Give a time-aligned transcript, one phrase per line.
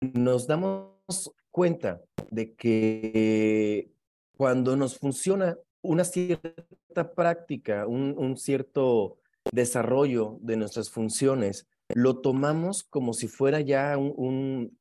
[0.00, 3.90] nos damos cuenta de que
[4.36, 9.18] cuando nos funciona una cierta práctica, un, cierto
[9.52, 14.78] desarrollo de nuestras funciones, lo tomamos como si fuera ya un,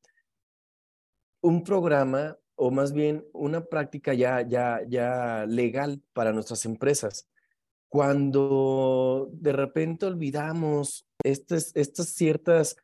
[1.41, 7.27] un, programa o más bien una práctica ya, ya, ya legal para nuestras empresas.
[7.89, 12.77] Cuando de repente olvidamos estas, estas ciertas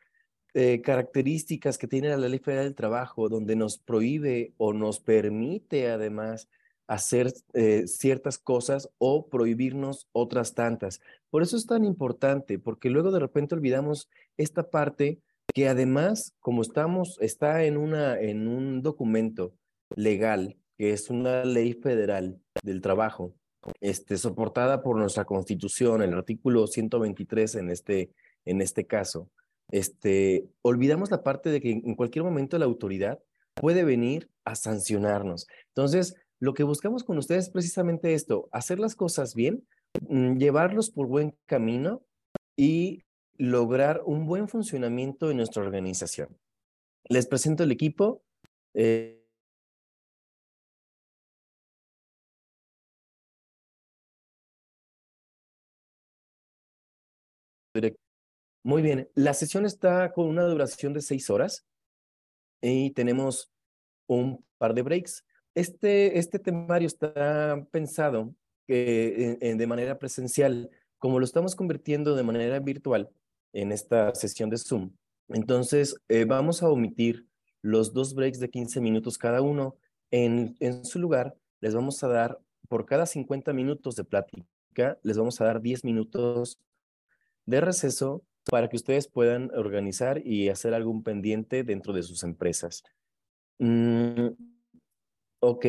[0.54, 5.90] eh, características que tiene la Ley Federal del Trabajo, donde nos prohíbe o nos permite
[5.90, 6.50] además
[6.88, 11.02] hacer eh, ciertas cosas o prohibirnos otras tantas.
[11.30, 15.20] Por eso es tan importante, porque luego de repente olvidamos esta parte
[15.54, 19.54] que además, como estamos, está en, una, en un documento
[19.96, 23.36] legal, que es una ley federal del trabajo,
[23.82, 28.12] este, soportada por nuestra constitución, el artículo 123 en este,
[28.50, 29.30] en este caso,
[29.72, 33.20] este, olvidamos la parte de que en cualquier momento la autoridad
[33.56, 35.48] puede venir a sancionarnos.
[35.68, 39.68] Entonces, lo que buscamos con ustedes es precisamente esto, hacer las cosas bien,
[40.08, 42.02] mm, llevarlos por buen camino
[42.56, 43.04] y
[43.38, 46.38] lograr un buen funcionamiento de nuestra organización.
[47.10, 48.24] Les presento el equipo.
[48.74, 49.16] Eh,
[58.64, 61.66] Muy bien, la sesión está con una duración de seis horas
[62.62, 63.50] y tenemos
[64.06, 65.24] un par de breaks.
[65.56, 68.36] Este, este temario está pensado
[68.68, 73.10] de manera presencial, como lo estamos convirtiendo de manera virtual
[73.54, 74.92] en esta sesión de Zoom.
[75.30, 77.26] Entonces, eh, vamos a omitir
[77.62, 79.78] los dos breaks de 15 minutos cada uno.
[80.12, 85.18] En, en su lugar, les vamos a dar, por cada 50 minutos de plática, les
[85.18, 86.60] vamos a dar 10 minutos
[87.46, 92.84] de receso para que ustedes puedan organizar y hacer algún pendiente dentro de sus empresas.
[93.60, 94.30] Mm,
[95.42, 95.66] ok,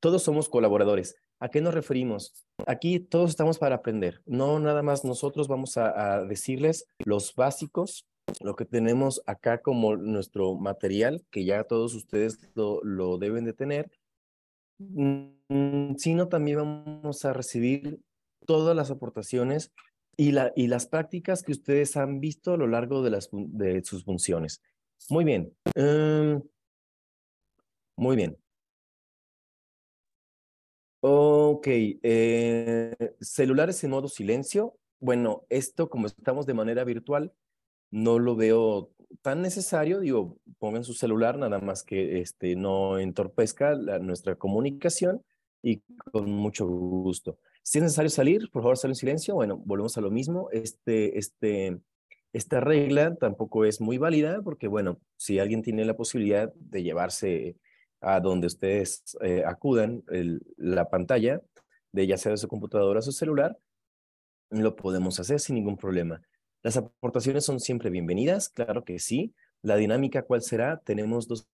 [0.00, 1.16] todos somos colaboradores.
[1.38, 2.46] ¿A qué nos referimos?
[2.66, 4.22] Aquí todos estamos para aprender.
[4.24, 8.06] No nada más nosotros vamos a, decirles los básicos,
[8.40, 13.52] lo que tenemos acá como nuestro material, que ya todos ustedes lo, lo deben de
[13.52, 13.90] tener,
[14.78, 18.00] mm, sino también vamos a recibir
[18.46, 19.72] todas las aportaciones
[20.16, 24.62] y, la, y las prácticas que ustedes han visto a lo largo de, sus funciones.
[25.10, 25.52] Muy bien.
[25.74, 26.42] Em,
[27.96, 28.36] muy bien.
[31.00, 31.66] Ok.
[31.68, 34.76] Eh, celulares en modo silencio.
[34.98, 37.32] Bueno, esto como estamos de manera virtual,
[37.90, 38.90] no lo veo
[39.22, 40.00] tan necesario.
[40.00, 45.22] Digo, pongan su celular nada más que este, no entorpezca nuestra comunicación
[45.62, 47.38] y con mucho gusto.
[47.66, 49.34] Si es necesario salir, por favor, sal en silencio.
[49.34, 50.48] Bueno, volvemos a lo mismo.
[50.52, 51.80] Este, este,
[52.32, 57.56] esta regla tampoco es muy válida porque, bueno, si alguien tiene la posibilidad de llevarse
[58.00, 60.04] a donde ustedes eh, acudan
[60.56, 61.42] la pantalla,
[61.90, 63.58] de ya sea de su computadora o su celular,
[64.50, 66.22] lo podemos hacer sin ningún problema.
[66.62, 69.34] Las aportaciones son siempre bienvenidas, claro que sí.
[69.62, 70.78] La dinámica, ¿cuál será?
[70.84, 71.48] Tenemos dos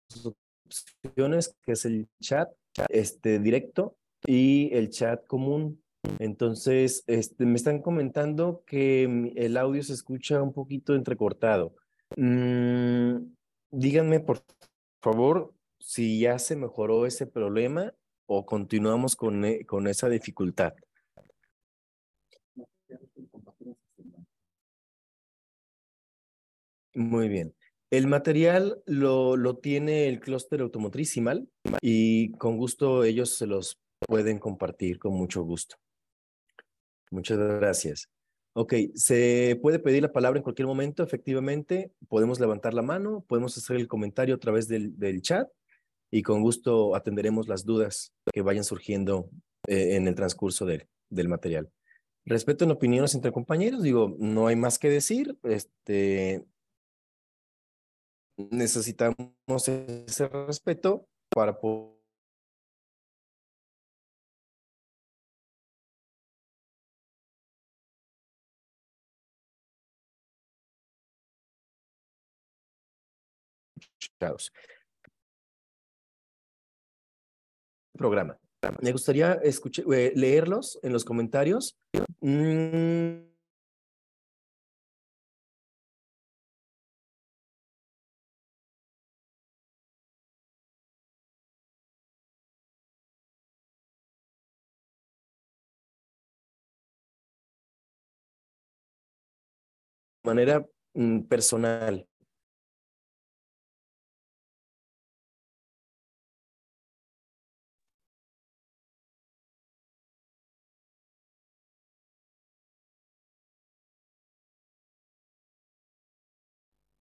[1.03, 2.49] opciones, que es el chat
[2.87, 3.95] este, directo
[4.25, 5.83] y el chat común.
[6.19, 9.03] Entonces, este, me están comentando que
[9.35, 11.75] el audio se escucha un poquito entrecortado.
[12.15, 13.17] Mm,
[13.71, 14.43] díganme, por
[15.01, 17.93] favor, si ya se mejoró ese problema
[18.25, 20.73] o continuamos con, e, con esa dificultad.
[26.93, 27.55] Muy bien.
[27.91, 31.15] El material lo, lo tiene el clúster automotriz
[31.81, 35.77] y con gusto ellos se los pueden compartir con mucho gusto.
[37.11, 38.09] Muchas gracias.
[38.53, 41.91] Ok, se puede pedir la palabra en cualquier momento, efectivamente.
[42.07, 45.47] Podemos levantar la mano, podemos hacer el comentario a través del, chat
[46.11, 49.29] y con gusto atenderemos las dudas que vayan surgiendo
[49.67, 51.69] eh, en el transcurso del material.
[52.25, 55.37] Respeto en opiniones entre compañeros, digo, no hay más que decir.
[55.43, 56.45] Este,
[58.37, 61.98] necesitamos ese respeto para poder
[77.93, 78.37] Programa.
[78.81, 81.77] Me gustaría escuchar, eh, leerlos en los comentarios.
[82.21, 83.29] Mm.
[100.23, 102.05] manera mm, personal.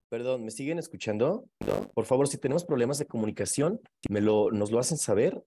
[0.09, 1.47] Perdón, ¿me siguen escuchando?
[1.93, 3.79] Por favor, si tenemos problemas de comunicación,
[4.09, 5.43] me lo, nos lo hacen saber.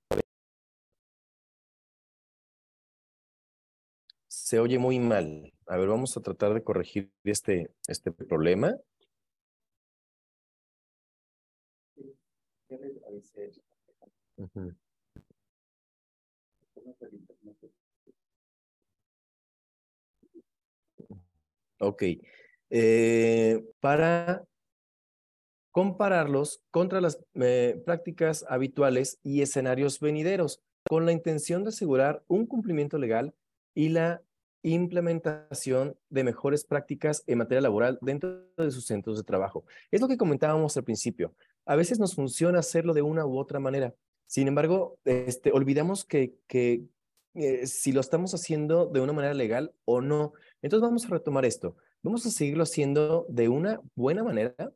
[4.29, 5.53] Se oye muy mal.
[5.67, 8.77] A ver, vamos a tratar de corregir este, este problema.
[21.81, 22.05] Ok.
[22.71, 24.47] Eh, para
[25.73, 32.47] compararlos contra las eh, prácticas habituales y escenarios venideros, con la intención de asegurar un
[32.47, 33.35] cumplimiento legal
[33.75, 34.23] y la
[34.63, 39.65] implementación de mejores prácticas en materia laboral dentro de sus centros de trabajo.
[39.91, 41.35] Es lo que comentábamos al principio.
[41.65, 43.95] A veces nos funciona hacerlo de una u otra manera.
[44.27, 46.35] Sin embargo, este, olvidamos que,
[47.35, 50.33] eh, si lo estamos haciendo de una manera legal o no.
[50.61, 51.77] Entonces vamos a retomar esto.
[52.03, 54.73] Vamos a seguirlo haciendo de una buena manera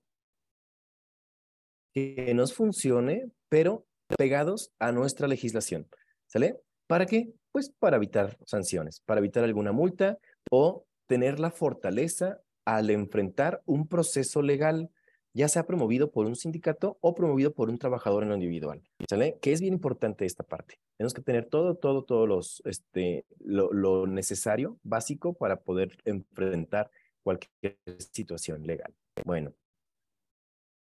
[1.96, 3.86] que nos funcione, pero
[4.18, 5.88] pegados a nuestra legislación.
[6.26, 6.60] ¿Sale?
[6.86, 7.32] ¿Para qué?
[7.52, 10.18] Pues para evitar sanciones, para evitar alguna multa
[10.50, 14.90] o tener la fortaleza al enfrentar un proceso legal,
[15.32, 18.82] ya sea promovido por un sindicato o promovido por un trabajador en lo individual.
[19.08, 19.38] ¿Sale?
[19.40, 20.78] Que es bien importante esta parte.
[20.98, 26.90] Tenemos que tener todo, todo, todo los, este, lo, necesario, básico, para poder enfrentar
[27.22, 27.78] cualquier
[28.12, 28.94] situación legal.
[29.24, 29.54] Bueno.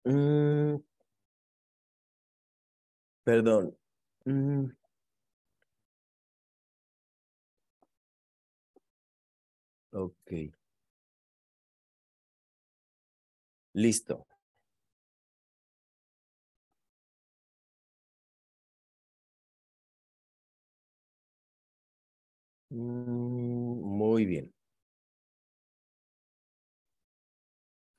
[0.06, 0.78] Mm,
[3.24, 3.76] Perdón.
[4.26, 4.72] Mm.
[9.94, 10.52] Ok.
[13.74, 14.26] Listo.
[22.72, 24.54] Mm, muy bien.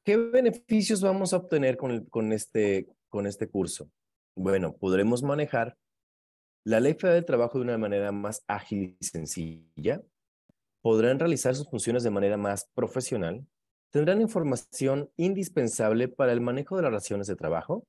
[0.05, 3.89] ¿Qué beneficios vamos a obtener con, con, este, con este curso?
[4.35, 5.77] Bueno, podremos manejar
[6.65, 10.03] la ley federal del trabajo de una manera más ágil y sencilla,
[10.81, 13.47] podrán realizar sus funciones de manera más profesional,
[13.91, 17.87] tendrán información indispensable para el manejo de las relaciones de trabajo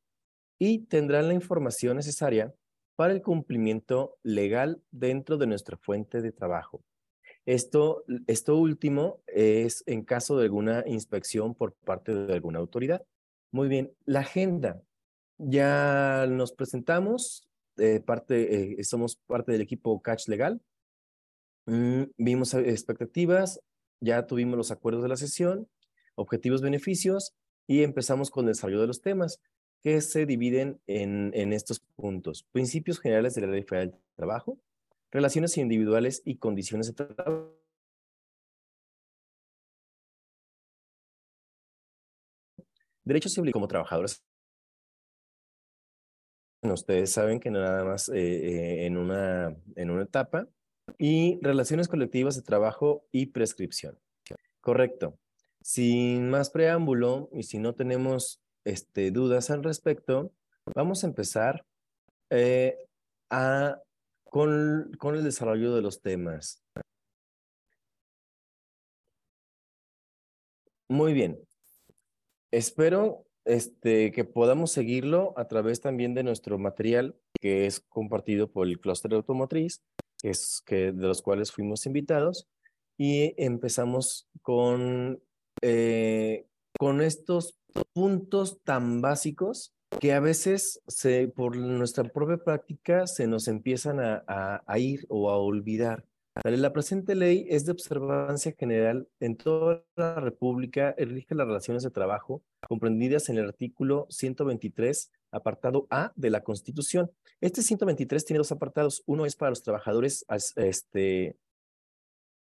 [0.60, 2.54] y tendrán la información necesaria
[2.96, 6.84] para el cumplimiento legal dentro de nuestra fuente de trabajo.
[7.46, 13.04] Esto, esto último es en caso de alguna inspección por parte de alguna autoridad.
[13.52, 14.82] Muy bien, la agenda
[15.38, 17.48] ya nos presentamos,
[17.78, 20.62] eh, eh, somos parte del equipo Catch Legal.
[21.66, 23.62] Mm, vimos expectativas,
[24.02, 25.70] ya tuvimos los acuerdos de la sesión,
[26.16, 27.34] objetivos, beneficios
[27.68, 29.40] y empezamos con el desarrollo de los temas
[29.82, 32.44] que se dividen en, estos puntos.
[32.52, 34.58] Principios generales de la Ley Federal del Trabajo,
[35.12, 37.54] relaciones individuales y condiciones de trabajo.
[43.04, 44.24] Derechos y como trabajadores
[46.72, 50.48] ustedes saben que nada más eh, eh, en, una, en una etapa.
[50.98, 53.98] Y relaciones colectivas de trabajo y prescripción.
[54.62, 55.18] Correcto.
[55.62, 60.34] Sin más preámbulo y si no tenemos este, dudas al respecto,
[60.76, 61.66] vamos a empezar
[62.30, 62.78] eh,
[63.30, 63.82] a,
[64.26, 66.64] con, con el desarrollo de los temas.
[70.90, 71.40] Muy bien.
[72.52, 78.68] Espero este, que podamos seguirlo a través también de nuestro material que es compartido por
[78.68, 79.84] el clúster automotriz,
[80.22, 82.48] que es que de los cuales fuimos invitados
[82.98, 85.22] y empezamos con,
[85.62, 86.48] eh,
[86.80, 87.58] con estos
[87.94, 90.82] puntos tan básicos que a veces
[91.36, 96.06] por nuestra propia práctica se nos empiezan a, a ir o a olvidar.
[96.42, 101.92] La presente ley es de observancia general en toda la República, rige las relaciones de
[101.92, 107.12] trabajo comprendidas en el artículo 123, apartado A de la Constitución.
[107.40, 109.04] Este 123 tiene dos apartados.
[109.06, 110.26] Uno es para los trabajadores
[110.56, 111.38] este,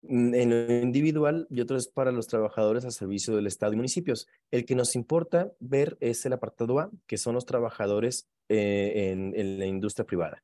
[0.04, 3.78] mm, en lo individual y otro es para los trabajadores al servicio del Estado y
[3.78, 4.30] municipios.
[4.50, 9.60] El que nos importa ver es el apartado A, que son los trabajadores eh, en
[9.60, 10.42] la industria privada,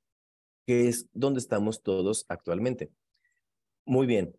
[0.67, 2.91] que es donde estamos todos actualmente.
[3.89, 4.37] Muy bien.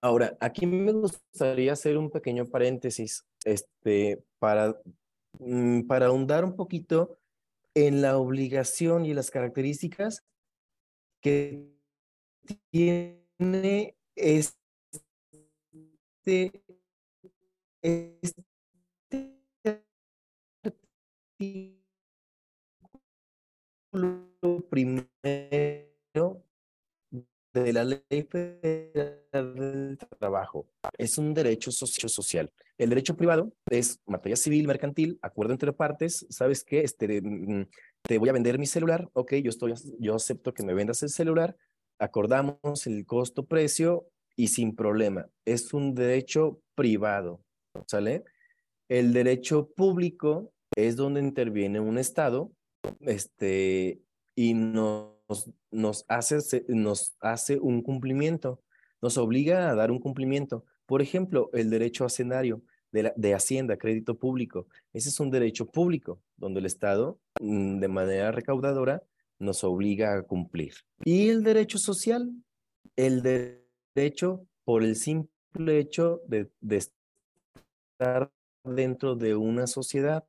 [0.00, 4.76] Ahora, aquí me gustaría hacer un pequeño paréntesis este, para,
[5.38, 7.20] mm, para ahondar un poquito
[7.72, 10.24] en la obligación y las características
[11.22, 11.70] que
[12.72, 14.56] tiene este,
[17.82, 18.42] este
[23.92, 26.49] artículo primero
[27.52, 28.28] de la Ley
[29.32, 30.66] del Trabajo.
[30.96, 32.50] Es un derecho social.
[32.78, 36.26] El derecho privado es materia civil, mercantil, acuerdo entre partes.
[36.30, 36.80] ¿Sabes qué?
[36.80, 37.66] Este, mm,
[38.02, 39.08] te voy a vender mi celular.
[39.12, 41.56] Ok, yo, estoy, yo acepto que me vendas el celular.
[41.98, 45.28] Acordamos el costo-precio y sin problema.
[45.44, 47.42] Es un derecho privado.
[47.86, 48.24] ¿Sale?
[48.88, 52.50] El derecho público es donde interviene un Estado
[53.00, 54.00] este,
[54.34, 55.19] y nos,
[55.70, 58.60] nos, hace, nos hace un cumplimiento,
[59.00, 60.64] nos obliga a dar un cumplimiento.
[60.86, 64.66] Por ejemplo, el derecho hacendario de, de Hacienda, crédito público.
[64.92, 69.02] Ese es un derecho público donde el Estado, mm, de manera recaudadora,
[69.38, 70.74] nos obliga a cumplir.
[71.04, 72.30] Y el derecho social,
[72.96, 76.76] el derecho por el simple hecho de, de
[77.98, 78.30] estar
[78.64, 80.24] dentro de una sociedad,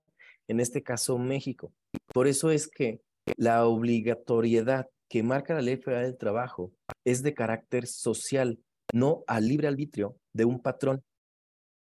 [0.48, 1.74] en este caso México.
[2.14, 3.02] Por eso es que
[3.38, 6.72] la obligatoriedad que marca la Ley Federal del Trabajo
[7.04, 8.60] es de carácter social,
[8.94, 11.04] no al libre arbitrio de un patrón.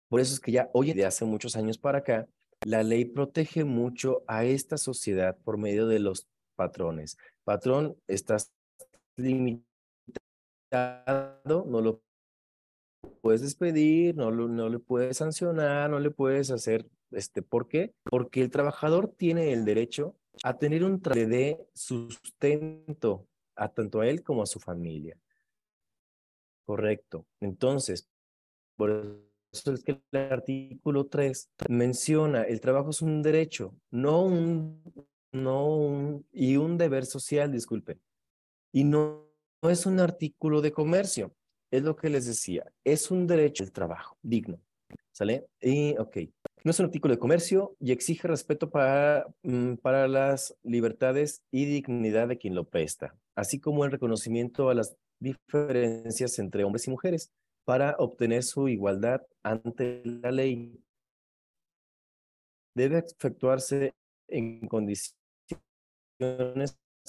[0.09, 2.27] Por eso es que ya hoy, de hace muchos años para acá,
[2.65, 7.17] la ley protege mucho a esta sociedad por medio de los patrones.
[7.43, 8.51] Patrón, estás
[9.17, 9.65] limitado,
[11.65, 12.01] no lo
[13.21, 17.93] puedes despedir, no, no le puedes sancionar, no le puedes hacer, este, ¿por qué?
[18.03, 24.07] Porque el trabajador tiene el derecho a tener un trabajo de sustento a tanto a
[24.07, 25.17] él como a su familia.
[26.65, 27.25] Correcto.
[27.39, 28.09] Entonces,
[28.75, 34.83] por eso es que el artículo 3 menciona el trabajo es un derecho, no un,
[35.31, 37.99] no un, y un deber social, disculpe.
[38.71, 39.25] Y no,
[39.61, 41.33] no es un artículo de comercio
[41.71, 44.59] es lo que les decía, es un derecho el trabajo digno.
[45.11, 45.47] ¿Sale?
[45.59, 46.17] Y, ok,
[46.67, 51.63] no es un artículo de comercio y exige respeto para, mm, para las libertades y
[51.63, 56.91] dignidad de quien lo presta, así como el reconocimiento a las diferencias entre hombres y
[56.91, 57.31] mujeres
[57.63, 60.77] para obtener su igualdad ante la ley.
[62.75, 63.93] Debe efectuarse
[64.27, 65.07] en condiciones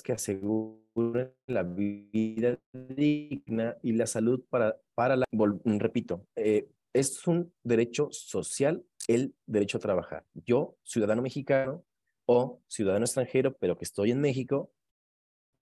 [0.05, 5.25] que aseguren la vida digna y la salud para, para la...
[5.65, 10.25] Repito, eh, es un derecho social el derecho a trabajar.
[10.35, 11.85] Yo, ciudadano mexicano
[12.27, 14.71] o ciudadano extranjero, pero que estoy en México,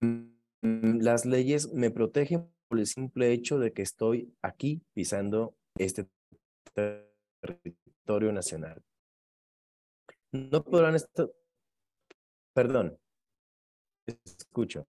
[0.01, 6.09] mm, las leyes me protegen por el simple hecho de que estoy aquí pisando este
[6.75, 8.83] territorio nacional.
[10.33, 11.31] No podrán estar,
[12.53, 12.99] perdón,
[14.07, 14.87] escucho.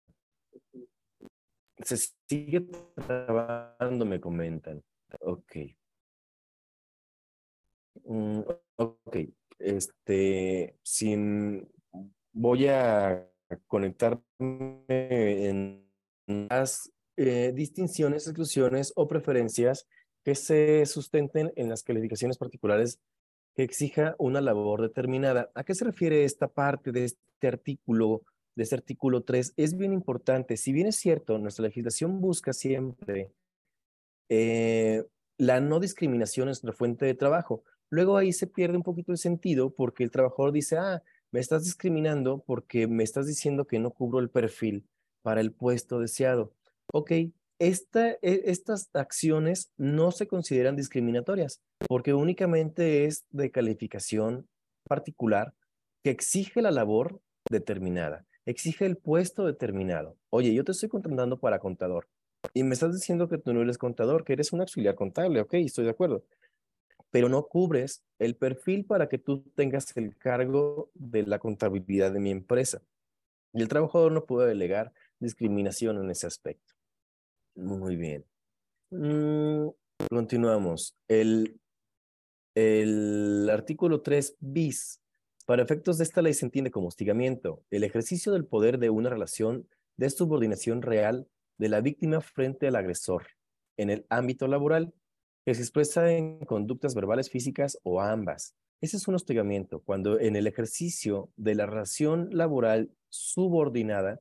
[1.78, 1.96] Se
[2.28, 2.62] sigue
[2.96, 4.84] trabajando, me comentan.
[5.20, 5.56] Ok.
[8.06, 8.42] Mm,
[8.76, 9.18] ok.
[9.60, 11.68] Este, sin,
[12.32, 13.28] voy a
[13.68, 15.88] conectarme en
[16.28, 19.88] las eh, distinciones, exclusiones o preferencias
[20.24, 23.00] que se sustenten en las calificaciones particulares
[23.56, 25.50] que exija una labor determinada.
[25.56, 28.24] ¿A qué se refiere esta parte de este artículo
[28.58, 30.58] de este artículo 3 es bien importante.
[30.58, 33.32] Si bien es cierto, nuestra legislación busca siempre
[34.30, 35.06] eh,
[35.38, 37.64] la no discriminación en nuestra fuente de trabajo.
[37.90, 41.64] Luego ahí se pierde un poquito el sentido porque el trabajador dice, ah, me estás
[41.64, 44.86] discriminando porque me estás diciendo que no cubro el perfil
[45.22, 46.54] para el puesto deseado.
[46.94, 47.12] Ok,
[47.60, 54.48] esta, e, estas acciones no se consideran discriminatorias porque únicamente es de calificación
[54.88, 55.54] particular
[56.04, 60.18] que exige la labor determinada exige el puesto determinado.
[60.30, 62.08] Oye, yo te estoy contratando para contador
[62.54, 65.42] y me estás diciendo que tú no eres contador, que eres un auxiliar contable.
[65.42, 66.24] Ok, estoy de acuerdo.
[67.12, 72.20] Pero no cubres el perfil para que tú tengas el cargo de la contabilidad de
[72.20, 72.82] mi empresa.
[73.54, 76.74] Y el trabajador no puede delegar discriminación en ese aspecto.
[77.56, 78.26] Muy bien.
[78.92, 79.70] Mm,
[80.10, 80.96] continuamos.
[81.08, 81.60] El,
[82.56, 85.02] el artículo 3 bis
[85.46, 89.10] para efectos de esta ley se entiende como hostigamiento el ejercicio del poder de una
[89.10, 93.28] relación de subordinación real de la víctima frente al agresor
[93.78, 94.94] en el ámbito laboral
[95.48, 98.54] que se expresa en conductas verbales, físicas o ambas.
[98.82, 104.20] Ese es un hostigamiento cuando en el ejercicio de la relación laboral subordinada,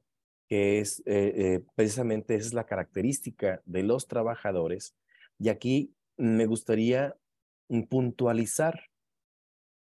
[0.48, 4.94] que es eh, eh, precisamente esa es la característica de los trabajadores,
[5.36, 7.16] y aquí me gustaría
[7.88, 8.82] puntualizar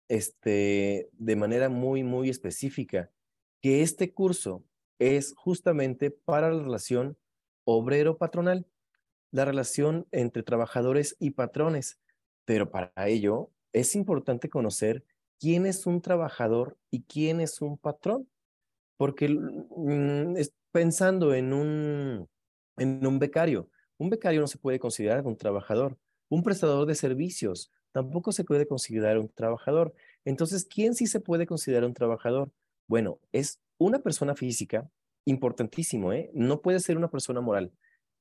[0.07, 3.11] este, de manera muy, muy específica
[3.61, 4.63] que este curso
[5.01, 7.19] es justamente para la relación
[7.65, 8.69] obrero-patronal,
[9.35, 11.99] la relación entre trabajadores y patrones.
[12.45, 15.05] Pero para ello es importante conocer
[15.41, 18.29] quién es un trabajador y quién es un patrón.
[18.97, 20.37] Porque mm,
[20.71, 22.29] pensando en un,
[22.77, 25.99] en un becario, un becario no se puede considerar un trabajador.
[26.29, 29.95] Un prestador de servicios tampoco se puede considerar un trabajador.
[30.25, 32.53] Entonces, ¿quién sí se puede considerar un trabajador?
[32.87, 34.89] Bueno, es una persona física,
[35.25, 36.31] importantísimo, ¿eh?
[36.35, 37.73] No puede ser una persona moral.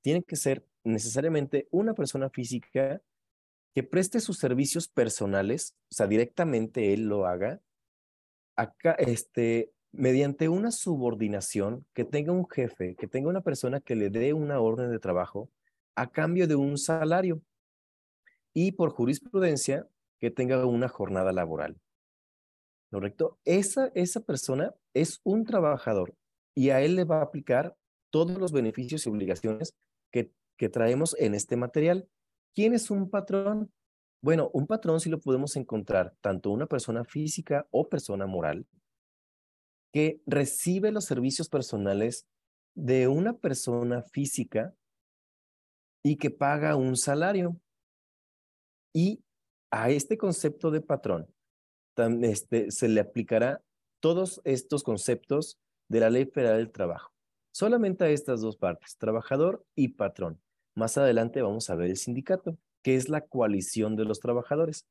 [0.04, 3.02] Tiene que ser necesariamente una persona física
[3.74, 7.62] que preste sus servicios personales, o sea, directamente él lo haga,
[8.56, 14.10] acá, este, mediante una subordinación, que tenga un jefe, que tenga una persona que le
[14.10, 15.50] dé una orden de trabajo
[15.96, 17.42] a cambio de un salario
[18.54, 19.88] y por jurisprudencia
[20.20, 21.78] que tenga una jornada laboral.
[22.92, 23.40] ¿Correcto?
[23.44, 26.14] Esa, esa persona es un trabajador
[26.54, 27.76] y a él le va a aplicar
[28.12, 29.74] todos los beneficios y obligaciones
[30.14, 32.08] que, traemos en este material.
[32.56, 33.70] ¿Quién es un patrón?
[34.22, 38.66] Bueno, un patrón sí lo podemos encontrar tanto una persona física o persona moral
[39.92, 42.26] que recibe los servicios personales
[42.76, 44.74] de una persona física
[46.02, 47.60] y que paga un salario.
[48.96, 49.22] Y
[49.70, 51.28] a este concepto de patrón
[52.22, 53.62] este, se le aplicará
[54.02, 57.13] todos estos conceptos de la Ley Federal del Trabajo.
[57.54, 60.42] Solamente a estas dos partes, trabajador y patrón.
[60.74, 64.88] Más adelante vamos a ver el sindicato, que es la coalición de los trabajadores.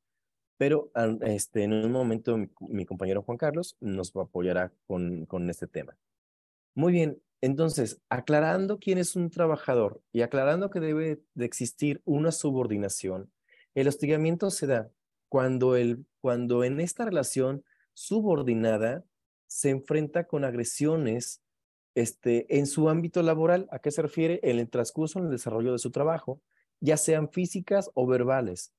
[0.57, 0.89] Pero
[1.21, 5.97] este, en un momento mi, compañero Juan Carlos nos apoyará con, con este tema.
[6.73, 12.31] Muy bien, entonces, aclarando quién es un trabajador y aclarando que debe de existir una
[12.31, 13.29] subordinación,
[13.75, 14.89] el hostigamiento se da
[15.27, 19.03] cuando, el, cuando en esta relación subordinada
[19.47, 21.42] se enfrenta con agresiones
[21.95, 23.67] este, en su ámbito laboral.
[23.71, 24.39] ¿A qué se refiere?
[24.43, 26.41] En el transcurso, en el desarrollo de su trabajo,
[26.79, 28.73] ya sean físicas o verbales.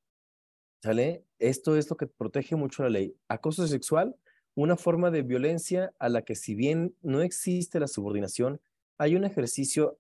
[0.82, 1.24] ¿Sale?
[1.38, 3.16] Esto es lo que protege mucho la ley.
[3.28, 4.16] Acoso sexual,
[4.54, 8.60] una forma de violencia a la que si bien no existe la subordinación,
[8.98, 9.98] hay un ejercicio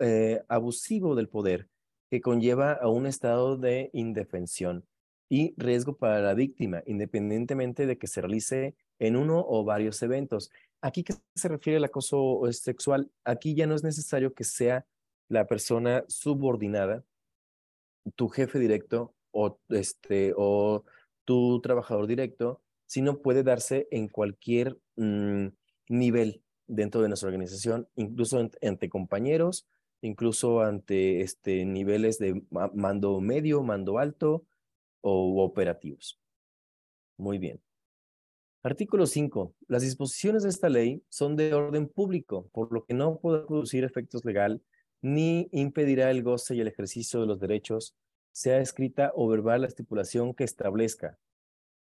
[0.00, 1.68] eh, abusivo del poder
[2.10, 4.86] que conlleva a un estado de indefensión
[5.28, 10.50] y riesgo para la víctima, independientemente de que se realice en uno o varios eventos.
[10.80, 14.86] Aquí que se refiere al acoso sexual, aquí ya no es necesario que sea
[15.28, 17.04] la persona subordinada,
[18.14, 20.84] tu jefe directo o, este, o
[21.24, 25.48] tu trabajador directo, sino puede darse en cualquier mm,
[25.88, 29.66] nivel dentro de nuestra organización, incluso ante compañeros,
[30.00, 34.44] incluso ante este, niveles de mando medio, mando alto
[35.00, 36.20] o operativos.
[37.16, 37.65] Muy bien.
[38.66, 39.54] Artículo 5.
[39.68, 43.84] Las disposiciones de esta ley son de orden público, por lo que no puede producir
[43.84, 44.60] efectos legal
[45.00, 47.94] ni impedirá el goce y el ejercicio de los derechos,
[48.32, 51.16] sea escrita o verbal la estipulación que establezca.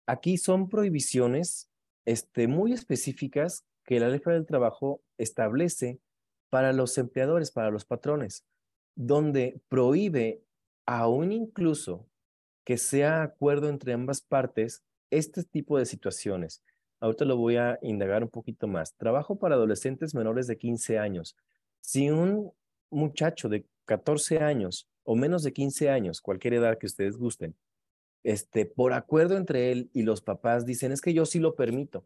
[0.07, 1.69] Aquí son prohibiciones
[2.03, 6.01] este, muy específicas que la ley del trabajo establece
[6.49, 8.45] para los empleadores, para los patrones,
[8.93, 10.43] donde prohíbe
[10.85, 12.09] aún incluso
[12.65, 16.63] que sea acuerdo entre ambas partes este tipo de situaciones.
[16.99, 18.95] Ahorita lo voy a indagar un poquito más.
[18.95, 21.35] Trabajo para adolescentes menores de 15 años.
[21.79, 22.51] Si un
[22.89, 27.55] muchacho de 14 años o menos de 15 años, cualquier edad que ustedes gusten,
[28.23, 32.05] este, por acuerdo entre él y los papás dicen, es que yo sí lo permito.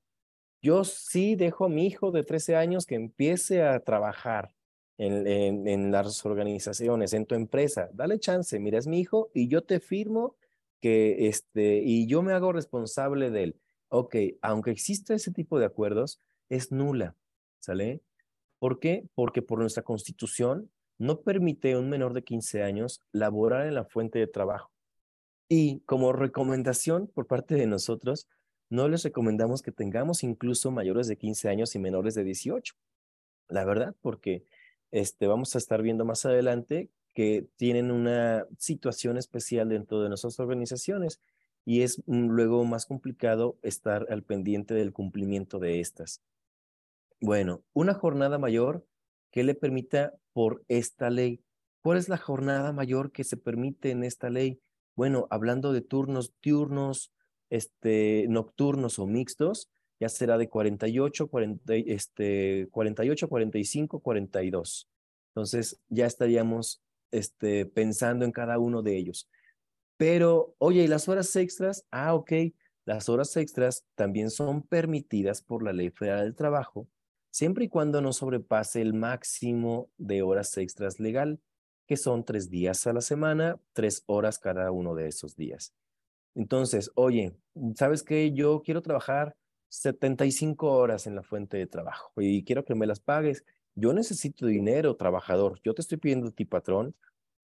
[0.62, 4.54] Yo sí dejo a mi hijo de 13 años que empiece a trabajar
[5.00, 7.90] en, en, en las organizaciones, en tu empresa.
[7.94, 10.36] Dale chance, mira, es mi hijo y yo te firmo
[10.82, 13.56] que este, y yo me hago responsable de él.
[13.90, 17.16] Ok, aunque exista ese tipo de acuerdos, es nula,
[17.60, 18.02] ¿sale?
[18.60, 19.06] ¿Por qué?
[19.16, 23.86] Porque por nuestra constitución no permite a un menor de 15 años laborar en la
[23.86, 24.72] fuente de trabajo.
[25.50, 28.28] Y como recomendación por parte de nosotros,
[28.70, 32.74] no les recomendamos que tengamos incluso mayores de 15 años y menores de 18.
[33.50, 34.46] La verdad, porque
[34.92, 40.40] este, vamos a estar viendo más adelante que tienen una situación especial dentro de nuestras
[40.40, 41.20] organizaciones
[41.66, 46.22] y es mm, luego más complicado estar al pendiente del cumplimiento de estas.
[47.20, 48.86] Bueno, una jornada mayor
[49.32, 51.44] que le permita por esta ley.
[51.82, 54.60] ¿Cuál es la jornada mayor que se permite en esta ley?
[54.96, 57.12] Bueno, hablando de turnos diurnos,
[57.50, 59.70] este, nocturnos o mixtos,
[60.00, 64.90] ya será de 48, 40, este, 48, 45, 42.
[65.30, 69.30] Entonces ya estaríamos este, pensando en cada uno de ellos.
[69.98, 71.86] Pero, oye, ¿y las horas extras?
[71.92, 72.32] Ah, ok,
[72.86, 76.88] las horas extras también son permitidas por la Ley Federal del Trabajo,
[77.30, 81.40] siempre y cuando no sobrepase el máximo de horas extras legal,
[81.88, 85.74] que son tres días a la semana, tres horas cada uno de esos días.
[86.36, 87.36] Entonces, oye,
[87.76, 88.32] ¿sabes qué?
[88.32, 89.36] Yo quiero trabajar
[89.70, 93.46] 75 horas en la fuente de trabajo y quiero que me las pagues.
[93.76, 95.60] Yo necesito dinero, trabajador.
[95.64, 96.96] Yo te estoy pidiendo a ti, patrón,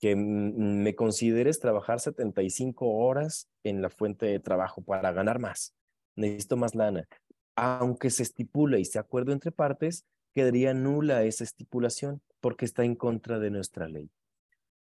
[0.00, 5.74] que me consideres trabajar 75 horas en la fuente de trabajo para ganar más.
[6.16, 7.08] Necesito más lana.
[7.54, 12.94] Aunque se estipule y se acuerdo entre partes, quedaría nula esa estipulación porque está en
[12.94, 14.10] contra de nuestra ley.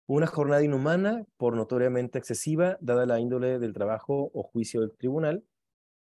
[0.06, 5.44] Una jornada inhumana por notoriamente excesiva, dada la índole del trabajo o juicio del tribunal.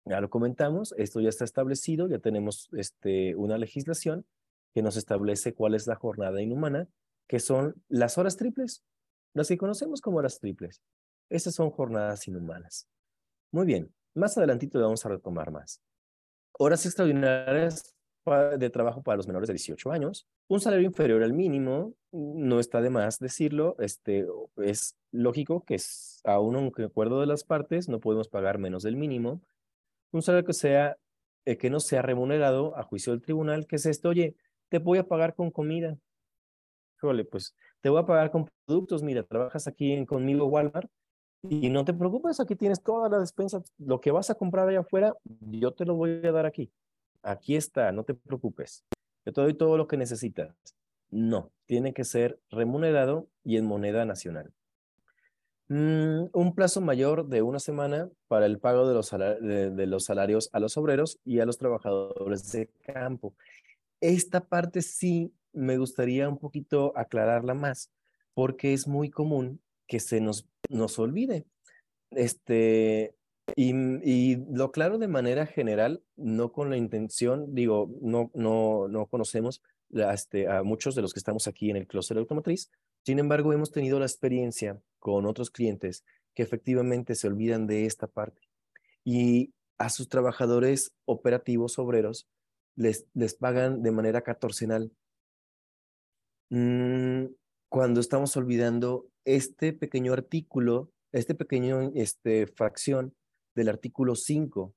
[0.05, 4.25] Ya lo comentamos, esto ya está establecido, ya tenemos este, una legislación
[4.75, 6.89] que nos establece cuál es la jornada inhumana,
[7.27, 8.85] que son las horas triples,
[9.35, 10.83] las que conocemos como horas triples.
[11.29, 12.89] Esas son jornadas inhumanas.
[13.53, 15.81] Muy bien, más adelantito vamos a retomar más.
[16.53, 17.95] Horas extraordinarias
[18.59, 22.81] de trabajo para los menores de 18 años, un salario inferior al mínimo, no está
[22.81, 24.27] de más decirlo, este,
[24.57, 28.97] es lógico que es, aún aunque acuerdo de las partes, no podemos pagar menos del
[28.97, 29.41] mínimo,
[30.13, 30.99] un salario que sea,
[31.45, 34.37] eh, que no sea remunerado a juicio del tribunal, que es esto, oye,
[34.69, 35.97] te voy a pagar con comida,
[37.01, 40.91] Jole, pues te voy a pagar con productos, mira, trabajas aquí en, conmigo Walmart,
[41.43, 44.81] y no te preocupes, aquí tienes toda la despensa, lo que vas a comprar allá
[44.81, 46.73] afuera, yo te lo voy a dar aquí
[47.23, 48.85] aquí está, no te preocupes,
[49.25, 50.55] yo te doy todo lo que necesitas.
[51.11, 54.53] No, tiene que ser remunerado y en moneda nacional.
[55.69, 60.49] Mm, un plazo mayor de una semana para el pago de los, de los salarios
[60.53, 63.35] a los obreros y a los trabajadores de campo.
[64.01, 67.91] Esta parte sí me gustaría un poquito aclararla más,
[68.35, 71.47] porque es muy común que se nos, nos olvide.
[72.11, 73.15] Este,
[73.57, 79.63] y, lo claro de manera general, no con la intención, digo, no, no, no conocemos
[79.91, 82.71] este, a muchos de los que estamos aquí en el clúster automotriz,
[83.05, 88.07] sin embargo, hemos tenido la experiencia con otros clientes que efectivamente se olvidan de esta
[88.07, 88.43] parte
[89.03, 92.29] y a sus trabajadores operativos obreros
[92.79, 94.93] les, les pagan de manera catorcenal.
[96.51, 97.27] Mm,
[97.69, 103.15] cuando estamos olvidando este pequeño artículo, este pequeño este, fracción
[103.55, 104.75] del artículo 5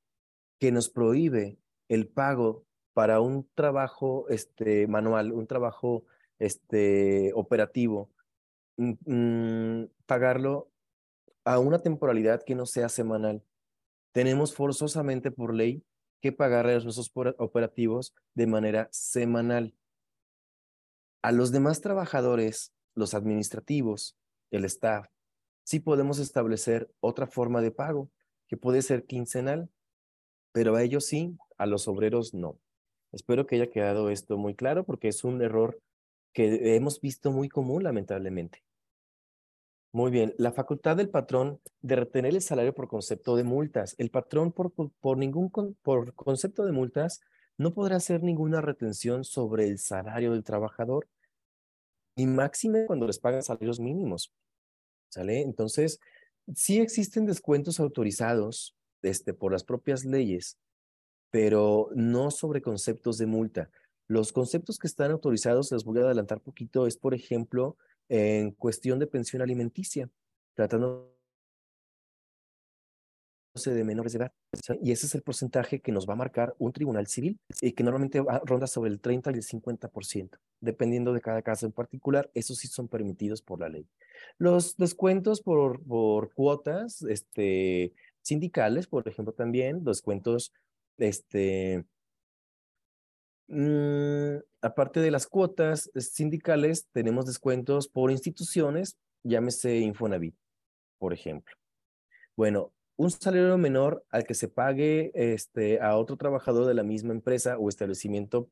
[0.59, 6.03] que nos prohíbe el pago para un trabajo este, manual, un trabajo
[6.39, 8.09] este, operativo,
[8.77, 10.71] mm, mm, pagarlo
[11.45, 13.43] a una temporalidad que no sea semanal.
[14.11, 15.83] Tenemos forzosamente por ley
[16.21, 19.75] que pagar a nuestros operativos de manera semanal.
[21.21, 24.17] A los demás trabajadores, los administrativos,
[24.51, 25.07] el staff,
[25.63, 28.09] sí podemos establecer otra forma de pago
[28.47, 29.69] que puede ser quincenal,
[30.51, 32.59] pero a ellos sí, a los obreros no.
[33.11, 35.79] Espero que haya quedado esto muy claro porque es un error
[36.33, 38.63] que hemos visto muy común, lamentablemente.
[39.93, 43.93] Muy bien, la facultad del patrón de retener el salario por concepto de multas.
[43.97, 45.51] El patrón por, por, ningún
[45.81, 47.19] por concepto de multas
[47.57, 51.09] no podrá hacer ninguna retención sobre el salario del trabajador
[52.15, 54.33] y máxime cuando les pagan salarios mínimos.
[55.09, 55.41] ¿Sale?
[55.41, 55.99] Entonces,
[56.55, 60.57] sí existen descuentos autorizados este, por las propias leyes,
[61.31, 63.69] pero no sobre conceptos de multa.
[64.07, 67.75] Los conceptos que están autorizados, les voy a adelantar poquito, es por ejemplo
[68.13, 70.09] en cuestión de pensión alimenticia,
[70.53, 71.15] tratando
[73.65, 74.33] de menores de edad.
[74.81, 77.83] Y ese es el porcentaje que nos va a marcar un tribunal civil y que
[77.83, 82.29] normalmente ronda sobre el 30 y el 50%, dependiendo de cada caso en particular.
[82.33, 83.87] Esos sí son permitidos por la ley.
[84.37, 90.51] Los descuentos por, por cuotas este, sindicales, por ejemplo, también, descuentos,
[90.97, 91.85] este,
[93.47, 100.35] mm, aparte de las cuotas sindicales, tenemos descuentos por instituciones, llámese Infonavit,
[100.97, 101.55] por ejemplo.
[102.35, 107.13] Bueno, un salario menor al que se pague este, a otro trabajador de la misma
[107.13, 108.49] empresa o establecimiento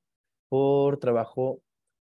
[0.49, 1.61] por trabajo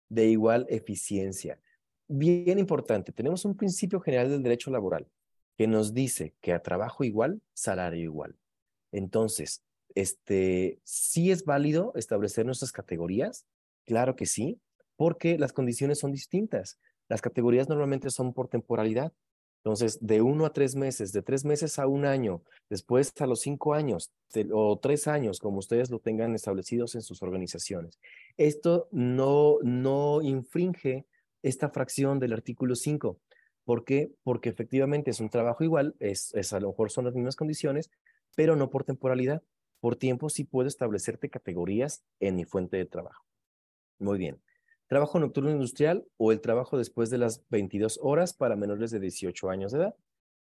[0.08, 1.60] de igual eficiencia.
[2.08, 5.06] Bien importante, tenemos un principio general del derecho laboral
[5.56, 8.36] que nos dice que a trabajo igual, salario igual.
[8.92, 9.62] Entonces,
[9.94, 13.46] este, ¿sí es válido establecer nuestras categorías?
[13.84, 14.60] Claro que sí,
[14.96, 16.78] porque las condiciones son distintas.
[17.08, 19.12] Las categorías normalmente son por temporalidad.
[19.64, 23.40] Entonces, de uno a tres meses, de tres meses a un año, después a los
[23.40, 24.12] cinco años
[24.52, 27.98] o tres años, como ustedes lo tengan establecidos en sus organizaciones.
[28.36, 31.06] Esto no, no infringe
[31.42, 33.18] esta fracción del artículo 5.
[33.64, 34.12] ¿Por qué?
[34.22, 37.90] Porque efectivamente es un trabajo igual, es, es a lo mejor son las mismas condiciones,
[38.36, 39.42] pero no por temporalidad.
[39.84, 43.26] Por tiempo sí puedo establecerte categorías en mi fuente de trabajo.
[43.98, 44.40] Muy bien
[44.86, 49.50] trabajo nocturno industrial o el trabajo después de las 22 horas para menores de 18
[49.50, 49.94] años de edad.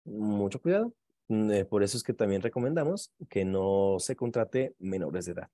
[0.05, 0.93] Mucho cuidado.
[1.27, 5.49] Mm, eh, por eso es que también recomendamos que no se contrate menores de edad.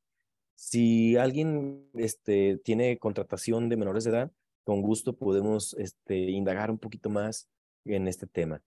[0.55, 4.31] Si alguien este, tiene contratación de menores de edad,
[4.65, 7.49] con gusto podemos este, indagar un poquito más
[7.85, 8.61] en este tema.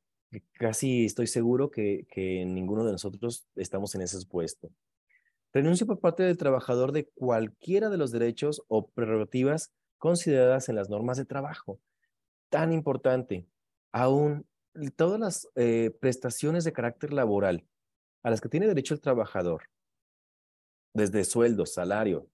[0.53, 4.71] Casi estoy seguro que, que ninguno de nosotros estamos en ese puesto.
[5.57, 10.91] Renuncia por parte del trabajador de cualquiera de los derechos o prerrogativas consideradas en las
[10.91, 11.81] normas de trabajo.
[12.51, 13.49] Tan importante,
[13.91, 14.47] aún
[14.97, 17.65] todas las eh, prestaciones de carácter laboral
[18.23, 19.71] a las que tiene derecho el trabajador,
[20.93, 22.29] desde sueldo, salario,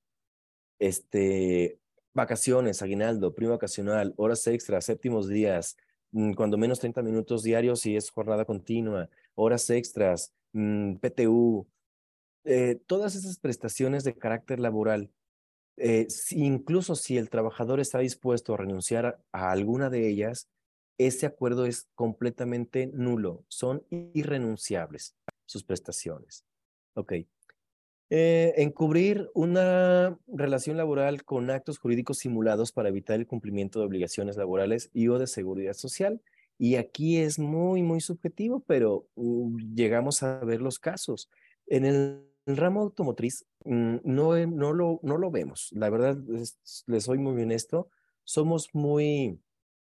[0.81, 1.79] este,
[2.15, 5.77] vacaciones, aguinaldo, primo vacacional, horas extras, séptimos días,
[6.11, 11.69] mm, cuando menos 30 minutos diarios si es jornada continua, horas extras, mm, PTU,
[12.45, 15.11] eh, todas esas prestaciones de carácter laboral,
[15.77, 20.49] eh, incluso si el trabajador está dispuesto a renunciar a alguna de ellas,
[20.99, 26.45] ese acuerdo es completamente nulo, son irrenunciables sus prestaciones.
[26.95, 27.15] Ok.
[28.11, 34.37] Eh, encubrir una relación laboral con actos jurídicos simulados para evitar el cumplimiento de obligaciones
[34.37, 36.21] laborales y o de seguridad social.
[36.59, 41.31] Y aquí es muy, muy subjetivo, pero mm, llegamos a ver los casos.
[41.67, 45.71] En el, ramo automotriz mm, no, no, lo, no lo vemos.
[45.73, 46.17] La verdad,
[46.87, 47.89] les soy muy honesto,
[48.25, 49.39] somos muy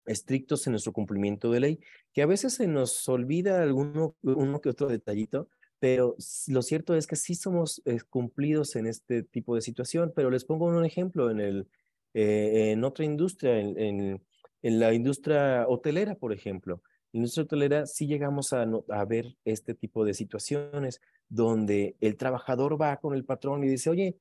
[0.06, 1.80] estrictos en nuestro cumplimiento de ley,
[2.12, 6.16] que a veces se nos olvida alguno uno que otro detallito, pero
[6.48, 10.44] lo cierto es que sí somos eh, cumplidos en este tipo de situación, pero les
[10.44, 11.68] pongo un ejemplo en, el,
[12.14, 14.20] eh, en otra industria, en,
[14.62, 16.82] en, la industria hotelera, por ejemplo.
[17.12, 18.64] En industria hotelera sí llegamos a,
[19.04, 24.18] ver este tipo de situaciones donde el trabajador va con el patrón y dice, oye,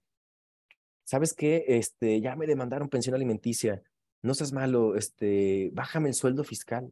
[1.06, 1.63] ¿sabes qué?
[1.67, 3.82] Este, ya me demandaron pensión alimenticia,
[4.21, 6.91] no seas malo, este, bájame el sueldo fiscal,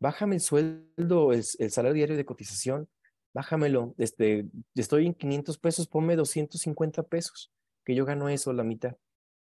[0.00, 2.88] bájame el sueldo, el, el salario diario de cotización,
[3.32, 7.52] bájamelo, este, estoy en 500 pesos, ponme 250 pesos,
[7.84, 8.96] que yo gano eso, la mitad,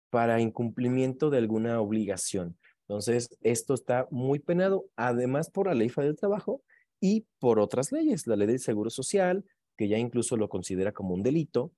[0.09, 2.57] para incumplimiento de alguna obligación.
[2.87, 6.61] Entonces, esto está muy penado, además por la ley del trabajo
[6.99, 9.45] y por otras leyes, la ley del seguro social,
[9.77, 11.71] que ya incluso lo considera como un delito,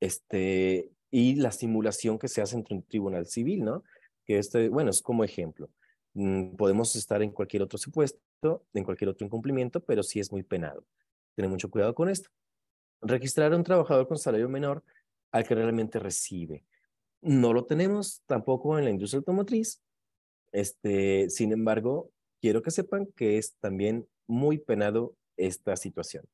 [0.00, 3.84] este, y la simulación que se hace entre un tribunal civil, ¿no?
[4.24, 5.68] Que este, bueno, es como ejemplo.
[6.14, 8.20] Mm, podemos estar en cualquier otro supuesto,
[8.72, 10.84] en cualquier otro incumplimiento, pero sí es muy penado.
[11.34, 12.30] Tener mucho cuidado con esto.
[13.02, 14.84] Registrar a un trabajador con salario menor
[15.32, 16.64] al que realmente recibe.
[17.22, 19.82] No lo tenemos tampoco en la industria automotriz.
[20.52, 22.10] Este, sin embargo,
[22.40, 26.24] quiero que sepan que es también muy penado esta situación.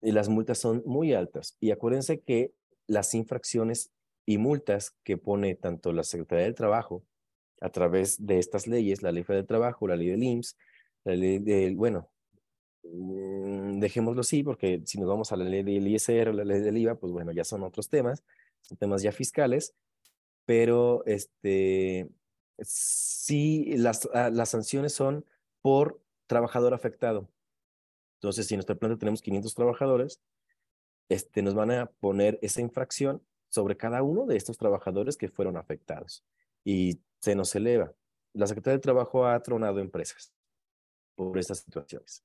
[0.00, 1.56] Y las multas son muy altas.
[1.60, 2.52] Y acuérdense que
[2.86, 3.92] las infracciones
[4.26, 7.04] y multas que pone tanto la Secretaría del Trabajo
[7.60, 10.56] a través de estas leyes, la Ley Federal del Trabajo, la Ley del IMSS,
[11.04, 12.12] la Ley del, bueno,
[12.84, 16.60] Mm, dejémoslo así, porque si nos vamos a la ley del ISR o la ley
[16.60, 18.24] del IVA, pues bueno, ya son otros temas,
[18.62, 19.74] son temas ya fiscales,
[20.46, 22.08] pero este,
[22.64, 25.24] sí, las, ah, las sanciones son
[25.60, 27.28] por trabajador afectado.
[28.16, 30.20] Entonces, si en nuestra planta tenemos 500 trabajadores,
[31.08, 35.56] este, nos van a poner esa infracción sobre cada uno de estos trabajadores que fueron
[35.56, 36.24] afectados
[36.64, 37.92] y se nos eleva.
[38.32, 40.32] La Secretaría del Trabajo ha tronado empresas
[41.14, 42.24] por estas situaciones.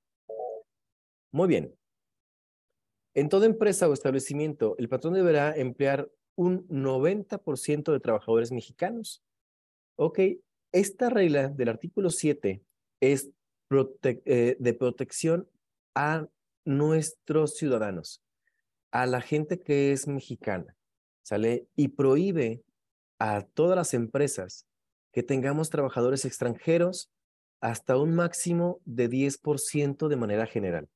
[1.32, 1.76] Muy bien.
[3.14, 9.24] En toda empresa o establecimiento, el patrón deberá emplear un 90% de trabajadores mexicanos.
[10.00, 10.20] Ok,
[10.72, 12.62] esta regla del artículo 7
[13.02, 13.32] es
[13.72, 15.50] eh, de protección
[15.96, 16.28] a
[16.66, 18.24] nuestros ciudadanos,
[18.92, 20.76] a la gente que es mexicana,
[21.24, 21.68] ¿sale?
[21.76, 22.62] Y prohíbe
[23.20, 24.68] a todas las empresas
[25.12, 27.10] que tengamos trabajadores extranjeros
[27.60, 30.88] hasta un máximo de 10% de manera general.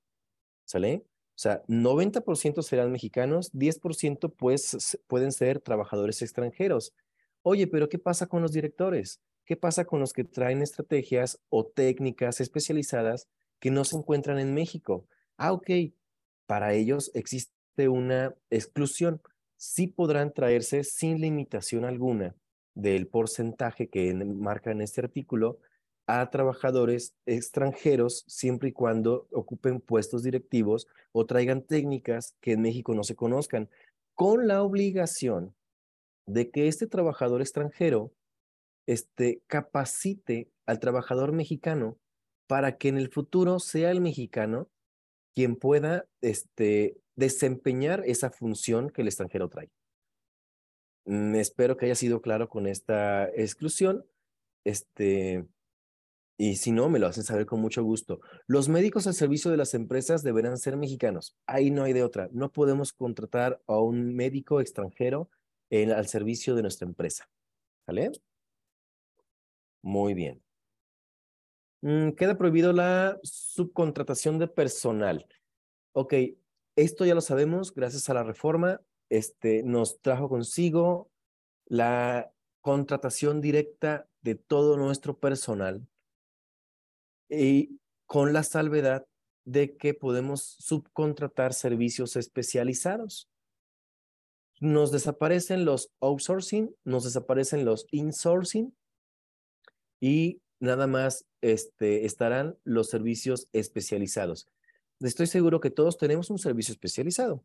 [0.66, 1.04] ¿Sale?
[1.08, 6.94] O sea, 90% serán mexicanos, 10% pues pueden ser trabajadores extranjeros.
[7.43, 9.19] Oye, pero ¿qué pasa con los directores?
[9.45, 13.27] ¿Qué pasa con los que traen estrategias o técnicas especializadas
[13.60, 15.08] que no se encuentran en México?
[15.38, 15.69] Ah, ok,
[16.45, 19.21] para ellos existe una exclusión.
[19.58, 22.36] Sí podrán traerse sin limitación alguna
[22.75, 25.60] del porcentaje que marca en este artículo
[26.06, 32.93] a trabajadores extranjeros siempre y cuando ocupen puestos directivos o traigan técnicas que en México
[32.93, 33.69] no se conozcan,
[34.13, 35.56] con la obligación
[36.26, 38.14] de que este trabajador extranjero
[38.88, 41.98] este, capacite al trabajador mexicano
[42.48, 44.70] para que en el futuro sea el mexicano
[45.34, 49.70] quien pueda este, desempeñar esa función que el extranjero trae.
[51.06, 54.06] Mm, espero que haya sido claro con esta exclusión.
[54.66, 55.46] Este,
[56.38, 58.20] Y si no, me lo hacen saber con mucho gusto.
[58.48, 61.38] Los médicos al servicio de las empresas deberán ser mexicanos.
[61.46, 62.30] Ahí no hay de otra.
[62.32, 65.30] No podemos contratar a un médico extranjero
[65.72, 67.30] al servicio de nuestra empresa.
[67.88, 68.12] ¿Vale?
[69.82, 70.42] Muy bien.
[71.82, 75.26] Mm, queda prohibido la subcontratación de personal.
[75.94, 76.14] Ok,
[76.76, 81.10] esto ya lo sabemos, gracias a la reforma, este, nos trajo consigo
[81.66, 82.32] la
[82.62, 85.88] contratación directa de todo nuestro personal
[87.28, 89.08] y con la salvedad
[89.46, 93.31] de que podemos subcontratar servicios especializados.
[94.62, 98.74] Nos desaparecen los outsourcing, nos desaparecen los insourcing
[100.00, 104.47] y nada más este, estarán los servicios especializados.
[105.00, 107.43] Estoy seguro que todos tenemos un servicio especializado,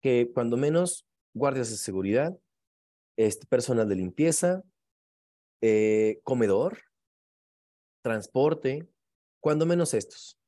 [0.00, 2.36] que cuando menos guardias de seguridad,
[3.16, 4.64] este, personal de limpieza,
[5.60, 6.78] eh, comedor,
[8.00, 8.88] transporte,
[9.40, 10.38] cuando menos estos.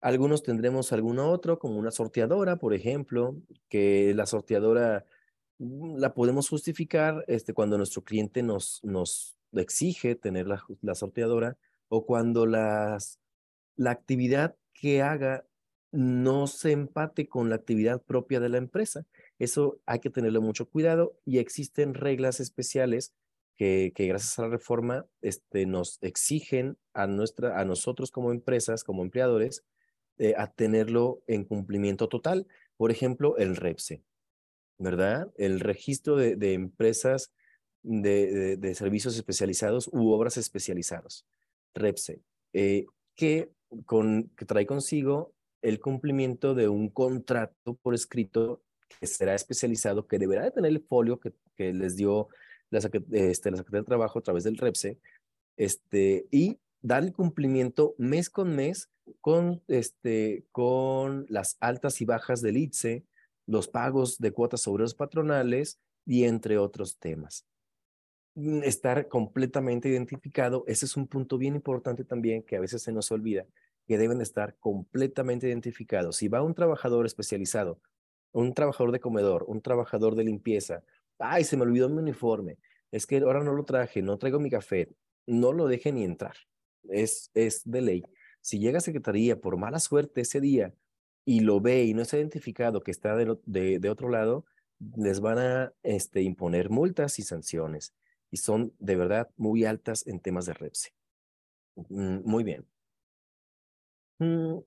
[0.00, 3.36] Algunos tendremos alguno otro, como una sorteadora, por ejemplo,
[3.68, 5.04] que la sorteadora
[5.58, 11.56] la podemos justificar este, cuando nuestro cliente nos, nos exige tener la, la sorteadora
[11.88, 13.18] o cuando las,
[13.76, 15.44] la actividad que haga
[15.90, 19.06] no se empate con la actividad propia de la empresa.
[19.38, 23.14] Eso hay que tenerlo mucho cuidado y existen reglas especiales
[23.56, 28.84] que, que, gracias a la reforma este, nos exigen a, nuestra, a nosotros como empresas,
[28.84, 29.64] como empleadores,
[30.18, 32.46] eh, a tenerlo en cumplimiento total.
[32.76, 34.02] Por ejemplo, el REPSE,
[34.78, 35.32] ¿verdad?
[35.36, 37.32] El registro de, de empresas
[37.82, 41.26] de, de, servicios especializados u obras especializados,
[41.74, 42.20] REPSE,
[42.52, 43.50] eh, que,
[43.86, 48.62] con, que trae consigo el cumplimiento de un contrato por escrito
[49.00, 52.28] que será especializado, que deberá de tener el folio que, que les dio
[52.70, 54.98] la, este, la Secretaría de Trabajo a través del REPSE,
[55.56, 62.40] este, y dar el cumplimiento mes con mes con, este, con las altas y bajas
[62.42, 63.04] del ITSE,
[63.48, 67.46] los pagos de cuotas obreros patronales y entre otros temas.
[68.34, 72.92] Mm, estar completamente identificado, ese es un punto bien importante también que a veces se
[72.92, 73.46] nos olvida,
[73.86, 76.16] que deben estar completamente identificados.
[76.16, 77.80] Si va un trabajador especializado,
[78.32, 80.82] un trabajador de comedor, un trabajador de limpieza,
[81.18, 82.58] ay, se me olvidó mi uniforme,
[82.92, 84.90] es que ahora no lo traje, no traigo mi café,
[85.26, 86.36] no lo deje ni entrar.
[86.84, 88.04] Es, es de ley.
[88.42, 90.74] Si llega a secretaría por mala suerte ese día
[91.28, 94.46] y lo ve y no está identificado que está de, de, otro lado,
[94.96, 97.92] les van a este, imponer multas y sanciones
[98.30, 100.94] y son de verdad muy altas en temas de REPSE.
[101.90, 102.66] Mm, muy bien.
[104.20, 104.60] Mm.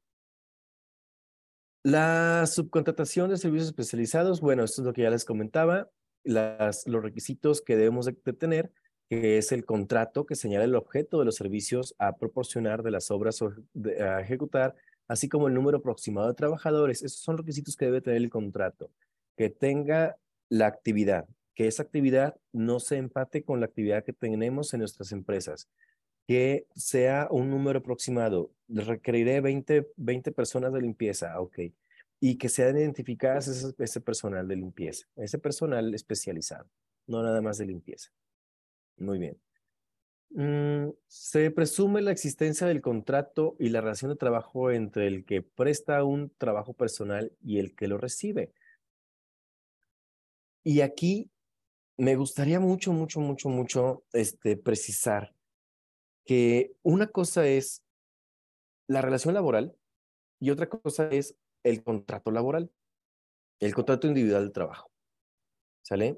[1.81, 5.89] La subcontratación de servicios especializados, bueno, esto es lo que ya les comentaba,
[6.23, 8.71] las, los requisitos que debemos de, tener,
[9.09, 13.09] que es el contrato que señala el objeto de los servicios a proporcionar de las
[13.09, 14.75] obras a ejecutar,
[15.11, 17.03] así como el número aproximado de trabajadores.
[17.03, 18.89] Esos son requisitos que debe tener el contrato.
[19.35, 20.15] Que tenga
[20.47, 25.11] la actividad, que esa actividad no se empate con la actividad que tenemos en nuestras
[25.11, 25.67] empresas,
[26.25, 28.51] que sea un número aproximado.
[28.69, 31.59] Requeriré 20, 20 personas de limpieza, ok.
[32.21, 36.69] Y que sean identificadas ese, ese personal de limpieza, ese personal especializado,
[37.05, 38.11] no nada más de limpieza.
[38.95, 39.37] Muy bien.
[40.33, 45.41] Mm, se presume la existencia del contrato y la relación de trabajo entre el que
[45.41, 48.53] presta un trabajo personal y el que lo recibe.
[50.63, 51.29] Y aquí
[51.97, 55.33] me gustaría mucho, mucho, mucho, mucho este, precisar
[56.25, 57.83] que una cosa es
[58.87, 59.75] la relación laboral
[60.39, 62.71] y otra cosa es el contrato laboral,
[63.59, 64.91] el contrato individual de trabajo.
[65.81, 66.17] ¿Sale?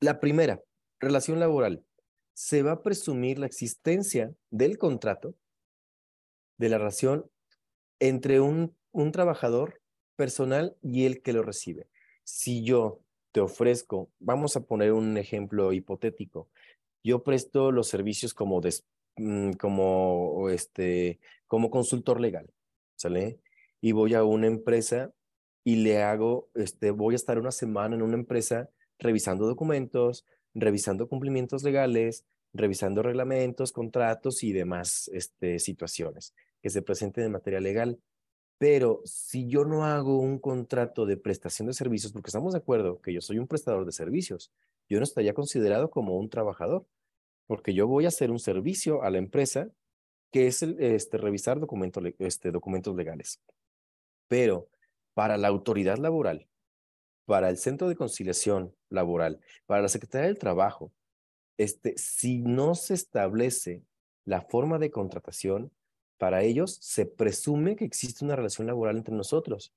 [0.00, 0.60] La primera,
[0.98, 1.84] relación laboral.
[2.34, 5.34] Se va a presumir la existencia del contrato,
[6.58, 7.30] de la relación
[8.00, 9.80] entre un, un trabajador
[10.16, 11.88] personal y el que lo recibe.
[12.24, 13.00] Si yo
[13.32, 16.48] te ofrezco, vamos a poner un ejemplo hipotético.
[17.02, 18.60] Yo presto los servicios como,
[19.16, 22.48] mm, como, este, como consultor legal,
[22.96, 23.40] ¿sale?
[23.80, 25.12] Y voy a una empresa
[25.64, 30.24] y le hago, este, voy a estar una semana en una empresa revisando documentos,
[30.54, 37.60] revisando cumplimientos legales, revisando reglamentos, contratos y demás este, situaciones que se presenten en materia
[37.60, 37.98] legal.
[38.58, 43.00] Pero si yo no hago un contrato de prestación de servicios, porque estamos de acuerdo
[43.00, 44.52] que yo soy un prestador de servicios,
[44.88, 46.86] yo no estaría considerado como un trabajador,
[47.46, 49.68] porque yo voy a hacer un servicio a la empresa
[50.30, 51.60] que es el, este, revisar
[52.18, 53.40] este, documentos legales.
[54.28, 54.68] Pero
[55.14, 56.48] para la autoridad laboral,
[57.26, 60.92] para el Centro de Conciliación Laboral, para la Secretaría del Trabajo,
[61.56, 63.82] este, si no se establece
[64.24, 65.70] la forma de contratación,
[66.18, 69.72] para ellos se presume que existe una relación laboral entre nosotros.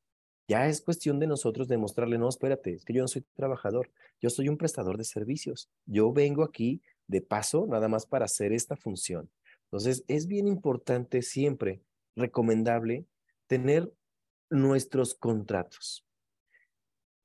[0.48, 3.91] Ya es cuestión de nosotros demostrarle, no, espérate, es que yo no soy trabajador,
[4.22, 5.70] yo soy un prestador de servicios.
[5.86, 9.30] Yo vengo aquí de paso nada más para hacer esta función.
[9.66, 11.82] Entonces, es bien importante siempre,
[12.16, 13.06] recomendable,
[13.48, 13.91] tener
[14.50, 16.07] nuestros contratos.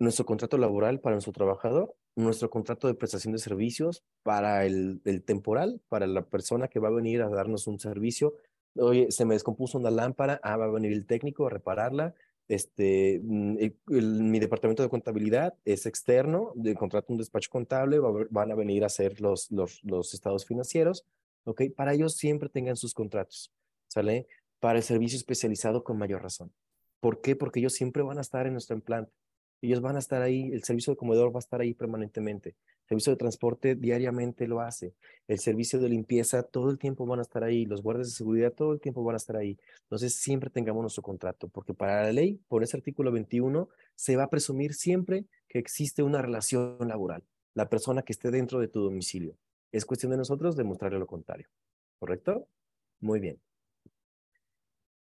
[0.02, 5.80] Nuestro contrato laboral para nuestro trabajador, nuestro contrato de prestación de servicios para el, temporal,
[5.88, 8.34] para la persona que va a venir a darnos un servicio.
[8.74, 12.14] Oye, se me descompuso una lámpara, ah, va a venir el técnico a repararla.
[12.48, 18.56] Este, mm, mi departamento de contabilidad es externo, de contrato un despacho contable, van a
[18.56, 21.06] venir a hacer los, los, estados financieros,
[21.44, 21.62] ¿ok?
[21.76, 23.52] Para ellos siempre tengan sus contratos,
[23.86, 24.26] ¿sale?
[24.58, 26.52] Para el servicio especializado con mayor razón.
[26.98, 27.36] ¿Por qué?
[27.36, 29.21] Porque ellos siempre van a estar en nuestro implante.
[29.62, 32.56] Ellos van a estar ahí, el servicio de comedor va a estar ahí permanentemente.
[32.82, 34.92] El servicio de transporte diariamente lo hace.
[35.28, 37.64] El servicio de limpieza todo el tiempo van a estar ahí.
[37.64, 39.56] Los guardias de seguridad todo el tiempo van a estar ahí.
[39.84, 44.24] Entonces siempre tengamos nuestro contrato, porque para la ley, por ese artículo 21, se va
[44.24, 47.22] a presumir siempre que existe una relación laboral.
[47.54, 49.36] La persona que esté dentro de tu domicilio.
[49.70, 51.46] Es cuestión de nosotros demostrarle lo contrario.
[52.00, 52.48] ¿Correcto?
[53.00, 53.40] Muy bien.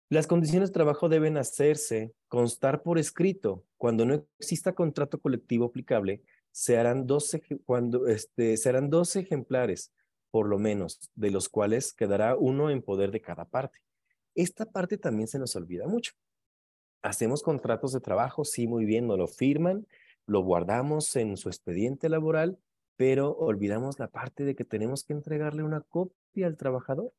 [0.09, 3.65] Las condiciones de trabajo deben hacerse constar por escrito.
[3.77, 7.35] Cuando no exista contrato colectivo aplicable, se harán dos,
[7.65, 9.91] cuando, este, se harán dos ejemplares,
[10.29, 13.79] por lo menos, de los cuales quedará uno en poder de cada parte.
[14.35, 16.13] Esta parte también se nos olvida mucho.
[17.01, 19.87] Hacemos contratos de trabajo, sí, muy bien, nos lo firman,
[20.27, 22.59] lo guardamos en su expediente laboral,
[22.95, 27.11] pero olvidamos la parte de que tenemos que entregarle una copia al trabajador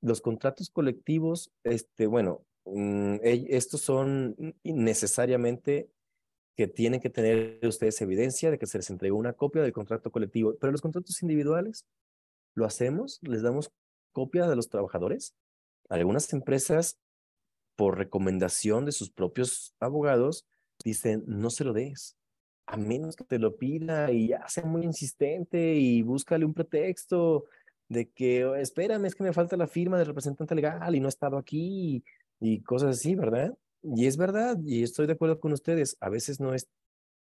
[0.00, 5.90] los contratos colectivos, este, bueno, mm, estos son necesariamente
[6.56, 10.10] que tienen que tener ustedes evidencia de que se les entregó una copia del contrato
[10.10, 11.86] colectivo, pero los contratos individuales,
[12.54, 13.18] ¿lo hacemos?
[13.22, 13.70] ¿Les damos
[14.12, 15.34] copia de los trabajadores?
[15.88, 16.98] Algunas empresas,
[17.76, 20.46] por recomendación de sus propios abogados,
[20.84, 22.16] dicen, no se lo des,
[22.66, 27.46] a menos que te lo pida y ya sea muy insistente y búscale un pretexto
[27.90, 31.08] de que, oh, espérame, es que me falta la firma del representante legal y no
[31.08, 32.04] he estado aquí
[32.40, 33.58] y, cosas así, ¿verdad?
[33.82, 36.68] Y es verdad, y estoy de acuerdo con ustedes, a veces no es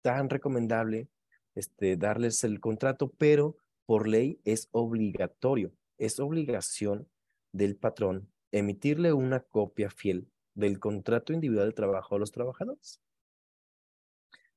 [0.01, 1.09] tan recomendable
[1.55, 7.09] este, darles el contrato, pero por ley es obligatorio, es obligación
[7.51, 12.99] del patrón emitirle una copia fiel del contrato individual de trabajo a los trabajadores.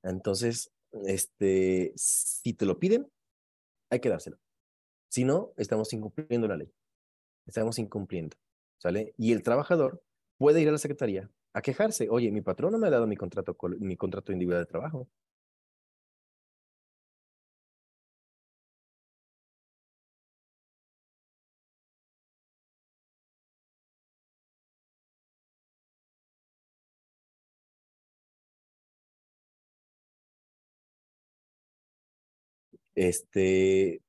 [0.02, 0.72] Entonces,
[1.06, 3.10] este, si te lo piden,
[3.90, 4.41] hay que dárselo.
[5.12, 6.72] Si no, estamos incumpliendo la ley.
[7.46, 8.36] Estamos incumpliendo.
[8.78, 9.14] ¿Sale?
[9.18, 10.02] Y el trabajador
[10.38, 12.08] puede ir a la secretaría a quejarse.
[12.10, 15.08] Oye, mi patrón no me ha dado mi contrato, mi contrato individual de trabajo.
[32.94, 34.00] Este,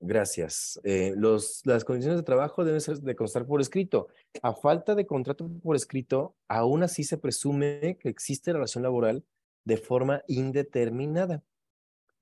[0.00, 0.80] Gracias.
[0.84, 4.08] Eh, las condiciones de trabajo deben ser de constar por escrito.
[4.42, 9.24] A falta de contrato por escrito, aún así se presume que existe relación laboral
[9.64, 11.42] de forma indeterminada.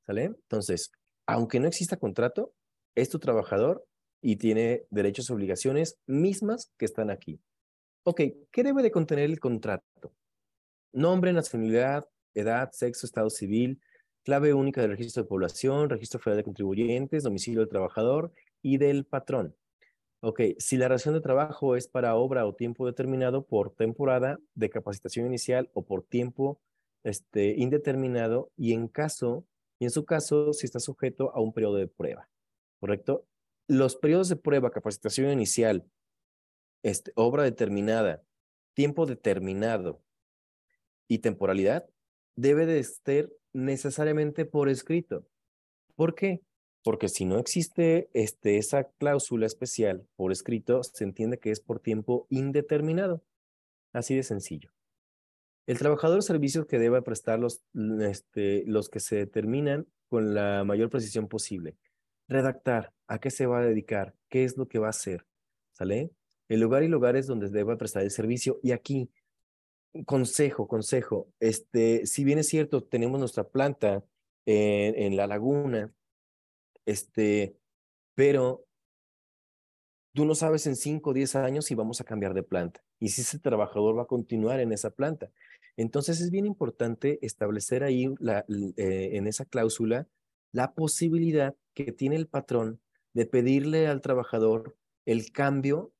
[0.07, 0.25] ¿Sale?
[0.25, 0.91] Entonces,
[1.27, 2.55] aunque no exista contrato,
[2.95, 3.87] es tu trabajador
[4.23, 7.41] y tiene derechos y obligaciones mismas que están aquí.
[8.05, 10.15] Ok, ¿qué debe de contener el contrato?
[10.93, 13.81] Nombre, nacionalidad, edad, sexo, estado civil,
[14.27, 19.05] clave única del registro de población, registro federal de contribuyentes, domicilio del trabajador y del
[19.07, 19.55] patrón.
[20.21, 24.69] Ok, si la relación de trabajo es para obra o tiempo determinado por temporada de
[24.69, 26.61] capacitación inicial o por tiempo
[27.05, 29.47] este, indeterminado y en caso,
[29.79, 32.29] y en su caso, si está sujeto a un periodo de prueba,
[32.81, 33.29] ¿correcto?
[33.69, 35.85] Los periodos de prueba, capacitación inicial,
[36.83, 38.25] este, obra determinada,
[38.75, 40.03] tiempo determinado
[41.07, 41.89] y temporalidad
[42.35, 45.27] debe de estar necesariamente por escrito.
[45.95, 46.43] ¿Por qué?
[46.85, 51.81] Porque si no existe este, esa cláusula especial por escrito, se entiende que es por
[51.81, 53.25] tiempo indeterminado.
[53.93, 54.71] Así de sencillo.
[55.67, 57.63] El trabajador servicios que deba prestar los,
[58.01, 61.77] este, los que se determinan con la mayor precisión posible.
[62.29, 65.27] Redactar, a qué se va a dedicar, qué es lo que va a hacer,
[65.73, 66.11] ¿sale?
[66.49, 68.61] El lugar y lugares donde deba prestar el servicio.
[68.63, 69.11] Y aquí
[70.05, 71.29] consejo, consejo.
[71.41, 74.05] Este, si bien es cierto, tenemos nuestra planta
[74.45, 75.93] en, la laguna,
[76.85, 77.57] este,
[78.15, 78.65] pero
[80.15, 83.09] tú no sabes en 5 o 10 años si vamos a cambiar de planta y
[83.09, 85.31] si ese trabajador va a continuar en esa planta.
[85.77, 88.15] Entonces es bien importante establecer ahí
[88.77, 90.09] eh, en esa cláusula
[90.53, 92.81] la posibilidad que tiene el patrón
[93.13, 95.93] de pedirle al trabajador el cambio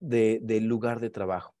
[0.00, 1.53] de, lugar de trabajo.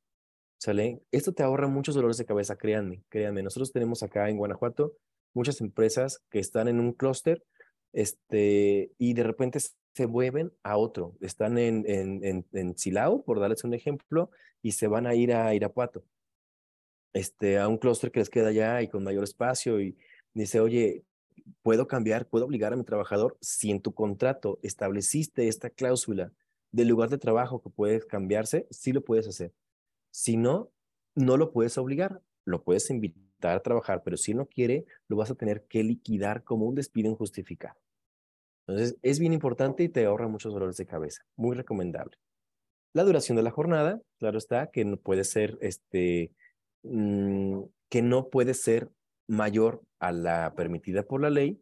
[1.10, 3.42] Esto te ahorra muchos dolores de cabeza, créanme, créanme.
[3.42, 4.94] Nosotros tenemos acá en Guanajuato
[5.34, 7.44] muchas empresas que están en un clúster
[7.92, 11.16] este, y de repente se mueven a otro.
[11.20, 14.30] Están en, en, en, Silao, por darles un ejemplo,
[14.62, 16.04] y se van a ir a Irapuato,
[17.12, 19.80] este, a un clúster que les queda allá y con mayor espacio.
[19.80, 19.96] Y
[20.32, 21.04] dice, oye,
[21.62, 26.32] ¿puedo cambiar, puedo obligar a mi trabajador si en tu contrato estableciste esta cláusula
[26.72, 28.66] del lugar de trabajo que puede cambiarse?
[28.70, 29.52] Sí lo puedes hacer.
[30.14, 30.70] Si no,
[31.16, 35.32] no lo puedes obligar, lo puedes invitar a trabajar, pero si no quiere, lo vas
[35.32, 37.74] a tener que liquidar como un despido injustificado.
[38.68, 41.26] Entonces, es bien importante y te ahorra muchos dolores de cabeza.
[41.34, 42.16] Muy recomendable.
[42.92, 46.30] La duración de la jornada, claro está, que no puede ser, este,
[46.84, 48.92] mm, que no puede ser
[49.26, 51.60] mayor a la permitida por la ley.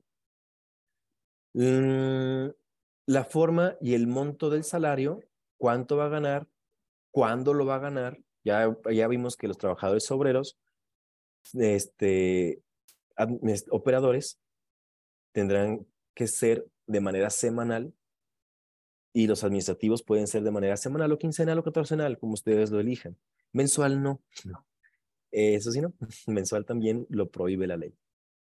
[1.55, 2.51] Mm,
[3.07, 5.21] la forma y el monto del salario,
[5.57, 6.49] cuánto va a ganar,
[7.11, 8.19] cuándo lo va a ganar.
[8.45, 10.59] Ya, ya vimos que los trabajadores obreros,
[11.55, 12.63] este,
[13.71, 14.41] operadores,
[15.33, 17.95] tendrán que ser de manera semanal
[19.13, 22.81] y los administrativos pueden ser de manera semanal o quincenal o catorcenal, como ustedes lo
[22.81, 23.17] elijan.
[23.53, 24.23] Mensual no.
[25.31, 25.93] Eso sí, no.
[26.27, 27.95] Mensual también lo prohíbe la ley.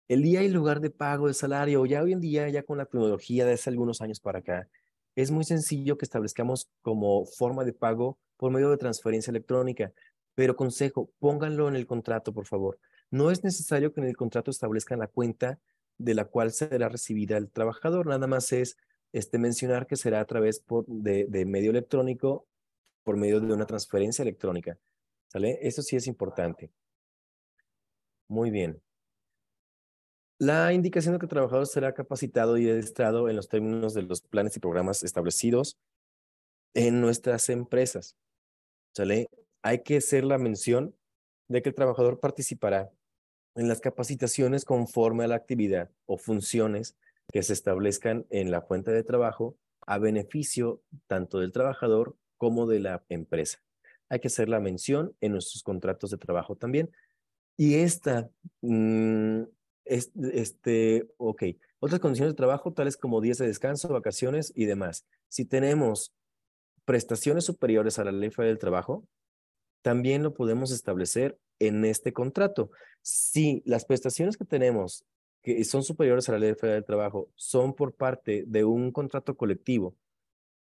[0.08, 2.86] El día y lugar de pago de salario, ya hoy en día, ya con la
[2.86, 4.70] tecnología de hace algunos años para acá,
[5.16, 9.92] es muy sencillo que establezcamos como forma de pago por medio de transferencia electrónica.
[10.36, 12.80] Pero consejo, pónganlo en el contrato, por favor.
[13.10, 15.60] No es necesario que en el contrato establezcan la cuenta
[15.98, 18.08] de la cual será recibida el trabajador.
[18.08, 18.78] Nada más es
[19.14, 22.48] este, mencionar que será a través de, de, medio electrónico,
[23.04, 24.78] por medio de una transferencia electrónica.
[25.28, 25.60] ¿Sale?
[25.62, 26.72] Eso sí es importante.
[28.28, 28.82] Muy bien.
[30.40, 34.22] La indicación de que el trabajador será capacitado y adiestrado en los términos de los
[34.22, 35.80] planes y programas establecidos
[36.76, 38.16] en nuestras empresas.
[38.98, 39.30] ¿Sale?
[39.62, 40.96] Hay que hacer la mención
[41.48, 42.92] de que el trabajador participará
[43.54, 46.98] en las capacitaciones conforme a la actividad o funciones
[47.32, 52.80] que se establezcan en la fuente de trabajo a beneficio tanto del trabajador como de
[52.80, 53.60] la empresa.
[54.10, 56.90] Hay que hacer la mención en nuestros contratos de trabajo también.
[57.56, 58.32] Y esta,
[58.62, 59.44] mm,
[59.86, 61.44] este, ok,
[61.78, 65.06] otras condiciones de trabajo tales como días de descanso, vacaciones y demás.
[65.30, 66.17] Si tenemos
[66.88, 69.06] prestaciones superiores a la ley federal del trabajo,
[69.82, 72.72] también lo podemos establecer en este contrato.
[73.02, 75.06] Si las prestaciones que tenemos
[75.44, 79.36] que son superiores a la ley federal del trabajo son por parte de un contrato
[79.36, 79.98] colectivo,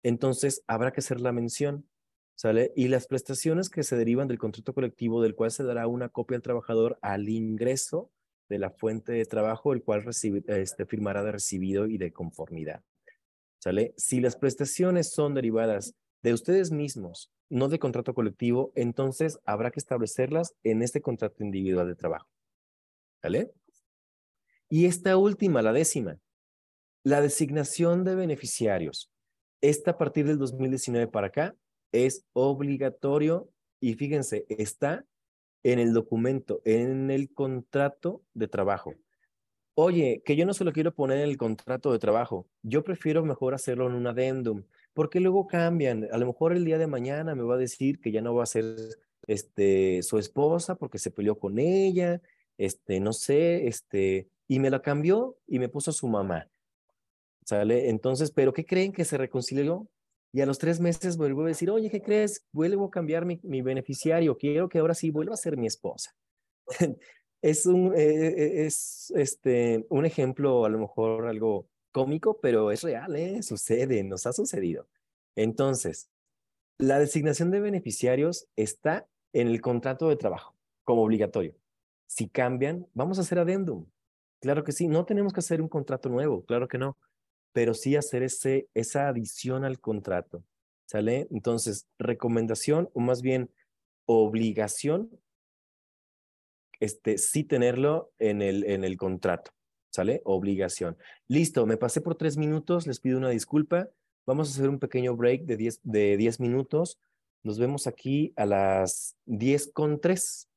[0.01, 1.87] entonces habrá que hacer la mención,
[2.33, 2.73] ¿sale?
[2.75, 6.37] Y las prestaciones que se derivan del contrato colectivo, del cual se dará una copia
[6.37, 8.09] al trabajador al ingreso
[8.49, 12.83] de la fuente de trabajo, el cual recibe, este, firmará de recibido y de conformidad,
[13.59, 13.93] ¿sale?
[13.95, 15.95] Si las prestaciones son derivadas
[16.25, 21.87] de ustedes mismos, no de contrato colectivo, entonces habrá que establecerlas en este contrato individual
[21.87, 22.27] de trabajo.
[23.21, 23.51] ¿Vale?
[24.67, 26.17] Y esta última, la décima,
[27.03, 29.11] la designación de beneficiarios.
[29.61, 31.55] Esta a partir del 2019 para acá
[31.91, 33.47] es obligatorio
[33.79, 35.05] y fíjense, está
[35.61, 38.95] en el documento, en el contrato de trabajo.
[39.75, 43.23] Oye, que yo no se lo quiero poner en el contrato de trabajo, yo prefiero
[43.23, 44.63] mejor hacerlo en un adendum
[44.95, 46.07] porque luego cambian.
[46.11, 48.43] A lo mejor el día de mañana me va a decir que ya no va
[48.43, 48.65] a ser
[49.27, 52.21] este, su esposa porque se peleó con ella,
[52.57, 56.49] este, no sé, este, y me la cambió y me puso su mamá.
[57.45, 57.89] ¿Sale?
[57.89, 59.87] Entonces, ¿pero qué creen que se reconcilió?
[60.31, 62.45] Y a los tres meses vuelvo a decir, oye, ¿qué crees?
[62.51, 66.15] Vuelvo a cambiar mi, mi beneficiario, quiero que ahora sí vuelva a ser mi esposa.
[67.41, 72.83] es un, eh, eh, es este, un ejemplo, a lo mejor algo cómico, pero es
[72.83, 73.41] real, ¿eh?
[73.41, 74.85] Sucede, nos ha sucedido.
[75.37, 76.09] Entonces,
[76.77, 81.55] la designación de beneficiarios está en el contrato de trabajo como obligatorio.
[82.05, 83.85] Si cambian, vamos a hacer adendum.
[84.41, 86.97] Claro que sí, no tenemos que hacer un contrato nuevo, claro que no,
[87.53, 90.43] pero sí hacer ese, esa adición al contrato.
[90.87, 91.29] ¿Sale?
[91.31, 93.49] Entonces, recomendación o más bien
[94.05, 95.17] obligación,
[96.81, 99.54] este, sí tenerlo en el, en el contrato.
[99.95, 100.21] ¿Sale?
[100.25, 100.97] Obligación.
[101.29, 103.89] Listo, me pasé por tres minutos, les pido una disculpa.
[104.25, 106.99] Vamos a hacer un pequeño break de diez, de diez minutos.
[107.43, 110.49] Nos vemos aquí a las diez con tres.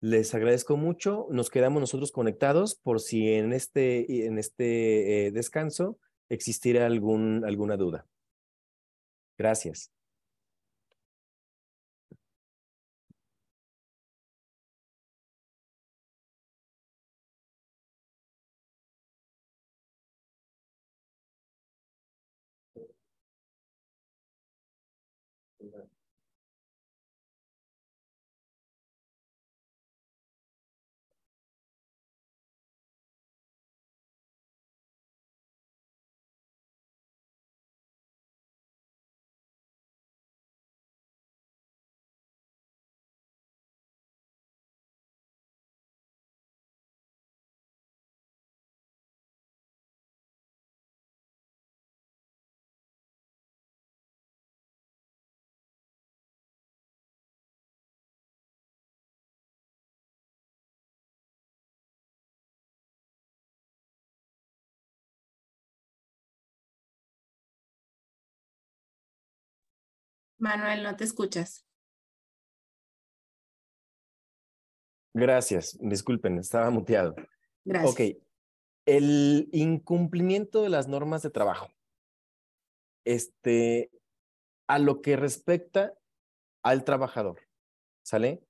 [0.00, 1.26] Les agradezco mucho.
[1.30, 5.98] Nos quedamos nosotros conectados por si en este, en este eh, descanso
[6.30, 8.06] existiera algún, alguna duda.
[9.36, 9.90] Gracias.
[70.40, 71.66] Manuel, no te escuchas.
[75.14, 77.14] Gracias, disculpen, estaba muteado.
[77.64, 77.92] Gracias.
[77.92, 78.00] Ok,
[78.86, 81.68] el incumplimiento de las normas de trabajo.
[83.04, 83.90] Este,
[84.66, 85.94] a lo que respecta
[86.62, 87.40] al trabajador,
[88.02, 88.42] ¿sale?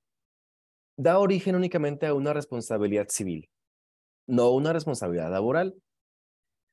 [0.96, 3.48] Da origen únicamente a una responsabilidad civil,
[4.26, 5.74] no una responsabilidad laboral.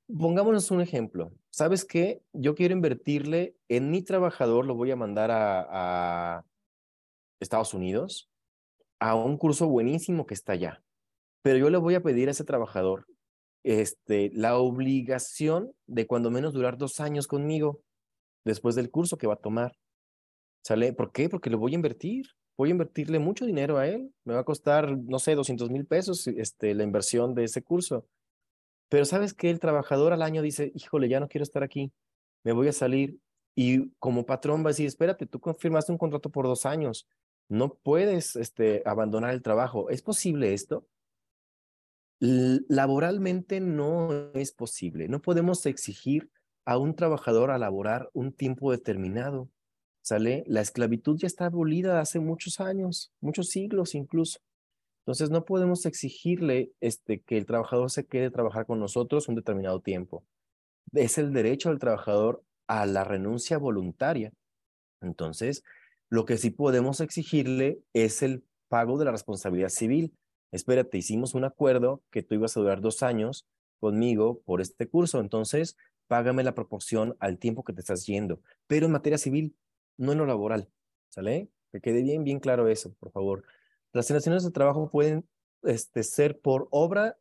[0.08, 1.34] Pongámonos un ejemplo.
[1.50, 2.22] ¿Sabes qué?
[2.34, 6.46] Yo quiero invertirle en mi trabajador, lo voy a mandar a, a
[7.40, 8.30] Estados Unidos
[9.00, 10.84] a un curso buenísimo que está allá.
[11.42, 13.06] Pero yo le voy a pedir a ese trabajador
[13.64, 17.82] este, la obligación de cuando menos durar dos años conmigo
[18.46, 19.78] después del curso que va a tomar.
[20.64, 20.94] ¿Sale?
[20.94, 21.30] ¿Por qué?
[21.30, 22.28] Porque le voy a invertir.
[22.58, 24.12] Voy a invertirle mucho dinero a él.
[24.24, 28.08] Me va a costar, no sé, 200 mil pesos este, la inversión de ese curso.
[28.90, 31.92] Pero sabes que el trabajador al año dice, híjole, ya no quiero estar aquí,
[32.44, 33.18] me voy a salir.
[33.56, 37.08] Y como patrón va a decir, espérate, tú confirmaste un contrato por dos años,
[37.50, 39.90] no puedes este, abandonar el trabajo.
[39.90, 40.88] ¿Es posible esto?
[42.20, 45.08] laboralmente no es posible.
[45.08, 46.32] No podemos exigir
[46.66, 49.50] a un trabajador a laborar un tiempo determinado.
[50.02, 50.44] ¿Sale?
[50.48, 54.40] La esclavitud ya está abolida hace muchos años, muchos siglos incluso.
[55.08, 59.36] Entonces no podemos exigirle este, que el trabajador se quede a trabajar con nosotros un
[59.36, 60.26] determinado tiempo.
[60.92, 64.34] Es el derecho del trabajador a la renuncia voluntaria.
[65.00, 65.64] Entonces,
[66.10, 70.14] lo que sí podemos exigirle es el pago de la responsabilidad civil.
[70.52, 73.48] Espérate, hicimos un acuerdo que tú ibas a durar dos años
[73.80, 75.78] conmigo por este curso, entonces
[76.08, 79.56] págame la proporción al tiempo que te estás yendo, pero en materia civil,
[79.96, 80.68] no en lo laboral,
[81.08, 81.48] ¿sale?
[81.72, 83.46] Que quede bien, bien claro eso, por favor.
[83.94, 85.28] Las relaciones de trabajo pueden
[85.64, 87.18] este, ser por obra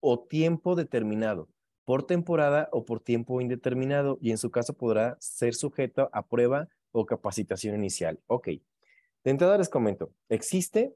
[0.00, 1.48] o tiempo determinado,
[1.84, 6.68] por temporada o por tiempo indeterminado, y en su caso podrá ser sujeto a prueba
[6.90, 8.20] o capacitación inicial.
[8.26, 8.48] Ok.
[9.24, 10.94] De entrada les comento, existe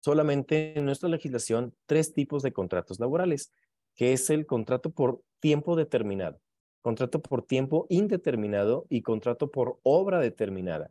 [0.00, 3.52] solamente en nuestra legislación tres tipos de contratos laborales,
[3.94, 6.40] que es el contrato por tiempo determinado,
[6.80, 10.90] contrato por tiempo indeterminado y contrato por obra determinada.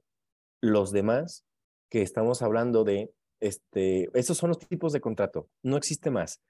[0.62, 1.46] Los demás
[1.92, 6.42] que estamos hablando de, este, esos son los tipos de contrato, no existe más.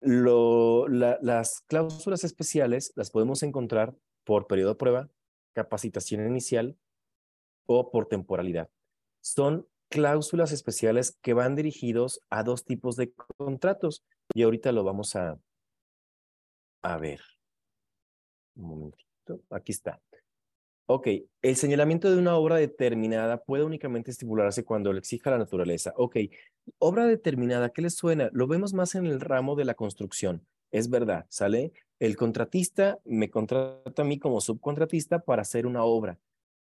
[0.00, 5.10] Lo, las cláusulas especiales las podemos encontrar por periodo de prueba,
[5.54, 6.76] capacitación inicial
[7.66, 8.68] o por temporalidad.
[9.20, 14.04] Son cláusulas especiales que van dirigidos a dos tipos de contratos
[14.34, 15.40] y ahorita lo vamos a,
[16.82, 17.20] a ver.
[18.56, 20.00] Un momentito, aquí está.
[20.90, 21.08] Ok,
[21.42, 25.92] el señalamiento de una obra determinada puede únicamente estipularse cuando lo exija la naturaleza.
[25.96, 26.16] Ok,
[26.78, 28.30] obra determinada, ¿qué les suena?
[28.32, 30.46] Lo vemos más en el ramo de la construcción.
[30.70, 31.72] Es verdad, ¿sale?
[31.98, 36.18] El contratista me contrata a mí como subcontratista para hacer una obra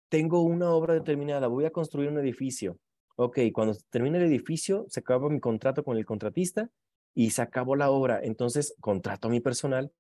[0.10, 2.78] tengo una obra determinada, voy a construir un edificio.
[3.18, 6.70] Ok, cuando termine el edificio, se acaba mi contrato con el contratista
[7.14, 8.22] y se acabó la obra.
[8.24, 9.92] Entonces, contrato a mi personal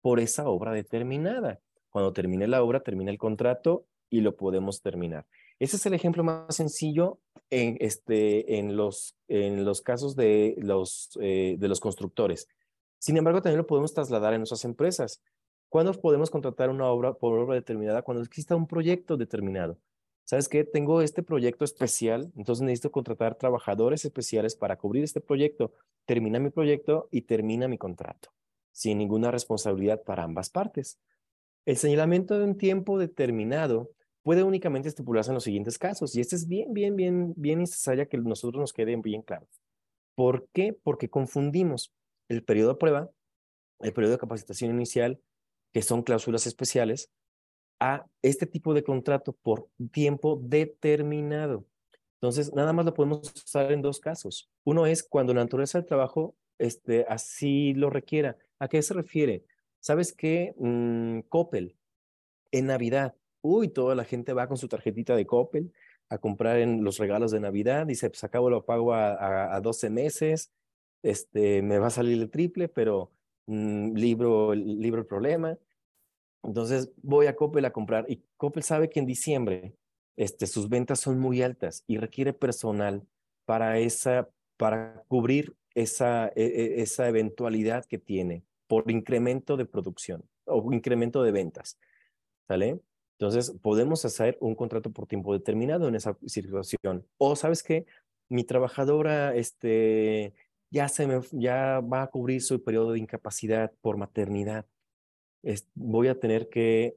[0.00, 1.60] por esa obra determinada.
[1.90, 5.26] Cuando termine la obra, termina el contrato y lo podemos terminar.
[5.58, 7.18] Ese es el ejemplo más sencillo
[7.50, 12.48] en, este, en, los, en los casos de los, eh, de los constructores.
[12.98, 15.22] Sin embargo, también lo podemos trasladar en nuestras empresas.
[15.68, 18.02] ¿Cuándo podemos contratar una obra por obra determinada?
[18.02, 19.78] Cuando exista un proyecto determinado.
[20.24, 20.64] ¿Sabes qué?
[20.64, 25.72] Tengo este proyecto especial, entonces necesito contratar trabajadores especiales para cubrir este proyecto.
[26.04, 28.30] Termina mi proyecto y termina mi contrato,
[28.70, 30.98] sin ninguna responsabilidad para ambas partes.
[31.68, 33.90] El señalamiento de un tiempo determinado
[34.22, 38.08] puede únicamente estipularse en los siguientes casos, y este es bien, bien, bien, bien necesario
[38.08, 39.46] que nosotros nos quede bien claro.
[40.14, 40.72] ¿Por qué?
[40.72, 41.92] Porque confundimos
[42.30, 43.10] el periodo de prueba,
[43.80, 45.20] el periodo de capacitación inicial
[45.74, 47.10] que son cláusulas especiales,
[47.78, 51.66] a este tipo de contrato por tiempo determinado.
[52.14, 54.48] Entonces, nada más lo podemos usar en dos casos.
[54.64, 58.38] Uno es cuando la naturaleza del trabajo este, así lo requiera.
[58.58, 59.44] ¿A qué se refiere?
[59.88, 60.54] ¿Sabes qué?
[60.58, 61.74] Mm, Coppel,
[62.52, 65.72] en Navidad, uy, toda la gente va con su tarjetita de Coppel
[66.10, 69.88] a comprar en los regalos de Navidad, dice, pues acabo lo pago a, a, 12
[69.88, 70.52] meses,
[71.02, 73.12] este, me va a salir el triple, pero
[73.46, 75.56] mm, libro, libro el problema.
[76.42, 79.74] Entonces voy a Coppel a comprar y Coppel sabe que en diciembre
[80.16, 83.06] este, sus ventas son muy altas y requiere personal
[83.46, 84.28] para, esa,
[84.58, 91.22] para cubrir esa, e, e, esa eventualidad que tiene por incremento de producción o incremento
[91.22, 91.78] de ventas.
[92.46, 92.80] ¿Sale?
[93.18, 97.04] Entonces, podemos hacer un contrato por tiempo determinado en esa situación.
[97.16, 97.84] O, ¿sabes qué?
[98.28, 100.34] Mi trabajadora este,
[100.70, 104.66] ya, se me, ya va a cubrir su periodo de incapacidad por maternidad.
[105.74, 106.96] voy a tener que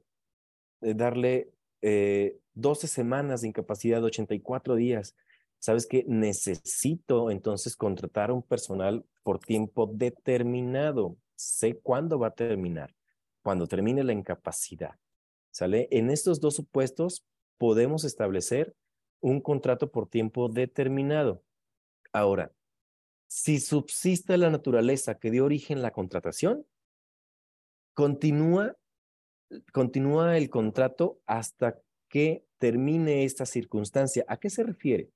[0.82, 1.50] eh, darle
[1.80, 5.16] 12 eh, semanas de incapacidad, 84 días.
[5.58, 6.04] ¿Sabes qué?
[6.06, 11.16] Necesito entonces contratar un personal por tiempo determinado.
[11.34, 12.94] Sé cuándo va a terminar,
[13.42, 14.98] cuando termine la incapacidad.
[15.50, 15.88] ¿Sale?
[15.90, 17.24] En estos dos supuestos
[17.58, 18.74] podemos establecer
[19.20, 21.42] un contrato por tiempo determinado.
[22.12, 22.52] Ahora,
[23.28, 26.66] si subsiste la naturaleza que dio origen a la contratación,
[27.94, 28.76] continúa,
[29.72, 34.24] continúa el contrato hasta que termine esta circunstancia.
[34.28, 35.10] ¿A qué se refiere?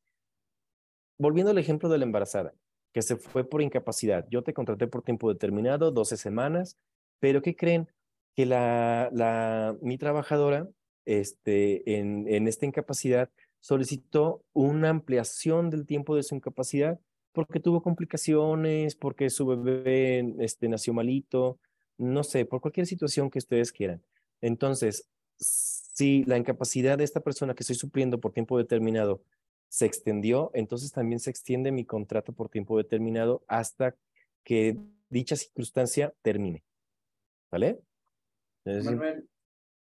[1.18, 2.54] Volviendo al ejemplo de la embarazada,
[2.96, 4.26] que se fue por incapacidad.
[4.30, 6.78] Yo te contraté por tiempo determinado, 12 semanas,
[7.20, 7.90] pero ¿qué creen?
[8.34, 10.66] que la, mi trabajadora
[11.04, 13.28] este, en, en esta incapacidad
[13.60, 16.98] solicitó una ampliación del tiempo de su incapacidad
[17.32, 21.58] porque tuvo complicaciones, porque su bebé este, nació malito,
[21.98, 24.02] no sé, por cualquier situación que ustedes quieran.
[24.40, 29.20] Entonces, si la incapacidad de esta persona que estoy supliendo por tiempo determinado
[29.68, 33.96] se extendió, entonces también se extiende mi contrato por tiempo determinado hasta
[34.44, 36.64] que dicha circunstancia termine.
[37.50, 37.80] ¿Vale?
[38.64, 39.28] Manuel,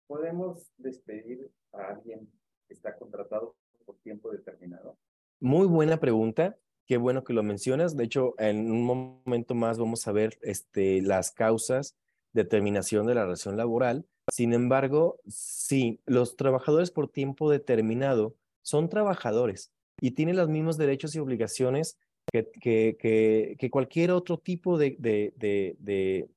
[0.07, 2.31] ¿podemos despedir a alguien
[2.67, 4.97] que está contratado por tiempo determinado?
[5.41, 6.57] Muy buena pregunta.
[6.87, 7.97] Qué bueno que lo mencionas.
[7.97, 11.97] De hecho, en un momento más vamos a ver este, las causas
[12.33, 14.07] de terminación de la relación laboral.
[14.33, 21.15] Sin embargo, sí, los trabajadores por tiempo determinado son trabajadores y tienen los mismos derechos
[21.15, 21.99] y obligaciones
[22.33, 25.35] que, que, que, cualquier otro tipo de, de,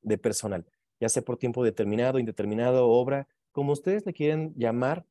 [0.01, 0.65] de, personal
[0.99, 5.05] ya sea por tiempo determinado, indeterminado, obra, como ustedes le quieren llamar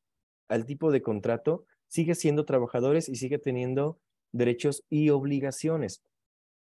[0.47, 3.99] al tipo de contrato, sigue siendo trabajadores y sigue teniendo
[4.31, 6.03] derechos y obligaciones.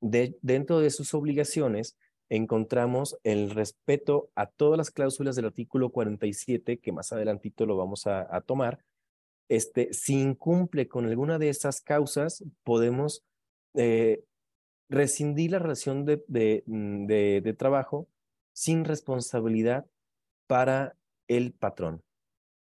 [0.01, 1.97] De, dentro de sus obligaciones
[2.28, 8.07] encontramos el respeto a todas las cláusulas del artículo 47, que más adelantito lo vamos
[8.07, 8.78] a, tomar.
[9.51, 13.25] Este, si incumple con alguna de esas causas, podemos
[13.75, 14.23] eh,
[14.89, 16.63] rescindir la relación de, de,
[17.43, 18.07] de trabajo
[18.53, 19.87] sin responsabilidad
[20.47, 20.97] para
[21.27, 22.05] el patrón.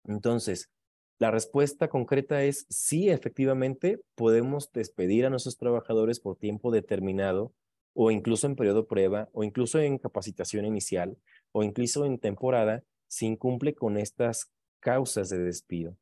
[0.04, 0.70] Entonces,
[1.18, 7.54] la respuesta concreta es sí, efectivamente, podemos despedir a nuestros trabajadores por tiempo determinado
[7.94, 11.16] o incluso en periodo prueba o incluso en capacitación inicial
[11.52, 15.96] o incluso en temporada si incumple con estas causas de despido.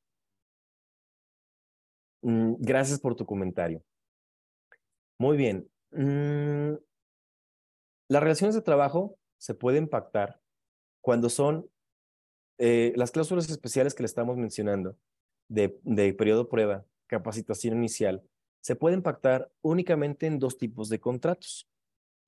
[2.22, 3.82] Mm, gracias por tu comentario.
[5.18, 5.68] Muy bien.
[5.90, 6.74] Mm,
[8.08, 10.40] las relaciones de trabajo se puede impactar
[11.00, 11.68] cuando son
[12.58, 14.96] eh, las cláusulas especiales que le estamos mencionando
[15.48, 18.22] de, de periodo prueba, capacitación inicial,
[18.60, 21.68] se puede impactar únicamente en dos tipos de contratos,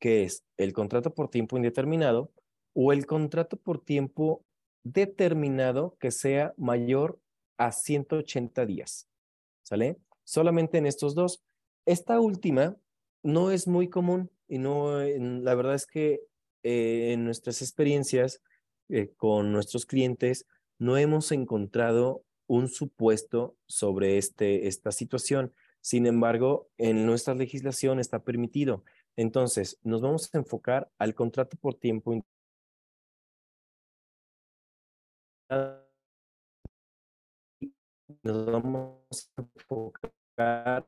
[0.01, 2.33] que es el contrato por tiempo indeterminado
[2.75, 4.45] o el contrato por tiempo
[4.83, 7.21] determinado que sea mayor
[7.57, 9.09] a 180 días.
[9.65, 9.99] ¿Sale?
[10.23, 11.43] Solamente en estos dos.
[11.85, 12.77] Esta última
[13.25, 16.21] no es muy común y no, la verdad es que
[16.63, 18.41] eh, en nuestras experiencias
[18.89, 20.47] eh, con nuestros clientes,
[20.79, 25.55] no hemos encontrado un supuesto sobre este, esta situación.
[25.81, 28.85] Sin embargo, en nuestra legislación está permitido.
[29.17, 32.25] Entonces, nos vamos a enfocar al contrato por tiempo.
[38.23, 40.87] Nos vamos a enfocar a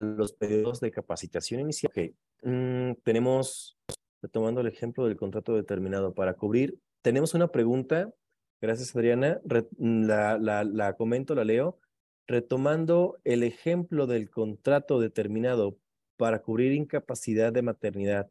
[0.00, 2.14] los periodos de capacitación inicial.
[2.42, 3.78] Mm, tenemos
[4.20, 8.12] retomando el ejemplo del contrato determinado para cubrir, tenemos una pregunta,
[8.60, 9.40] gracias Adriana,
[9.78, 11.80] la, la, la comento, la leo,
[12.28, 15.76] retomando el ejemplo del contrato determinado
[16.16, 18.30] para cubrir incapacidad de maternidad,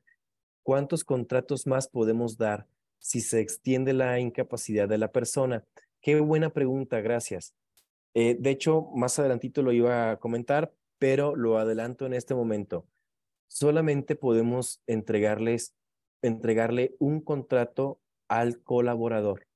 [0.64, 2.68] ¿cuántos contratos más podemos dar
[3.00, 5.66] si se extiende la incapacidad de la persona?
[6.02, 7.54] Qué buena pregunta, gracias.
[8.14, 12.86] Eh, de hecho, más adelantito lo iba a comentar, pero lo adelanto en este momento.
[13.48, 15.76] Solamente podemos entregarles
[16.22, 19.48] entregarle un contrato al colaborador.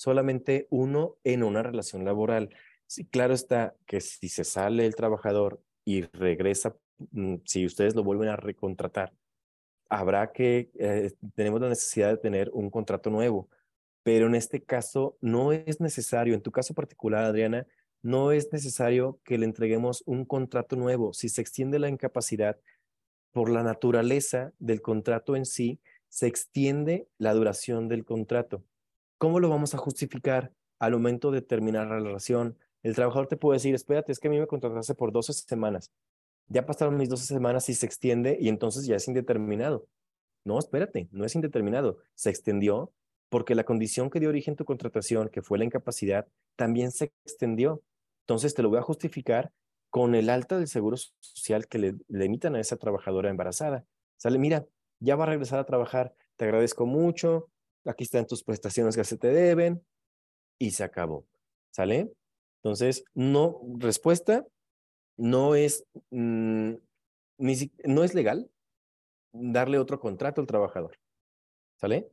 [0.00, 2.50] solamente uno en una relación laboral.
[2.86, 6.76] Sí, claro está que si se sale el trabajador y regresa,
[7.10, 9.12] mm, si ustedes lo vuelven a recontratar,
[9.88, 13.48] habrá que, eh, tenemos la necesidad de tener un contrato nuevo,
[14.04, 17.66] pero en este caso no es necesario, en tu caso particular, Adriana,
[18.02, 21.12] no es necesario que le entreguemos un contrato nuevo.
[21.12, 22.58] Si se extiende la incapacidad
[23.32, 28.64] por la naturaleza del contrato en sí, se extiende la duración del contrato.
[29.18, 32.56] ¿Cómo lo vamos a justificar al momento de terminar la relación?
[32.82, 35.90] El trabajador te puede decir, espérate, es que a mí me contrataste por 12 semanas.
[36.46, 39.86] Ya pasaron mis 12 semanas y se extiende y entonces ya es indeterminado.
[40.44, 41.98] No, espérate, no es indeterminado.
[42.14, 42.92] Se extendió
[43.28, 46.26] porque la condición que dio origen a tu contratación, que fue la incapacidad,
[46.56, 47.82] también se extendió.
[48.28, 49.50] Entonces te lo voy a justificar
[49.88, 53.86] con el alta del seguro social que le, le emitan a esa trabajadora embarazada.
[54.18, 54.66] Sale, mira,
[55.00, 57.50] ya va a regresar a trabajar, te agradezco mucho,
[57.86, 59.82] aquí están tus prestaciones que se te deben
[60.58, 61.26] y se acabó.
[61.70, 62.12] ¿Sale?
[62.62, 64.46] Entonces, no, respuesta,
[65.16, 66.74] no es, mm,
[67.38, 68.50] ni, no es legal
[69.32, 70.98] darle otro contrato al trabajador.
[71.80, 72.10] ¿Sale?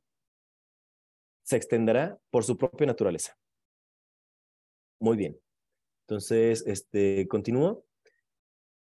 [1.43, 3.38] Se extenderá por su propia naturaleza.
[5.01, 5.44] Muy bien.
[6.07, 7.83] Entonces, este, continúo.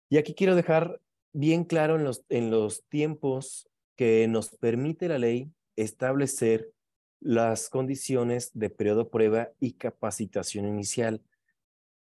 [0.09, 1.01] Y aquí quiero dejar
[1.33, 6.71] bien claro en los, en los tiempos que nos permite la ley establecer
[7.19, 11.21] las condiciones de periodo prueba y capacitación inicial.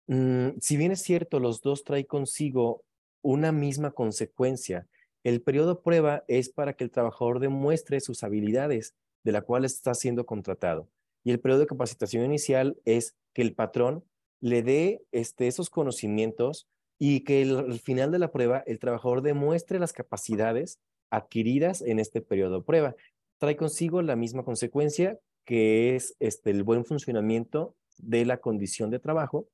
[0.07, 2.83] Mm, si bien es cierto, los dos traen consigo
[3.21, 4.87] una misma consecuencia.
[5.23, 9.93] El periodo prueba es para que el trabajador demuestre sus habilidades de la cual está
[9.93, 10.89] siendo contratado.
[11.23, 14.03] Y el periodo de capacitación inicial es que el patrón
[14.43, 16.67] le dé este, esos conocimientos
[16.99, 20.79] y que al final de la prueba el trabajador demuestre las capacidades
[21.09, 22.93] adquiridas en este periodo de prueba.
[23.37, 28.99] Trae consigo la misma consecuencia que es este, el buen funcionamiento de la condición de
[28.99, 29.47] trabajo,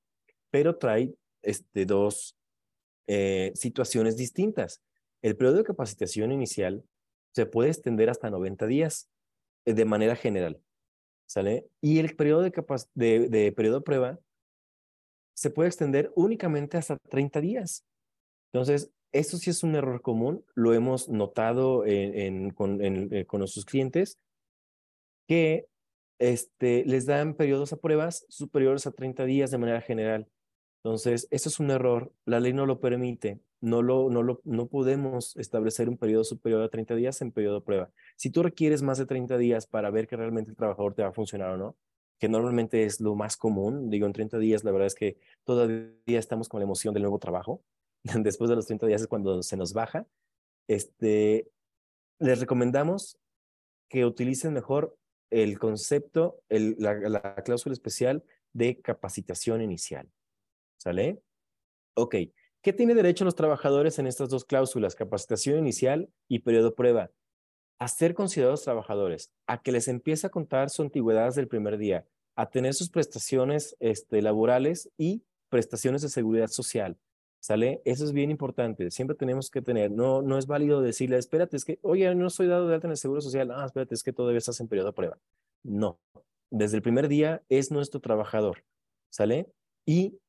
[0.50, 1.14] pero trae
[1.44, 2.36] este, dos
[3.06, 4.82] eh, situaciones distintas.
[5.22, 6.84] El periodo de capacitación inicial
[7.36, 9.08] se puede extender hasta 90 días
[9.66, 10.60] eh, de manera general,
[11.28, 11.68] ¿sale?
[11.80, 12.52] Y el periodo de,
[13.52, 14.20] periodo de prueba
[15.40, 17.86] se puede extender únicamente hasta 30 días.
[18.52, 24.20] Entonces, esto sí es un error común, lo hemos notado eh, con, nuestros clientes,
[25.30, 25.68] que
[26.20, 30.28] este, les dan periodos a pruebas superiores a 30 días de manera general.
[30.84, 34.68] Entonces, eso es un error, la ley no lo permite, no, lo, no, lo, no
[34.68, 37.92] podemos establecer un periodo superior a 30 días en periodo de prueba.
[38.18, 41.10] Si tú requieres más de 30 días para ver que realmente el trabajador te va
[41.10, 41.78] a funcionar o no,
[42.20, 46.20] que normalmente es lo más común, digo, en 30 días la verdad es que todavía
[46.20, 47.64] estamos con la emoción del nuevo trabajo,
[48.04, 50.06] después de los 30 días es cuando se nos baja,
[50.68, 51.50] este,
[52.20, 53.18] les recomendamos
[53.90, 54.98] que utilicen mejor
[55.32, 60.10] el concepto, el, la, la, cláusula especial de capacitación inicial.
[60.78, 61.22] ¿Sale?
[61.96, 62.16] Ok.
[62.62, 67.12] ¿Qué tiene derecho los trabajadores en estas dos cláusulas, capacitación inicial y periodo prueba?
[67.80, 71.78] A ser considerados trabajadores, a que les empiece a contar su antigüedad desde el primer
[71.78, 72.06] día,
[72.36, 76.98] a tener sus prestaciones este, laborales y prestaciones de seguridad social,
[77.42, 77.82] ¿Sale?
[77.86, 78.92] Eso es bien importante.
[78.92, 82.48] Siempre tenemos que tener, no, no es válido decirle, espérate, es que, oye, no soy
[82.48, 83.50] dado de alta en el Seguro Social.
[83.52, 85.18] Ah, espérate, es que todavía estás en periodo de prueba.
[85.64, 86.00] No.
[86.52, 88.66] Desde el primer día es nuestro trabajador.
[89.10, 89.50] ¿Sale?
[89.86, 90.20] Y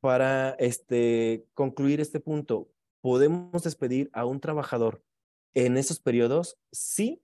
[0.00, 2.68] para este, concluir este punto,
[3.00, 5.02] ¿podemos despedir a un trabajador
[5.54, 6.58] en esos periodos?
[6.72, 7.22] Sí,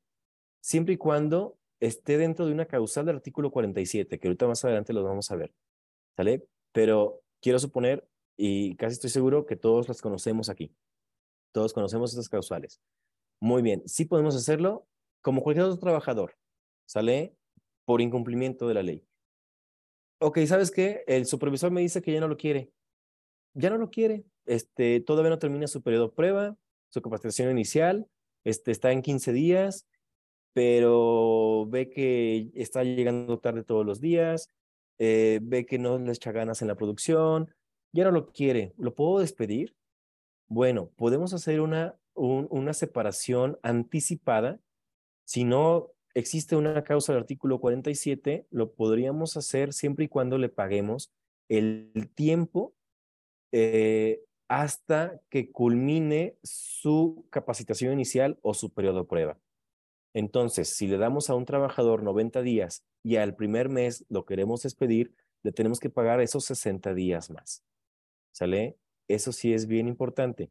[0.61, 4.93] siempre y cuando esté dentro de una causal del artículo 47, que ahorita más adelante
[4.93, 5.55] lo vamos a ver.
[6.17, 6.47] ¿Sale?
[6.73, 10.75] Pero quiero suponer y casi estoy seguro que todos las conocemos aquí.
[11.53, 12.81] Todos conocemos estas causales.
[13.41, 14.87] Muy bien, sí podemos hacerlo
[15.23, 16.37] como cualquier otro trabajador.
[16.87, 17.37] Sale
[17.85, 19.07] por incumplimiento de la ley.
[20.19, 21.05] Ok, ¿sabes qué?
[21.07, 22.73] El supervisor me dice que ya no lo quiere.
[23.55, 24.25] Ya no lo quiere.
[24.47, 26.57] Este, todavía no termina su periodo de prueba,
[26.89, 28.09] su capacitación inicial.
[28.47, 29.89] Este, está en 15 días,
[30.53, 34.53] pero ve que está llegando tarde todos los días,
[35.01, 37.53] eh, ve que no le echa ganas en la producción,
[37.93, 39.75] ya no lo quiere, ¿lo puedo despedir?
[40.47, 44.61] Bueno, podemos hacer una, una separación anticipada.
[45.25, 50.51] Si no existe una causa del artículo 47, lo podríamos hacer siempre y cuando le
[50.51, 51.11] paguemos
[51.49, 52.77] el tiempo
[53.51, 59.39] eh, hasta que culmine su capacitación inicial o su periodo de prueba.
[60.15, 64.63] Entonces, si le damos a un trabajador 90 días y al primer mes lo queremos
[64.63, 67.65] despedir, le tenemos que pagar esos 60 días más.
[68.33, 68.79] ¿Sale?
[69.09, 70.51] Eso sí es bien importante.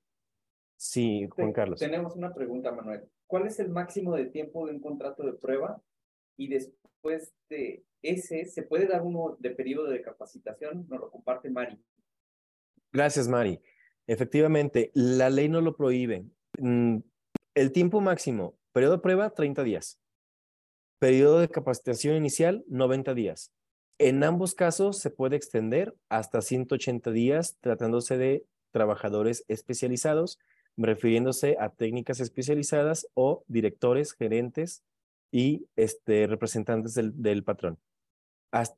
[0.78, 1.80] Sí, Juan Carlos.
[1.80, 3.10] Tenemos una pregunta, Manuel.
[3.28, 5.82] ¿Cuál es el máximo de tiempo de un contrato de prueba
[6.38, 10.86] y después de ese, ¿se puede dar uno de periodo de capacitación?
[10.90, 11.80] Nos lo comparte Mari.
[12.92, 13.60] Gracias, Mari.
[14.08, 16.26] Efectivamente, la ley no lo prohíbe.
[16.60, 16.98] Mm,
[17.56, 20.00] el tiempo máximo, periodo de prueba, 30 días.
[21.00, 23.52] Periodo de capacitación inicial, 90 días.
[23.98, 30.38] En ambos casos se puede extender hasta 180 días tratándose de trabajadores especializados,
[30.76, 34.84] refiriéndose a técnicas especializadas o directores, gerentes
[35.32, 37.78] y este, representantes del, patrón.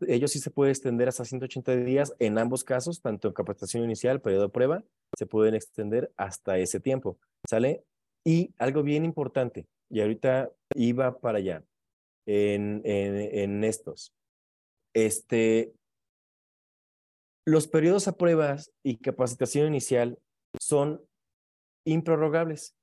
[0.07, 4.21] Ellos sí se puede extender hasta 180 días en ambos casos, tanto en capacitación inicial,
[4.21, 4.83] periodo de prueba,
[5.17, 7.17] se pueden extender hasta ese tiempo,
[7.47, 7.83] ¿sale?
[8.23, 11.63] Y algo bien importante, y ahorita iba para allá,
[12.25, 14.13] en, en, estos.
[14.93, 15.73] Este,
[17.45, 20.19] los periodos a pruebas y capacitación inicial
[20.59, 21.01] son
[21.85, 22.75] improrrogables.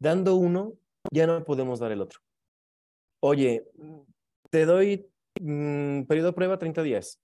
[0.00, 0.74] Dando uno,
[1.10, 2.20] ya no podemos dar el otro.
[3.20, 3.66] Oye,
[4.50, 7.20] te doy mm, periodo de prueba 30 días.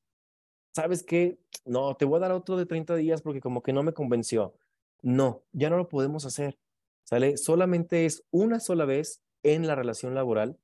[0.75, 1.39] ¿Sabes qué?
[1.65, 4.55] No, te voy a dar otro de 30 días porque como que no me convenció.
[5.03, 6.59] No, ya no lo podemos hacer.
[7.05, 7.37] ¿Sale?
[7.37, 10.59] Solamente es una sola vez en la relación laboral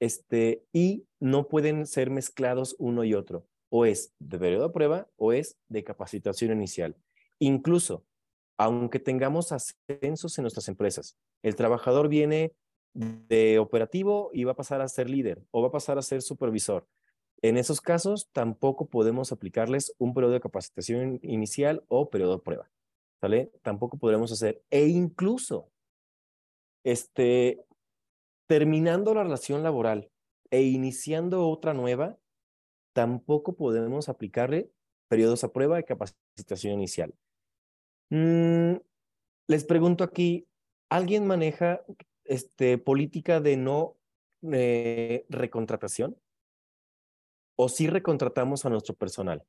[0.00, 3.46] este, y no pueden ser mezclados uno y otro.
[3.70, 6.96] O es de periodo de prueba o es de capacitación inicial.
[7.38, 8.04] Incluso,
[8.58, 12.52] aunque tengamos ascensos en nuestras empresas, el trabajador viene
[12.94, 16.22] de operativo y va a pasar a ser líder o va a pasar a ser
[16.22, 16.86] supervisor.
[17.40, 22.70] En esos casos, tampoco podemos aplicarles un periodo de capacitación inicial o periodo de prueba.
[23.20, 23.52] ¿Sale?
[23.62, 24.62] Tampoco podremos hacer.
[24.70, 25.70] E incluso,
[26.84, 27.64] este,
[28.46, 30.10] terminando la relación laboral
[30.50, 32.18] e iniciando otra nueva,
[32.92, 34.70] tampoco podemos aplicarle
[35.08, 37.14] periodos a prueba de capacitación inicial.
[38.10, 38.76] Mm,
[39.48, 40.46] les pregunto aquí,
[40.90, 41.82] ¿alguien maneja
[42.24, 43.96] este, política de no
[44.52, 46.16] eh, recontratación?
[47.56, 49.44] ¿O sí recontratamos a nuestro personal?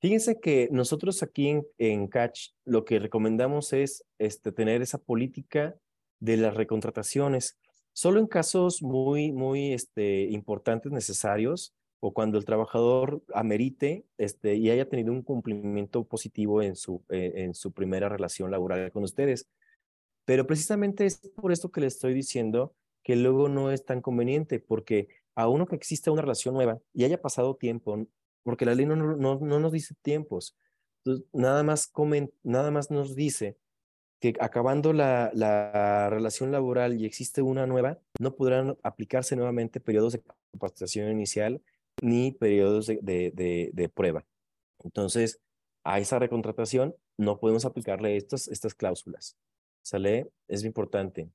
[0.00, 5.76] Fíjense que nosotros aquí en, en Catch lo que recomendamos es este, tener esa política
[6.18, 7.58] de las recontrataciones.
[7.92, 11.74] Solo en casos muy, muy este, importantes, necesarios,
[12.04, 17.32] o cuando el trabajador amerite este, y haya tenido un cumplimiento positivo en su, eh,
[17.36, 19.46] en su primera relación laboral con ustedes.
[20.24, 24.60] Pero precisamente es por esto que le estoy diciendo que luego no es tan conveniente,
[24.60, 28.06] porque a uno que exista una relación nueva y haya pasado tiempo,
[28.42, 30.56] porque la ley no, no, no nos dice tiempos,
[31.32, 31.92] nada más,
[32.42, 33.56] nada más nos dice
[34.20, 40.12] que acabando la, la, relación laboral y existe una nueva, no podrán aplicarse nuevamente periodos
[40.12, 41.60] de capacitación inicial
[42.00, 44.24] ni periodos de, de, de, prueba.
[44.84, 45.40] Entonces,
[45.82, 49.36] a esa recontratación no podemos aplicarle estas, estas cláusulas.
[49.82, 50.28] ¿Sale?
[50.48, 51.28] Es importante.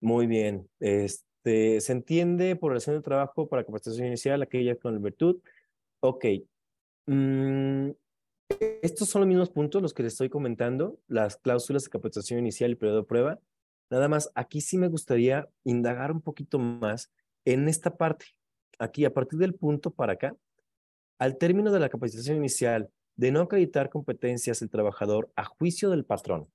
[0.00, 0.68] Muy bien.
[0.78, 5.40] Este, ¿Se entiende por relación de trabajo para capacitación inicial aquella con virtud?
[6.00, 6.24] Ok.
[7.06, 7.90] Mm,
[8.82, 12.70] estos son los mismos puntos los que les estoy comentando, las cláusulas de capacitación inicial
[12.70, 13.40] y periodo de prueba.
[13.90, 17.10] Nada más, aquí sí me gustaría indagar un poquito más
[17.44, 18.26] en esta parte.
[18.78, 20.36] Aquí, a partir del punto para acá,
[21.18, 26.04] al término de la capacitación inicial, de no acreditar competencias el trabajador a juicio del
[26.04, 26.48] patrón.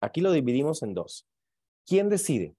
[0.00, 1.26] Aquí lo dividimos en dos.
[1.86, 2.54] ¿Quién decide?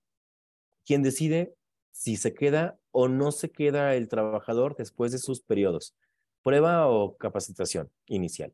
[0.86, 1.54] ¿Quién decide
[1.92, 5.96] si se queda o no se queda el trabajador después de sus periodos?
[6.44, 8.54] Prueba o capacitación inicial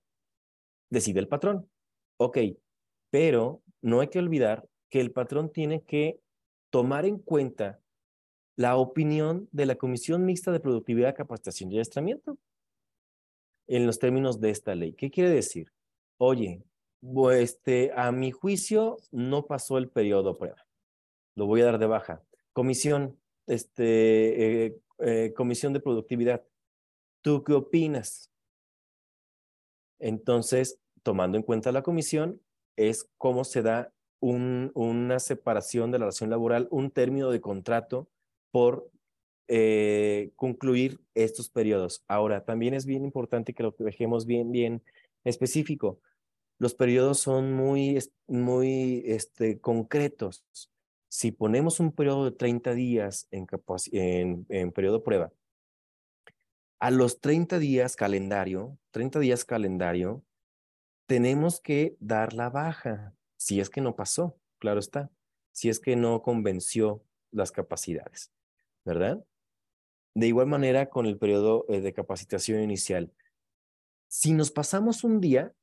[0.90, 1.70] decide el patrón.
[2.18, 2.38] Ok,
[3.10, 6.20] pero no hay que olvidar que el patrón tiene que
[6.70, 7.80] tomar en cuenta
[8.56, 12.38] la opinión de la Comisión Mixta de Productividad, Capacitación y Adiestramiento
[13.68, 14.94] en los términos de esta ley.
[14.94, 15.72] ¿Qué quiere decir?
[16.18, 16.64] Oye,
[17.32, 20.66] este, a mi juicio no pasó el periodo prueba.
[21.36, 22.24] Lo voy a dar de baja.
[22.54, 26.44] Comisión, este, eh, eh, Comisión de Productividad.
[27.22, 28.32] ¿Tú qué opinas?
[30.00, 32.42] Entonces, tomando en cuenta la comisión,
[32.76, 38.10] es cómo se da una separación de la relación laboral, un término de contrato
[38.52, 38.90] por
[39.48, 42.04] eh, concluir estos periodos.
[42.08, 44.84] Ahora, también es bien importante que lo dejemos bien, bien
[45.24, 46.00] específico.
[46.60, 50.44] Los periodos son muy, muy este, concretos.
[51.08, 53.48] Si ponemos un periodo de 30 días en,
[53.92, 55.32] en, en periodo prueba,
[56.80, 60.24] a los 30 días calendario, 30 días calendario,
[61.08, 65.10] tenemos que dar la baja, si es que no pasó, claro está,
[65.52, 68.32] si es que no convenció las capacidades,
[68.86, 69.24] ¿verdad?
[70.14, 73.12] De igual manera con el periodo eh, de capacitación inicial.
[74.08, 75.54] Si nos pasamos un día,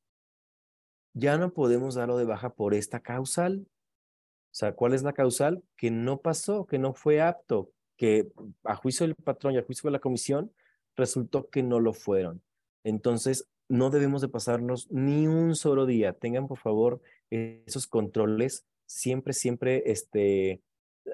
[1.15, 3.67] ya no podemos darlo de baja por esta causal.
[3.67, 5.63] O sea, ¿cuál es la causal?
[5.77, 8.29] Que no pasó, que no fue apto, que
[8.65, 10.53] a juicio del patrón y a juicio de la comisión
[10.97, 12.43] resultó que no lo fueron.
[12.85, 16.13] Entonces, no debemos de pasarnos ni un solo día.
[16.13, 17.01] Tengan, por favor,
[17.31, 20.63] esos controles siempre, siempre este,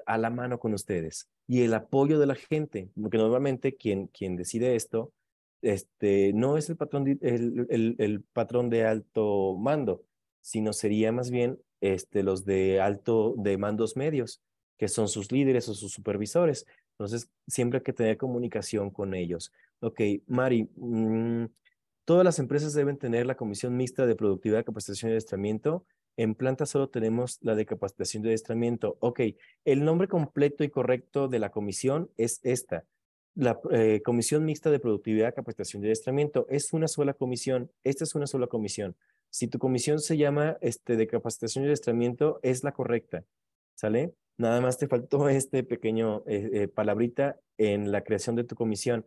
[0.05, 1.29] a la mano con ustedes.
[1.47, 5.13] Y el apoyo de la gente, porque normalmente quien, quien decide esto
[5.61, 10.03] este, no es el patrón, de, el, el, patrón de alto mando,
[10.41, 14.41] sino sería más bien este, los de alto, de mandos medios,
[14.77, 16.65] que son sus líderes o sus supervisores.
[16.93, 19.51] Entonces, siempre hay que tener comunicación con ellos.
[19.79, 21.45] Ok, Mari, mm,
[22.05, 25.85] todas las empresas deben tener la comisión mixta de productividad, capacitación y adiestramiento.
[26.17, 28.97] En planta solo tenemos la de capacitación y adiestramiento.
[28.99, 29.21] Ok,
[29.65, 32.85] el nombre completo y correcto de la comisión es esta
[33.35, 37.71] la eh, Comisión Mixta de Productividad, Capacitación y Adiestramiento es una sola comisión.
[37.83, 38.95] Esta es una sola comisión.
[39.29, 43.23] Si tu comisión se llama este, de Capacitación y Adiestramiento, es la correcta.
[43.75, 44.13] ¿Sale?
[44.37, 49.05] Nada más te faltó este pequeño eh, eh, palabrita en la creación de tu comisión.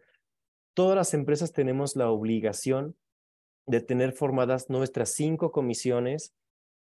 [0.75, 2.97] Todas las empresas tenemos la obligación
[3.66, 6.35] de tener formadas nuestras cinco comisiones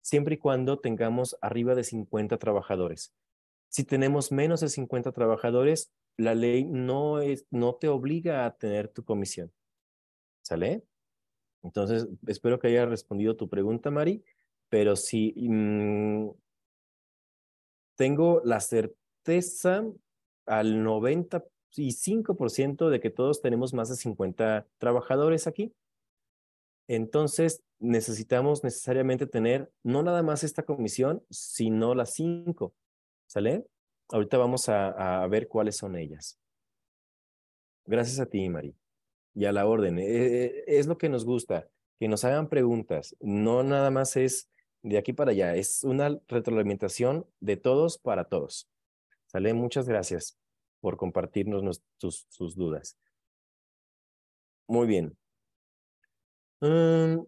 [0.02, 3.14] siempre y cuando tengamos arriba de 50 trabajadores.
[3.70, 8.90] Si tenemos menos de 50 trabajadores, la ley no, es, no te obliga a tener
[8.90, 9.52] tu comisión.
[10.42, 10.84] ¿Sale?
[11.64, 14.24] Entonces, espero que haya respondido tu pregunta, Mari,
[14.70, 16.30] pero si mm,
[17.96, 19.86] tengo la certeza
[20.46, 25.74] al 95% de que todos tenemos más de 50 trabajadores aquí.
[26.88, 32.74] Entonces, necesitamos necesariamente tener no nada más esta comisión, sino las cinco.
[33.28, 33.66] ¿Sale?
[34.12, 36.40] Ahorita vamos a, ver cuáles son ellas.
[37.86, 38.76] Gracias a ti, Mari.
[39.36, 40.00] Y a la orden.
[40.00, 43.16] Eh, eh, es lo que nos gusta, que nos hagan preguntas.
[43.20, 44.50] No nada más es
[44.82, 48.68] de aquí para allá, es una retroalimentación de todos para todos.
[49.28, 49.54] ¿Sale?
[49.54, 50.40] Muchas gracias
[50.80, 52.98] por compartirnos sus, dudas.
[54.68, 55.18] Muy bien.
[56.62, 57.26] Mm,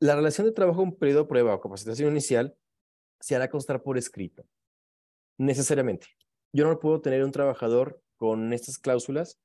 [0.00, 2.56] la relación de trabajo, un periodo de prueba o capacitación inicial
[3.20, 4.44] se hará constar por escrito
[5.38, 6.06] necesariamente.
[6.52, 9.38] Yo no puedo tener un trabajador con estas cláusulas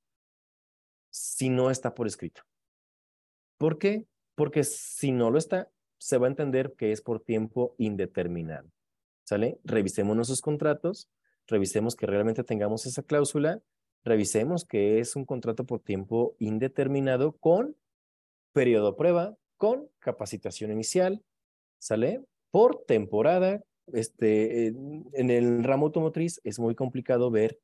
[1.09, 2.43] si no está por escrito.
[3.57, 4.05] ¿Por qué?
[4.35, 8.69] Porque si no lo está, se va a entender que es por tiempo indeterminado.
[9.25, 9.59] ¿Sale?
[9.63, 11.09] Revisemos nuestros contratos,
[11.45, 13.61] revisemos que realmente tengamos esa cláusula,
[14.03, 17.75] revisemos que es un contrato por tiempo indeterminado con
[18.53, 21.23] periodo prueba, con capacitación inicial,
[21.79, 22.23] ¿sale?
[22.49, 23.61] Por temporada,
[23.93, 27.59] este, en el ramo automotriz es muy complicado ver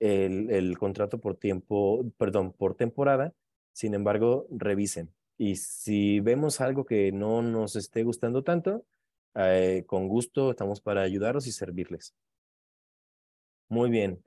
[0.00, 3.34] el, contrato por tiempo, perdón, por temporada.
[3.72, 5.12] Sin embargo, revisen.
[5.36, 8.84] Y si vemos algo que no nos esté gustando tanto,
[9.34, 12.14] eh, con gusto estamos para ayudarlos y servirles.
[13.68, 14.22] Muy bien.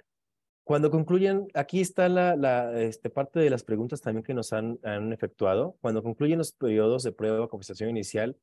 [0.64, 4.80] Cuando concluyen, aquí está la, este, parte de las preguntas también que nos han,
[5.12, 5.76] efectuado.
[5.82, 8.38] Cuando concluyen los periodos de prueba compensación inicial,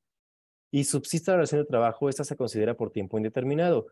[0.70, 3.88] y subsiste la relación de trabajo, esta se considera por tiempo indeterminado.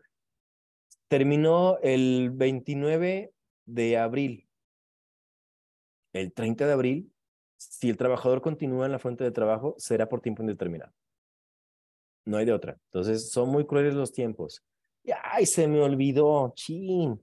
[1.07, 3.33] Terminó el 29
[3.65, 4.47] de abril.
[6.13, 7.13] El 30 de abril,
[7.57, 10.93] si el trabajador continúa en la fuente de trabajo, será por tiempo indeterminado.
[12.25, 12.77] No hay de otra.
[12.85, 14.63] Entonces, son muy crueles los tiempos.
[15.23, 16.51] ¡Ay, se me olvidó!
[16.55, 17.21] ¡Chin!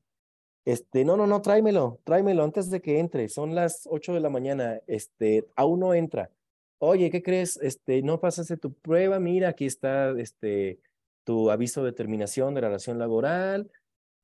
[0.64, 3.28] Este, no, no, no, tráemelo, tráemelo antes de que entre.
[3.28, 4.80] Son las 8 de la mañana.
[4.86, 6.30] Este, aún no entra
[6.78, 7.56] oye, ¿qué crees?
[7.58, 10.80] Este, no pasaste tu prueba, mira, aquí está este,
[11.24, 13.70] tu aviso de terminación de la relación laboral.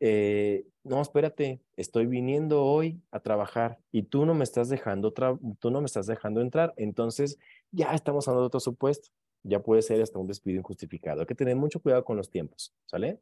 [0.01, 5.71] Eh, no, espérate, estoy viniendo hoy a trabajar y tú no me estás dejando, tú
[5.71, 6.75] no me estás dejando entrar.
[6.77, 7.39] Entonces,
[7.71, 9.11] ya estamos hablando de otro supuesto.
[9.45, 11.21] Ya puede ser hasta un despido injustificado.
[11.21, 13.21] Hay que tener mucho cuidado con los tiempos, ¿sale?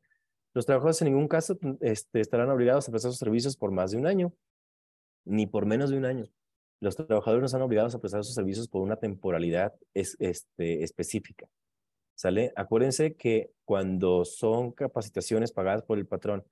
[0.52, 3.98] Los trabajadores en ningún caso este, estarán obligados a prestar sus servicios por más de
[3.98, 4.32] un año,
[5.24, 6.31] ni por menos de un año
[6.81, 11.47] los trabajadores no están obligados a prestar sus servicios por una temporalidad este, específica.
[12.15, 12.52] ¿Sale?
[12.57, 16.44] Acuérdense que cuando son capacitaciones pagadas por el patrón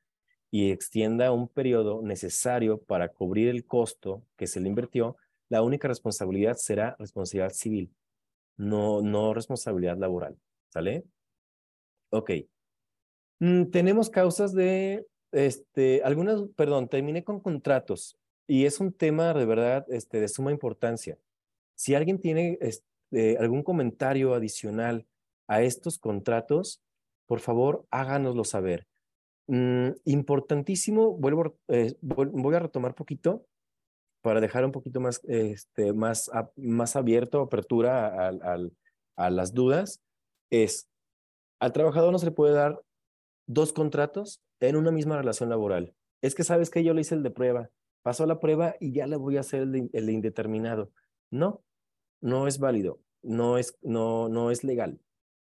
[0.51, 5.17] y extienda un periodo necesario para cubrir el costo que se le invirtió,
[5.51, 7.95] la única responsabilidad será responsabilidad civil,
[8.57, 10.37] no, no responsabilidad laboral.
[10.69, 11.05] ¿Sale?
[12.11, 12.31] Ok.
[13.41, 18.17] Mm, tenemos causas de, este, algunas, perdón, terminé con contratos.
[18.49, 21.19] Y es un tema de verdad este, de suma importancia.
[21.77, 25.07] Si alguien tiene este, algún comentario adicional
[25.47, 26.81] a estos contratos,
[27.27, 28.87] por favor, háganoslo saber.
[29.49, 33.45] Mm, importantísimo, vuelvo, eh, voy a retomar poquito
[34.23, 38.59] para dejar un poquito más, este, más, más abierto, apertura a,
[39.17, 40.01] a las dudas,
[40.51, 40.89] es,
[41.61, 42.83] al trabajador no se le puede dar
[43.47, 45.95] dos contratos en una misma relación laboral.
[46.23, 47.71] Es que sabes que yo le hice el de prueba,
[48.03, 50.91] pasó la prueba y ya le voy a hacer el de, indeterminado.
[51.31, 51.63] No,
[52.21, 55.01] no es válido, no es, no, no es legal.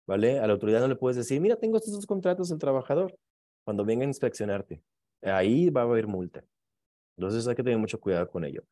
[0.06, 0.40] ¿Vale?
[0.40, 3.18] A la autoridad no le puedes decir, mira, tengo estos dos contratos del trabajador
[3.66, 4.82] cuando venga a inspeccionarte.
[5.22, 6.46] Ahí va a haber multa.
[7.18, 8.64] Entonces hay que tener mucho cuidado con ello.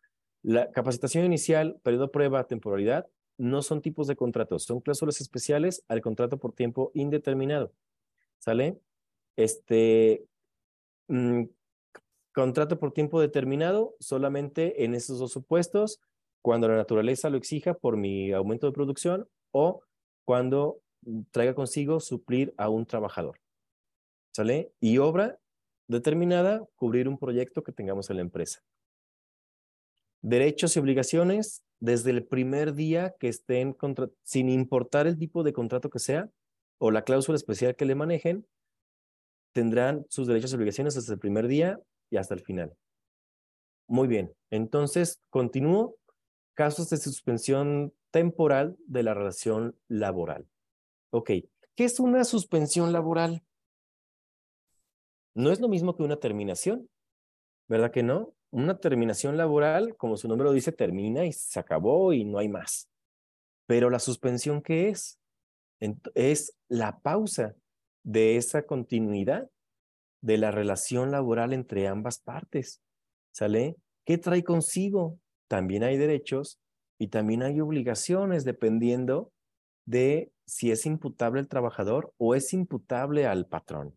[0.43, 3.07] La capacitación inicial, periodo prueba, temporalidad,
[3.37, 7.73] no son tipos de contratos, son cláusulas especiales al contrato por tiempo indeterminado.
[8.37, 8.79] ¿Sale?
[9.35, 10.25] Este,
[11.07, 11.43] mm,
[12.35, 16.01] contrato por tiempo determinado solamente en esos dos supuestos,
[16.43, 19.81] cuando la naturaleza lo exija por mi aumento de producción o
[20.25, 20.81] cuando
[21.31, 23.39] traiga consigo suplir a un trabajador.
[24.35, 24.73] ¿Sale?
[24.81, 25.39] Y obra
[25.87, 28.61] determinada, cubrir un proyecto que tengamos en la empresa.
[30.21, 33.77] Derechos y obligaciones desde el primer día que estén,
[34.23, 36.29] sin importar el tipo de contrato que sea
[36.79, 38.45] o la cláusula especial que le manejen,
[39.53, 41.79] tendrán sus derechos y obligaciones desde el primer día
[42.09, 42.75] y hasta el final.
[43.87, 45.97] Muy bien, entonces continúo.
[46.55, 50.47] Casos de suspensión temporal de la relación laboral.
[51.11, 51.31] Ok,
[51.75, 53.43] ¿qué es una suspensión laboral?
[55.33, 56.89] No es lo mismo que una terminación,
[57.67, 58.33] ¿verdad que no?
[58.51, 62.47] Una terminación laboral, como su nombre lo dice, termina y se acabó y no hay
[62.47, 62.89] más.
[63.67, 65.19] Pero la suspensión, ¿qué es?
[66.13, 67.53] Es la pausa
[68.03, 69.49] de esa continuidad
[70.25, 72.81] de la relación laboral entre ambas partes.
[73.31, 73.75] ¿Sale?
[74.05, 75.19] ¿Qué trae consigo?
[75.47, 76.59] También hay derechos
[76.99, 79.31] y también hay obligaciones dependiendo
[79.85, 83.95] de si es imputable el trabajador o es imputable al patrón.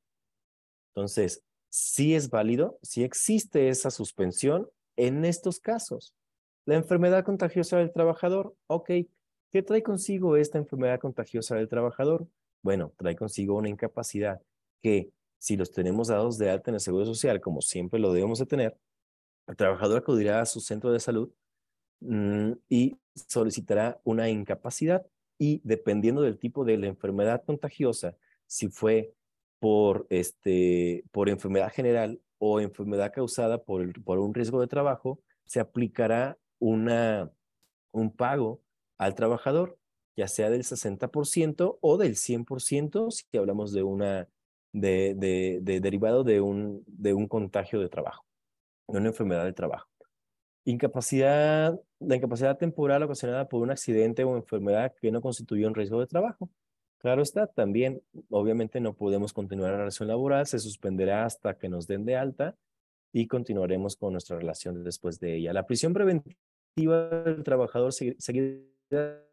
[0.94, 6.12] Entonces, sí es válido, sí existe esa suspensión en estos casos.
[6.66, 8.90] La enfermedad contagiosa del trabajador, ok,
[9.50, 12.28] ¿qué trae consigo esta enfermedad contagiosa del trabajador?
[12.62, 14.42] Bueno, trae consigo una incapacidad
[14.82, 18.38] que si los tenemos dados de alta en el Seguro Social, como siempre lo debemos
[18.38, 18.76] de tener,
[19.46, 21.30] el trabajador acudirá a su centro de salud
[22.00, 25.06] mm, y solicitará una incapacidad.
[25.38, 28.16] Y dependiendo del tipo de la enfermedad contagiosa,
[28.46, 29.14] si fue
[29.60, 35.60] por, este, por enfermedad general o enfermedad causada por, por un riesgo de trabajo, se
[35.60, 37.30] aplicará una,
[37.92, 38.60] un pago
[38.98, 39.78] al trabajador,
[40.16, 44.28] ya sea del 60% o del 100% si hablamos de una
[44.72, 48.24] de, de, de, derivado de un, de un contagio de trabajo,
[48.88, 49.88] de una enfermedad de trabajo.
[50.64, 56.00] Incapacidad, la incapacidad temporal ocasionada por un accidente o enfermedad que no constituye un riesgo
[56.00, 56.50] de trabajo.
[56.98, 61.86] Claro está, también obviamente no podemos continuar la relación laboral, se suspenderá hasta que nos
[61.86, 62.56] den de alta
[63.12, 65.52] y continuaremos con nuestra relación después de ella.
[65.52, 69.24] La prisión preventiva del trabajador seguirá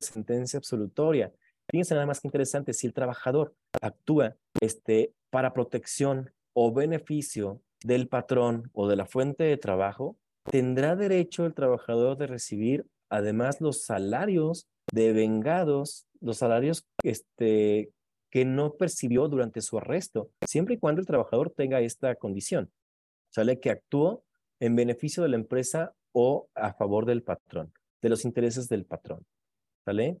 [0.00, 1.32] sentencia absolutoria.
[1.72, 8.06] Fíjense nada más que interesante, si el trabajador actúa este, para protección o beneficio del
[8.06, 13.82] patrón o de la fuente de trabajo, tendrá derecho el trabajador de recibir además los
[13.84, 17.90] salarios de vengados los salarios este,
[18.30, 22.70] que no percibió durante su arresto, siempre y cuando el trabajador tenga esta condición.
[23.30, 24.24] Sale que actuó
[24.60, 29.26] en beneficio de la empresa o a favor del patrón, de los intereses del patrón.
[29.84, 30.20] ¿Sale?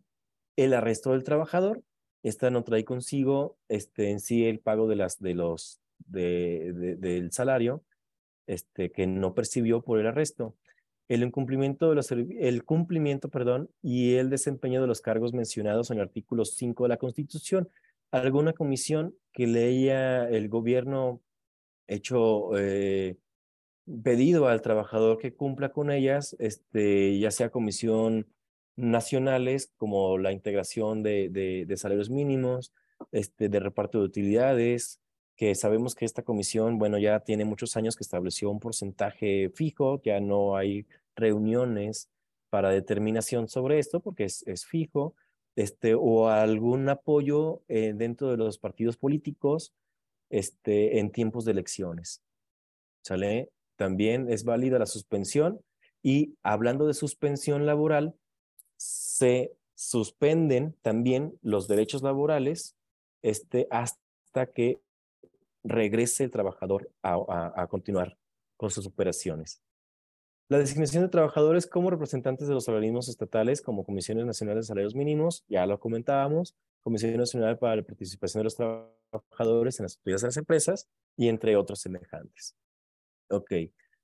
[0.56, 1.82] El arresto del trabajador,
[2.22, 7.32] esta no trae consigo este, en sí el pago de las, de los, de, del
[7.32, 7.84] salario
[8.46, 10.54] este, que no percibió por el arresto
[11.08, 15.98] el incumplimiento de los, el cumplimiento, perdón, y el desempeño de los cargos mencionados en
[15.98, 17.68] el artículo 5 de la Constitución.
[18.10, 19.90] Alguna comisión que le
[20.34, 21.20] el gobierno
[21.86, 23.16] hecho eh,
[24.02, 28.26] pedido al trabajador que cumpla con ellas, este, ya sea comisión
[28.76, 31.28] nacionales como la integración de,
[31.66, 32.72] de, salarios mínimos,
[33.10, 35.00] este, de reparto de utilidades,
[35.36, 40.00] que sabemos que esta comisión, bueno, ya tiene muchos años que estableció un porcentaje fijo,
[40.02, 40.86] ya no hay
[41.16, 42.10] reuniones
[42.50, 45.14] para determinación sobre esto porque es, es fijo,
[45.56, 49.74] este, o algún apoyo eh, dentro de los partidos políticos
[50.30, 52.22] este, en tiempos de elecciones.
[53.02, 53.50] ¿Sale?
[53.76, 55.60] También es válida la suspensión
[56.02, 58.14] y hablando de suspensión laboral,
[58.82, 62.76] se suspenden también los derechos laborales
[63.22, 64.80] este, hasta que
[65.62, 68.18] regrese el trabajador a, a continuar
[68.56, 69.62] con sus operaciones.
[70.48, 74.94] La designación de trabajadores como representantes de los organismos estatales, como Comisiones Nacionales de Salarios
[74.94, 80.22] Mínimos, ya lo comentábamos, Comisión Nacional para la Participación de los Trabajadores en las Actividades
[80.22, 82.56] de las Empresas, y entre otros semejantes.
[83.30, 83.52] Ok.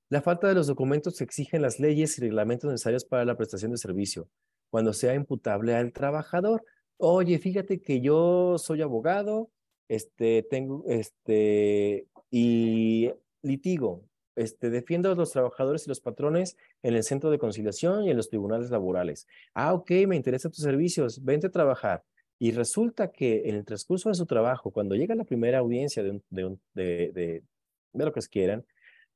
[0.09, 3.71] La falta de los documentos que exigen las leyes y reglamentos necesarios para la prestación
[3.71, 4.27] de servicio,
[4.69, 6.63] cuando sea imputable al trabajador.
[6.97, 9.49] Oye, fíjate que yo soy abogado
[9.89, 14.05] este, tengo, este, y litigo,
[14.35, 18.17] este, defiendo a los trabajadores y los patrones en el centro de conciliación y en
[18.17, 19.27] los tribunales laborales.
[19.53, 22.03] Ah, ok, me interesan tus servicios, vente a trabajar.
[22.37, 26.21] Y resulta que en el transcurso de su trabajo, cuando llega la primera audiencia de,
[26.29, 28.65] de, de, de, lo que quieran,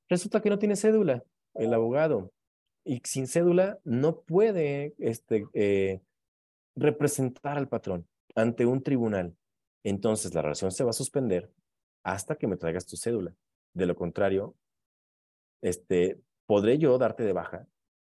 [0.09, 1.23] resulta que no tiene cédula
[1.53, 2.31] el abogado.
[2.85, 6.01] Y sin cédula no puede este, eh,
[6.75, 9.35] representar al patrón ante un tribunal.
[9.83, 11.49] Entonces la relación se va a suspender
[12.03, 13.33] hasta que me traigas tu cédula.
[13.73, 14.55] De lo contrario,
[15.61, 17.67] este, podré yo darte de baja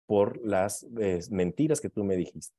[0.06, 0.85] por las
[1.30, 2.56] mentiras que tú me dijiste.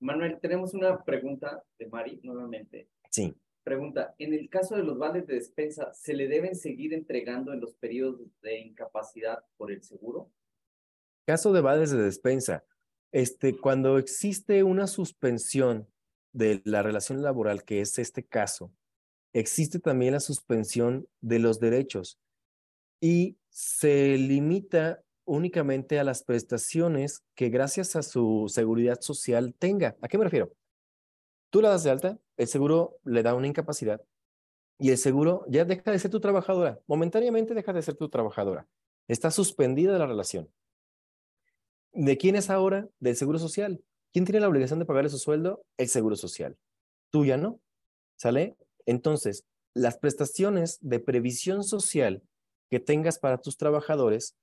[0.00, 2.88] Manuel, tenemos una pregunta de Mari nuevamente.
[3.10, 3.34] Sí.
[3.62, 7.60] Pregunta, en el caso de los vales de despensa, ¿se le deben seguir entregando en
[7.60, 10.30] los periodos de incapacidad por el seguro?
[11.30, 12.64] Caso de vales de despensa,
[13.12, 15.86] este, cuando existe una suspensión
[16.32, 18.72] de la relación laboral, que es este caso,
[19.32, 22.18] existe también la suspensión de los derechos
[23.00, 29.96] y se limita únicamente a las prestaciones que gracias a su seguridad social tenga.
[30.02, 30.52] ¿A qué me refiero?
[31.50, 34.02] Tú la das de alta, el seguro le da una incapacidad
[34.80, 36.80] y el seguro ya deja de ser tu trabajadora.
[36.88, 38.66] Momentáneamente deja de ser tu trabajadora.
[39.06, 40.50] Está suspendida la relación.
[41.92, 42.88] ¿De quién es ahora?
[42.98, 43.82] Del seguro social.
[44.12, 45.64] ¿Quién tiene la obligación de pagarle su sueldo?
[45.76, 46.56] El seguro social.
[47.10, 47.60] Tú ya no.
[48.16, 48.56] ¿Sale?
[48.86, 49.44] Entonces,
[49.74, 52.22] las prestaciones de previsión social
[52.70, 54.36] que tengas para tus trabajadores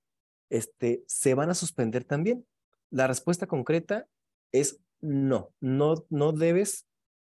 [0.49, 2.45] este, se van a suspender también.
[2.89, 4.07] La respuesta concreta
[4.51, 6.85] es no, no, no debes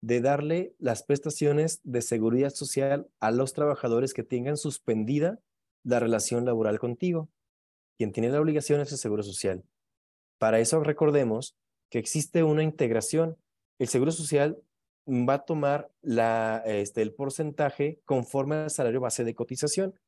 [0.00, 5.40] de darle las prestaciones de seguridad social a los trabajadores que tengan suspendida
[5.84, 7.28] la relación laboral contigo.
[7.98, 9.62] Quien tiene la obligación es el Seguro Social.
[10.40, 11.54] Para eso recordemos
[11.90, 13.36] que existe una integración.
[13.78, 14.58] El Seguro Social
[15.06, 15.90] va a tomar
[16.64, 20.00] este, el porcentaje conforme al salario base de cotización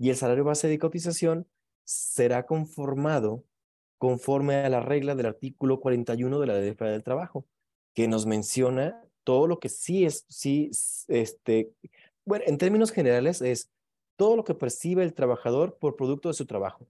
[0.00, 1.46] y el salario base de cotización
[1.84, 3.44] será conformado
[3.98, 7.46] conforme a la regla del artículo 41 de la Ley Federal del Trabajo,
[7.94, 10.72] que nos menciona todo lo que sí es, sí,
[11.06, 11.70] este,
[12.24, 13.70] bueno, en términos generales es
[14.16, 16.88] todo lo que percibe el trabajador por producto de su trabajo.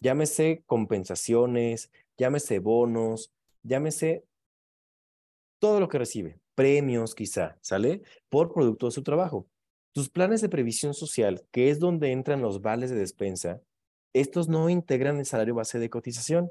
[0.00, 3.32] Llámese compensaciones, llámese bonos,
[3.62, 4.24] llámese
[5.58, 8.02] todo lo que recibe, premios quizá, ¿sale?
[8.28, 9.46] Por producto de su trabajo.
[9.92, 13.60] Tus planes de previsión social, que es donde entran los vales de despensa,
[14.12, 16.50] estos no integran el salario base de cotización.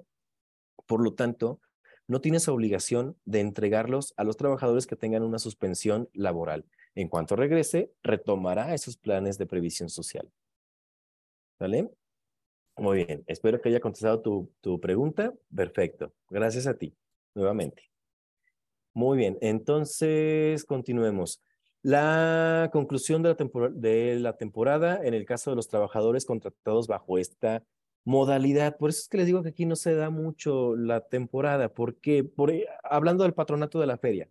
[0.85, 1.59] Por lo tanto,
[2.07, 6.65] no tienes obligación de entregarlos a los trabajadores que tengan una suspensión laboral.
[6.95, 10.31] En cuanto regrese, retomará esos planes de previsión social.
[11.59, 11.91] ¿Vale?
[12.77, 15.33] Muy bien, espero que haya contestado tu, tu pregunta.
[15.53, 16.95] Perfecto, gracias a ti,
[17.35, 17.83] nuevamente.
[18.93, 21.41] Muy bien, entonces continuemos.
[21.81, 27.17] La conclusión de la, de la temporada en el caso de los trabajadores contratados bajo
[27.17, 27.63] esta
[28.03, 28.77] modalidad.
[28.77, 32.23] Por eso es que les digo que aquí no se da mucho la temporada, porque
[32.23, 34.29] por, e, hablando del patronato de la feria,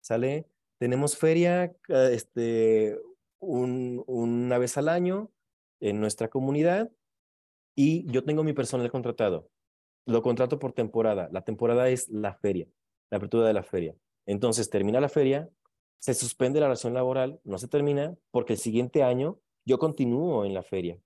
[0.00, 0.46] ¿sale?
[0.78, 2.98] Tenemos feria este,
[3.40, 5.30] un, una vez al año
[5.80, 6.90] en nuestra comunidad
[7.74, 9.48] y yo tengo mi personal contratado.
[10.06, 11.28] Lo contrato por temporada.
[11.32, 12.68] La temporada es la feria,
[13.10, 13.94] la apertura de la feria.
[14.26, 15.48] Entonces termina la feria,
[15.98, 20.54] se suspende la relación laboral, no se termina, porque el siguiente año yo continúo en
[20.54, 20.98] la feria.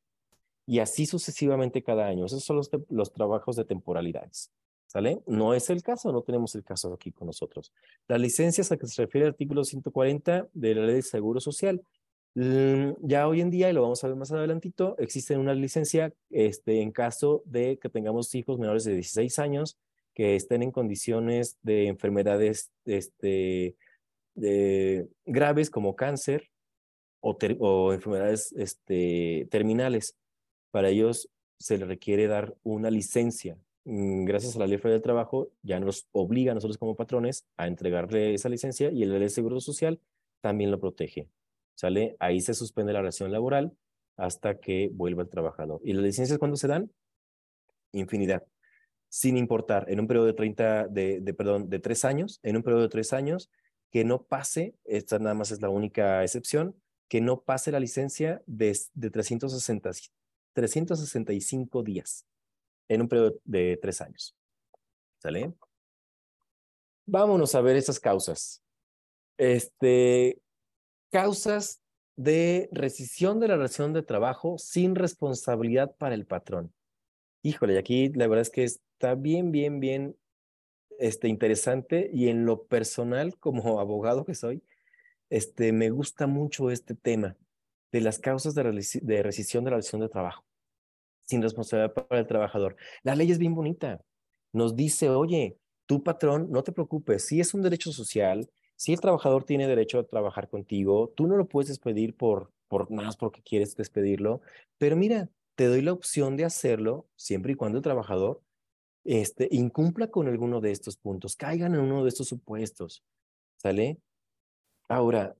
[0.66, 2.26] Y así sucesivamente cada año.
[2.26, 4.50] Esos son los, los trabajos de temporalidades.
[4.86, 5.22] ¿Sale?
[5.26, 7.72] No es el caso, no tenemos el caso aquí con nosotros.
[8.06, 11.82] Las licencias a que se refiere el artículo 140 de la Ley de Seguro Social.
[12.34, 16.12] Mm, ya hoy en día, y lo vamos a ver más adelantito, existe una licencia
[16.30, 19.78] este, en caso de que tengamos hijos menores de 16 años
[20.14, 23.76] que estén en condiciones de enfermedades este,
[25.24, 26.50] graves como cáncer
[27.20, 30.16] o, enfermedades este, terminales.
[30.70, 31.28] Para ellos
[31.58, 33.58] se les requiere dar una licencia.
[33.84, 37.46] Mm, gracias a la Ley Federal del Trabajo, ya nos obliga a nosotros como patrones
[37.56, 40.00] a entregarle esa licencia y el Seguro Social
[40.40, 41.28] también lo protege.
[41.78, 42.16] ¿Sale?
[42.18, 43.72] Ahí se suspende la relación laboral
[44.16, 45.80] hasta que vuelva el trabajador.
[45.84, 46.90] ¿Y las licencias cuándo se dan?
[47.92, 48.44] Infinidad.
[49.08, 52.64] Sin importar, en un periodo de 30, de, de, perdón, de tres años, en un
[52.64, 53.48] periodo de tres años,
[53.92, 56.74] que no pase, esta nada más es la única excepción,
[57.06, 59.90] que no pase la licencia de, de 360,
[60.54, 62.26] 365 días
[62.88, 64.36] en un periodo de tres años.
[65.18, 65.54] ¿Sale?
[67.06, 68.64] Vámonos a ver esas causas.
[69.36, 70.42] Este,
[71.10, 71.80] causas
[72.16, 76.72] de rescisión de la relación de trabajo sin responsabilidad para el patrón.
[77.42, 80.16] Híjole, y aquí la verdad es que está bien, bien, bien
[80.98, 84.62] este, interesante y en lo personal, como abogado que soy,
[85.30, 87.36] este, me gusta mucho este tema
[87.92, 88.62] de las causas de,
[89.22, 90.44] rescisión de la relación de trabajo
[91.24, 92.76] sin responsabilidad para el trabajador.
[93.02, 94.00] La ley es bien bonita.
[94.52, 98.48] Nos dice, oye, tu patrón, no te preocupes, si es un derecho social,
[98.78, 102.90] si el trabajador tiene derecho a trabajar contigo, tú no lo puedes despedir por, por
[102.92, 104.40] más porque quieres despedirlo,
[104.78, 108.40] pero mira, te doy la opción de hacerlo siempre y cuando el trabajador
[109.04, 113.02] este, incumpla con alguno de estos puntos, caigan en uno de estos supuestos,
[113.56, 113.98] ¿sale?
[114.88, 115.34] Ahora,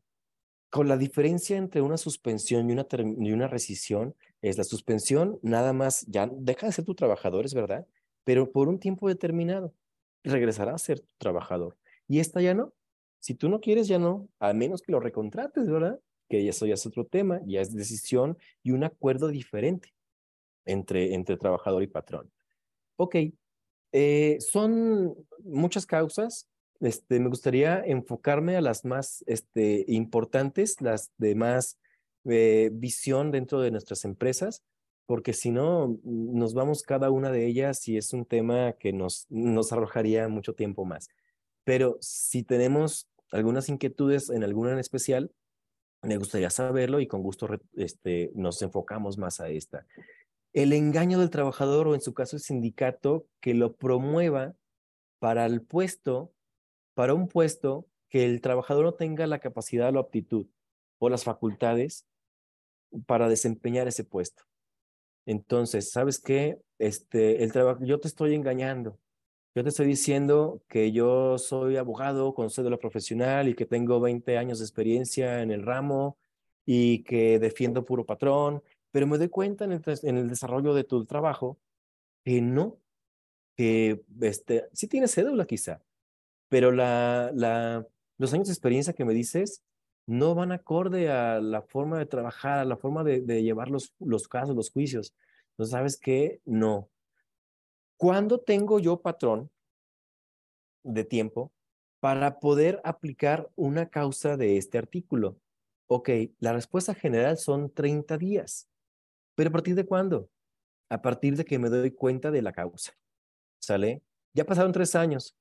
[0.69, 2.89] con la diferencia entre una suspensión y una,
[3.19, 7.55] y una rescisión, es la suspensión nada más, ya deja de ser tu trabajador, es
[7.55, 7.86] verdad,
[8.24, 9.73] pero por un tiempo determinado
[10.24, 11.77] regresará a ser tu trabajador.
[12.09, 12.73] Y esta ya no.
[13.20, 16.01] Si tú no quieres, ya no, a menos que lo recontrates, ¿verdad?
[16.28, 19.93] Que eso ya es otro tema, ya es decisión y un acuerdo diferente
[20.65, 22.31] entre, entre trabajador y patrón.
[22.97, 23.16] Ok,
[23.93, 26.49] eh, son muchas causas.
[26.81, 31.78] Este, me gustaría enfocarme a las más este, importantes, las de más
[32.24, 34.62] eh, visión dentro de nuestras empresas,
[35.07, 39.27] porque si no, nos vamos cada una de ellas y es un tema que nos,
[39.31, 41.09] nos arrojaría mucho tiempo más.
[41.65, 45.33] Pero si tenemos algunas inquietudes en alguna en especial,
[46.03, 49.87] me gustaría saberlo y con gusto este, nos enfocamos más a esta
[50.53, 54.55] el engaño del trabajador o en su caso el sindicato que lo promueva
[55.19, 56.33] para el puesto,
[56.95, 60.47] para un puesto que el trabajador no tenga la capacidad o la aptitud
[60.99, 62.07] o las facultades
[63.07, 64.45] para desempeñar ese puesto.
[65.27, 66.59] Entonces, ¿sabes qué?
[66.79, 68.99] Este, el trabajo, yo te estoy engañando.
[69.55, 74.39] Yo te estoy diciendo que yo soy abogado con cédula profesional y que tengo 20
[74.39, 76.16] años de experiencia en el ramo
[76.65, 81.59] y que defiendo puro patrón pero me doy cuenta en el, desarrollo de tu trabajo
[82.25, 82.79] que no,
[83.57, 85.83] que este, sí tienes cédula quizá,
[86.49, 87.87] pero la, la,
[88.19, 89.62] los años de experiencia que me dices
[90.07, 93.95] no van acorde a la forma de trabajar, a la forma de, de llevar los,
[93.99, 95.15] los casos, los juicios.
[95.51, 96.41] Entonces, ¿sabes qué?
[96.47, 96.89] No.
[97.99, 99.51] ¿Cuándo tengo yo patrón
[100.85, 101.53] de tiempo
[102.01, 105.41] para poder aplicar una causa de este artículo?
[105.89, 108.69] Ok, la respuesta general son 30 días.
[109.35, 110.31] ¿Pero a partir de cuándo?
[110.89, 112.93] A partir de que me doy cuenta de la causa.
[113.61, 114.01] ¿Sale?
[114.33, 115.37] Ya pasaron tres años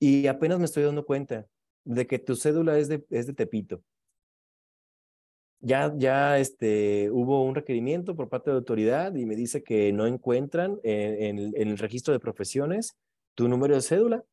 [0.00, 1.46] y apenas me estoy dando cuenta
[1.84, 3.84] de que tu cédula es de, es de Tepito.
[5.66, 9.92] Ya, ya este, hubo un requerimiento por parte de la autoridad y me dice que
[9.92, 12.96] no encuentran en, en el registro de profesiones
[13.34, 14.24] tu número de cédula.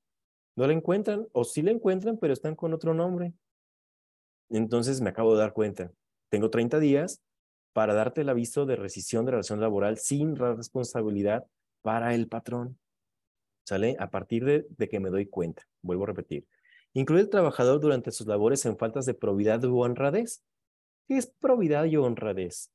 [0.55, 3.34] No la encuentran o sí la encuentran, pero están con otro nombre.
[4.51, 5.91] Entonces me acabo de dar cuenta.
[6.30, 7.19] Tengo 30 días
[7.73, 11.47] para darte el aviso de rescisión de relación laboral sin responsabilidad
[11.81, 12.77] para el patrón.
[13.65, 13.95] ¿Sale?
[13.97, 15.64] A partir de, que me doy cuenta.
[15.81, 16.45] Vuelvo a repetir.
[16.93, 20.43] Incluye el trabajador durante sus labores en faltas de probidad u honradez.
[21.07, 22.71] ¿Qué es probidad y honradez?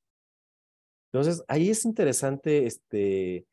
[1.12, 3.46] Entonces, ahí es interesante este,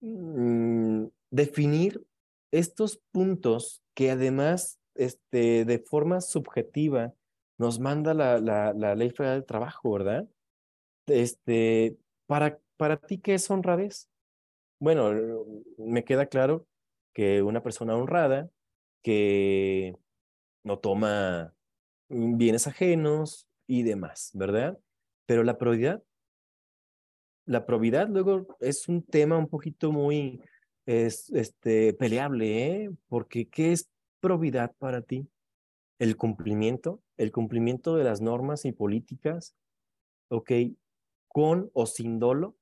[0.00, 2.02] mm, definir
[2.50, 7.12] estos puntos que además, este, de forma subjetiva,
[7.58, 10.28] nos manda la, la, ley federal del trabajo, ¿verdad?
[11.06, 11.96] este,
[12.26, 14.08] para, para ti, ¿qué es honradez?
[14.80, 15.12] Bueno,
[15.78, 16.66] me queda claro
[17.12, 18.50] que una persona honrada
[19.02, 19.94] que
[20.64, 21.54] no toma
[22.08, 24.78] bienes ajenos y demás, ¿verdad?
[25.24, 26.02] Pero la probidad,
[27.46, 30.42] la probidad luego es un tema un poquito muy
[30.84, 32.90] es, este, peleable, ¿eh?
[33.08, 33.88] Porque ¿qué es
[34.20, 35.26] probidad para ti?
[35.98, 39.54] El cumplimiento, el cumplimiento de las normas y políticas,
[40.28, 40.52] ok,
[41.28, 42.58] con o sin dolo.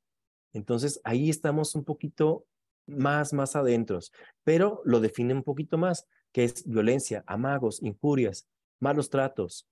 [0.53, 2.47] Entonces ahí estamos un poquito
[2.87, 4.13] más, más adentros,
[4.45, 8.47] pero lo define un poquito más, que es violencia, amagos, injurias,
[8.79, 9.67] malos tratos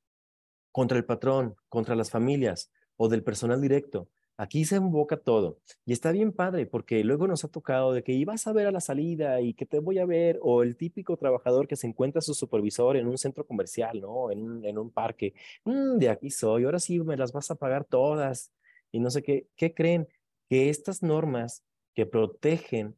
[0.73, 4.09] contra el patrón, contra las familias o del personal directo.
[4.41, 8.13] Aquí se invoca todo y está bien padre porque luego nos ha tocado de que
[8.13, 11.17] ibas a ver a la salida y que te voy a ver o el típico
[11.17, 14.31] trabajador que se encuentra su supervisor en un centro comercial, ¿no?
[14.31, 15.35] En, en un parque.
[15.65, 18.53] Mm, de aquí soy, ahora sí me las vas a pagar todas
[18.93, 20.07] y no sé qué, ¿qué creen?
[20.49, 21.65] Que estas normas
[21.95, 22.97] que protegen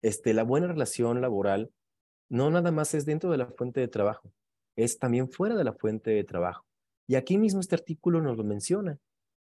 [0.00, 1.70] este, la buena relación laboral
[2.28, 4.32] no nada más es dentro de la fuente de trabajo,
[4.74, 6.64] es también fuera de la fuente de trabajo.
[7.06, 8.98] Y aquí mismo este artículo nos lo menciona.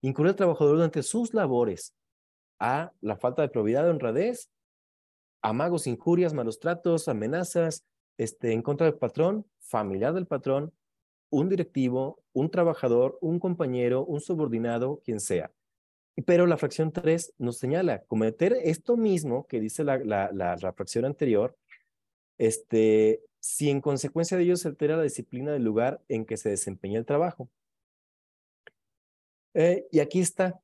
[0.01, 1.93] Incurre al trabajador durante sus labores
[2.59, 4.49] a la falta de probidad de honradez,
[5.41, 7.85] amagos, injurias, malos tratos, amenazas,
[8.17, 10.73] este, en contra del patrón, familiar del patrón,
[11.30, 15.51] un directivo, un trabajador, un compañero, un subordinado, quien sea.
[16.25, 21.57] Pero la fracción 3 nos señala cometer esto mismo que dice la, la, fracción anterior,
[22.38, 26.49] este, si en consecuencia de ello se altera la disciplina del lugar en que se
[26.49, 27.49] desempeña el trabajo.
[29.53, 30.61] Eh, y aquí está,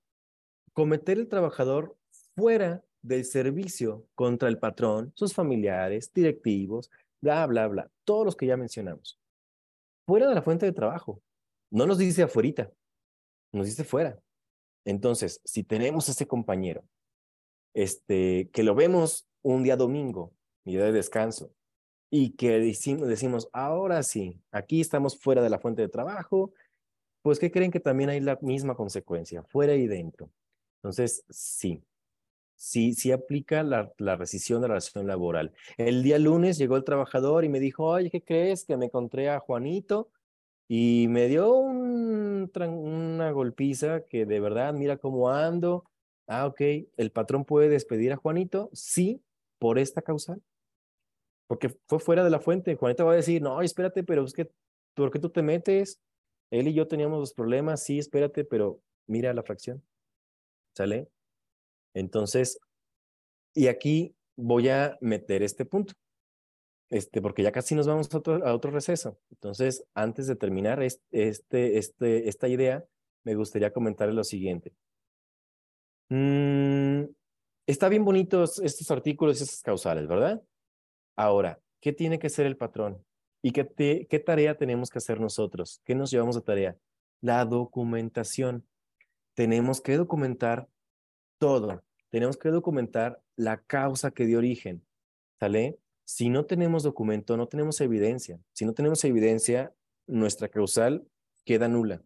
[0.72, 1.98] cometer el trabajador
[2.38, 6.90] fuera del servicio contra el patrón, sus familiares, directivos,
[7.20, 9.20] bla, bla, bla, todos los que ya mencionamos.
[10.08, 11.22] Fuera de la fuente de trabajo.
[11.70, 12.72] No nos dice afuera,
[13.52, 14.18] nos dice fuera.
[14.86, 16.86] Entonces, si tenemos ese compañero,
[17.74, 20.34] este, que lo vemos un día domingo,
[20.64, 21.54] día de descanso,
[22.10, 26.54] y que decimos, ahora sí, aquí estamos fuera de la fuente de trabajo,
[27.22, 30.32] pues ¿qué creen que también hay la misma consecuencia, fuera y dentro?
[30.78, 31.84] Entonces, sí,
[32.56, 35.54] sí, sí aplica la, la rescisión de la relación laboral.
[35.78, 38.66] El día lunes llegó el trabajador y me dijo, oye, ¿qué crees?
[38.66, 40.10] Que me encontré a Juanito
[40.68, 45.86] y me dio un, una golpiza que de verdad, mira cómo ando.
[46.28, 46.62] Ah, ok,
[46.96, 48.70] ¿el patrón puede despedir a Juanito?
[48.72, 49.24] Sí,
[49.58, 50.42] por esta causal.
[51.50, 52.76] Porque fue fuera de la fuente.
[52.76, 54.52] Juanito va a decir, no, espérate, pero es que,
[54.94, 56.00] ¿por qué tú te metes?
[56.52, 59.84] Él y yo teníamos los problemas, sí, espérate, pero mira la fracción.
[60.76, 61.10] ¿Sale?
[61.96, 62.60] Entonces,
[63.56, 65.94] y aquí voy a meter este punto,
[66.92, 69.20] este, porque ya casi nos vamos a otro, a otro receso.
[69.32, 71.00] Entonces, antes de terminar este,
[71.80, 72.86] este, esta idea,
[73.24, 74.72] me gustaría comentar lo siguiente.
[76.10, 77.06] Mm,
[77.66, 80.44] está bien bonitos estos artículos y estas causales, ¿verdad?
[81.20, 83.06] Ahora, ¿qué tiene que ser el patrón?
[83.42, 85.82] ¿Y qué, tarea tenemos que hacer nosotros?
[85.84, 86.78] ¿Qué nos llevamos de tarea?
[87.20, 88.66] La documentación.
[89.34, 90.70] Tenemos que documentar
[91.38, 91.84] todo.
[92.10, 94.82] Tenemos que documentar la causa que dio origen.
[95.42, 95.78] ¿Sale?
[96.06, 98.40] Si no tenemos documento, no tenemos evidencia.
[98.54, 99.76] Si no tenemos evidencia,
[100.08, 101.06] nuestra causal
[101.44, 102.02] queda nula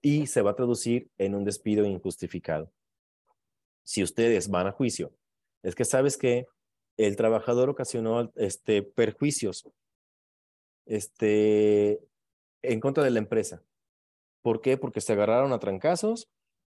[0.00, 2.70] y se va a traducir en un despido injustificado.
[3.82, 5.12] Si ustedes van a juicio,
[5.64, 6.46] es que sabes que
[6.96, 9.68] el trabajador ocasionó este, perjuicios
[10.86, 12.00] este,
[12.62, 13.62] en contra de la empresa.
[14.42, 14.76] ¿Por qué?
[14.76, 16.28] Porque se agarraron a trancazos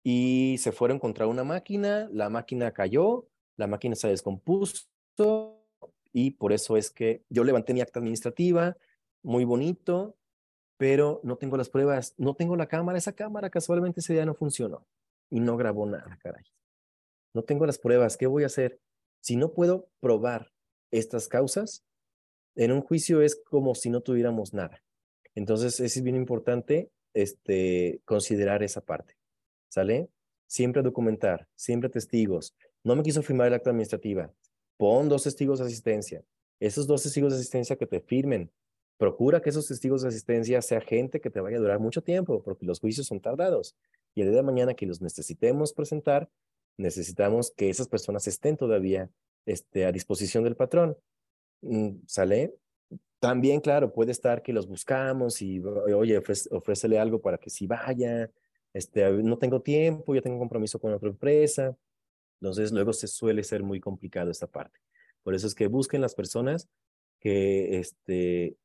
[0.02, 3.26] y se fueron contra una máquina, la máquina cayó,
[3.56, 4.86] la máquina se descompuso
[6.12, 8.76] y por eso es que yo levanté mi acta administrativa,
[9.22, 10.16] muy bonito,
[10.76, 14.34] pero no tengo las pruebas, no tengo la cámara, esa cámara casualmente ese día no
[14.34, 14.86] funcionó
[15.30, 16.18] y no grabó nada.
[17.32, 18.80] No tengo las pruebas, ¿qué voy a hacer?
[19.24, 20.52] Si no puedo probar
[20.90, 21.82] estas causas,
[22.56, 24.82] en un juicio es como si no tuviéramos nada.
[25.34, 29.16] Entonces, es bien importante este, considerar esa parte.
[29.70, 30.10] ¿Sale?
[30.46, 32.54] Siempre documentar, siempre testigos.
[32.82, 34.30] No me quiso firmar el acta administrativa.
[34.76, 36.22] Pon dos testigos de asistencia.
[36.60, 38.52] Esos dos testigos de asistencia que te firmen.
[38.98, 42.42] Procura que esos testigos de asistencia sea gente que te vaya a durar mucho tiempo,
[42.42, 43.74] porque los juicios son tardados.
[44.14, 46.28] Y el día de mañana que los necesitemos presentar,
[46.76, 49.10] necesitamos que esas personas estén todavía
[49.46, 50.96] este, a disposición del patrón.
[51.62, 52.54] Mm, ¿Sale?
[53.18, 58.30] También, claro, puede estar que los buscamos y, oye, ofrécele algo para que si vaya,
[58.74, 61.76] este, no tengo tiempo, ya tengo compromiso con otra empresa.
[62.40, 64.78] Entonces, luego se suele ser muy complicado esta parte.
[65.22, 66.68] Por eso es que busquen las personas
[67.18, 68.58] que, este,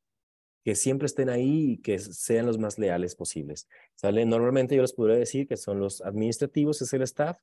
[0.62, 3.66] que siempre estén ahí y que sean los más leales posibles.
[3.94, 4.26] ¿Sale?
[4.26, 7.38] Normalmente yo les podría decir que son los administrativos, es el staff,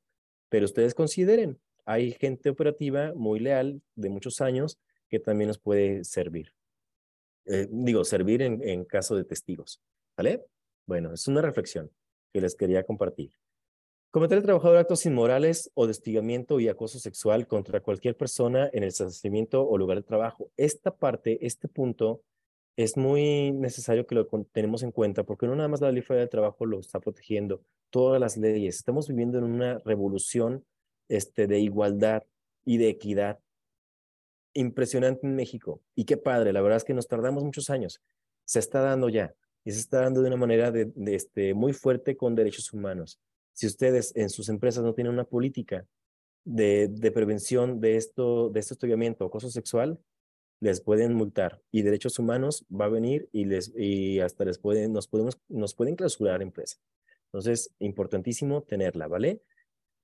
[0.50, 4.78] pero ustedes consideren, hay gente operativa muy leal de muchos años
[5.10, 6.54] que también nos puede servir.
[7.46, 9.82] Eh, digo, servir en, caso de testigos.
[10.18, 10.46] ¿Vale?
[10.86, 11.90] Bueno, es una reflexión
[12.34, 13.32] que les quería compartir.
[14.12, 18.84] Cometer el trabajador actos inmorales o de hostigamiento y acoso sexual contra cualquier persona en
[18.84, 20.52] el establecimiento o lugar de trabajo.
[20.58, 22.22] Esta parte, este punto,
[22.78, 26.26] es muy necesario que lo tenemos en cuenta porque no nada más la ley federal
[26.26, 28.76] del trabajo lo está protegiendo, todas las leyes.
[28.76, 30.66] Estamos viviendo en una revolución
[31.08, 32.24] este, de igualdad
[32.66, 33.40] y de equidad
[34.54, 35.82] impresionante en México.
[35.96, 38.02] Y qué padre, la verdad es que nos tardamos muchos años.
[38.46, 39.34] Se está dando ya
[39.64, 43.20] y se está dando de una manera de, este, muy fuerte con derechos humanos.
[43.54, 45.86] Si ustedes en sus empresas no tienen una política
[46.44, 50.00] de, de prevención de esto, de este estudiamiento o acoso sexual,
[50.60, 54.92] les pueden multar y derechos humanos va a venir y les y hasta les pueden
[54.92, 56.78] nos podemos nos pueden clausurar empresa.
[57.28, 59.42] Entonces, importantísimo tenerla, ¿vale?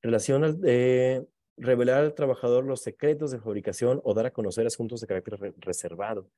[0.02, 1.26] Relación al, eh,
[1.58, 6.30] revelar al trabajador los secretos de fabricación o dar a conocer asuntos de carácter reservado.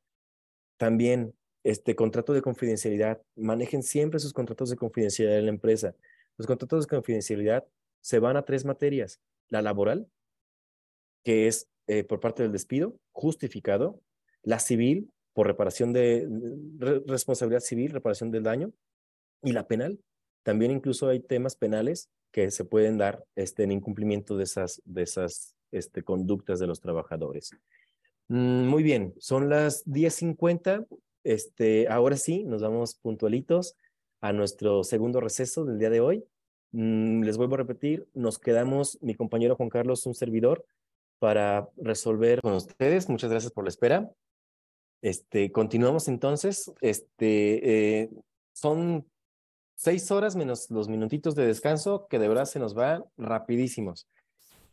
[0.77, 1.33] También
[1.65, 5.95] este contrato de confidencialidad, manejen siempre sus contratos de confidencialidad en la empresa.
[6.37, 7.65] Los contratos de confidencialidad
[8.01, 9.19] se van a tres materias.
[9.49, 10.07] La laboral,
[11.23, 13.99] que es eh, por parte del despido, justificado.
[14.43, 16.27] La civil, por reparación de
[17.07, 18.71] responsabilidad civil, reparación del daño.
[19.41, 19.99] Y la penal.
[20.45, 25.01] También incluso hay temas penales que se pueden dar este, en incumplimiento de esas, de
[25.01, 27.49] esas este, conductas de los trabajadores.
[28.27, 30.85] Mm, muy bien, son las 10.50.
[31.23, 33.75] Este, ahora sí, nos vamos puntualitos
[34.21, 36.23] a nuestro segundo receso del día de hoy.
[36.73, 40.63] Mm, les vuelvo a repetir, nos quedamos, mi compañero Juan Carlos, un servidor,
[41.17, 43.09] para resolver con ustedes.
[43.09, 44.11] Muchas gracias por la espera.
[45.01, 46.71] Este, continuamos entonces.
[46.81, 48.09] Este, eh,
[48.53, 49.07] son
[49.75, 54.07] seis horas menos los minutitos de descanso que de verdad se nos van rapidísimos.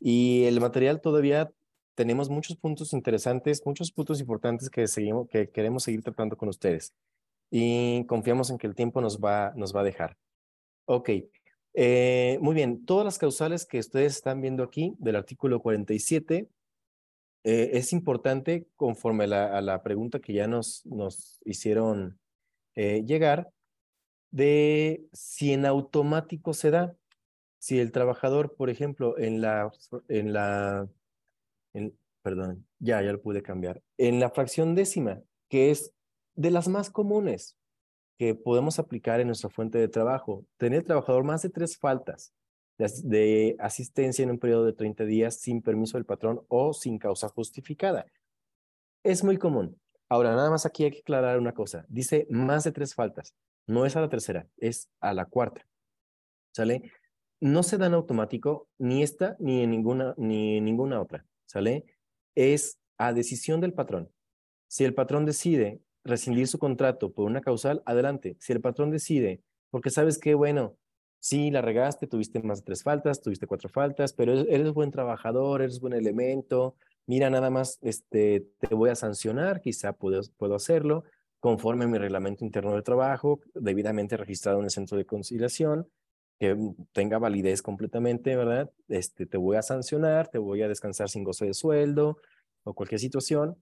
[0.00, 1.52] Y el material todavía
[1.94, 6.94] tenemos muchos puntos interesantes, muchos puntos importantes que, seguimos, que queremos seguir tratando con ustedes.
[7.50, 10.16] Y confiamos en que el tiempo nos va, nos va a dejar.
[10.86, 11.10] Ok,
[11.74, 12.84] eh, muy bien.
[12.84, 16.48] Todas las causales que ustedes están viendo aquí del artículo 47,
[17.44, 22.18] eh, es importante, conforme a la, pregunta que ya nos, nos hicieron
[22.74, 23.50] eh, llegar,
[24.32, 26.96] de si en automático se da.
[27.58, 29.70] Si el trabajador, por ejemplo, en la,
[30.08, 30.88] en la
[32.22, 33.82] perdón, ya, ya lo pude cambiar.
[33.98, 35.92] En la fracción décima, que es
[36.34, 37.56] de las más comunes
[38.18, 42.32] que podemos aplicar en nuestra fuente de trabajo, tener el trabajador más de tres faltas
[42.78, 47.28] de asistencia en un periodo de 30 días sin permiso del patrón o sin causa
[47.28, 48.06] justificada.
[49.04, 49.78] Es muy común.
[50.08, 51.84] Ahora, nada más aquí hay que aclarar una cosa.
[51.88, 53.34] Dice más de tres faltas.
[53.66, 55.66] No es a la tercera, es a la cuarta.
[56.54, 56.90] ¿Sale?
[57.40, 61.26] No se dan automático ni esta ni en ninguna, ni en ninguna otra.
[61.46, 61.84] ¿sale?
[62.34, 64.10] Es a decisión del patrón.
[64.68, 68.36] Si el patrón decide rescindir su contrato por una causal, adelante.
[68.40, 70.76] Si el patrón decide, porque sabes que, bueno,
[71.20, 75.62] sí, la regaste, tuviste más de tres faltas, tuviste cuatro faltas, pero eres buen trabajador,
[75.62, 76.74] eres buen elemento,
[77.06, 81.04] mira, nada más este, te voy a sancionar, quizá puedo, puedo hacerlo,
[81.42, 85.90] conforme a mi reglamento interno de trabajo, debidamente registrado en el centro de conciliación,
[86.38, 86.56] que
[86.92, 88.70] tenga validez completamente, ¿verdad?
[88.86, 92.18] Este, te voy a sancionar, te voy a descansar sin goce de sueldo
[92.62, 93.60] o cualquier situación,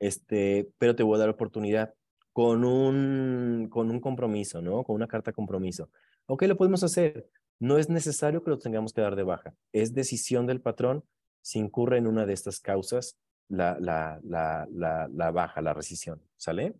[0.00, 1.92] este, pero te voy a dar oportunidad
[2.32, 4.82] con un, con un compromiso, ¿no?
[4.82, 5.90] Con una carta de compromiso.
[6.24, 7.28] Ok, lo podemos hacer.
[7.60, 9.54] No es necesario que lo tengamos que dar de baja.
[9.72, 11.04] Es decisión del patrón
[11.42, 13.18] si incurre en una de estas causas
[13.48, 14.66] la, la, la,
[15.12, 16.22] la baja, la rescisión.
[16.38, 16.74] ¿Sale?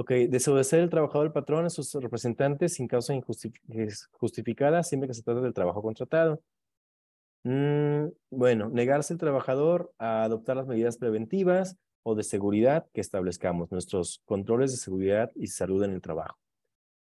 [0.00, 3.14] Ok, desobedecer el trabajador del patrón a sus representantes sin causa
[4.12, 6.40] justificada siempre que se trata del trabajo contratado.
[7.42, 13.72] Mm, bueno, negarse el trabajador a adoptar las medidas preventivas o de seguridad que establezcamos,
[13.72, 16.38] nuestros controles de seguridad y salud en el trabajo.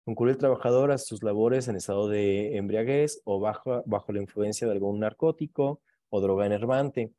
[0.05, 4.65] Concurrir el trabajador a sus labores en estado de embriaguez o bajo, bajo la influencia
[4.67, 7.11] de algún narcótico o droga enervante.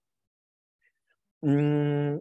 [1.43, 2.17] Mm,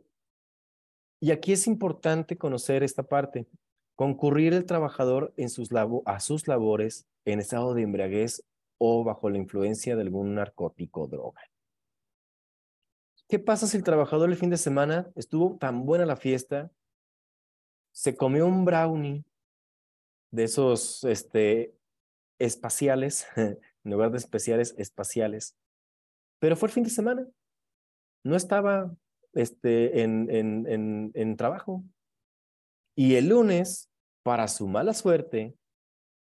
[1.20, 3.48] y aquí es importante conocer esta parte.
[3.96, 5.34] Concurrir el trabajador
[6.06, 8.46] a sus labores en estado de embriaguez
[8.78, 11.42] o bajo la influencia de algún narcótico o droga.
[13.28, 16.72] ¿Qué pasa si el trabajador el fin de semana estuvo tan buena la fiesta,
[17.92, 19.26] se comió un brownie
[20.32, 21.76] de esos este,
[22.40, 25.56] espaciales, en lugar de especiales, espaciales,
[26.40, 27.28] pero fue el fin de semana,
[28.24, 28.96] no estaba
[29.34, 31.84] este, en, en, en, en trabajo.
[32.96, 33.90] Y el lunes,
[34.24, 35.56] para su mala suerte,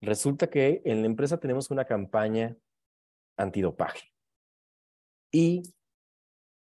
[0.01, 2.55] resulta que en la empresa tenemos una campaña
[3.37, 4.13] antidopaje.
[5.31, 5.63] Y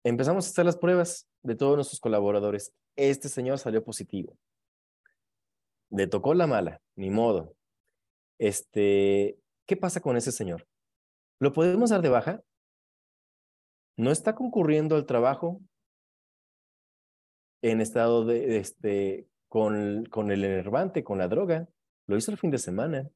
[0.03, 2.73] empezamos a hacer las pruebas de todos nuestros colaboradores.
[2.95, 4.37] Este señor salió positivo.
[5.89, 7.55] Le tocó la mala, ni modo.
[8.39, 9.37] Este,
[9.67, 10.67] ¿qué pasa con ese señor?
[11.39, 12.43] ¿Lo podemos dar de baja?
[13.97, 15.61] ¿No está concurriendo al trabajo
[17.61, 21.67] en estado de, este, con, con el enervante, con la droga.
[22.07, 23.09] Lo hizo el fin de semana.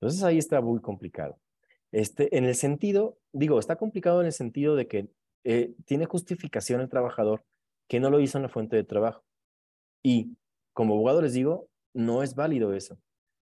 [0.00, 1.38] Entonces ahí está muy complicado.
[1.92, 5.08] Este, en el sentido, digo, está complicado en el sentido de que
[5.44, 7.44] eh, tiene justificación el trabajador
[7.88, 9.24] que no lo hizo en la fuente de trabajo.
[10.02, 10.36] Y
[10.72, 12.98] como abogado les digo, no es válido eso.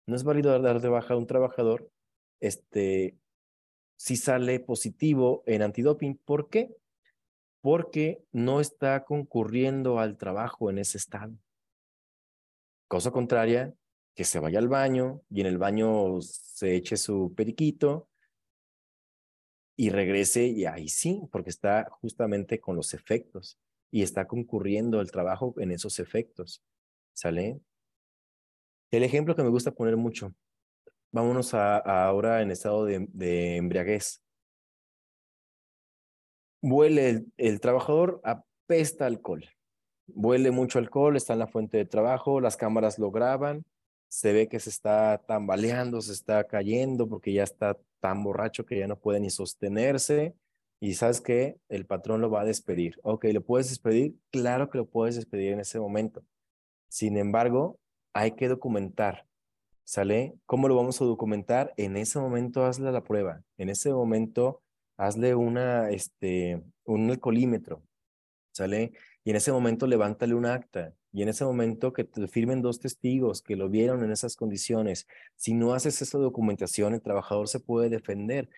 [0.06, 1.90] No es válido dar de baja a un trabajador
[2.40, 3.16] este,
[3.96, 6.18] si sale positivo en antidoping.
[6.24, 6.74] ¿Por qué?
[7.62, 11.32] Porque no está concurriendo al trabajo en ese estado.
[12.88, 13.72] Cosa contraria,
[14.14, 18.10] que se vaya al baño y en el baño se eche su periquito
[19.76, 23.58] y regrese y ahí sí, porque está justamente con los efectos
[23.90, 26.62] y está concurriendo al trabajo en esos efectos.
[27.14, 27.60] ¿Sale?
[28.90, 30.34] El ejemplo que me gusta poner mucho.
[31.12, 34.22] Vámonos a, ahora en estado de, de embriaguez
[36.62, 39.44] huele el, trabajador, apesta alcohol.
[40.06, 43.64] Huele mucho alcohol, está en la fuente de trabajo, las cámaras lo graban,
[44.08, 48.78] se ve que se está tambaleando, se está cayendo porque ya está tan borracho que
[48.78, 50.34] ya no puede ni sostenerse
[50.80, 52.98] y sabes que el patrón lo va a despedir.
[53.02, 54.16] Ok, ¿lo puedes despedir?
[54.30, 56.24] Claro que lo puedes despedir en ese momento.
[56.88, 57.78] Sin embargo,
[58.12, 59.26] hay que documentar.
[59.84, 60.34] ¿Sale?
[60.46, 61.72] ¿Cómo lo vamos a documentar?
[61.76, 63.42] En ese momento hazle la prueba.
[63.56, 64.62] En ese momento
[64.96, 67.82] hazle una, este, un alcoholímetro.
[68.52, 68.92] ¿Sale?
[69.24, 70.92] Y en ese momento levántale un acta.
[71.12, 75.06] Y en ese momento que te firmen dos testigos que lo vieron en esas condiciones.
[75.36, 78.48] Si no haces esa documentación, el trabajador se puede defender.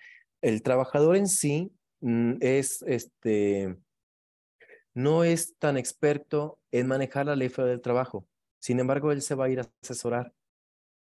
[0.41, 1.73] El trabajador en sí
[2.05, 3.79] Mm, es este,
[4.93, 8.29] no es tan experto en manejar la ley federal del trabajo.
[8.59, 10.35] Sin embargo, él se va a ir a asesorar.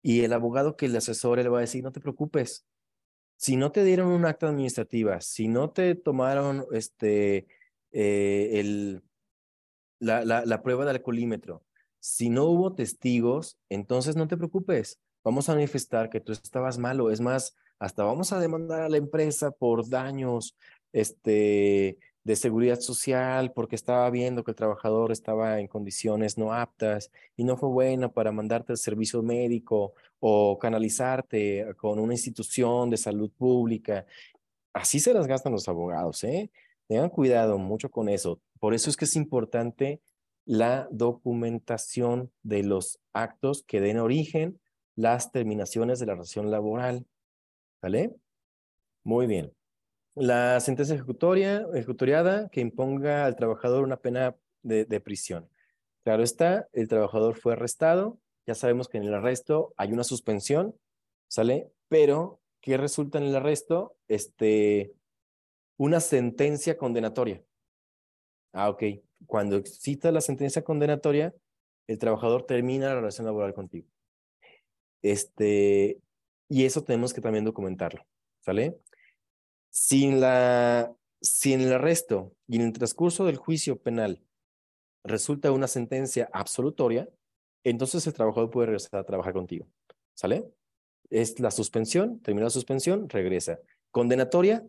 [0.01, 2.65] Y el abogado que le asesore le va a decir, no te preocupes,
[3.37, 7.47] si no te dieron un acta administrativa, si no te tomaron este,
[7.91, 9.03] eh, el,
[9.99, 11.63] la, la, prueba del alcoholímetro,
[11.99, 14.99] si no hubo testigos, entonces no te preocupes.
[15.23, 17.11] Vamos a manifestar que tú estabas malo.
[17.11, 20.55] Es más, hasta vamos a demandar a la empresa por daños,
[20.93, 21.97] este,
[22.27, 27.45] de seguridad social porque estaba viendo que el trabajador estaba en condiciones no aptas y
[27.45, 33.31] no fue bueno para mandarte al servicio médico o canalizarte con una institución de salud
[33.31, 34.05] pública.
[34.73, 36.51] Así se las gastan los abogados, ¿eh?
[36.87, 38.41] Tengan cuidado mucho con eso.
[38.59, 40.01] Por eso es que es importante
[40.43, 44.59] la documentación de los actos que den origen
[44.95, 47.05] las terminaciones de la relación laboral.
[47.81, 48.13] ¿Vale?
[49.05, 49.56] Muy bien
[50.19, 55.49] la sentencia ejecutoria, ejecutoriada que imponga al trabajador una pena de, prisión.
[56.03, 60.75] Claro está, el trabajador fue arrestado, ya sabemos que en el arresto hay una suspensión,
[61.27, 61.71] ¿sale?
[61.87, 63.95] Pero, ¿qué resulta en el arresto?
[64.07, 64.93] Este,
[65.77, 67.43] una sentencia condenatoria.
[68.53, 68.83] Ah, ok.
[69.25, 71.33] Cuando exista la sentencia condenatoria,
[71.87, 73.87] el trabajador termina la relación laboral contigo.
[75.01, 76.01] Este,
[76.49, 78.05] y eso tenemos que también documentarlo,
[78.41, 78.79] ¿sale?
[79.79, 80.91] Sin la,
[81.21, 84.23] si en el arresto y en el transcurso del juicio penal
[85.03, 87.07] resulta una sentencia absolutoria,
[87.63, 89.67] entonces el trabajador puede regresar a trabajar contigo.
[90.15, 90.51] ¿Sale?
[91.11, 93.59] Es la suspensión, termina la suspensión, regresa.
[93.91, 94.67] Condenatoria,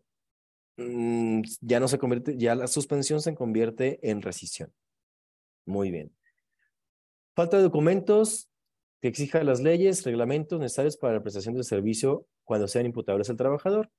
[0.77, 4.75] mm, ya no se convierte, ya la suspensión se convierte en rescisión.
[5.65, 6.15] Muy bien.
[7.35, 8.51] Falta de documentos
[9.01, 13.39] que exija las leyes, reglamentos necesarios para la prestación del servicio cuando sean imputables al
[13.39, 13.91] trabajador.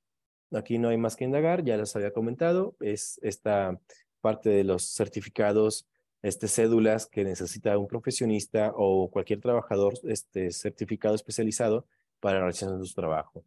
[0.52, 3.80] Aquí no hay más que indagar, ya les había comentado, es esta
[4.22, 5.86] parte de los certificados,
[6.22, 11.86] este, cédulas que necesita un profesionista o cualquier trabajador este, certificado especializado
[12.20, 13.44] para realizar su trabajo.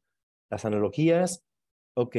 [0.48, 1.42] Las analogías,
[1.94, 2.16] ok,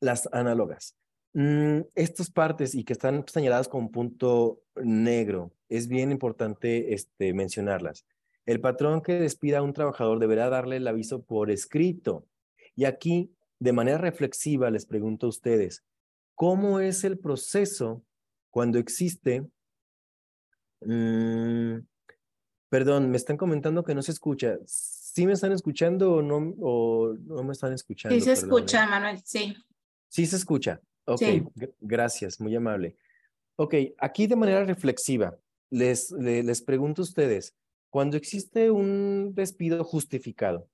[0.00, 0.94] las análogas.
[1.34, 8.06] Mm, estas partes y que están señaladas con punto negro, es bien importante este, mencionarlas.
[8.46, 12.24] El patrón que despida a un trabajador deberá darle el aviso por escrito.
[12.74, 15.84] Y aquí de manera reflexiva les pregunto a ustedes,
[16.34, 18.04] ¿cómo es el proceso
[18.50, 19.46] cuando existe...
[20.82, 21.78] Mm,
[22.68, 24.58] perdón, me están comentando que no se escucha.
[24.66, 28.14] ¿Sí me están escuchando o no, o no me están escuchando?
[28.14, 28.86] Sí se escucha, ¿eh?
[28.88, 29.56] Manuel, sí.
[30.08, 30.80] Sí se escucha.
[31.06, 31.22] Ok,
[31.80, 32.96] gracias, muy amable.
[33.56, 35.38] Ok, aquí de manera reflexiva,
[35.70, 37.56] les, les pregunto a ustedes,
[37.90, 40.68] cuando existe un despido justificado,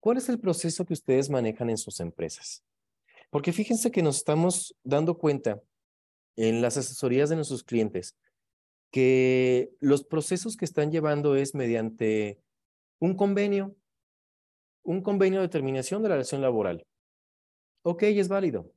[0.00, 2.64] ¿Cuál es el proceso que ustedes manejan en sus empresas?
[3.30, 5.60] Porque fíjense que nos estamos dando cuenta
[6.36, 8.16] en las asesorías de nuestros clientes
[8.90, 12.40] que los procesos que están llevando es mediante
[13.00, 13.76] un convenio,
[14.82, 16.86] un convenio de terminación de la relación laboral.
[17.82, 18.72] Ok, es válido.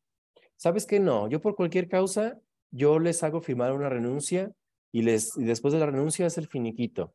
[0.58, 1.00] ¿Sabes qué?
[1.00, 2.40] No, yo por cualquier causa,
[2.72, 4.52] yo les hago firmar una renuncia
[4.92, 7.14] y, les, y después de la renuncia es el finiquito.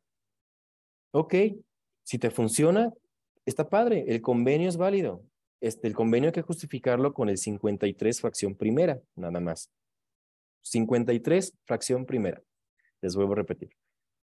[1.13, 1.35] Ok,
[2.03, 2.93] si te funciona,
[3.47, 5.25] está padre, el convenio es válido.
[5.61, 9.71] Este, el convenio hay que justificarlo con el 53 fracción primera, nada más.
[10.63, 12.43] 53 fracción primera.
[13.01, 13.71] Les vuelvo a repetir.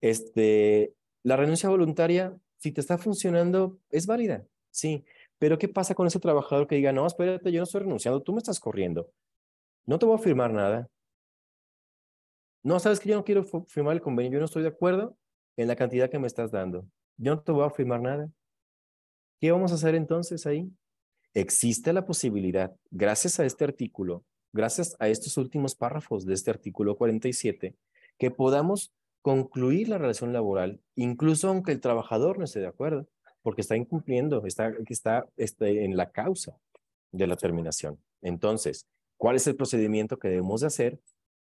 [0.01, 5.03] Este, la renuncia voluntaria, si te está funcionando, es válida, sí.
[5.39, 8.33] Pero ¿qué pasa con ese trabajador que diga, no, espérate, yo no estoy renunciando, tú
[8.33, 9.11] me estás corriendo.
[9.85, 10.89] No te voy a firmar nada.
[12.63, 15.17] No, sabes que yo no quiero firmar el convenio, yo no estoy de acuerdo
[15.55, 16.85] en la cantidad que me estás dando.
[17.17, 18.29] Yo no te voy a firmar nada.
[19.39, 20.71] ¿Qué vamos a hacer entonces ahí?
[21.35, 26.97] Existe la posibilidad, gracias a este artículo, gracias a estos últimos párrafos de este artículo
[26.97, 27.75] 47,
[28.17, 28.91] que podamos
[29.21, 33.07] concluir la relación laboral, incluso aunque el trabajador no esté de acuerdo,
[33.43, 36.57] porque está incumpliendo, está, está, está en la causa
[37.11, 38.01] de la terminación.
[38.23, 38.87] Entonces,
[39.17, 40.99] ¿cuál es el procedimiento que debemos de hacer?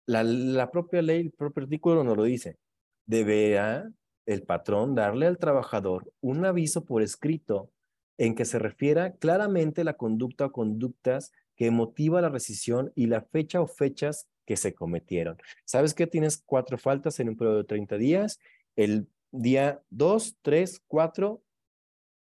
[0.06, 2.56] La, la propia ley, el propio artículo nos lo dice.
[3.04, 3.90] Deberá
[4.24, 7.70] el patrón darle al trabajador un aviso por escrito
[8.18, 13.22] en que se refiera claramente la conducta o conductas que motiva la rescisión y la
[13.22, 15.38] fecha o fechas que se cometieron.
[15.64, 18.40] ¿Sabes que tienes cuatro faltas en un periodo de 30 días?
[18.76, 21.42] El día 2, 3, 4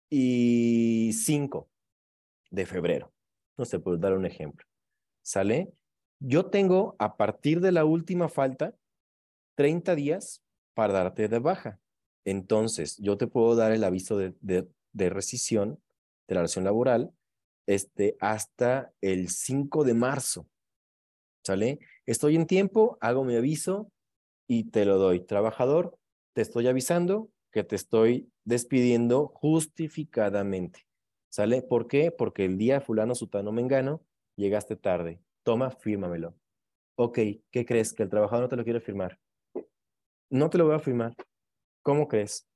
[0.10, 1.70] y 5
[2.52, 3.12] de febrero.
[3.58, 4.66] No sé, puedo dar un ejemplo.
[5.22, 5.74] ¿Sale?
[6.20, 8.76] Yo tengo a partir de la última falta
[9.56, 10.44] 30 días
[10.74, 11.80] para darte de baja.
[12.26, 15.82] Entonces, yo te puedo dar el aviso de, rescisión
[16.28, 17.14] de la relación laboral
[17.66, 20.48] este, hasta el 5 de marzo.
[21.46, 21.80] ¿Sale?
[22.06, 23.92] Estoy en tiempo, hago mi aviso
[24.48, 25.20] y te lo doy.
[25.20, 25.98] Trabajador,
[26.34, 30.88] te estoy avisando que te estoy despidiendo justificadamente.
[31.30, 31.62] ¿Sale?
[31.62, 32.12] ¿Por qué?
[32.12, 34.04] Porque el día fulano, sutano, mengano,
[34.36, 35.20] llegaste tarde.
[35.44, 36.36] Toma, fírmamelo.
[36.96, 37.20] Ok,
[37.52, 37.94] ¿qué crees?
[37.94, 39.20] Que el trabajador no te lo quiere firmar.
[40.30, 41.16] No te lo voy a firmar.
[41.82, 42.48] ¿Cómo crees?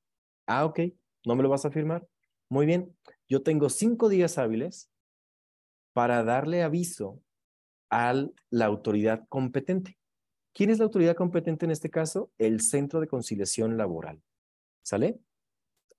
[0.46, 0.80] Ah, ok,
[1.26, 2.08] ¿no me lo vas a firmar?
[2.50, 2.96] Muy bien,
[3.28, 4.90] yo tengo cinco días hábiles
[5.94, 7.22] para darle aviso
[7.90, 8.14] a
[8.50, 9.98] la autoridad competente.
[10.54, 12.32] ¿Quién es la autoridad competente en este caso?
[12.38, 14.22] El Centro de Conciliación Laboral.
[14.84, 15.20] ¿Sale?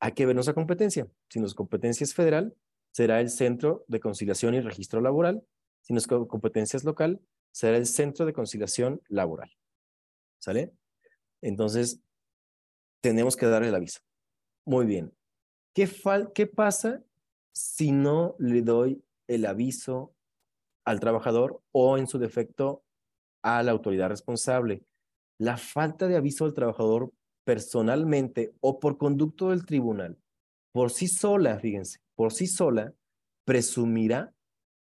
[0.00, 1.06] Hay que ver nuestra competencia.
[1.28, 2.56] Si nuestra competencia es federal,
[2.92, 5.44] será el Centro de Conciliación y Registro Laboral.
[5.82, 7.20] Si nuestra competencia es local,
[7.52, 9.50] será el Centro de Conciliación Laboral.
[10.38, 10.72] ¿Sale?
[11.40, 12.00] Entonces,
[13.00, 14.00] tenemos que darle el aviso.
[14.64, 15.17] Muy bien.
[15.78, 17.04] ¿Qué, fal ¿Qué pasa
[17.52, 20.12] si no le doy el aviso
[20.84, 22.82] al trabajador o en su defecto
[23.44, 24.82] a la autoridad responsable?
[25.38, 27.12] La falta de aviso al trabajador
[27.44, 30.18] personalmente o por conducto del tribunal,
[30.72, 32.92] por sí sola, fíjense, por sí sola,
[33.44, 34.34] presumirá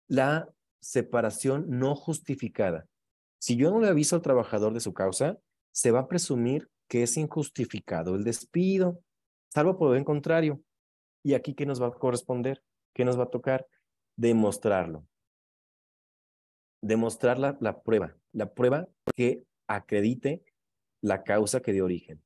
[0.07, 2.87] la separación no justificada.
[3.39, 5.37] Si yo no le aviso al trabajador de su causa,
[5.71, 8.99] se va a presumir que es injustificado el despido,
[9.53, 10.59] salvo por el contrario.
[11.23, 12.63] Y aquí, ¿qué nos va a corresponder?
[12.93, 13.67] ¿Qué nos va a tocar?
[14.17, 15.05] Demostrarlo.
[16.81, 20.43] Demostrar la, la prueba, la prueba que acredite
[21.01, 22.23] la causa que dio origen.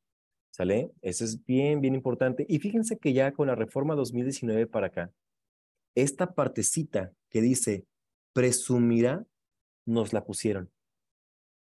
[0.51, 0.91] ¿Sale?
[1.01, 2.45] Eso es bien, bien importante.
[2.47, 5.11] Y fíjense que ya con la reforma 2019 para acá,
[5.95, 7.85] esta partecita que dice
[8.35, 9.25] presumirá,
[9.85, 10.71] nos la pusieron.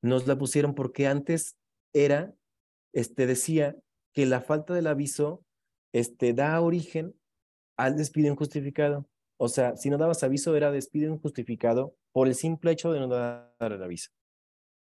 [0.01, 1.57] Nos la pusieron porque antes
[1.93, 2.33] era
[2.93, 3.75] este, decía
[4.13, 5.43] que la falta del aviso
[5.95, 7.15] este, da origen
[7.77, 9.07] al despido injustificado.
[9.37, 13.07] O sea, si no dabas aviso era despido injustificado por el simple hecho de no
[13.07, 14.11] dar el aviso.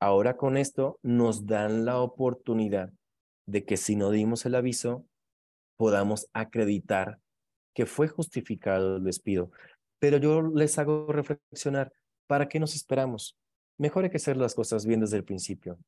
[0.01, 2.91] Ahora con esto nos dan la oportunidad
[3.47, 5.05] de que si no dimos el aviso,
[5.77, 7.19] podamos acreditar
[7.73, 9.51] que fue justificado el despido.
[9.99, 11.93] Pero yo les hago reflexionar,
[12.27, 13.37] ¿para qué nos esperamos?
[13.77, 15.79] Mejor hay que hacer las cosas bien desde el principio.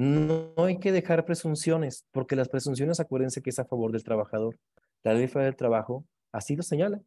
[0.00, 4.56] No hay que dejar presunciones, porque las presunciones, acuérdense que es a favor del trabajador.
[5.02, 7.02] La ley federal del trabajo así lo señala.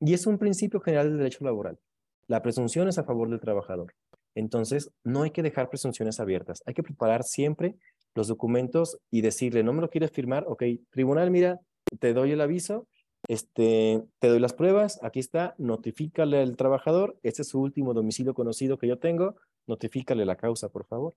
[0.00, 1.78] Y es un principio general del derecho laboral.
[2.26, 3.92] La presunción es a favor del trabajador.
[4.34, 6.62] Entonces, no hay que dejar presunciones abiertas.
[6.64, 7.76] Hay que preparar siempre
[8.14, 11.60] los documentos y decirle, no me lo quieres firmar, ok, tribunal, mira,
[12.00, 12.88] te doy el aviso,
[13.28, 18.32] este, te doy las pruebas, aquí está, notifícale al trabajador, este es su último domicilio
[18.32, 21.14] conocido que yo tengo, notifícale la causa, por favor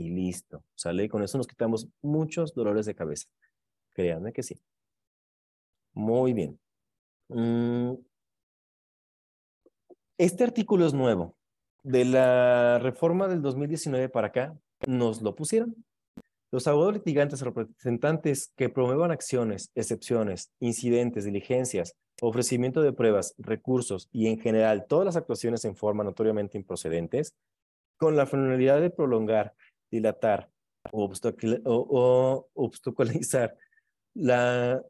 [0.00, 0.64] y listo.
[0.74, 1.08] ¿Sale?
[1.08, 3.28] Con eso nos quitamos muchos dolores de cabeza.
[3.92, 4.60] Créanme que sí.
[5.92, 6.58] Muy bien.
[7.28, 7.94] Mm.
[10.18, 11.36] Este artículo es nuevo.
[11.82, 15.74] De la reforma del 2019 para acá, nos lo pusieron.
[16.52, 24.26] Los abogados litigantes representantes que promuevan acciones, excepciones, incidentes, diligencias, ofrecimiento de pruebas, recursos y
[24.26, 27.34] en general todas las actuaciones en forma notoriamente improcedentes,
[27.96, 29.54] con la finalidad de prolongar
[29.90, 30.50] dilatar
[30.92, 33.56] o, obstaculizar
[34.14, 34.82] la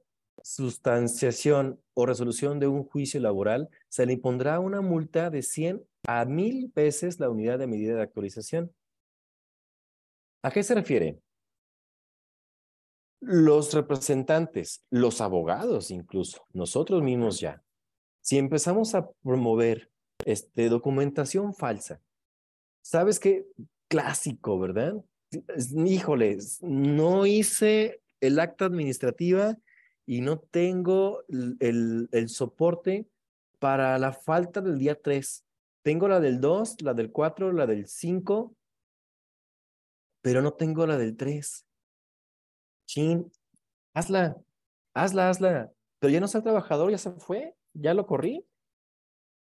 [0.43, 6.25] sustanciación o resolución de un juicio laboral, se le impondrá una multa de 100 a
[6.25, 8.73] 1000 veces la unidad de medida de actualización.
[10.43, 11.21] ¿A qué se refiere?
[13.21, 17.63] Los representantes, los abogados incluso, nosotros mismos ya,
[18.23, 19.91] si empezamos a promover
[20.25, 22.01] este, documentación falsa,
[22.83, 23.47] sabes que
[23.91, 24.95] clásico, ¿verdad?
[25.85, 29.59] Híjoles, no hice el acta administrativa
[30.07, 33.07] y no tengo el, el, soporte
[33.59, 35.45] para la falta del día 3.
[35.83, 38.55] Tengo la del 2, la del 4, la del 5,
[40.23, 41.67] pero no tengo la del 3.
[42.87, 43.31] Chin,
[43.95, 44.37] hazla,
[44.95, 45.73] hazla, hazla.
[45.99, 48.47] Pero ya no está el trabajador, ya se fue, ya lo corrí.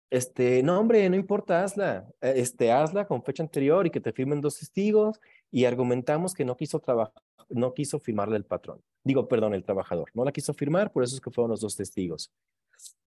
[0.10, 2.07] Este, no, hombre, no importa, hazla.
[2.22, 5.19] Eh, este, hazla con fecha anterior y que te firmen dos testigos
[5.52, 8.82] y argumentamos que no quiso trabajar, no quiso firmarle el patrón.
[9.03, 10.10] Digo, perdón, el trabajador.
[10.14, 12.32] No la quiso firmar, por eso es que fueron los dos testigos.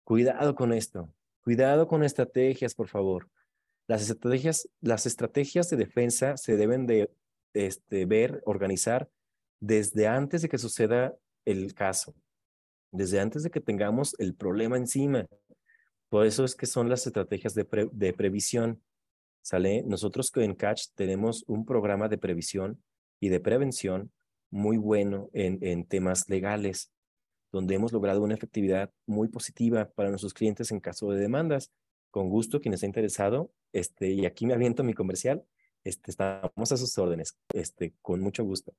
[0.04, 1.08] Cuidado con esto.
[1.42, 3.28] Cuidado con estrategias, por favor.
[3.86, 7.10] Las estrategias, las estrategias de defensa se deben de
[7.52, 9.08] este, ver, organizar
[9.60, 11.14] desde antes de que suceda
[11.44, 12.14] el caso,
[12.92, 15.26] desde antes de que tengamos el problema encima.
[16.14, 18.80] Por eso es que son las estrategias de, de previsión.
[19.42, 19.82] ¿Sale?
[19.82, 22.80] Nosotros en Catch tenemos un programa de previsión
[23.18, 24.12] y de prevención
[24.48, 26.92] muy bueno en, en temas legales,
[27.50, 31.72] donde hemos logrado una efectividad muy positiva para nuestros clientes en caso de demandas.
[32.12, 35.44] Con gusto, quien esté interesado, este, y aquí me aviento mi comercial,
[35.82, 38.72] este, estamos a sus órdenes, este, con mucho gusto.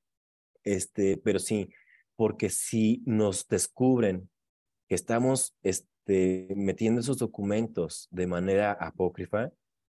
[0.64, 1.68] Este, pero sí,
[2.16, 4.30] porque si nos descubren
[4.88, 5.54] que estamos
[6.06, 9.50] este, metiendo esos documentos de manera apócrifa,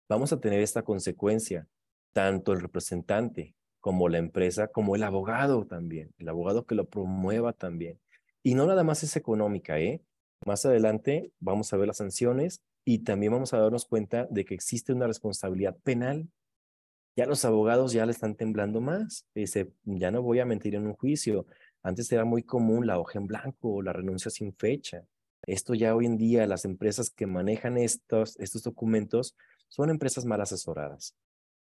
[0.08, 1.68] vamos a tener esta consecuencia,
[2.14, 7.52] tanto el representante como la empresa, como el abogado también, el abogado que lo promueva
[7.52, 8.00] también.
[8.42, 10.02] Y no nada más es económica, ¿eh?
[10.46, 14.54] Más adelante vamos a ver las sanciones y también vamos a darnos cuenta de que
[14.54, 16.30] existe una responsabilidad penal.
[17.18, 19.26] Ya los abogados ya le están temblando más.
[19.36, 21.48] Dice, ya no voy a mentir en un juicio.
[21.84, 25.06] Antes era muy común la hoja en blanco o la renuncia sin fecha.
[25.48, 29.36] Esto ya hoy en día las empresas que manejan estos, estos documentos
[29.70, 31.16] son empresas mal asesoradas.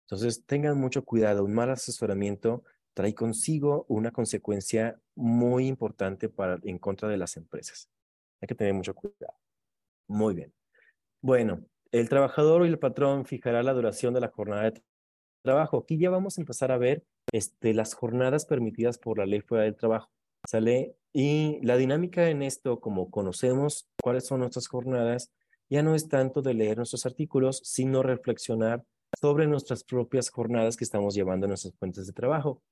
[0.06, 1.44] Entonces, tengan mucho cuidado.
[1.44, 2.64] Un mal asesoramiento
[2.94, 7.88] trae consigo una consecuencia muy importante para, en contra de las empresas.
[8.40, 9.34] Hay que tener mucho cuidado.
[10.08, 10.52] Muy bien.
[11.20, 14.82] Bueno, el trabajador y el patrón fijará la duración de la jornada de
[15.42, 15.78] trabajo.
[15.78, 19.64] Aquí ya vamos a empezar a ver este, las jornadas permitidas por la ley fuera
[19.64, 20.10] del trabajo.
[20.48, 20.96] ¿Sale?
[21.18, 25.32] Y la dinámica en esto, como conocemos cuáles son nuestras jornadas,
[25.70, 28.84] ya no es tanto de leer nuestros artículos, sino reflexionar
[29.18, 32.62] sobre nuestras propias jornadas que estamos llevando en nuestras fuentes de trabajo.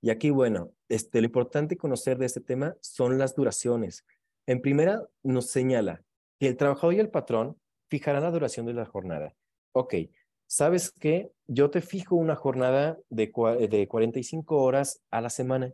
[0.00, 4.06] Y aquí, bueno, este, lo importante conocer de este tema son las duraciones.
[4.46, 6.04] En primera, nos señala
[6.38, 7.58] que el trabajador y el patrón
[7.90, 9.34] fijarán la duración de la jornada.
[9.72, 9.94] Ok,
[10.46, 11.32] ¿sabes qué?
[11.48, 13.32] Yo te fijo una jornada de,
[13.68, 15.72] de 45 horas a la semana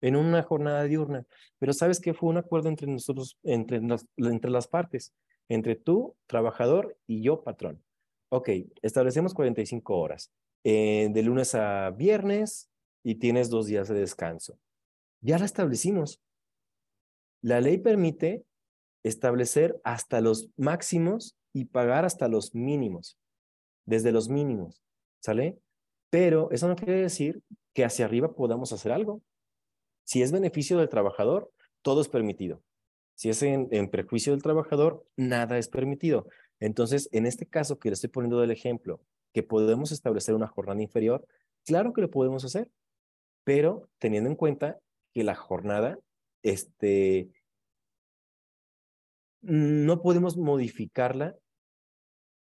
[0.00, 1.26] en una jornada diurna,
[1.58, 2.14] pero ¿sabes qué?
[2.14, 3.80] Fue un acuerdo entre nosotros, entre,
[4.16, 5.14] entre las partes,
[5.48, 7.82] entre tú, trabajador, y yo, patrón.
[8.30, 8.50] Ok,
[8.82, 10.32] establecemos 45 horas,
[10.64, 12.70] eh, de lunes a viernes
[13.02, 14.58] y tienes dos días de descanso.
[15.20, 16.22] Ya la establecimos.
[17.42, 18.44] La ley permite
[19.02, 23.18] establecer hasta los máximos y pagar hasta los mínimos,
[23.86, 24.82] desde los mínimos,
[25.20, 25.58] ¿sale?
[26.10, 29.22] Pero eso no quiere decir que hacia arriba podamos hacer algo.
[30.10, 32.64] Si es beneficio del trabajador, todo es permitido.
[33.14, 36.26] Si es en, perjuicio del trabajador, nada es permitido.
[36.58, 39.00] Entonces, en este caso que le estoy poniendo del ejemplo,
[39.32, 41.24] que podemos establecer una jornada inferior,
[41.64, 42.68] claro que lo podemos hacer,
[43.44, 44.80] pero teniendo en cuenta
[45.14, 45.96] que la jornada,
[46.42, 47.30] este,
[49.42, 51.36] no podemos modificarla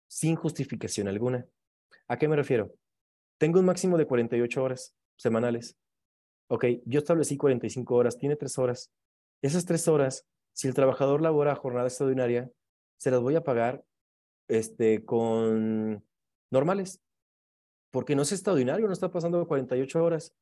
[0.08, 1.46] sin justificación alguna.
[2.08, 2.74] ¿A qué me refiero?
[3.38, 5.78] Tengo un máximo de 48 horas semanales.
[6.52, 8.91] Ok, yo establecí 45 horas, tiene tres horas.
[9.41, 12.52] Esas tres horas, si el trabajador labora jornada extraordinaria,
[12.98, 13.86] se las voy a pagar
[14.49, 16.03] este, con
[16.49, 16.99] normales.
[17.90, 20.36] Porque no es extraordinario, no está pasando 48 horas.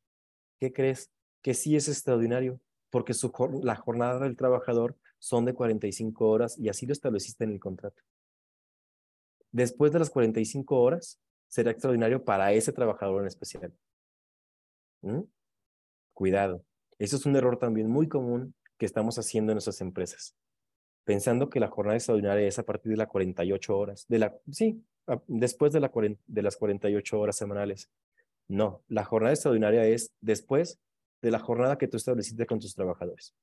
[0.59, 1.11] ¿Qué crees?
[1.43, 2.59] Que sí es extraordinario,
[2.89, 3.13] porque
[3.61, 8.01] la jornada del trabajador son de 45 horas y así lo estableciste en el contrato.
[9.51, 13.71] Después de las 45 horas, será extraordinario para ese trabajador en especial.
[15.03, 15.21] ¿Mm?
[16.19, 16.65] Cuidado.
[16.97, 20.35] Eso es un error también muy común que estamos haciendo en nuestras empresas
[21.09, 24.85] pensando que la jornada extraordinaria es a partir de las 48 horas, de la, sí,
[25.25, 25.91] después de, la,
[26.27, 27.89] de las 48 horas semanales.
[28.47, 30.79] No, la jornada extraordinaria es después
[31.23, 33.33] de la jornada que tú estableciste con tus trabajadores.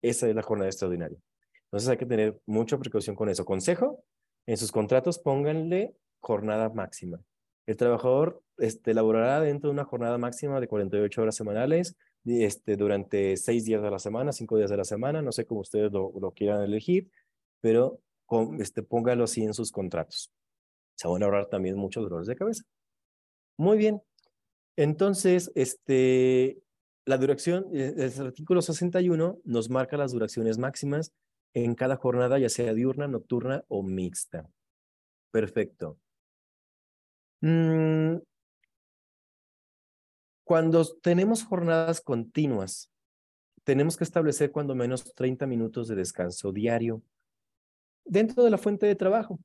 [0.00, 1.18] Esa es la jornada extraordinaria.
[1.64, 3.44] Entonces hay que tener mucha precaución con eso.
[3.44, 4.04] Consejo,
[4.46, 7.20] en sus contratos pónganle jornada máxima.
[7.66, 13.36] El trabajador este, laborará dentro de una jornada máxima de 48 horas semanales este, durante
[13.36, 16.32] seis días de la semana, cinco días de la semana, no sé cómo ustedes lo,
[16.34, 17.08] quieran elegir,
[17.60, 18.00] pero
[18.58, 20.32] este, póngalo así en sus contratos.
[20.96, 22.64] Se van a ahorrar también muchos dolores de cabeza.
[23.56, 24.02] Muy bien.
[24.76, 26.58] Entonces, este,
[27.04, 31.12] la duración, eh, el artículo 61 nos marca las duraciones máximas
[31.54, 34.48] en cada jornada, ya sea diurna, nocturna o mixta.
[35.30, 35.98] Perfecto.
[37.46, 38.18] Mm,
[40.42, 42.90] cuando tenemos jornadas continuas,
[43.62, 47.02] tenemos que establecer cuando menos 30 minutos de descanso diario
[48.04, 49.38] dentro de la fuente de trabajo,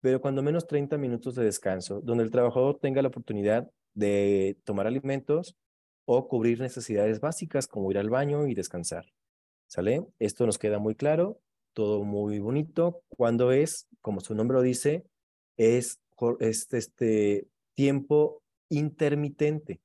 [0.00, 4.88] pero cuando menos 30 minutos de descanso, donde el trabajador tenga la oportunidad de tomar
[4.88, 5.56] alimentos
[6.06, 9.06] o cubrir necesidades básicas como ir al baño y descansar.
[9.68, 10.04] ¿Sale?
[10.18, 11.40] Esto nos queda muy claro,
[11.72, 13.02] todo muy bonito.
[13.08, 15.04] Cuando es, como su nombre lo dice,
[15.56, 16.00] es
[16.40, 19.80] este, este tiempo intermitente.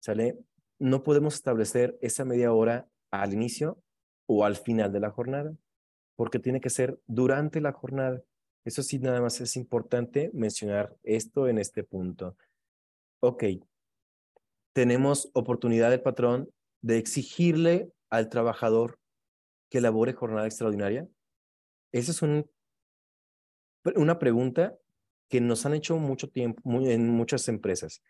[0.00, 0.38] ¿Sale?
[0.78, 3.82] No podemos establecer esa media hora al inicio
[4.26, 5.54] o al final de la jornada,
[6.16, 8.22] porque tiene que ser durante la jornada.
[8.64, 12.36] Eso sí, nada más es importante mencionar esto en este punto.
[13.20, 13.44] Ok,
[14.74, 16.50] tenemos oportunidad del patrón
[16.82, 18.98] de exigirle al trabajador
[19.70, 21.08] que elabore jornada extraordinaria.
[21.92, 22.48] Esa es un,
[23.96, 24.78] una pregunta
[25.28, 28.02] que nos han hecho mucho tiempo en muchas empresas.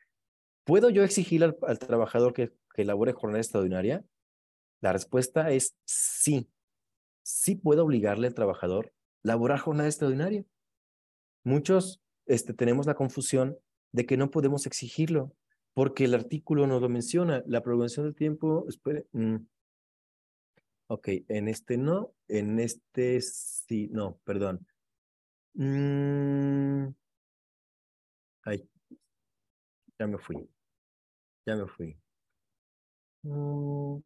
[0.65, 4.05] ¿Puedo yo exigir al, trabajador que, que elabore jornada extraordinaria?
[4.81, 6.49] La respuesta es sí.
[7.23, 8.91] Sí puedo obligarle al trabajador a
[9.25, 10.45] elaborar jornada extraordinaria.
[11.45, 13.59] Muchos este, tenemos la confusión
[13.93, 15.35] de que no podemos exigirlo,
[15.75, 17.43] porque el artículo nos lo menciona.
[17.47, 19.07] La prolongación del tiempo, espere.
[19.13, 19.37] Mm.
[20.89, 24.67] Ok, en este no, en este sí, no, perdón.
[25.55, 26.89] Mm.
[28.49, 28.67] Ay,
[29.99, 30.49] ya me fui.
[31.45, 31.95] Ya me fui.
[33.23, 33.99] Mm.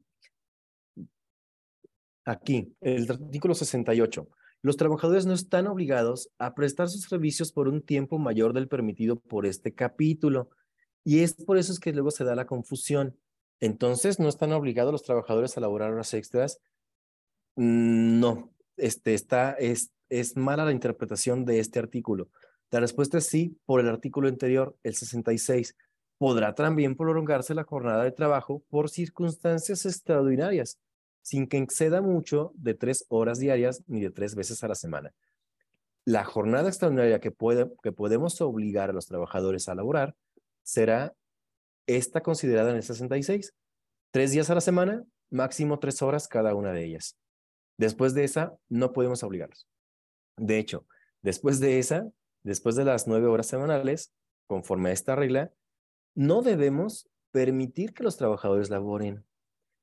[2.25, 4.29] Aquí, el artículo 68.
[4.63, 9.17] Los trabajadores no están obligados a prestar sus servicios por un tiempo mayor del permitido
[9.17, 10.51] por este capítulo.
[11.05, 13.17] Y es por eso es que luego se da la confusión.
[13.61, 16.61] Entonces, ¿no están obligados los trabajadores a elaborar horas extras?
[17.55, 22.29] Mm, no, este, está, es, es mala la interpretación de este artículo.
[22.73, 25.77] La respuesta es sí, por el artículo anterior, el 66.
[26.17, 30.79] Podrá también prolongarse la jornada de trabajo por circunstancias extraordinarias
[31.21, 35.13] sin que exceda mucho de tres horas diarias ni de tres veces a la semana.
[36.07, 40.17] La jornada extraordinaria que, puede, que podemos obligar a los trabajadores a laborar
[40.63, 41.15] será
[41.87, 43.53] esta considerada en el 66.
[44.13, 47.19] Tres días a la semana, máximo tres horas cada una de ellas.
[47.77, 49.69] Después de esa, no podemos obligarlos.
[50.39, 50.87] De hecho,
[51.21, 52.11] después de esa,
[52.43, 54.13] después de las nueve horas semanales,
[54.47, 55.53] conforme a esta regla,
[56.15, 59.25] no debemos permitir que los trabajadores laboren.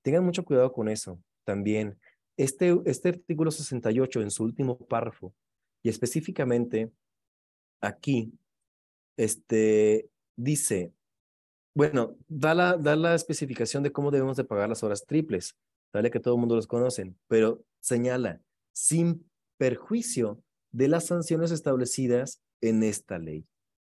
[0.04, 2.00] Tengan mucho cuidado con eso también.
[2.38, 5.34] Este, este artículo 68 en su último párrafo,
[5.84, 6.92] y específicamente
[7.82, 8.34] aquí,
[9.18, 10.94] este, dice,
[11.76, 15.56] bueno, da la, da la especificación de cómo debemos de pagar las horas triples,
[15.94, 16.12] ¿vale?
[16.12, 18.42] Que todo el mundo los conocen, pero señala,
[18.74, 20.42] sin perjuicio
[20.72, 23.46] de las sanciones establecidas en esta ley.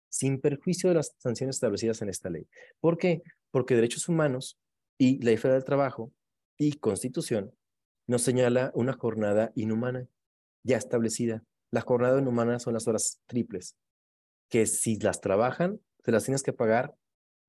[0.08, 2.46] Sin perjuicio de las sanciones establecidas en esta ley.
[2.80, 3.22] ¿Por qué?
[3.50, 4.58] Porque derechos humanos
[4.98, 6.12] y ley federal del trabajo
[6.58, 7.52] y Constitución
[8.06, 10.06] nos señala una jornada inhumana
[10.64, 11.42] ya establecida.
[11.70, 13.76] La jornada inhumana son las horas triples,
[14.48, 16.94] que si las trabajan, te las tienes que pagar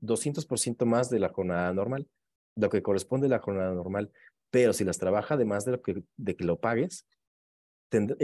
[0.02, 2.08] 200% más de la jornada normal,
[2.56, 4.12] lo que corresponde a la jornada normal.
[4.52, 7.06] Pero si las trabaja, además de, lo que, de que lo pagues,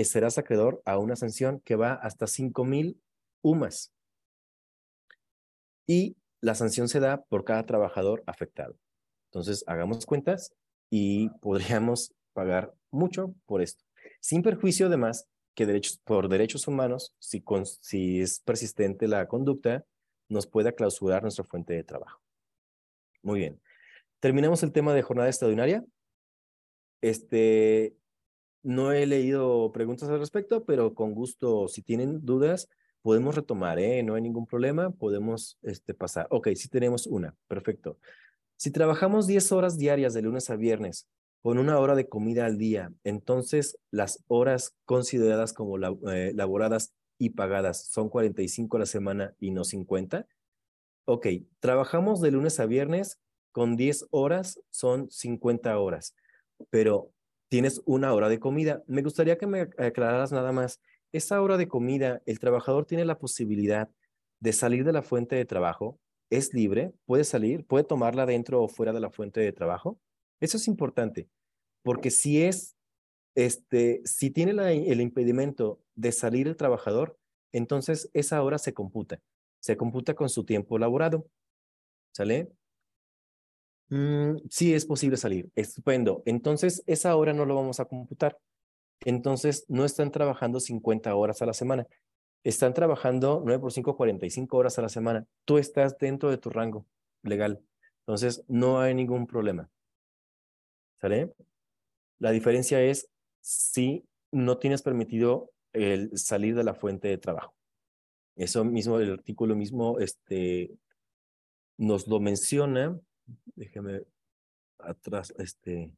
[0.03, 2.99] serás acreedor a una sanción que va hasta 5,000
[3.41, 3.93] UMAS.
[5.87, 8.75] Y la sanción se da por cada trabajador afectado.
[9.31, 10.55] Entonces, hagamos cuentas
[10.89, 13.83] y podríamos pagar mucho por esto.
[14.21, 17.43] Sin perjuicio, además, que derechos, por derechos humanos, si,
[17.81, 19.85] si es persistente la conducta,
[20.29, 22.21] nos pueda clausurar nuestra fuente de trabajo.
[23.21, 23.61] Muy bien.
[24.19, 25.83] Terminamos el tema de jornada extraordinaria.
[27.01, 27.95] Este,
[28.63, 32.67] no he leído preguntas al respecto, pero con gusto, si tienen dudas,
[33.01, 34.03] podemos retomar, ¿eh?
[34.03, 36.27] No hay ningún problema, podemos este, pasar.
[36.29, 37.97] Ok, sí tenemos una, perfecto.
[38.57, 41.07] Si trabajamos 10 horas diarias de lunes a viernes
[41.41, 45.77] con una hora de comida al día, entonces las horas consideradas como
[46.11, 50.27] eh, laboradas y pagadas son 45 a la semana y no 50.
[51.05, 51.27] Ok,
[51.59, 53.19] trabajamos de lunes a viernes
[53.51, 56.15] con 10 horas, son 50 horas,
[56.69, 57.11] pero
[57.49, 58.83] tienes una hora de comida.
[58.87, 60.79] Me gustaría que me aclararas nada más.
[61.11, 63.89] Esa hora de comida, el trabajador tiene la posibilidad
[64.39, 65.99] de salir de la fuente de trabajo
[66.29, 69.99] es libre, puede salir, puede tomarla dentro o fuera de la fuente de trabajo.
[70.39, 71.27] Eso es importante,
[71.83, 72.75] porque si es,
[73.35, 74.51] este, si tiene
[74.91, 77.17] el impedimento de salir el trabajador,
[77.51, 79.19] entonces esa hora se computa,
[79.59, 81.27] se computa con su tiempo laborado.
[82.11, 82.51] ¿Sale?
[83.89, 86.23] Mm, sí es posible salir, estupendo.
[86.25, 88.37] Entonces esa hora no lo vamos a computar.
[89.01, 91.87] Entonces no están trabajando 50 horas a la semana
[92.43, 95.25] están trabajando 9 por 5, 45 horas a la semana.
[95.45, 96.85] Tú estás dentro de tu rango
[97.23, 97.61] legal.
[98.01, 99.69] Entonces, no hay ningún problema.
[101.01, 101.31] ¿Sale?
[102.17, 103.09] La diferencia es
[103.41, 107.53] si no tienes permitido el salir de la fuente de trabajo.
[108.35, 110.71] Eso mismo, el artículo mismo, este,
[111.77, 112.97] nos lo menciona.
[113.55, 114.03] Déjame
[114.79, 115.91] atrás, este,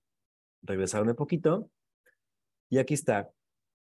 [0.62, 1.70] regresarme un poquito.
[2.70, 3.30] Y aquí está.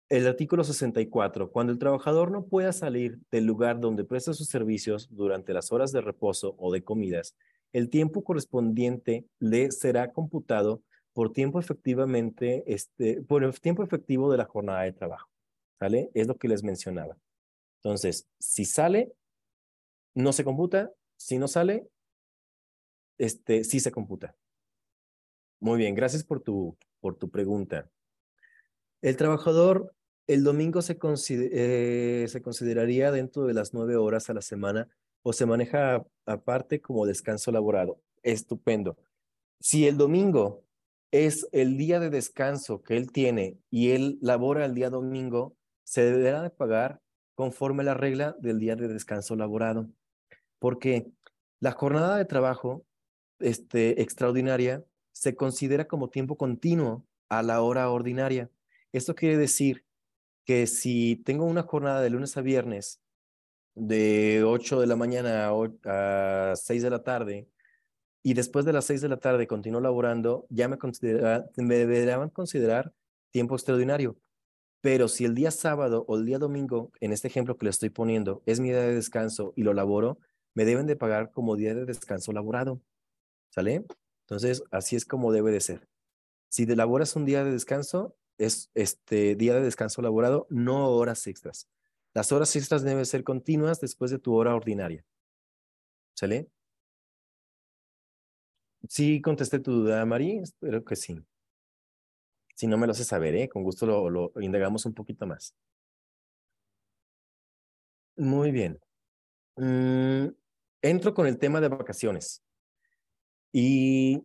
[0.08, 5.08] el artículo 64, cuando el trabajador no pueda salir del lugar donde presta sus servicios
[5.10, 7.36] durante las horas de reposo o de comidas,
[7.72, 10.82] el tiempo correspondiente le será computado
[11.12, 15.28] por tiempo efectivamente, este, por el tiempo efectivo de la jornada de trabajo.
[15.78, 16.10] ¿Sale?
[16.14, 17.16] Es lo que les mencionaba.
[17.82, 19.12] Entonces, si sale,
[20.14, 20.92] no se computa.
[21.16, 21.86] Si no sale,
[23.20, 24.34] este, sí se computa.
[25.60, 27.90] Muy bien, gracias por tu, por tu pregunta.
[29.02, 29.94] El trabajador,
[30.26, 30.98] el domingo se,
[31.28, 34.88] eh, se consideraría dentro de las nueve horas a la semana
[35.22, 38.00] o se maneja aparte como descanso laborado.
[38.22, 38.96] Estupendo.
[39.60, 40.64] Si el domingo
[41.10, 46.04] es el día de descanso que él tiene y él labora el día domingo, se
[46.04, 47.02] deberá de pagar
[47.34, 49.90] conforme la regla del día de descanso laborado.
[50.58, 51.12] Porque
[51.58, 52.86] la jornada de trabajo
[53.40, 58.50] este, extraordinaria se considera como tiempo continuo a la hora ordinaria.
[58.92, 59.84] Esto quiere decir
[60.44, 63.00] que si tengo una jornada de lunes a viernes
[63.74, 65.50] de 8 de la mañana
[65.84, 67.48] a 6 de la tarde
[68.22, 70.76] y después de las 6 de la tarde continúo laborando, ya me,
[71.56, 72.92] me deberán considerar
[73.30, 74.18] tiempo extraordinario.
[74.82, 77.90] Pero si el día sábado o el día domingo, en este ejemplo que le estoy
[77.90, 80.18] poniendo, es mi día de descanso y lo laboro,
[80.54, 82.80] me deben de pagar como día de descanso laborado.
[83.50, 83.84] ¿Sale?
[84.22, 85.88] Entonces, así es como debe de ser.
[86.48, 91.26] Si te laboras un día de descanso, es este día de descanso laborado, no horas
[91.26, 91.68] extras.
[92.14, 95.04] Las horas extras deben ser continuas después de tu hora ordinaria.
[96.14, 96.48] ¿Sale?
[98.88, 100.42] Sí, contesté tu duda, María.
[100.42, 101.24] Espero que sí.
[102.54, 103.48] Si no me lo haces saber, ¿eh?
[103.48, 105.54] con gusto lo, lo indagamos un poquito más.
[108.16, 108.78] Muy bien.
[109.56, 110.28] Mm,
[110.82, 112.42] entro con el tema de vacaciones.
[113.52, 114.24] Y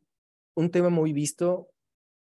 [0.56, 1.70] un tema muy visto,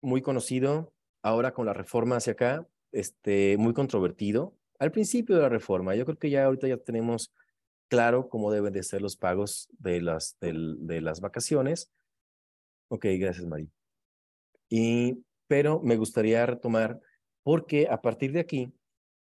[0.00, 0.92] muy conocido,
[1.22, 5.94] ahora con la reforma hacia acá, este, muy controvertido, al principio de la reforma.
[5.94, 7.32] Yo creo que ya ahorita ya tenemos
[7.88, 11.90] claro cómo deben de ser los pagos de las, de, las vacaciones.
[12.88, 13.68] Ok, gracias, María.
[14.68, 17.00] Y, pero me gustaría retomar,
[17.42, 18.72] porque a partir de aquí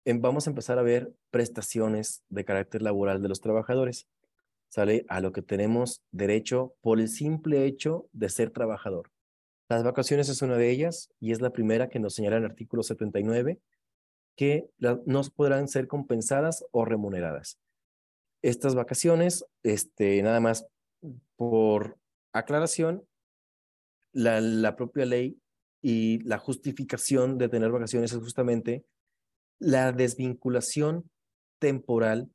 [0.05, 4.09] em, vamos a empezar a ver prestaciones de carácter laboral de los trabajadores.
[4.75, 9.13] Sale a lo que tenemos derecho por el simple hecho de ser trabajador.
[9.69, 12.83] Las vacaciones es una de ellas y es la primera que nos señala el artículo
[12.83, 13.61] 79
[14.37, 17.61] que no podrán ser compensadas o remuneradas.
[18.43, 20.67] Estas vacaciones, este, nada más
[21.37, 21.97] por
[22.33, 23.07] aclaración,
[24.13, 25.39] la, la propia ley
[25.83, 28.85] y la justificación de tener vacaciones es justamente
[29.61, 31.09] la desvinculación
[31.61, 32.29] temporal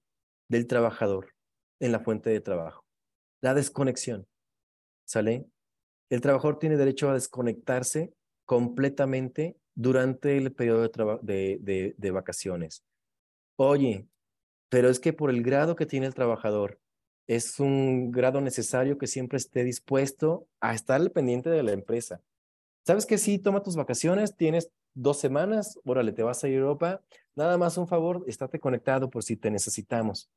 [0.47, 1.33] del trabajador
[1.79, 2.85] en la fuente de trabajo.
[3.41, 4.27] La desconexión.
[5.05, 5.45] ¿Sale?
[6.09, 8.13] El trabajador tiene derecho a desconectarse
[8.45, 10.89] completamente durante el periodo
[11.21, 12.83] de, vacaciones.
[13.57, 14.07] Oye,
[14.69, 16.79] pero es que por el grado que tiene el trabajador,
[17.27, 22.21] es un grado necesario que siempre esté dispuesto a estar al pendiente de la empresa.
[22.85, 27.01] ¿Sabes que si toma tus vacaciones, tienes dos semanas, órale, te vas a Europa,
[27.35, 30.29] nada más un favor, estate conectado por si te necesitamos.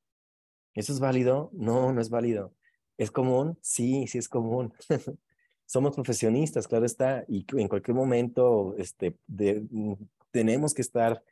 [0.75, 1.51] ¿Eso es válido?
[1.53, 2.53] No, no es válido.
[2.99, 3.59] ¿Es común?
[3.63, 4.73] Sí, sí es común.
[5.73, 9.95] somos profesionistas, claro está, y en cualquier momento este, mm,
[10.31, 11.25] tenemos que estar,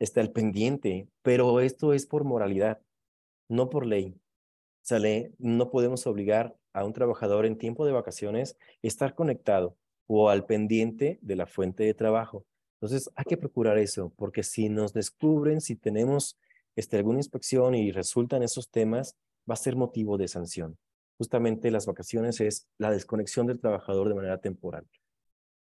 [0.00, 2.80] estar pendiente, pero esto es por moralidad,
[3.48, 4.16] no por ley.
[4.82, 5.32] ¿Sale?
[5.38, 9.76] No podemos obligar a un trabajador en tiempo de vacaciones estar conectado
[10.08, 12.44] o al pendiente de la fuente de trabajo.
[12.80, 16.36] Entonces, hay que procurar eso, porque si nos descubren, si tenemos
[16.76, 19.16] este, alguna inspección y resultan esos temas,
[19.48, 20.76] va a ser motivo de sanción
[21.18, 24.86] justamente las vacaciones es la desconexión del trabajador de manera temporal.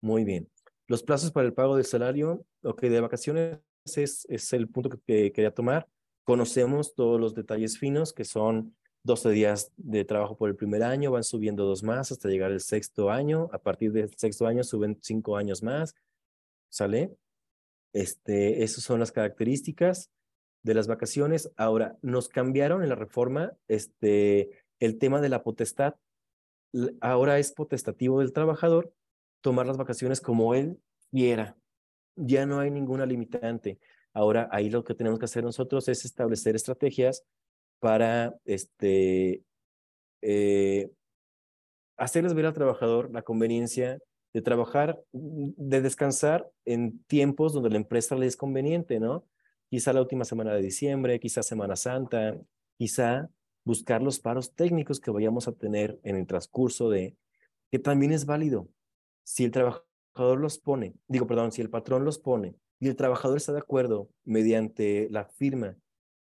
[0.01, 0.49] Muy bien.
[0.87, 5.31] Los plazos para el pago del salario, ok, de vacaciones es, es el punto que,
[5.31, 5.87] quería tomar.
[6.23, 11.11] Conocemos todos los detalles finos, que son 12 días de trabajo por el primer año,
[11.11, 13.49] van subiendo dos más hasta llegar al sexto año.
[13.51, 15.93] A partir del sexto año suben cinco años más.
[16.69, 17.15] ¿Sale?
[17.93, 20.09] Este, esas son las características
[20.63, 21.51] de las vacaciones.
[21.57, 24.49] Ahora, nos cambiaron en la reforma este,
[24.79, 25.95] el tema de la potestad.
[27.01, 28.93] Ahora es potestativo del trabajador
[29.41, 30.79] tomar las vacaciones como él
[31.11, 31.55] quiera.
[32.15, 33.79] Ya no hay ninguna limitante.
[34.13, 37.23] Ahora ahí lo que tenemos que hacer nosotros es establecer estrategias
[37.79, 39.43] para este,
[40.21, 40.89] eh,
[41.97, 43.99] hacerles ver al trabajador la conveniencia
[44.33, 49.25] de trabajar, de descansar en tiempos donde la empresa le es conveniente, ¿no?
[49.73, 52.39] Quizá la última semana de diciembre, quizá Semana Santa,
[52.77, 53.31] quizá
[53.65, 57.17] buscar los paros técnicos que vayamos a tener en el transcurso de,
[57.71, 58.69] que también es válido.
[59.23, 63.37] Si el trabajador los pone, digo, perdón, si el patrón los pone y el trabajador
[63.37, 65.75] está de acuerdo mediante la firma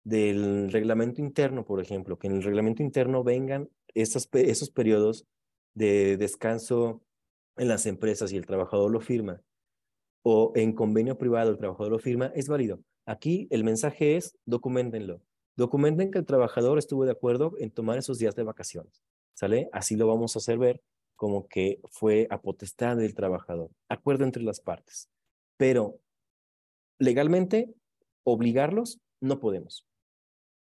[0.03, 5.25] del reglamento interno, por ejemplo, que en el reglamento interno vengan esos, esos periodos
[5.73, 7.01] de descanso
[7.57, 9.41] en las empresas y el trabajador lo firma,
[10.25, 12.81] o en convenio privado el trabajador lo firma, es válido.
[13.07, 15.23] Aquí el mensaje es, documentenlo.
[15.57, 19.03] Documenten que el trabajador estuvo de acuerdo en tomar esos días de vacaciones.
[19.35, 19.69] ¿Sale?
[19.73, 20.83] Así lo vamos a hacer ver
[21.15, 23.71] como que fue a potestad del trabajador.
[23.89, 25.09] Acuerdo entre las partes.
[25.57, 25.99] Pero
[26.99, 27.73] legalmente,
[28.25, 29.87] obligarlos, no podemos.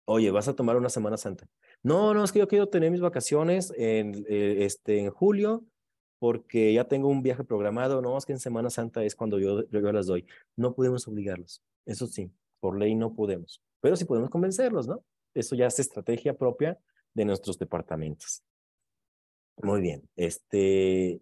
[0.06, 1.48] Oye, vas a tomar una Semana Santa.
[1.82, 5.64] No, no, es que yo quiero tener mis vacaciones en, eh, este, en julio
[6.24, 8.00] porque ya tengo un viaje programado.
[8.00, 10.26] No, es que en Semana Santa es cuando yo, yo las doy.
[10.56, 11.62] No podemos obligarlos.
[11.84, 13.62] Eso sí, por ley no podemos.
[13.82, 15.04] Pero sí podemos convencerlos, ¿no?
[15.34, 16.78] Eso ya es estrategia propia
[17.12, 18.42] de nuestros departamentos.
[19.62, 20.08] Muy bien.
[20.16, 21.20] Este,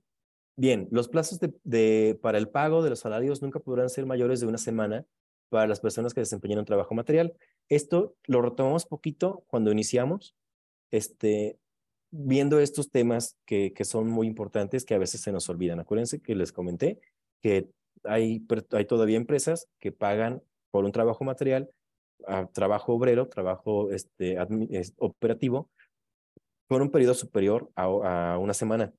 [0.54, 4.38] bien, los plazos de, de, para el pago de los salarios nunca podrán ser mayores
[4.38, 5.04] de una semana
[5.48, 7.34] para las personas que desempeñan un trabajo material.
[7.68, 10.36] Esto lo retomamos poquito cuando iniciamos,
[10.92, 11.58] este,
[12.12, 15.80] viendo estos temas que, que son muy importantes que a veces se nos olvidan.
[15.80, 17.00] Acuérdense que les comenté
[17.40, 17.70] que
[18.04, 21.70] hay, hay todavía empresas que pagan por un trabajo material,
[22.26, 24.36] a trabajo obrero, trabajo este,
[24.98, 25.70] operativo,
[26.68, 28.92] por un periodo superior a, a una semana.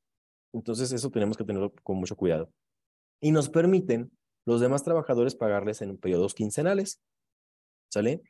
[0.54, 2.52] Entonces eso tenemos que tenerlo con mucho cuidado.
[3.22, 4.12] Y nos permiten
[4.46, 7.00] los demás trabajadores pagarles en periodos quincenales.
[7.92, 8.22] ¿Sale?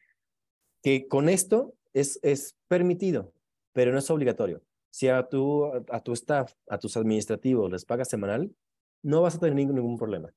[0.82, 3.34] Que con esto es, es permitido,
[3.74, 4.62] pero no es obligatorio.
[4.94, 8.56] Si a tu, a tu staff, a tus administrativos les pagas semanal,
[9.02, 10.32] no vas a tener ningún, ningún problema.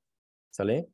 [0.49, 0.89] ¿Sale?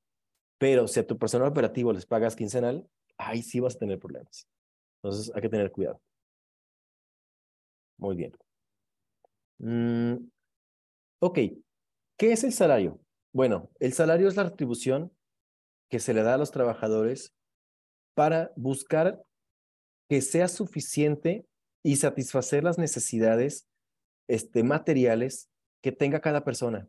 [0.57, 2.85] Pero si a tu personal operativo les pagas quincenal,
[3.17, 4.49] ahí sí vas a tener problemas.
[4.97, 6.01] Entonces hay que tener cuidado.
[7.97, 8.33] Muy bien.
[9.59, 10.27] Mm,
[11.19, 11.39] ok,
[12.17, 12.99] ¿qué es el salario?
[13.31, 15.15] Bueno, el salario es la retribución
[15.89, 17.33] que se le da a los trabajadores
[18.13, 19.23] para buscar
[20.09, 21.47] que sea suficiente
[21.83, 23.67] y satisfacer las necesidades
[24.27, 25.49] este, materiales
[25.81, 26.87] que tenga cada persona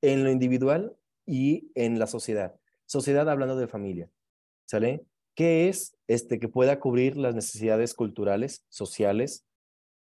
[0.00, 0.96] en lo individual
[1.26, 2.58] y en la sociedad.
[2.86, 4.08] Sociedad hablando de familia,
[4.66, 5.04] ¿sale?
[5.34, 9.44] ¿Qué es este, que pueda cubrir las necesidades culturales, sociales,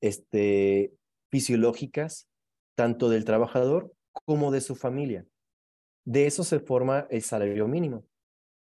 [0.00, 0.94] este,
[1.30, 2.28] fisiológicas,
[2.74, 5.26] tanto del trabajador como de su familia?
[6.04, 8.04] De eso se forma el salario mínimo.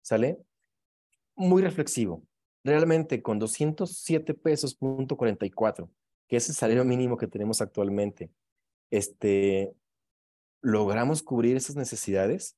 [0.02, 0.40] ¿Sale?
[1.36, 2.24] Muy reflexivo.
[2.66, 5.88] Realmente con 207 pesos punto 44,
[6.28, 8.32] que es el salario mínimo que tenemos actualmente,
[8.90, 9.72] este,
[10.62, 12.58] ¿logramos cubrir esas necesidades?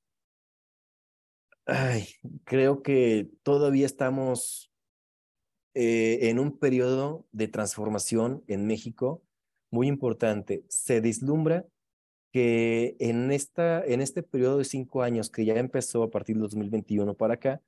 [1.66, 2.08] Ay,
[2.44, 4.72] creo que todavía estamos
[5.74, 9.22] eh, en un periodo de transformación en México
[9.70, 10.64] muy importante.
[10.68, 11.66] Se vislumbra
[12.32, 16.44] que en, esta, en este periodo de cinco años que ya empezó a partir del
[16.44, 17.60] 2021 para acá,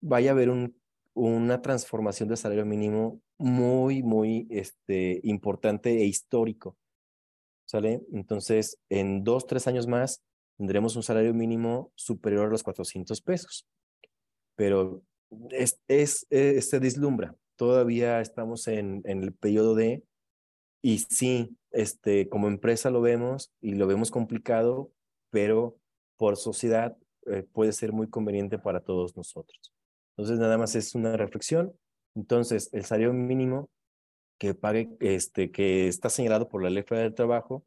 [0.00, 0.74] vaya a haber un,
[1.18, 6.76] una transformación del salario mínimo muy, muy este, importante e histórico.
[7.66, 8.00] ¿Sale?
[8.12, 10.22] Entonces, en dos, tres años más,
[10.56, 13.66] tendremos un salario mínimo superior a los 400 pesos.
[14.56, 15.02] Pero
[15.50, 17.34] es, es, es se deslumbra.
[17.56, 20.02] Todavía estamos en, en el periodo de
[20.82, 24.92] y sí, este, como empresa lo vemos y lo vemos complicado,
[25.30, 25.76] pero
[26.16, 26.96] por sociedad
[27.26, 29.74] eh, puede ser muy conveniente para todos nosotros.
[30.18, 31.72] Entonces, nada más es una reflexión.
[32.16, 33.70] Entonces, el salario mínimo
[34.36, 37.64] que pague, este, que está señalado por la Ley Federal del Trabajo,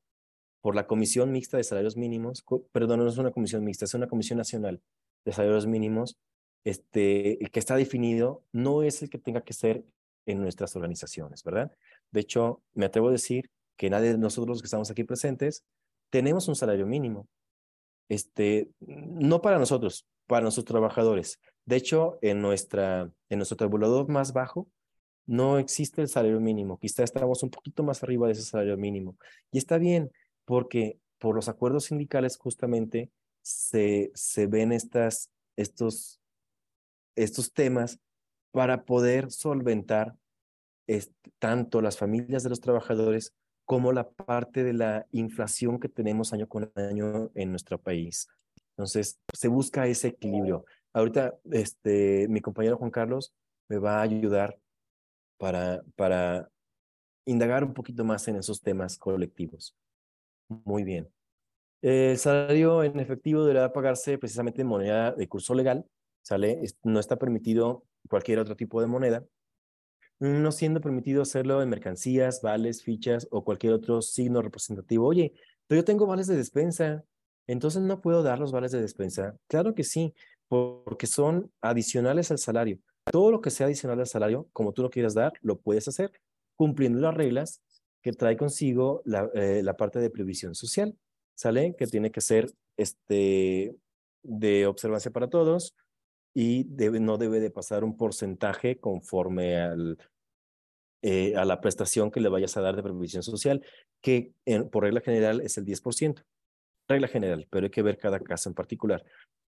[0.59, 4.07] por la Comisión Mixta de Salarios Mínimos, perdón, no es una comisión mixta, es una
[4.07, 4.81] Comisión Nacional
[5.23, 6.17] de Salarios Mínimos,
[6.65, 9.85] este, que está definido no es el que tenga que ser
[10.25, 11.71] en nuestras organizaciones, ¿verdad?
[12.11, 15.63] De hecho, me atrevo a decir que nadie de nosotros que estamos aquí presentes
[16.09, 17.27] tenemos un salario mínimo.
[18.09, 21.39] Este, no para nosotros, para nuestros trabajadores.
[21.65, 24.67] De hecho, en, nuestra, en nuestro tabulador más bajo
[25.25, 26.77] no existe el salario mínimo.
[26.79, 29.17] Quizá estamos un poquito más arriba de ese salario mínimo.
[29.51, 30.11] Y está bien,
[30.45, 33.11] porque por los acuerdos sindicales justamente
[33.41, 36.19] se, se ven estas, estos,
[37.15, 37.99] estos temas
[38.51, 40.15] para poder solventar
[41.39, 43.33] tanto las familias de los trabajadores
[43.65, 48.27] como la parte de la inflación que tenemos año con año en nuestro país.
[48.71, 50.65] Entonces, se busca ese equilibrio.
[50.93, 53.33] Ahorita, este, mi compañero Juan Carlos
[53.69, 54.59] me va a ayudar
[55.37, 56.49] para, para
[57.25, 59.75] indagar un poquito más en esos temas colectivos.
[60.47, 61.09] Muy bien.
[61.81, 65.85] El salario en efectivo deberá pagarse precisamente en moneda de curso legal,
[66.21, 66.61] ¿sale?
[66.83, 69.25] No está permitido cualquier otro tipo de moneda
[70.21, 75.07] no siendo permitido hacerlo en mercancías, vales, fichas o cualquier otro signo representativo.
[75.07, 75.33] Oye,
[75.65, 77.03] pero yo tengo vales de despensa,
[77.47, 79.35] entonces no puedo dar los vales de despensa.
[79.47, 80.13] Claro que sí,
[80.51, 82.77] porque son adicionales al salario.
[83.09, 86.11] Todo lo que sea adicional al salario, como tú lo quieras dar, lo puedes hacer
[86.57, 87.61] cumpliendo las reglas
[88.03, 90.97] que trae consigo la, eh, la parte de previsión social,
[91.35, 91.73] ¿sale?
[91.77, 93.77] Que tiene que ser este,
[94.23, 95.73] de observancia para todos
[96.35, 99.99] y debe, no debe de pasar un porcentaje conforme al,
[101.01, 103.65] eh, a la prestación que le vayas a dar de previsión social,
[104.01, 104.33] que
[104.69, 106.25] por regla general es el 10%.
[106.89, 109.05] Regla general, pero hay que ver cada caso en particular.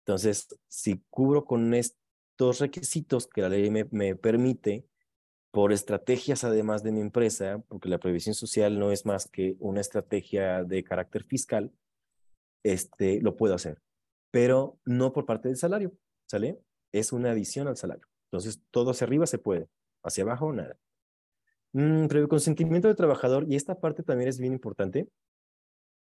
[0.05, 4.85] Entonces, si cubro con estos requisitos que la ley me, me permite,
[5.51, 9.81] por estrategias además de mi empresa, porque la previsión social no es más que una
[9.81, 11.71] estrategia de carácter fiscal,
[12.63, 13.81] este, lo puedo hacer,
[14.31, 15.93] pero no por parte del salario,
[16.27, 16.59] ¿sale?
[16.91, 18.05] Es una adición al salario.
[18.31, 19.69] Entonces, todo hacia arriba se puede,
[20.03, 20.77] hacia abajo nada.
[21.73, 25.09] Mm, previo consentimiento del trabajador, y esta parte también es bien importante.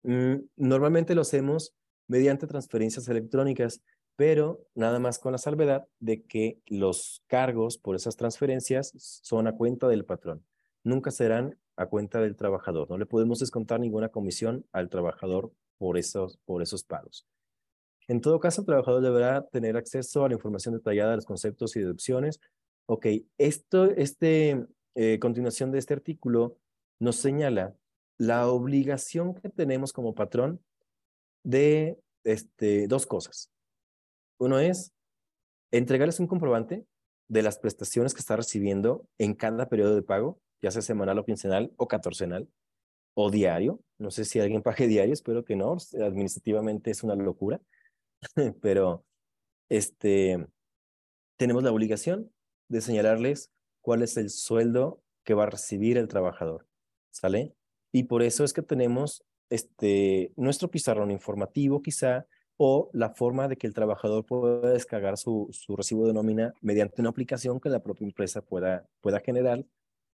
[0.04, 1.74] Mm, normalmente lo hacemos
[2.08, 3.82] mediante transferencias electrónicas,
[4.16, 9.56] pero nada más con la salvedad de que los cargos por esas transferencias son a
[9.56, 10.44] cuenta del patrón.
[10.84, 12.90] Nunca serán a cuenta del trabajador.
[12.90, 17.28] No le podemos descontar ninguna comisión al trabajador por esos, por esos pagos.
[18.08, 21.76] En todo caso, el trabajador deberá tener acceso a la información detallada de los conceptos
[21.76, 22.40] y deducciones.
[22.88, 23.06] Ok,
[23.38, 24.66] esto, este,
[24.96, 26.58] eh, continuación de este artículo
[27.00, 27.76] nos señala
[28.18, 30.62] la obligación que tenemos como patrón
[31.44, 33.52] de este, dos cosas.
[34.40, 34.94] Uno es
[35.72, 36.86] entregarles un comprobante
[37.30, 41.26] de las prestaciones que está recibiendo en cada periodo de pago, ya sea semanal o
[41.26, 42.48] quincenal o catorcenal
[43.16, 43.82] o diario.
[43.98, 45.78] No sé si alguien pague diario, espero que no.
[46.02, 47.62] Administrativamente es una locura,
[48.62, 49.06] pero
[49.70, 50.48] este,
[51.38, 52.32] tenemos la obligación
[52.70, 53.52] de señalarles
[53.82, 56.68] cuál es el sueldo que va a recibir el trabajador,
[57.12, 57.54] ¿sale?
[57.94, 62.26] Y por eso es que tenemos este, nuestro pizarrón informativo quizá
[62.58, 67.02] o la forma de que el trabajador pueda descargar su, su recibo de nómina mediante
[67.02, 69.64] una aplicación que la propia empresa pueda, pueda generar,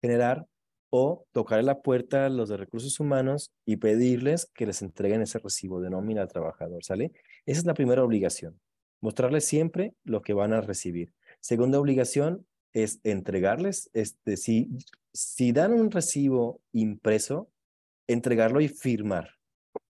[0.01, 0.47] generar
[0.91, 5.39] o tocar la puerta a los de recursos humanos y pedirles que les entreguen ese
[5.39, 7.13] recibo de nómina al trabajador, ¿sale?
[7.45, 8.59] Esa es la primera obligación,
[9.01, 11.13] mostrarles siempre lo que van a recibir.
[11.41, 14.69] Segunda obligación, es entregarles, este, si,
[15.13, 17.51] si dan un recibo impreso,
[18.09, 19.36] entregarlo y firmar,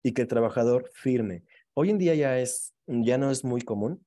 [0.04, 1.44] y que el trabajador firme.
[1.74, 4.06] Hoy en día ya, es, ya no es muy común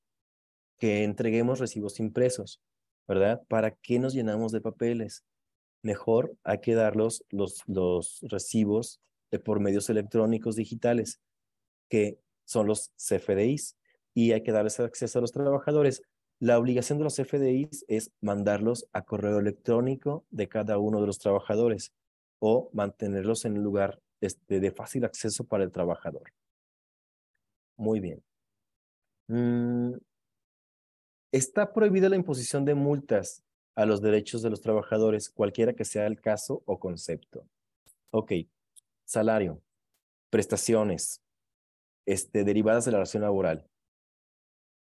[0.77, 2.61] que entreguemos recibos impresos,
[3.07, 3.41] ¿verdad?
[3.47, 5.23] ¿Para qué nos llenamos de papeles?
[5.81, 9.01] Mejor hay que darlos los, los recibos
[9.43, 11.19] por medios electrónicos digitales,
[11.89, 13.77] que son los CFDIs,
[14.13, 16.03] y hay que darles acceso a los trabajadores
[16.41, 21.19] la obligación de los FDIs es mandarlos a correo electrónico de cada uno de los
[21.19, 21.93] trabajadores
[22.41, 26.33] o mantenerlos en un lugar este, de fácil acceso para el trabajador.
[27.77, 28.23] Muy bien.
[29.27, 29.93] Mm,
[31.31, 33.43] está prohibida la imposición de multas
[33.75, 37.47] a los derechos de los trabajadores, cualquiera que sea el caso o concepto.
[38.09, 38.33] Ok,
[39.05, 39.61] salario,
[40.29, 41.21] prestaciones,
[42.07, 43.69] este, derivadas de la relación laboral.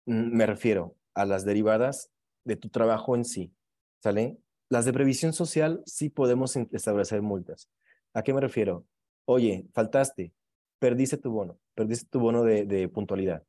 [0.06, 2.10] Mm, me refiero, a las derivadas
[2.44, 3.54] de tu trabajo en sí,
[4.02, 4.38] ¿sale?
[4.72, 7.68] Las de previsión social sí podemos establecer multas.
[8.14, 8.86] ¿A qué me refiero?
[9.26, 10.32] Oye, faltaste,
[10.78, 13.42] perdiste tu bono, perdiste tu bono de, puntualidad.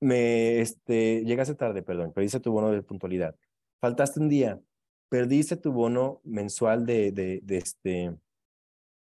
[0.00, 3.34] Me, este, llegaste tarde, perdón, perdiste tu bono de puntualidad.
[3.80, 4.60] Faltaste un día,
[5.08, 8.14] perdiste tu bono mensual de, de, este,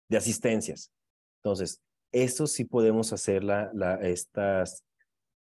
[0.08, 0.94] de asistencias.
[1.44, 1.82] Entonces,
[2.14, 4.86] eso sí podemos hacer la, la, estas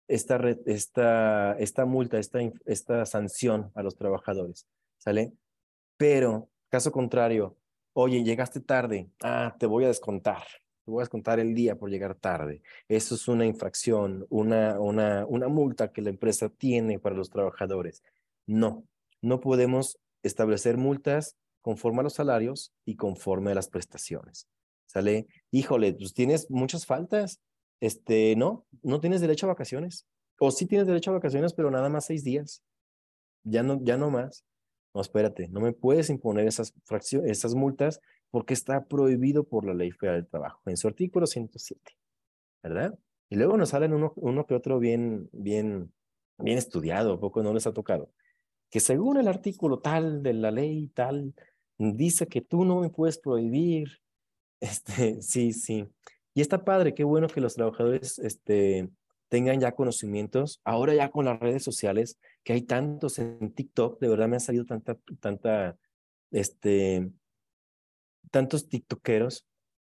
[0.07, 4.69] esta, esta, esta multa, esta, esta sanción a los trabajadores,
[4.99, 5.33] ¿sale?
[5.97, 7.57] Pero, caso contrario,
[7.93, 10.43] oye, llegaste tarde, ah, te voy a descontar,
[10.85, 12.63] te voy a descontar el día por llegar tarde.
[12.89, 18.03] Eso es una infracción, una, una, una multa que la empresa tiene para los trabajadores.
[18.47, 18.85] No,
[19.23, 24.47] no podemos establecer multas conforme a los salarios y conforme a las prestaciones.
[24.87, 25.27] ¿Sale?
[25.51, 27.41] Híjole, pues tienes muchas faltas,
[27.81, 30.07] este, no, no tienes derecho a vacaciones.
[30.39, 32.63] O sí tienes derecho a vacaciones, pero nada más seis días.
[33.43, 34.45] Ya no, ya no más.
[34.97, 36.73] No, espérate, no me puedes imponer esas,
[37.27, 38.01] esas multas
[38.31, 41.99] porque está prohibido por la Ley Federal del Trabajo, en su artículo 107,
[42.63, 42.99] ¿verdad?
[43.29, 45.93] Y luego nos salen uno, uno que otro bien, bien,
[46.39, 48.11] bien estudiado, poco no les ha tocado,
[48.71, 51.35] que según el artículo tal de la ley tal,
[51.77, 53.89] dice que tú no me puedes prohibir.
[54.59, 55.87] Este, sí, sí.
[56.33, 58.89] Y está padre, qué bueno que los trabajadores este,
[59.29, 60.61] tengan ya conocimientos.
[60.65, 64.41] Ahora ya con las redes sociales, que hay tantos en TikTok, de verdad me ha
[64.41, 65.77] salido tanta, tanta,
[66.31, 67.11] este,
[68.31, 69.47] tantos TikTokeros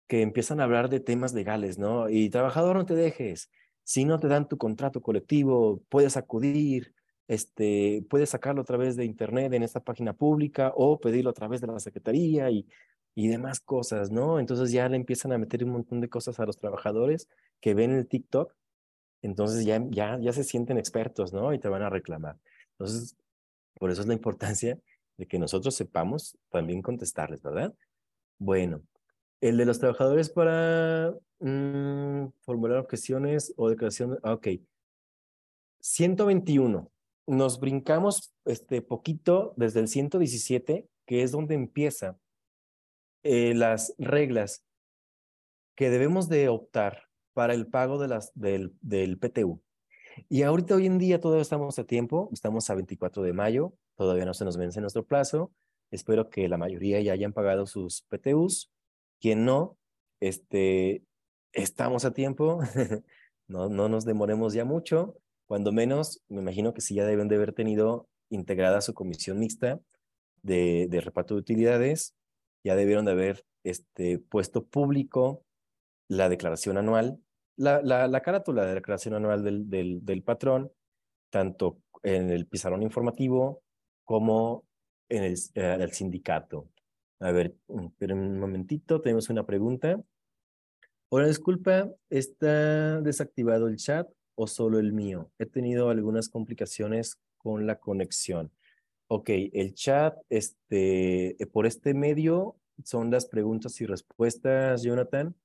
[0.08, 2.10] que empiezan a hablar de temas legales, ¿no?
[2.10, 3.50] Y trabajador, no te dejes.
[3.84, 6.94] Si no te dan tu contrato colectivo, puedes acudir
[7.28, 11.62] este, puede sacarlo a través de internet en esta página pública o pedirlo a través
[11.62, 12.68] de la secretaría y,
[13.16, 14.40] y demás cosas, ¿no?
[14.40, 17.30] Entonces ya le empiezan a meter un montón de cosas a los trabajadores
[17.62, 18.54] que ven el TikTok,
[19.24, 21.54] entonces ya, ya, ya se sienten expertos, ¿no?
[21.54, 22.38] Y te van a reclamar.
[22.72, 23.16] Entonces,
[23.76, 24.78] por eso es la importancia
[25.18, 27.74] de que nosotros sepamos también contestarles, ¿verdad?
[28.38, 28.84] Bueno,
[29.42, 34.48] el de los trabajadores para mm, formular objeciones o declaraciones, ah, ok.
[35.80, 36.90] 121.
[37.26, 42.18] Nos brincamos este poquito desde el 117, que es donde empieza
[43.24, 44.66] eh, las reglas
[45.76, 49.62] que debemos de optar para el pago de las, del, del PTU.
[50.30, 54.26] Y ahorita hoy en día todavía estamos a tiempo, estamos a 24 de mayo, todavía
[54.26, 55.52] no se nos vence nuestro plazo.
[55.92, 58.72] Espero que la mayoría ya hayan pagado sus PTUs.
[59.20, 59.78] Quien no,
[60.20, 61.04] este,
[61.52, 62.60] estamos a tiempo,
[63.48, 65.18] no, no nos demoremos ya mucho.
[65.46, 69.80] Cuando menos, me imagino que sí ya deben de haber tenido integrada su comisión mixta
[70.42, 72.16] de, de reparto de utilidades,
[72.64, 75.44] ya debieron de haber este, puesto público
[76.18, 77.20] la declaración anual
[77.56, 80.72] la, la, la carátula de la declaración anual del, del, patrón,
[81.30, 83.64] tanto en el pizarrón informativo
[84.04, 84.66] como
[85.10, 86.70] en el, eh, sindicato.
[87.20, 90.02] A ver, mm, pero un momentito, tenemos una pregunta.
[91.10, 95.32] Hola, disculpa, ¿está desactivado el chat o solo el mío?
[95.38, 98.52] He tenido algunas complicaciones con la conexión.
[99.08, 105.36] Ok, el chat, este, por este medio son las preguntas y respuestas, Jonathan.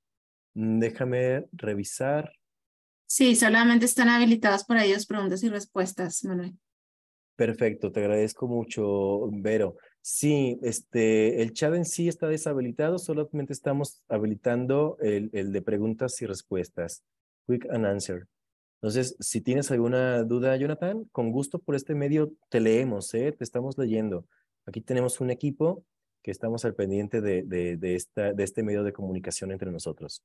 [0.58, 2.32] Mm, déjame revisar.
[3.06, 6.58] Sí, solamente están habilitadas por ahí las preguntas y respuestas, Manuel.
[7.36, 9.76] Perfecto, te agradezco mucho, Vero.
[10.00, 16.20] Sí, este, el chat en sí está deshabilitado, solamente estamos habilitando el, el de preguntas
[16.22, 17.04] y respuestas.
[17.46, 18.26] Quick and answer.
[18.82, 23.30] Entonces, si tienes alguna duda, Jonathan, con gusto por este medio te leemos, ¿eh?
[23.30, 24.26] te estamos leyendo.
[24.66, 25.84] Aquí tenemos un equipo
[26.20, 30.24] que estamos al pendiente de, de, de, esta, de este medio de comunicación entre nosotros.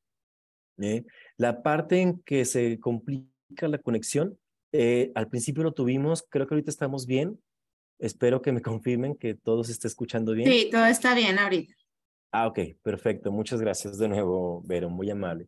[0.79, 1.05] ¿Eh?
[1.37, 4.37] La parte en que se complica la conexión,
[4.71, 7.39] eh, al principio lo tuvimos, creo que ahorita estamos bien.
[7.99, 10.51] Espero que me confirmen que todo se esté escuchando bien.
[10.51, 11.73] Sí, todo está bien ahorita.
[12.31, 13.31] Ah, ok, perfecto.
[13.31, 15.47] Muchas gracias de nuevo, Vero, muy amable.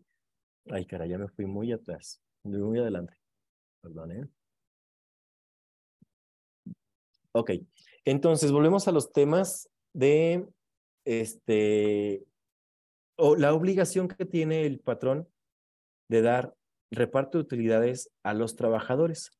[0.69, 3.14] Ay, cara, ya me fui muy atrás, muy, muy adelante.
[3.81, 4.27] Perdón, ¿eh?
[7.31, 7.52] Ok,
[8.06, 10.47] entonces volvemos a los temas de
[11.03, 12.23] este
[13.18, 15.28] o la obligación que tiene el patrón
[16.10, 16.56] de dar
[16.92, 19.32] reparto de utilidades a los trabajadores.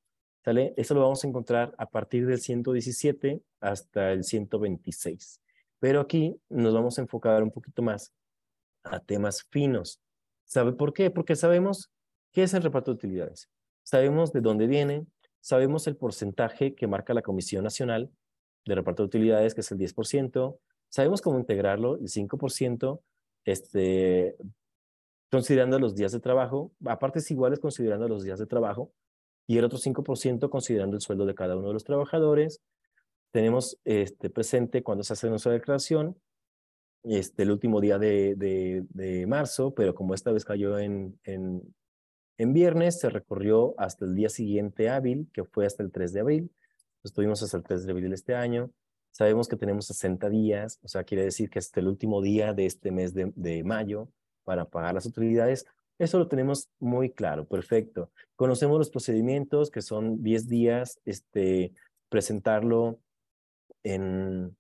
[0.44, 0.74] ¿Sale?
[0.78, 5.42] Eso lo vamos a encontrar a partir del 117 hasta el 126.
[5.80, 8.14] Pero aquí nos vamos a enfocar un poquito más
[8.84, 10.00] a temas finos.
[10.46, 11.10] ¿Sabe por qué?
[11.10, 11.92] Porque sabemos
[12.32, 13.50] qué es el reparto de utilidades.
[13.84, 15.08] Sabemos de dónde viene,
[15.42, 18.12] sabemos el porcentaje que marca la Comisión Nacional
[18.66, 23.02] de Reparto de Utilidades, que es el 10%, sabemos cómo integrarlo, el 5%,
[23.46, 24.36] este,
[25.32, 28.92] considerando los días de trabajo, a partes iguales considerando los días de trabajo,
[29.48, 32.62] y el otro 5% considerando el sueldo de cada uno de los trabajadores.
[33.32, 36.18] Tenemos este, presente cuando se hace nuestra declaración,
[37.04, 41.62] este, el último día de, de, marzo, pero como esta vez cayó en, en,
[42.38, 46.20] en, viernes, se recorrió hasta el día siguiente hábil, que fue hasta el 3 de
[46.20, 46.52] abril.
[47.04, 48.72] Estuvimos hasta el 3 de abril este año.
[49.16, 52.66] Sabemos que tenemos 60 días, o sea, quiere decir que hasta el último día de
[52.66, 54.10] este mes de, de mayo
[54.44, 55.66] para pagar las utilidades.
[55.98, 58.12] Eso lo tenemos muy claro, perfecto.
[58.36, 61.74] Conocemos los procedimientos que son 10 días, este,
[62.10, 63.00] presentarlo
[63.84, 64.58] en,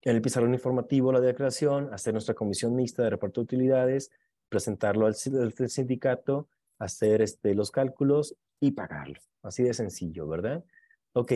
[0.00, 4.10] en el pizarrón informativo, la declaración, hacer nuestra comisión mixta de reparto de utilidades,
[4.48, 6.48] presentarlo al, al sindicato,
[6.80, 9.20] hacer este, los cálculos y pagarlo.
[9.44, 10.64] Así de sencillo, ¿verdad?
[11.12, 11.34] Ok,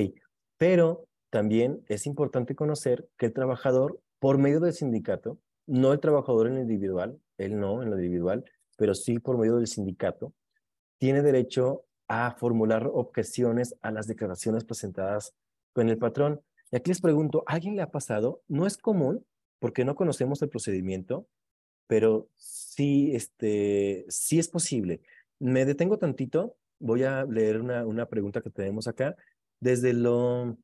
[0.59, 6.47] pero también es importante conocer que el trabajador, por medio del sindicato, no el trabajador
[6.47, 8.45] en individual, él no en lo individual,
[8.77, 10.33] pero sí por medio del sindicato,
[10.99, 15.35] tiene derecho a formular objeciones a las declaraciones presentadas
[15.73, 16.41] con el patrón.
[16.71, 18.43] Y aquí les pregunto, ¿a alguien le ha pasado?
[18.49, 19.25] No es común
[19.59, 21.27] porque no conocemos el procedimiento,
[21.87, 25.01] pero sí, este, sí es posible.
[25.39, 29.17] Me detengo tantito, voy a leer una, una pregunta que tenemos acá.
[29.61, 30.57] Desde lo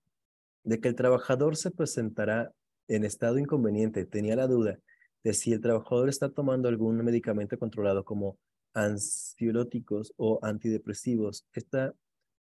[0.64, 2.52] de que el trabajador se presentará
[2.88, 4.78] en estado inconveniente, tenía la duda
[5.24, 8.38] de si el trabajador está tomando algún medicamento controlado como
[8.74, 11.94] ansiolóticos o antidepresivos, está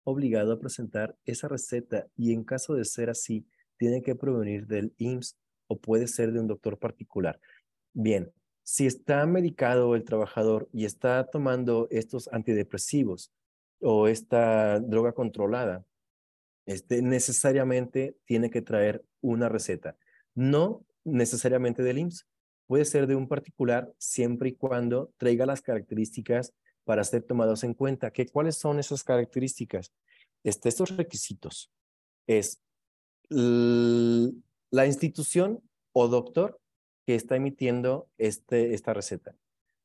[0.03, 3.45] obligado a presentar esa receta y en caso de ser así,
[3.77, 5.37] tiene que provenir del IMSS
[5.67, 7.39] o puede ser de un doctor particular.
[7.93, 8.31] Bien,
[8.63, 13.31] si está medicado el trabajador y está tomando estos antidepresivos
[13.81, 15.85] o esta droga controlada,
[16.67, 19.97] este, necesariamente tiene que traer una receta.
[20.35, 22.27] No necesariamente del IMSS,
[22.67, 26.53] puede ser de un particular siempre y cuando traiga las características
[26.83, 28.11] para ser tomados en cuenta.
[28.11, 29.93] ¿Qué, ¿Cuáles son esas características?
[30.43, 31.71] Este, estos requisitos
[32.27, 32.61] es
[33.29, 35.61] la institución
[35.93, 36.59] o doctor
[37.05, 39.35] que está emitiendo este, esta receta,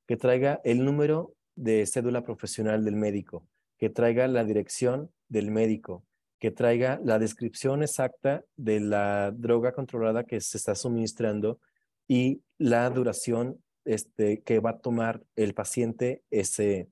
[0.06, 3.46] que traiga el número de cédula profesional del médico,
[3.78, 6.04] que traiga la dirección del médico,
[6.42, 11.60] que traiga la descripción exacta de la droga controlada que se está suministrando
[12.08, 16.88] y la duración este, que va a tomar el paciente ese,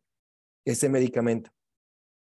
[0.65, 1.51] ese medicamento,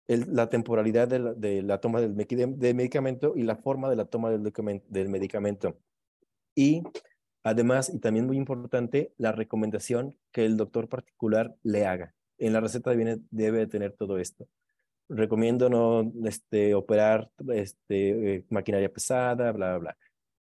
[0.08, 4.52] la temporalidad de la, toma del, medicamento y la forma de la toma del,
[4.88, 5.78] del medicamento.
[6.56, 6.82] Y
[7.44, 12.16] además, y también muy importante, la recomendación que el doctor particular le haga.
[12.40, 14.48] En la receta debe, debe tener todo esto.
[15.10, 19.98] Recomiendo no este, operar este, eh, maquinaria pesada, bla, bla, bla.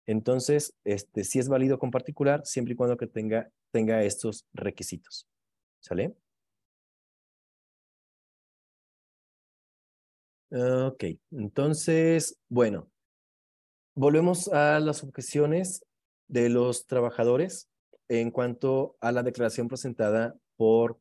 [0.05, 5.27] Entonces, este, es válido con particular siempre y cuando que tenga, tenga estos requisitos.
[5.79, 6.15] ¿Sale?
[10.51, 12.91] Ok, entonces, bueno,
[13.95, 15.85] volvemos a las objeciones
[16.27, 17.69] de los trabajadores
[18.09, 20.99] en cuanto a la declaración presentada por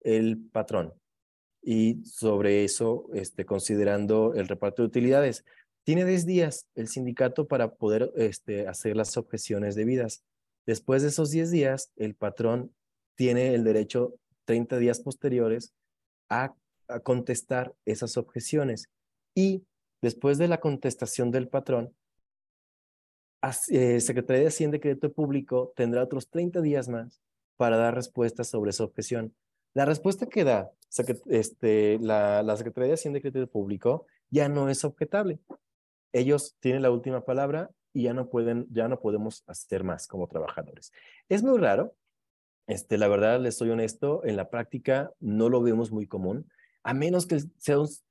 [0.00, 0.92] el patrón
[1.62, 5.44] y sobre eso, este, considerando el reparto de utilidades.
[5.84, 10.22] Tiene 10 días el sindicato para poder este, hacer las objeciones debidas.
[10.66, 12.74] Después de esos 10 días, el patrón
[13.14, 14.14] tiene el derecho
[14.44, 15.72] 30 días posteriores
[16.28, 16.54] a,
[17.02, 18.88] contestar esas objeciones.
[19.34, 19.66] Y
[20.00, 21.94] después de la contestación del patrón,
[23.70, 27.20] eh, Secretaría de Hacienda y Crédito Público tendrá otros 30 días más
[27.58, 29.34] para dar respuesta sobre esa objeción.
[29.74, 30.70] La respuesta que da
[31.26, 35.38] este, la, la Secretaría de Hacienda y Crédito Público ya no es objetable
[36.12, 40.28] ellos tienen la última palabra y ya no pueden, ya no podemos hacer más como
[40.28, 40.92] trabajadores.
[41.28, 41.94] Es muy raro,
[42.66, 46.50] este, la verdad, les soy honesto, en la práctica no lo vemos muy común,
[46.82, 47.42] a menos que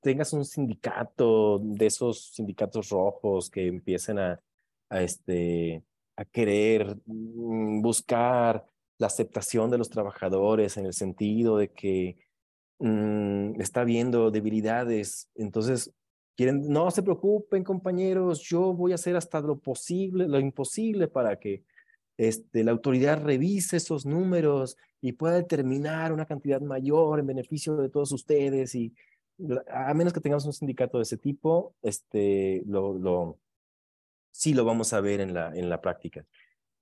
[0.01, 4.41] tengas un sindicato de esos sindicatos rojos que empiecen a,
[4.89, 5.83] a, este,
[6.15, 8.65] a querer mm, buscar
[8.99, 12.17] la aceptación de los trabajadores en el sentido de que
[12.79, 15.93] mm, está viendo debilidades, entonces
[16.37, 21.39] Quieren, no se preocupen, compañeros, yo voy a hacer hasta lo posible, lo imposible para
[21.39, 21.63] que
[22.15, 27.89] este, la autoridad revise esos números y pueda determinar una cantidad mayor en beneficio de
[27.89, 28.93] todos ustedes y
[29.67, 33.39] a menos que tengamos un sindicato de ese tipo, este, lo,
[34.31, 36.23] sí lo vamos a ver en la, en la práctica.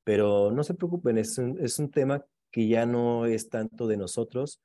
[0.03, 3.95] Pero no se preocupen, es un, es un tema que ya no es tanto de
[3.95, 4.59] nosotros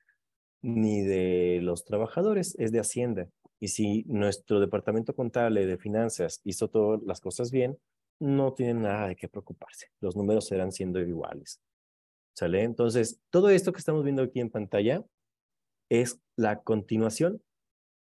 [0.62, 3.28] ni de los trabajadores, es de Hacienda.
[3.58, 7.78] Y si nuestro departamento contable de finanzas hizo todas las cosas bien,
[8.18, 9.88] no tienen nada de qué preocuparse.
[10.00, 11.60] Los números serán siendo iguales.
[12.34, 12.62] ¿Sale?
[12.62, 15.04] Entonces, todo esto que estamos viendo aquí en pantalla
[15.90, 17.42] es la continuación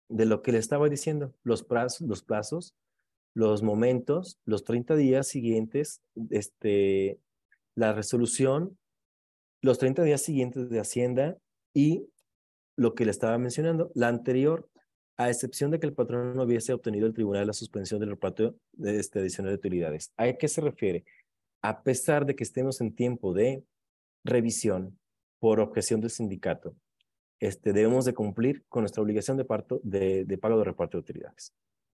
[0.09, 2.75] de lo que le estaba diciendo, los plazos, los, plazos,
[3.33, 7.19] los momentos, los 30 días siguientes, este,
[7.75, 8.77] la resolución,
[9.61, 11.37] los 30 días siguientes de Hacienda
[11.73, 12.05] y
[12.79, 14.69] lo que le estaba mencionando, la anterior
[15.17, 18.55] a excepción de que el patrón no hubiese obtenido el tribunal la suspensión del reparto
[18.71, 20.13] de este adicional de utilidades.
[20.15, 21.03] ¿A qué se refiere?
[21.61, 23.65] A pesar de que estemos en tiempo de
[24.23, 24.97] revisión
[25.39, 26.73] por objeción del sindicato,
[27.41, 31.53] este, debemos de cumplir con nuestra obligación de, parto, de, pago de reparto de utilidades.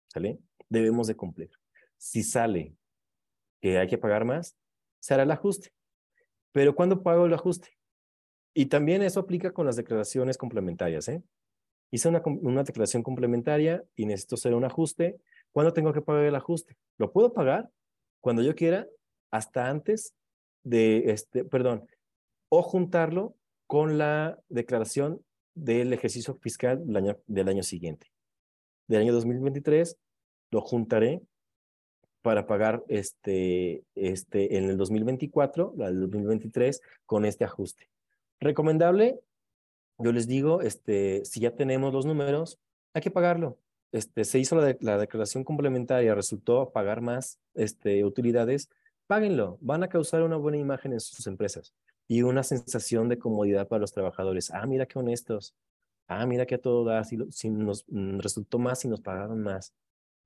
[0.08, 0.38] ¿Sale?
[0.70, 1.50] Debemos de cumplir.
[1.98, 2.74] Si sale
[3.60, 4.56] que hay que pagar más,
[4.98, 5.74] se hará el ajuste.
[6.52, 7.68] Pero ¿cuándo pago el ajuste?
[8.54, 11.08] Y también eso aplica con las declaraciones complementarias.
[11.08, 11.22] ¿eh?
[11.90, 15.20] hice una, una declaración complementaria y necesito hacer un ajuste.
[15.52, 16.76] ¿Cuándo tengo que pagar el ajuste?
[16.98, 17.70] Lo puedo pagar
[18.20, 18.86] cuando yo quiera,
[19.30, 20.14] hasta antes
[20.62, 21.86] de, este, perdón,
[22.48, 23.34] o juntarlo
[23.66, 28.08] con la declaración del ejercicio fiscal del año, del año siguiente.
[28.88, 29.96] Del año 2023
[30.50, 31.22] lo juntaré
[32.22, 37.88] para pagar este, este, en el 2024, la del 2023, con este ajuste.
[38.40, 39.20] Recomendable
[40.02, 42.58] yo les digo, este, si ya tenemos los números,
[42.94, 43.58] hay que pagarlo.
[43.92, 48.70] Este, se hizo la, la declaración complementaria, resultó pagar más este, utilidades,
[49.06, 49.58] páguenlo.
[49.60, 51.74] Van a causar una buena imagen en sus empresas
[52.08, 54.50] y una sensación de comodidad para los trabajadores.
[54.50, 55.54] Ah, mira qué honestos.
[56.08, 57.04] Ah, mira que a todo da.
[57.04, 59.74] Si, si nos mm, resultó más y nos pagaron más,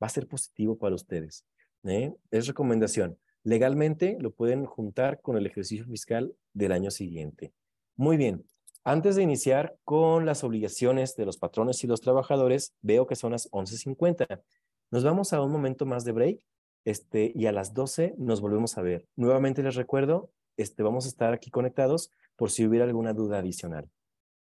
[0.01, 1.44] va a ser positivo para ustedes.
[1.83, 2.15] ¿eh?
[2.31, 3.18] Es recomendación.
[3.43, 7.52] Legalmente lo pueden juntar con el ejercicio fiscal del año siguiente.
[7.97, 8.44] Muy bien.
[8.82, 13.32] Antes de iniciar con las obligaciones de los patrones y los trabajadores, veo que son
[13.32, 14.42] las 11.50.
[14.90, 16.40] Nos vamos a un momento más de break
[16.84, 19.06] este, y a las 12 nos volvemos a ver.
[19.16, 23.89] Nuevamente les recuerdo, este, vamos a estar aquí conectados por si hubiera alguna duda adicional.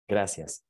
[0.07, 0.65] Gracias.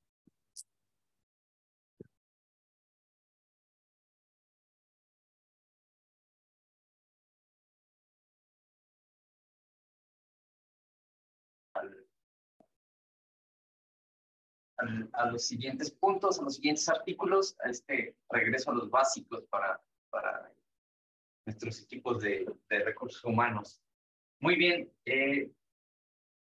[15.14, 19.82] A los siguientes puntos, a los siguientes artículos, a este regreso a los básicos para,
[20.10, 20.54] para
[21.46, 23.82] nuestros equipos de, de recursos humanos.
[24.40, 25.52] Muy bien, eh,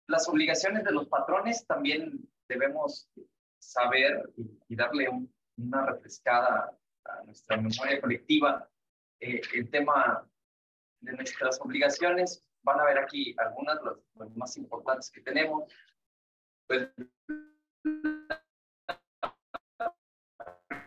[0.06, 3.08] las obligaciones de los patrones también debemos
[3.58, 5.08] saber y, darle
[5.56, 8.68] una refrescada a nuestra memoria colectiva.
[9.20, 10.28] Eh, el tema
[11.00, 15.72] de nuestras obligaciones, van a ver aquí algunas, las, las más importantes que tenemos.
[16.68, 16.88] Pues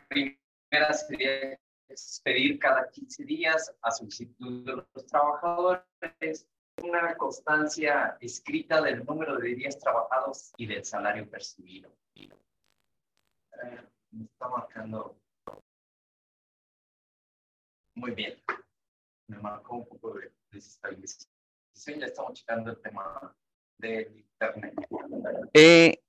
[0.08, 1.60] primera sería
[1.90, 6.48] expedir cada 15 días a solicitud de los trabajadores
[6.84, 11.96] una constancia escrita del número de días trabajados y del salario percibido.
[12.16, 12.30] Eh,
[14.12, 15.18] me está marcando
[17.96, 18.38] muy bien.
[19.28, 21.32] Me marcó un poco de desestabilización.
[22.00, 23.36] Ya estamos checando el tema
[23.78, 24.74] del internet.
[25.54, 26.05] Eh,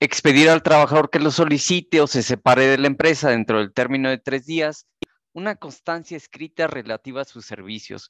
[0.00, 4.10] expedir al trabajador que lo solicite o se separe de la empresa dentro del término
[4.10, 4.86] de tres días
[5.32, 8.08] una constancia escrita relativa a sus servicios.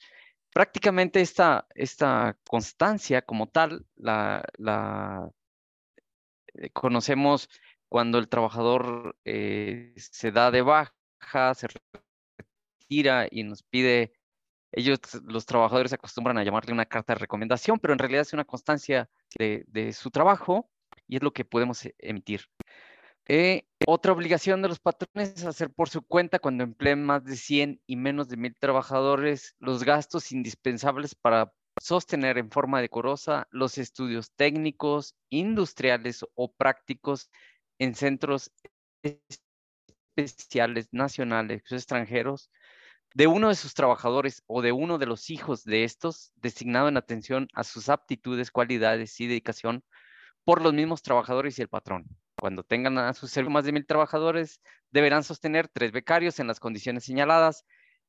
[0.52, 5.30] Prácticamente esta, esta constancia como tal la, la
[6.54, 7.48] eh, conocemos
[7.88, 11.68] cuando el trabajador eh, se da de baja, se
[12.78, 14.12] retira y nos pide,
[14.72, 18.44] ellos, los trabajadores acostumbran a llamarle una carta de recomendación, pero en realidad es una
[18.44, 19.08] constancia
[19.38, 20.70] de, de su trabajo
[21.06, 22.42] y es lo que podemos e, emitir.
[23.28, 27.36] Eh, otra obligación de los patrones es hacer por su cuenta cuando empleen más de
[27.36, 33.78] 100 y menos de 1000 trabajadores los gastos indispensables para sostener en forma decorosa los
[33.78, 37.30] estudios técnicos, industriales o prácticos
[37.78, 38.52] en centros
[40.16, 42.50] especiales nacionales o extranjeros
[43.14, 46.96] de uno de sus trabajadores o de uno de los hijos de estos, designado en
[46.96, 49.82] atención a sus aptitudes, cualidades y dedicación
[50.46, 52.06] por los mismos trabajadores y el patrón.
[52.38, 54.60] Cuando tengan a su servicio más de mil trabajadores,
[54.92, 57.64] deberán sostener tres becarios en las condiciones señaladas.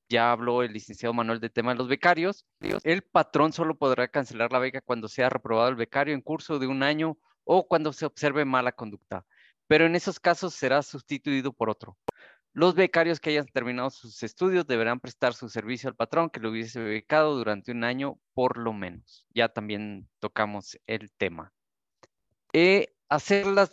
[0.07, 2.45] Ya habló el licenciado Manuel del tema de los becarios.
[2.83, 6.67] El patrón solo podrá cancelar la beca cuando sea reprobado el becario en curso de
[6.67, 9.25] un año o cuando se observe mala conducta.
[9.65, 11.97] Pero en esos casos será sustituido por otro.
[12.53, 16.51] Los becarios que hayan terminado sus estudios deberán prestar su servicio al patrón que lo
[16.51, 19.25] hubiese becado durante un año por lo menos.
[19.33, 21.51] Ya también tocamos el tema.
[22.53, 23.71] Eh, hacer las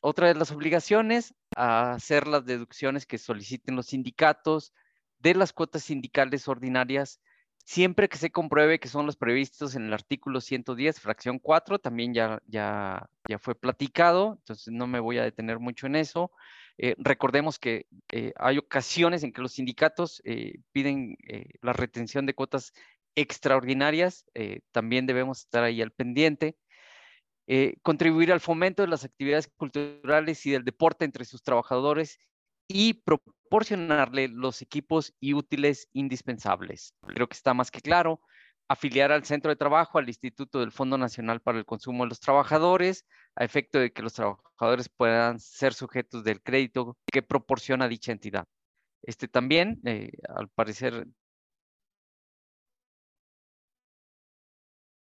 [0.00, 4.72] otra de las obligaciones, hacer las deducciones que soliciten los sindicatos
[5.18, 7.20] de las cuotas sindicales ordinarias,
[7.64, 12.12] siempre que se compruebe que son los previstos en el artículo 110, fracción 4, también
[12.12, 16.30] ya, ya, ya fue platicado, entonces no me voy a detener mucho en eso.
[16.76, 21.16] Eh, recordemos que eh, hay ocasiones en que los sindicatos eh, piden
[21.62, 22.72] la retención de cuotas
[23.14, 24.26] extraordinarias,
[24.72, 26.56] también debemos estar ahí al pendiente.
[27.46, 32.18] Eh, contribuir al fomento de las actividades culturales y del deporte entre sus trabajadores
[32.66, 36.94] y proporcionarle los equipos y útiles indispensables.
[37.06, 38.20] Creo que está más que claro.
[38.66, 42.20] Afiliar al centro de trabajo, al Instituto del Fondo Nacional para el Consumo de los
[42.20, 43.04] Trabajadores,
[43.36, 48.46] a efecto de que los trabajadores puedan ser sujetos del crédito que proporciona dicha entidad.
[49.02, 51.06] Este también, eh, al parecer,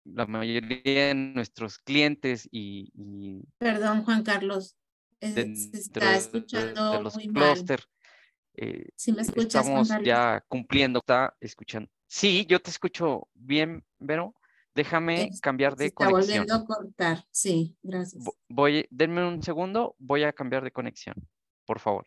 [0.05, 3.41] la mayoría de nuestros clientes y...
[3.57, 4.77] Perdón, Juan Carlos,
[5.19, 7.65] se está escuchando muy mal.
[8.57, 11.89] Eh, me escuchas, estamos ya cumpliendo, está escuchando.
[12.07, 14.33] Sí, yo te escucho bien, Vero.
[14.73, 16.21] Déjame cambiar de conexión.
[16.21, 18.23] Está volviendo a cortar, sí, gracias.
[18.49, 21.15] Voy, denme un segundo, voy a cambiar de conexión,
[21.65, 22.05] por favor.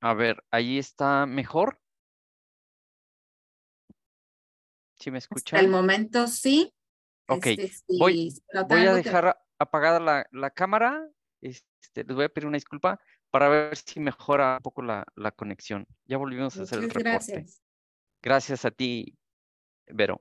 [0.00, 1.80] A ver, ahí está mejor.
[4.98, 5.60] ¿Sí me Hasta escuchan?
[5.60, 6.74] el momento sí.
[7.28, 8.32] Ok, Este, voy-
[8.68, 11.08] a dejar apagada la, la cámara.
[11.42, 15.30] Este, les voy a pedir una disculpa para ver si mejora un poco la, la
[15.32, 15.86] conexión.
[16.06, 17.32] Ya volvimos a hacer el reporte.
[17.32, 17.62] gracias.
[18.22, 19.16] Gracias a ti,
[19.86, 20.20] Vero.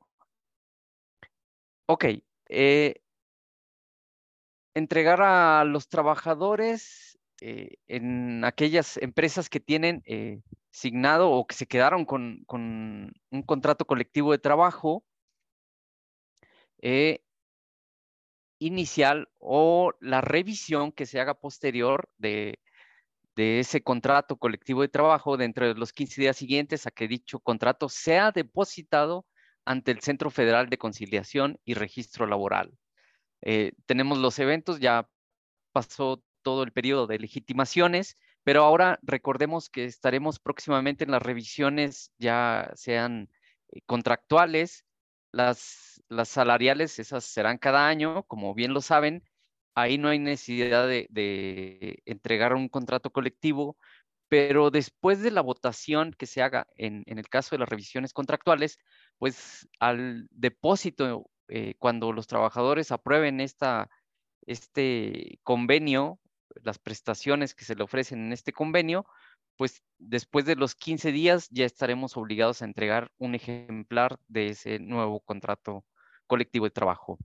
[1.88, 2.06] Ok.
[2.51, 3.01] eh,
[4.75, 7.09] entregar a los trabajadores
[7.42, 13.43] eh, en aquellas empresas que tienen eh, signado o que se quedaron con, con un
[13.43, 15.03] contrato colectivo de trabajo
[16.82, 17.22] eh,
[18.59, 22.59] inicial o la revisión que se haga posterior de,
[23.35, 27.40] de ese contrato colectivo de trabajo dentro de los 15 días siguientes a que dicho
[27.40, 29.26] contrato sea depositado
[29.66, 32.77] ante el Centro Federal de Conciliación y Registro Laboral.
[33.42, 35.08] Eh, tenemos los eventos, ya
[35.72, 42.11] pasó todo el periodo de legitimaciones, pero ahora recordemos que estaremos próximamente en las revisiones,
[42.18, 43.30] ya sean
[43.72, 44.85] eh, contractuales,
[45.32, 49.24] las, las salariales, esas serán cada año, como bien lo saben,
[49.76, 53.77] ahí no hay necesidad de, de entregar un contrato colectivo,
[54.27, 58.14] pero después de la votación que se haga en, en el caso de las revisiones
[58.14, 58.77] contractuales,
[59.18, 63.90] pues al depósito, eh, cuando los trabajadores aprueben esta,
[64.45, 66.19] este convenio,
[66.64, 69.06] las prestaciones que se le ofrecen en este convenio,
[69.58, 74.80] pues después de los 15 días ya estaremos obligados a entregar un ejemplar de ese
[74.80, 75.86] nuevo contrato
[76.28, 77.18] colectivo de trabajo.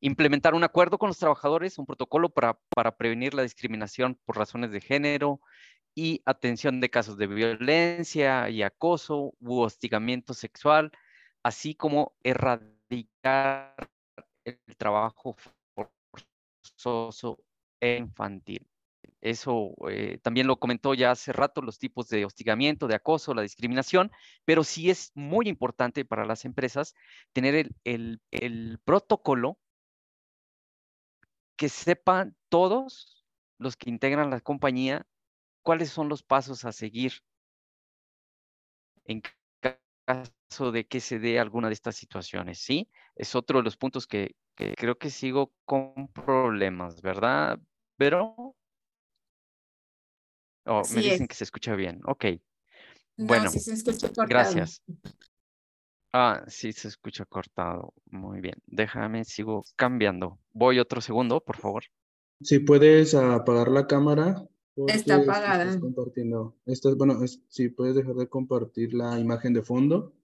[0.00, 4.70] Implementar un acuerdo con los trabajadores, un protocolo para, para prevenir la discriminación por razones
[4.70, 5.40] de género
[5.94, 10.92] y atención de casos de violencia y acoso u hostigamiento sexual,
[11.42, 13.74] así como erradicar
[14.44, 15.36] el trabajo
[17.80, 18.66] infantil.
[19.20, 23.42] Eso eh, también lo comentó ya hace rato, los tipos de hostigamiento, de acoso, la
[23.42, 24.12] discriminación,
[24.44, 26.94] pero sí es muy importante para las empresas
[27.32, 29.58] tener el, el, el protocolo
[31.56, 33.24] que sepan todos
[33.58, 35.06] los que integran la compañía
[35.62, 37.12] cuáles son los pasos a seguir
[39.04, 39.22] en
[40.06, 42.88] caso de que se dé alguna de estas situaciones, ¿sí?
[43.14, 47.58] Es otro de los puntos que, que creo que sigo con problemas, ¿verdad?
[47.96, 48.54] Pero...
[50.64, 51.28] Oh, me dicen es.
[51.28, 52.00] que se escucha bien.
[52.04, 52.24] Ok.
[53.16, 54.28] No, Bueno, sí se escucha cortado.
[54.28, 54.82] gracias.
[56.12, 57.92] Ah, sí, se escucha cortado.
[58.10, 58.56] Muy bien.
[58.66, 60.38] Déjame, sigo cambiando.
[60.52, 61.84] Voy otro segundo, por favor.
[62.40, 64.44] Si puedes apagar la cámara.
[64.86, 65.80] Está estás apagada.
[65.80, 66.56] compartiendo.
[66.64, 70.14] Estás, bueno, es- si puedes dejar de compartir la imagen de fondo.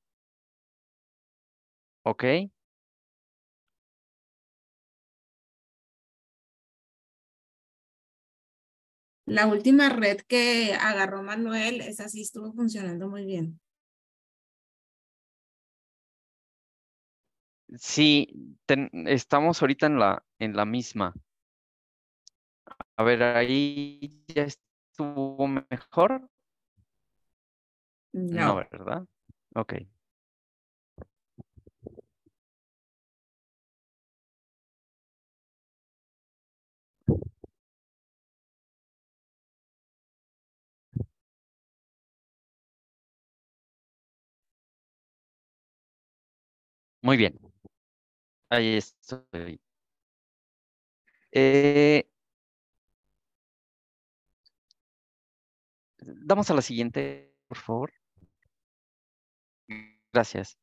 [2.04, 2.24] Ok.
[9.26, 13.60] La última red que agarró Manuel, esa sí estuvo funcionando muy bien.
[17.78, 18.28] Sí,
[18.66, 21.14] ten- estamos ahorita en la, en la misma.
[22.96, 26.28] A ver, ahí ya estuvo mejor.
[28.12, 29.04] No, No, ¿verdad?
[29.54, 29.74] Ok.
[47.04, 47.38] Muy bien.
[48.50, 49.60] Ahí estoy.
[51.32, 52.04] Eh,
[55.98, 57.92] damos a la siguiente, por favor.
[60.12, 60.56] Gracias.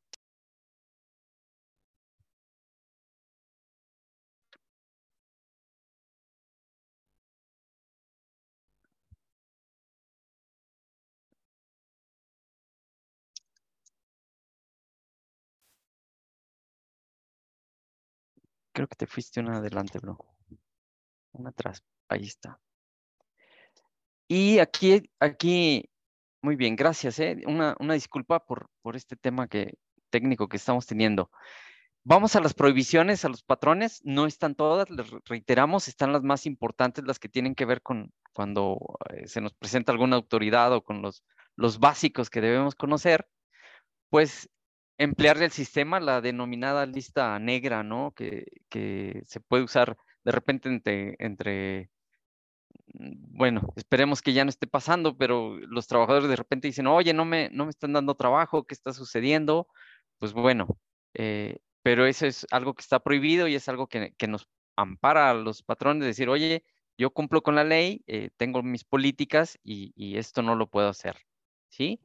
[18.73, 20.17] Creo que te fuiste una adelante, bro.
[21.33, 21.83] Una atrás.
[22.07, 22.59] Ahí está.
[24.27, 25.89] Y aquí, aquí,
[26.41, 27.19] muy bien, gracias.
[27.19, 27.41] ¿eh?
[27.45, 29.73] Una, una disculpa por, por este tema que,
[30.09, 31.29] técnico que estamos teniendo.
[32.03, 34.01] Vamos a las prohibiciones, a los patrones.
[34.03, 37.81] No están todas, les re- reiteramos, están las más importantes, las que tienen que ver
[37.81, 41.23] con cuando eh, se nos presenta alguna autoridad o con los,
[41.57, 43.27] los básicos que debemos conocer.
[44.09, 44.49] Pues
[45.03, 48.13] emplear el sistema, la denominada lista negra, ¿no?
[48.15, 51.89] Que, que se puede usar de repente entre, entre,
[52.93, 57.13] mm, bueno, esperemos que ya no esté pasando, pero los trabajadores de repente dicen, oye,
[57.13, 59.67] no me, no me están dando trabajo, ¿qué está sucediendo?
[60.19, 60.67] Pues bueno,
[61.15, 65.31] eh, pero eso es algo que está prohibido y es algo que, que nos ampara
[65.31, 66.63] a los patrones, decir, oye,
[66.97, 70.89] yo cumplo con la ley, eh, tengo mis políticas y, y, esto no lo puedo
[70.89, 71.17] hacer,
[71.69, 71.99] ¿sí?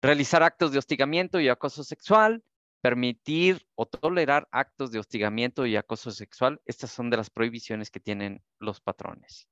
[0.00, 2.44] Realizar actos de hostigamiento y acoso sexual,
[2.80, 7.98] permitir o tolerar actos de hostigamiento y acoso sexual, estas son de las prohibiciones que
[7.98, 9.48] tienen los patrones.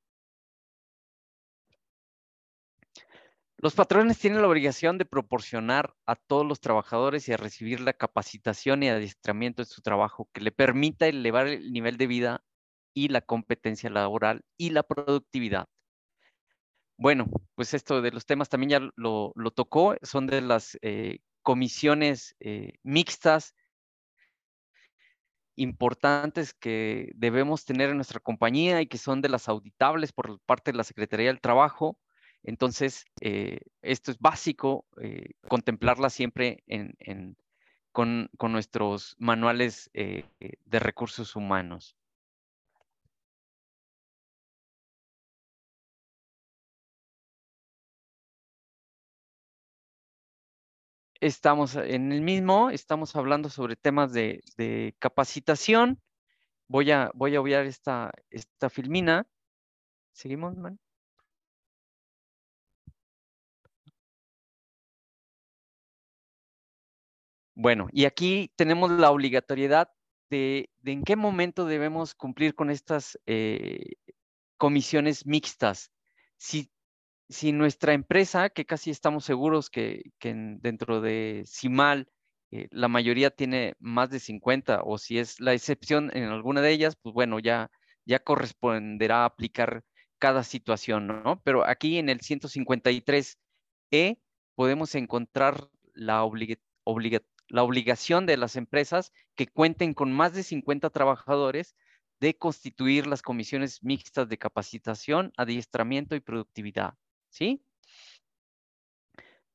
[3.58, 7.94] Los patrones tienen la obligación de proporcionar a todos los trabajadores y a recibir la
[7.94, 12.44] capacitación y adiestramiento en su trabajo que le permita elevar el nivel de vida
[12.94, 15.68] y la competencia laboral y la productividad.
[16.99, 22.34] Bueno, pues esto de los temas también ya lo, tocó, son de las eh, comisiones
[22.41, 23.55] eh, mixtas
[25.57, 30.73] importantes que debemos tener en nuestra compañía y que son de las auditables por parte
[30.73, 31.99] de la Secretaría del Trabajo
[32.47, 34.86] entonces, eh, esto es básico,
[35.49, 36.62] contemplarla siempre
[37.91, 41.97] con, nuestros manuales de recursos humanos.
[51.20, 54.43] Estamos en el mismo, estamos hablando sobre temas de,
[54.99, 56.01] capacitación.
[56.69, 59.27] Voy a, voy a obviar esta, esta filmina.
[60.12, 60.78] ¿Seguimos, man?
[67.55, 69.91] Bueno, y aquí tenemos la obligatoriedad
[70.28, 73.95] de, en qué momento debemos cumplir con estas eh,
[74.59, 75.91] comisiones mixtas.
[76.36, 76.70] Si,
[77.28, 82.08] si, nuestra empresa, que casi estamos seguros que, dentro de CIMAL
[82.52, 86.72] eh, la mayoría tiene más de 50, o si es la excepción en alguna de
[86.72, 87.70] ellas, pues bueno, ya,
[88.24, 89.84] corresponderá aplicar
[90.18, 91.40] cada situación, ¿no?
[91.44, 94.18] Pero aquí en el 153E
[94.55, 101.74] podemos encontrar la obligación de las empresas que cuenten con más de 50 trabajadores
[102.20, 106.94] de constituir las comisiones mixtas de capacitación, adiestramiento y productividad.
[107.36, 107.62] ¿Sí?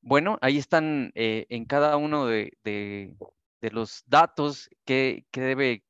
[0.01, 2.51] Bueno, ahí están eh, en cada uno de,
[3.60, 5.84] los datos que, debe,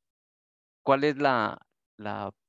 [0.84, 1.60] cuál es la,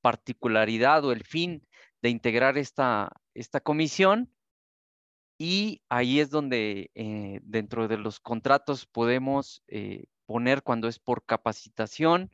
[0.01, 1.67] particularidad o el fin
[2.03, 4.33] de integrar esta, esta comisión
[5.39, 11.25] y ahí es donde eh, dentro de los contratos podemos eh, poner cuando es por
[11.25, 12.31] capacitación,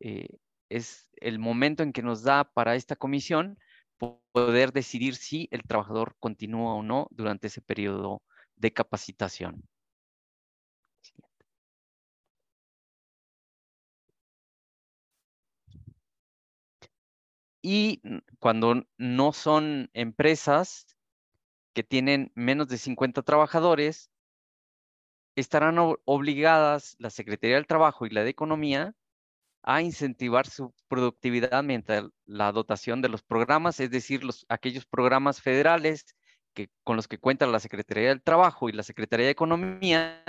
[0.00, 3.58] es el momento en que nos da para esta comisión
[3.98, 8.22] poder decidir si el trabajador continúa o no durante ese periodo
[8.56, 9.62] de capacitación.
[17.62, 18.00] Y
[18.38, 20.86] cuando no son empresas,
[21.74, 24.10] que tienen menos de 50 trabajadores,
[25.36, 28.94] estarán obligadas la Secretaría del Trabajo y la de Economía
[29.68, 35.42] a incentivar su productividad mediante la dotación de los programas, es decir, los, aquellos programas
[35.42, 36.16] federales
[36.54, 40.24] que, con los que cuenta la Secretaría del Trabajo y la Secretaría de Economía,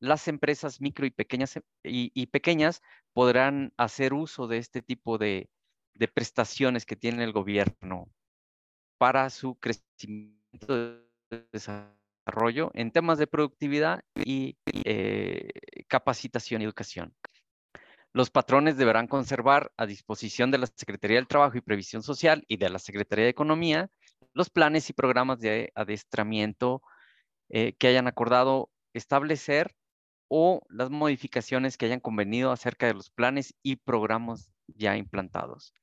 [0.00, 2.82] las empresas micro y pequeñas, y, pequeñas
[3.14, 5.48] podrán hacer uso de este tipo de,
[6.12, 8.10] prestaciones que tiene el gobierno
[8.98, 10.76] para su crecimiento
[11.30, 15.48] de desarrollo en temas de productividad y eh,
[15.88, 17.14] capacitación y educación.
[18.14, 22.58] Los patrones deberán conservar a disposición de la Secretaría del Trabajo y Previsión Social y
[22.58, 23.90] de la Secretaría de Economía
[24.34, 26.80] los planes y programas de adiestramiento
[27.48, 29.74] eh, que hayan acordado establecer
[30.28, 35.74] o las modificaciones que hayan convenido acerca de los planes y programas ya implantados.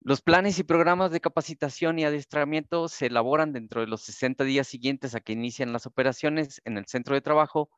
[0.00, 4.68] Los planes y programas de capacitación y adiestramiento se elaboran dentro de los 60 días
[4.68, 7.68] siguientes a que inician las operaciones en el centro de trabajo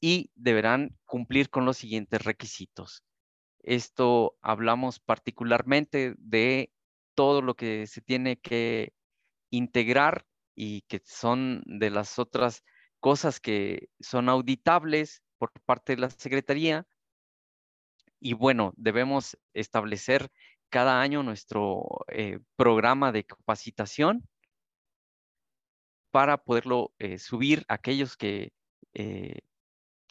[0.00, 3.04] y deberán cumplir con los siguientes requisitos.
[3.62, 6.72] Esto hablamos particularmente de
[7.14, 8.92] todo lo que se tiene que
[9.50, 12.64] integrar y que son de las otras
[13.00, 16.86] cosas que son auditables por parte de la Secretaría.
[18.20, 20.30] Y bueno, debemos establecer
[20.70, 24.26] cada año nuestro eh, programa de capacitación
[26.10, 28.52] para poderlo eh, subir aquellos que,
[28.94, 29.40] eh,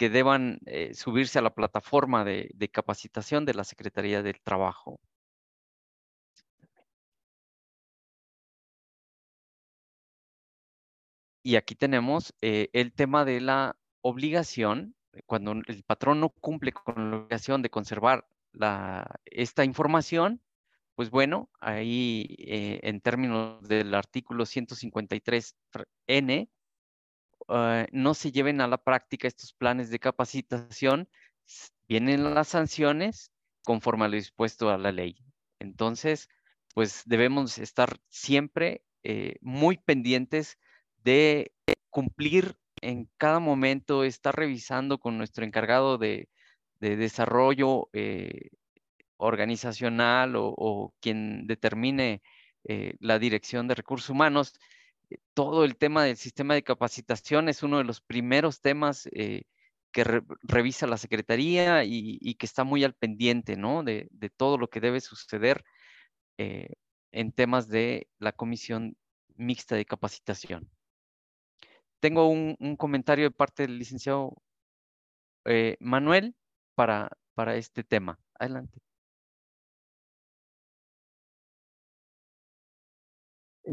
[0.01, 0.59] que deban
[0.93, 4.99] subirse a la plataforma de, capacitación de la Secretaría del Trabajo.
[11.43, 14.95] Y aquí tenemos el tema de la obligación,
[15.27, 18.25] cuando el patrón no cumple con la obligación de conservar
[19.25, 20.41] esta información,
[20.95, 26.49] pues bueno, ahí eh, en términos del artículo 153N,
[27.51, 31.09] ah, no se lleven a la práctica estos planes de capacitación,
[31.87, 33.31] vienen las sanciones
[33.63, 35.15] conforme a lo dispuesto a la ley.
[35.59, 36.29] Entonces,
[36.73, 40.57] pues debemos estar siempre eh, muy pendientes
[41.03, 41.53] de
[41.89, 46.29] cumplir en cada momento, estar revisando con nuestro encargado de,
[46.79, 48.49] desarrollo eh,
[49.17, 52.23] organizacional o, quien determine
[52.63, 54.53] eh, la dirección de recursos humanos.
[55.33, 59.09] Todo el tema del sistema de capacitación es uno de los primeros temas
[59.91, 63.83] que revisa la Secretaría y, que está muy al pendiente, ¿no?
[63.83, 65.63] De, todo lo que debe suceder
[66.37, 68.95] en temas de la Comisión
[69.35, 70.69] Mixta de Capacitación.
[71.99, 74.35] Tengo un, comentario de parte del licenciado
[75.45, 76.35] eh, Manuel
[76.75, 78.19] para, para este tema.
[78.39, 78.79] Adelante.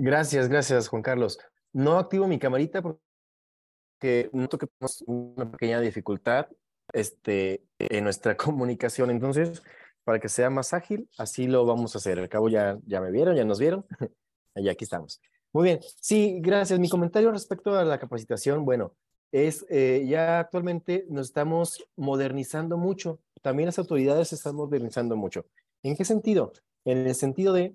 [0.01, 1.41] Gracias, gracias, Juan Carlos.
[1.73, 6.47] No activo mi camarita porque noto que tenemos una pequeña dificultad
[6.93, 9.10] este, en nuestra comunicación.
[9.10, 9.60] Entonces,
[10.05, 12.20] para que sea más ágil, así lo vamos a hacer.
[12.20, 13.85] Al cabo ya, ya me vieron, ya nos vieron.
[14.55, 15.20] y aquí estamos.
[15.52, 15.81] Muy bien.
[16.01, 16.78] Sí, gracias.
[16.78, 18.94] Mi comentario respecto a la capacitación, bueno,
[19.33, 23.18] es eh, ya actualmente nos estamos modernizando mucho.
[23.43, 25.47] También las autoridades se están modernizando mucho.
[25.83, 26.52] ¿En qué sentido?
[26.85, 27.75] En el sentido de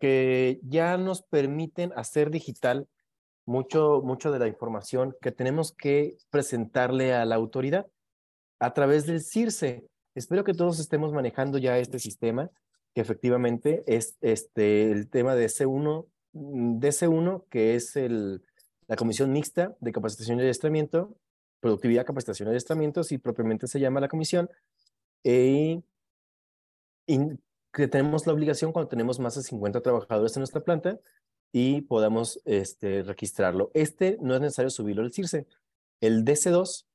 [0.00, 2.88] que ya nos permiten hacer digital
[3.44, 7.86] mucho, mucho de la información que tenemos que presentarle a la autoridad
[8.58, 9.86] a través del CIRSE.
[10.14, 12.50] Espero que todos estemos manejando ya este sistema,
[12.94, 18.42] que efectivamente es este, el tema de C1, mm, DC1, que es el,
[18.88, 21.16] la Comisión Mixta de Capacitación y Adiestramiento,
[21.60, 24.48] Productividad, Capacitación y Adiestramiento, si propiamente se llama la comisión,
[25.22, 25.82] y,
[27.76, 30.98] que tenemos la obligación cuando tenemos más de 50 trabajadores en nuestra planta
[31.52, 33.70] y podamos este, registrarlo.
[33.74, 35.46] Este no es necesario subirlo al CIRSE.
[36.00, 36.86] El DC2,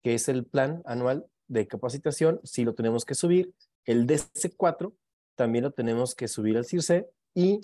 [0.00, 3.52] que es el plan anual de capacitación, sí lo tenemos que subir.
[3.84, 4.94] El DC4
[5.34, 7.08] también lo tenemos que subir al CIRSE.
[7.34, 7.60] Y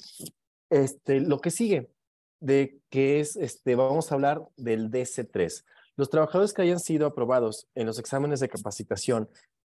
[0.68, 1.92] este, lo que sigue,
[2.40, 5.64] de que es, este, vamos a hablar del DC3.
[5.94, 9.28] Los trabajadores que hayan sido aprobados en los exámenes de capacitación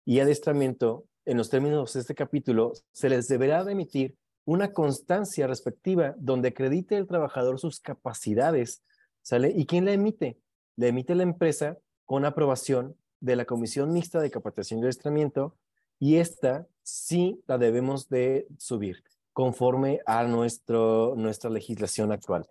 [0.04, 5.46] y adiestramiento, en los términos de este capítulo, se les deberá de emitir una constancia
[5.46, 8.82] respectiva donde acredite el trabajador sus capacidades,
[9.22, 9.52] ¿sale?
[9.54, 10.38] ¿Y quién la emite?
[10.76, 15.54] La emite la empresa con aprobación de la Comisión Mixta de Capacitación y Adiestramiento
[15.98, 22.48] y esta sí la debemos de subir conforme a nuestro, nuestra legislación actual.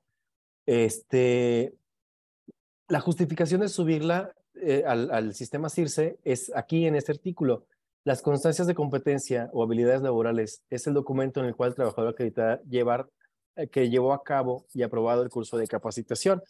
[0.66, 1.74] Este,
[2.88, 7.66] la justificación de subirla eh, al, al, sistema CIRSE es aquí en este artículo.
[8.04, 12.12] Las constancias de competencia o habilidades laborales es el documento en el cual el trabajador
[12.12, 13.10] acredita llevar,
[13.56, 16.42] eh, que llevó a cabo y aprobado el curso de capacitación.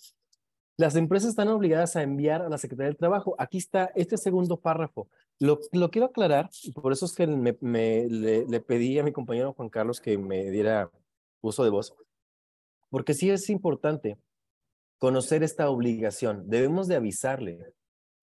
[0.78, 3.36] Las empresas están obligadas a enviar a la Secretaría del Trabajo.
[3.38, 5.10] Aquí está este segundo párrafo.
[5.38, 9.68] Lo, lo quiero aclarar, por eso es que me, le, pedí a mi compañero Juan
[9.68, 10.90] Carlos que me diera
[11.42, 11.94] uso de voz,
[12.90, 14.18] porque sí es importante
[15.00, 16.50] conocer esta obligación.
[16.50, 17.74] Debemos de avisarle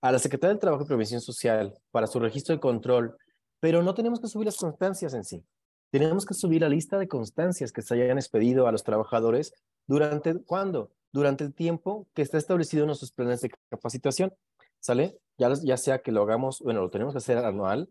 [0.07, 3.17] a la Secretaría del Trabajo y Prevención Social para su registro de control,
[3.59, 5.45] pero no tenemos que subir las constancias en sí.
[5.91, 9.53] Tenemos que subir la lista de constancias que se hayan expedido a los trabajadores
[9.89, 10.93] durante, ¿cuándo?
[11.13, 14.33] durante el tiempo que está establecido en nuestros planes de capacitación.
[14.79, 15.19] ¿Sale?
[15.39, 17.89] Ya, ya sea que lo hagamos, bueno, lo tenemos que hacer anual,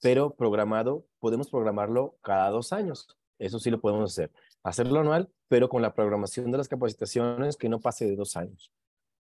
[0.00, 3.08] pero programado, podemos programarlo cada dos años.
[3.40, 4.30] Eso sí lo podemos hacer.
[4.62, 8.70] Hacerlo anual, pero con la programación de las capacitaciones que no pase de dos años.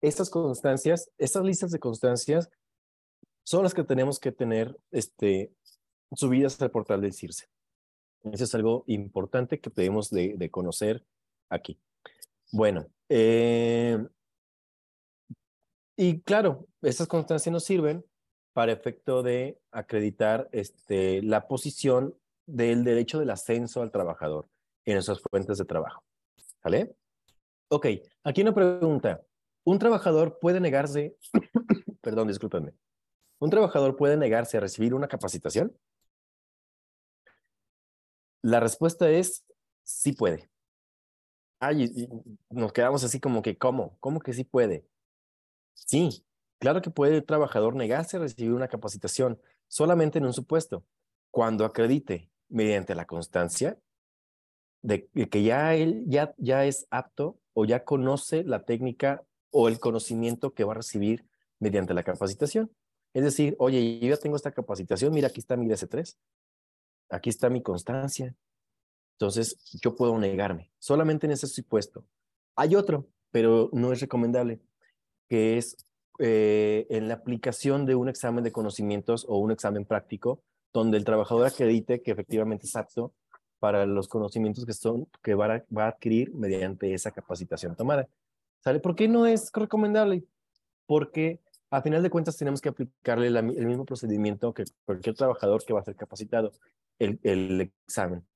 [0.00, 2.50] Estas constancias, estas listas de constancias
[3.44, 5.52] son las que tenemos que tener este,
[6.14, 7.46] subidas al portal del CIRSE.
[8.32, 11.04] Eso es algo importante que debemos de, conocer
[11.48, 11.80] aquí.
[12.52, 13.98] Bueno, eh,
[15.96, 18.04] y claro, estas constancias nos sirven
[18.52, 22.14] para efecto de acreditar este, la posición
[22.46, 24.48] del derecho del ascenso al trabajador
[24.84, 26.02] en nuestras fuentes de trabajo.
[26.62, 26.94] ¿Vale?
[27.68, 27.86] Ok,
[28.24, 29.22] aquí una pregunta.
[29.68, 31.14] ¿Un trabajador puede negarse,
[32.00, 32.72] perdón, discúlpenme,
[33.38, 35.76] ¿un trabajador puede negarse a recibir una capacitación?
[38.40, 39.44] La respuesta es
[39.82, 40.50] sí puede.
[41.60, 42.08] Ay,
[42.48, 43.98] nos quedamos así como que, ¿cómo?
[44.00, 44.86] ¿Cómo que sí puede?
[45.74, 46.24] Sí,
[46.58, 50.86] claro que puede el trabajador negarse a recibir una capacitación solamente en un supuesto,
[51.30, 53.78] cuando acredite mediante la constancia
[54.80, 59.78] de que ya él ya, ya es apto o ya conoce la técnica o el
[59.78, 61.24] conocimiento que va a recibir
[61.58, 62.70] mediante la capacitación.
[63.14, 66.16] Es decir, oye, yo ya tengo esta capacitación, mira, aquí está mi DS3,
[67.10, 68.36] aquí está mi constancia,
[69.18, 70.70] entonces, yo puedo negarme.
[70.78, 72.04] Solamente en ese supuesto.
[72.54, 74.60] Hay otro, pero no es recomendable,
[75.28, 75.76] que es
[76.20, 80.40] eh, en la aplicación de un examen de conocimientos o un examen práctico,
[80.72, 83.12] donde el trabajador acredite que efectivamente es apto
[83.58, 88.08] para los conocimientos que, son, que va, a, va a adquirir mediante esa capacitación tomada.
[88.60, 88.80] ¿Sale?
[88.80, 90.24] ¿Por qué no es recomendable?
[90.86, 95.72] Porque a final de cuentas tenemos que aplicarle el mismo procedimiento que cualquier trabajador que
[95.72, 96.52] va a ser capacitado,
[96.98, 98.26] el, el examen,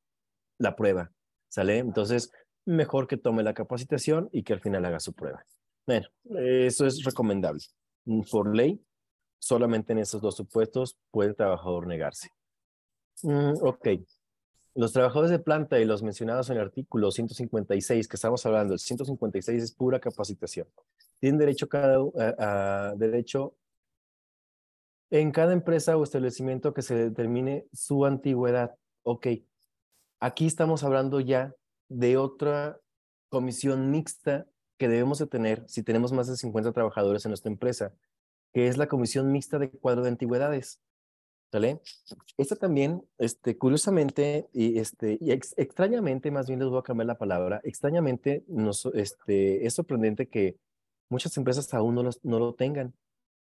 [0.59, 1.11] la prueba,
[1.49, 1.79] ¿sale?
[1.79, 2.31] Entonces,
[2.65, 5.45] mejor que tome la capacitación y que al final haga su prueba.
[5.87, 7.63] Bueno, eso es recomendable.
[8.31, 8.81] Por ley,
[9.39, 12.31] solamente en esos dos supuestos puede el trabajador negarse.
[13.23, 13.89] Mm, ok.
[14.75, 18.81] Los trabajadores de planta y los mencionados en el artículo 156 que estamos hablando, el
[18.81, 20.67] 156 es pura capacitación.
[21.21, 21.99] Tienen derecho cada
[22.39, 23.55] a, derecho
[25.11, 28.75] en cada empresa o establecimiento que se determine su antigüedad.
[29.03, 29.27] Ok.
[30.21, 31.55] Aquí estamos hablando ya
[31.91, 32.81] de otra
[33.29, 34.47] comisión mixta
[34.79, 37.93] que debemos de tener si tenemos más de 50 trabajadores en nuestra empresa,
[38.55, 40.81] que es la comisión mixta de cuadro de antigüedades.
[41.53, 41.83] ¿Sale?
[42.39, 47.19] Esta también, este, curiosamente y, este, y extrañamente, más bien les voy a cambiar la
[47.19, 50.57] palabra, extrañamente nos, este, es sorprendente que
[51.11, 52.95] muchas empresas aún no, no lo tengan,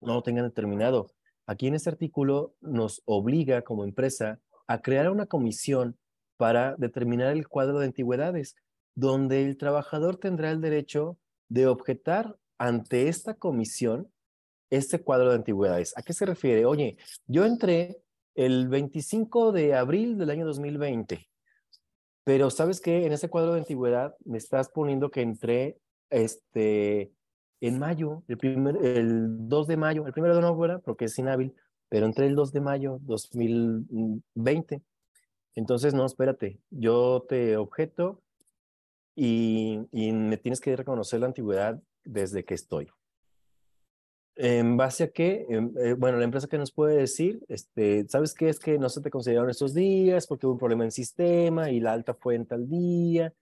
[0.00, 1.12] no lo tengan determinado.
[1.46, 5.96] Aquí en este artículo nos obliga como empresa a crear una comisión
[6.36, 8.56] para determinar el cuadro de antigüedades,
[8.96, 11.16] donde el trabajador tendrá el derecho
[11.48, 14.10] de objetar ante esta comisión
[14.76, 15.96] este cuadro de antigüedades.
[15.96, 16.64] ¿A qué se refiere?
[16.64, 16.96] Oye,
[17.26, 18.02] yo entré
[18.34, 21.28] el 25 de abril del año 2020,
[22.24, 23.06] pero ¿sabes qué?
[23.06, 25.78] En ese cuadro de antigüedad me estás poniendo que entré
[26.10, 27.12] este,
[27.60, 31.18] en mayo, el, primer, el 2 de mayo, el primero de no fuera porque es
[31.18, 31.54] inhábil,
[31.88, 34.82] pero entré el 2 de mayo 2020.
[35.54, 38.20] Entonces, no, espérate, yo te objeto
[39.14, 42.90] y, y me tienes que reconocer la antigüedad desde que estoy.
[44.36, 45.46] ¿En base a qué?
[45.48, 48.48] Eh, bueno, la empresa que nos puede decir, este, ¿sabes qué?
[48.48, 51.78] Es que no se te consideraron estos días porque hubo un problema en sistema y
[51.78, 53.32] la alta fue en tal día.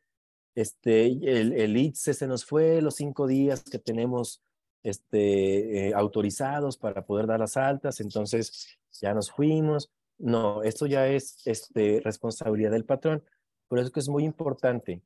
[0.54, 4.42] Este, el, el ITSE se nos fue los cinco días que tenemos
[4.82, 9.90] este, eh, autorizados para poder dar las altas, entonces ya nos fuimos.
[10.18, 13.24] No, esto ya es este, responsabilidad del patrón.
[13.68, 15.02] Por eso es que es muy importante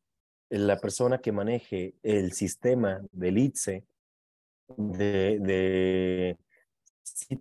[0.49, 3.85] la persona que maneje el sistema del ITSE
[4.77, 6.37] de,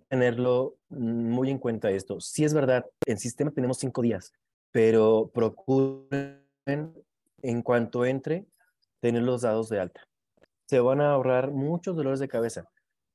[0.08, 2.20] tenerlo muy en cuenta esto.
[2.20, 4.32] Sí es verdad, en sistema tenemos cinco días,
[4.70, 8.46] pero procuren en cuanto entre
[9.00, 10.00] tener los dados de alta.
[10.66, 12.68] Se van a ahorrar muchos dolores de cabeza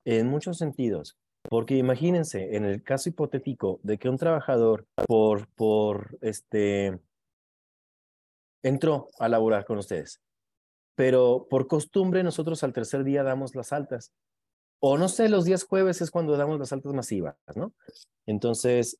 [0.05, 1.17] en muchos sentidos.
[1.49, 6.99] Porque imagínense, en el caso hipotético de que un trabajador por, por este,
[8.61, 10.21] entró a laborar con ustedes,
[10.95, 14.11] pero por costumbre nosotros al tercer día damos las altas.
[14.79, 17.73] O no sé, los días jueves es cuando damos las altas masivas, ¿no?
[18.25, 18.99] Entonces,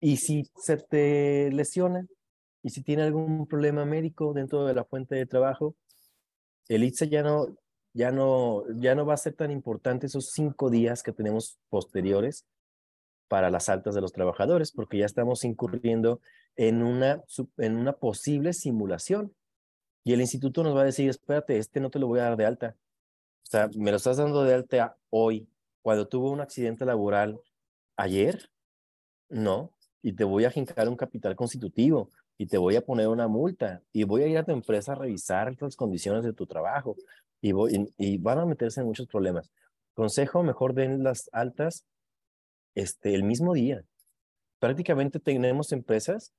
[0.00, 2.06] y si se te lesiona,
[2.62, 5.76] y si tiene algún problema médico dentro de la fuente de trabajo,
[6.68, 7.56] el ITSE ya no,
[7.94, 12.44] ya no, ya no va a ser tan importante esos cinco días que tenemos posteriores
[13.28, 16.20] para las altas de los trabajadores, porque ya estamos incurriendo
[16.56, 17.22] en una,
[17.58, 19.34] en una posible simulación.
[20.04, 22.36] Y el instituto nos va a decir, espérate, este no te lo voy a dar
[22.36, 22.76] de alta.
[23.42, 25.48] O sea, me lo estás dando de alta hoy,
[25.82, 27.40] cuando tuvo un accidente laboral
[27.96, 28.50] ayer,
[29.28, 33.26] no, y te voy a jincar un capital constitutivo y te voy a poner una
[33.26, 36.96] multa y voy a ir a tu empresa a revisar las condiciones de tu trabajo
[37.40, 39.50] y, voy, y, van a meterse en muchos problemas.
[39.94, 41.84] Consejo, mejor den las altas
[42.74, 43.82] este, el mismo día.
[44.60, 46.32] Prácticamente tenemos empresas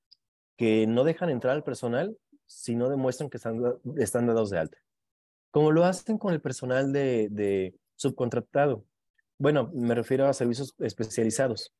[0.57, 2.17] que no dejan entrar al personal
[2.49, 3.61] si no demuestran que están,
[3.97, 4.77] están dados de alta.
[5.51, 8.85] Como lo hacen con el personal de, de subcontratado.
[9.37, 11.73] Bueno, me refiero a servicios especializados.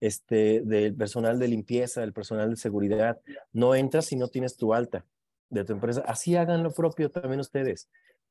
[0.00, 3.20] Este, del personal de limpieza, del personal de seguridad.
[3.52, 5.04] No entras si no tienes tu alta
[5.50, 6.02] de tu empresa.
[6.06, 7.88] Así hagan lo propio también ustedes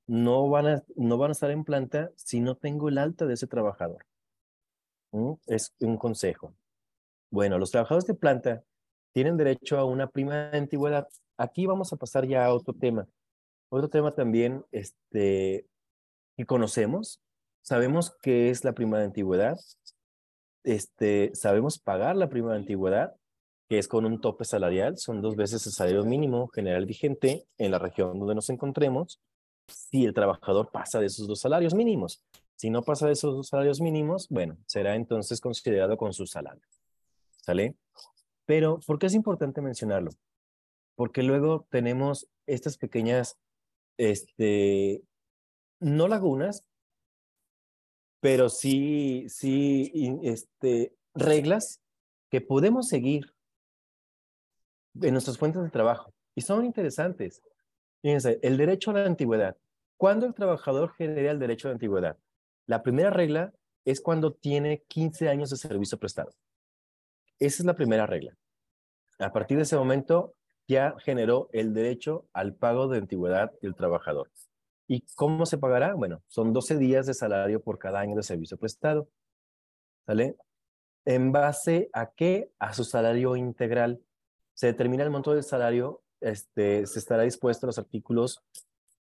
[0.07, 3.33] no van a, no van a estar en planta si no tengo el alta de
[3.33, 4.05] ese trabajador.
[5.11, 5.33] ¿Mm?
[5.45, 6.55] Es un consejo.
[7.29, 8.63] Bueno, los trabajadores de planta
[9.11, 11.07] tienen derecho a una prima de antigüedad.
[11.37, 13.07] Aquí vamos a pasar ya a otro tema.
[13.69, 15.67] Otro tema también este,
[16.35, 17.21] que conocemos.
[17.61, 19.57] Sabemos qué es la prima de antigüedad.
[20.63, 23.15] Este, sabemos pagar la prima de antigüedad,
[23.69, 24.97] que es con un tope salarial.
[24.97, 29.21] Son dos veces el salario mínimo general vigente en la región donde nos encontremos
[29.67, 32.23] si el trabajador pasa de esos dos salarios mínimos.
[32.55, 36.63] Si no pasa de esos dos salarios mínimos, bueno, será entonces considerado con su salario.
[37.43, 37.75] ¿Sale?
[38.45, 40.11] Pero, ¿por qué es importante mencionarlo?
[40.97, 43.37] Porque luego tenemos estas pequeñas,
[43.97, 45.03] este,
[45.79, 46.67] no lagunas,
[48.19, 51.83] pero sí, sí, este, reglas
[52.31, 53.31] que podemos seguir
[54.99, 57.43] en nuestras fuentes de trabajo y son interesantes.
[58.01, 59.55] Fíjense, el derecho a la antigüedad.
[59.97, 62.17] ¿Cuándo el trabajador genera el derecho a la antigüedad?
[62.65, 63.53] La primera regla
[63.85, 66.31] es cuando tiene 15 años de servicio prestado.
[67.37, 68.35] Esa es la primera regla.
[69.19, 70.33] A partir de ese momento
[70.67, 74.29] ya generó el derecho al pago de antigüedad del trabajador.
[74.87, 75.93] ¿Y cómo se pagará?
[75.93, 79.09] Bueno, son 12 días de salario por cada año de servicio prestado.
[80.05, 80.37] ¿Sale?
[81.05, 82.51] ¿En base a qué?
[82.59, 84.01] A su salario integral.
[84.53, 88.43] Se determina el monto del salario, este, se estará dispuesto a los artículos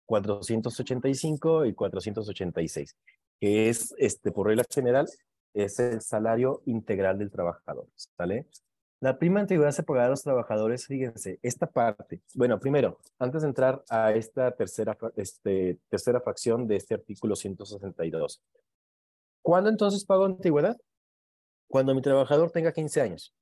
[0.07, 2.97] 485 y 486,
[3.41, 5.07] que es, este, por regla general,
[5.55, 8.47] es el salario integral del trabajador, ¿sale?
[9.01, 12.23] La prima antigüedad se pagará a los trabajadores, fíjense, esta parte.
[12.35, 18.43] Bueno, primero, antes de entrar a esta tercera, este, tercera fracción de este artículo 162.
[19.43, 20.79] ¿Cuándo entonces pago antigüedad?
[21.69, 23.35] Cuando mi trabajador tenga 15 años.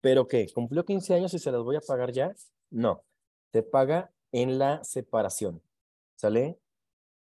[0.00, 0.48] ¿Pero qué?
[0.52, 2.34] ¿Cumplió 15 años y se las voy a pagar ya?
[2.70, 3.04] No.
[3.52, 5.62] Se paga en la separación.
[6.16, 6.58] ¿Sale?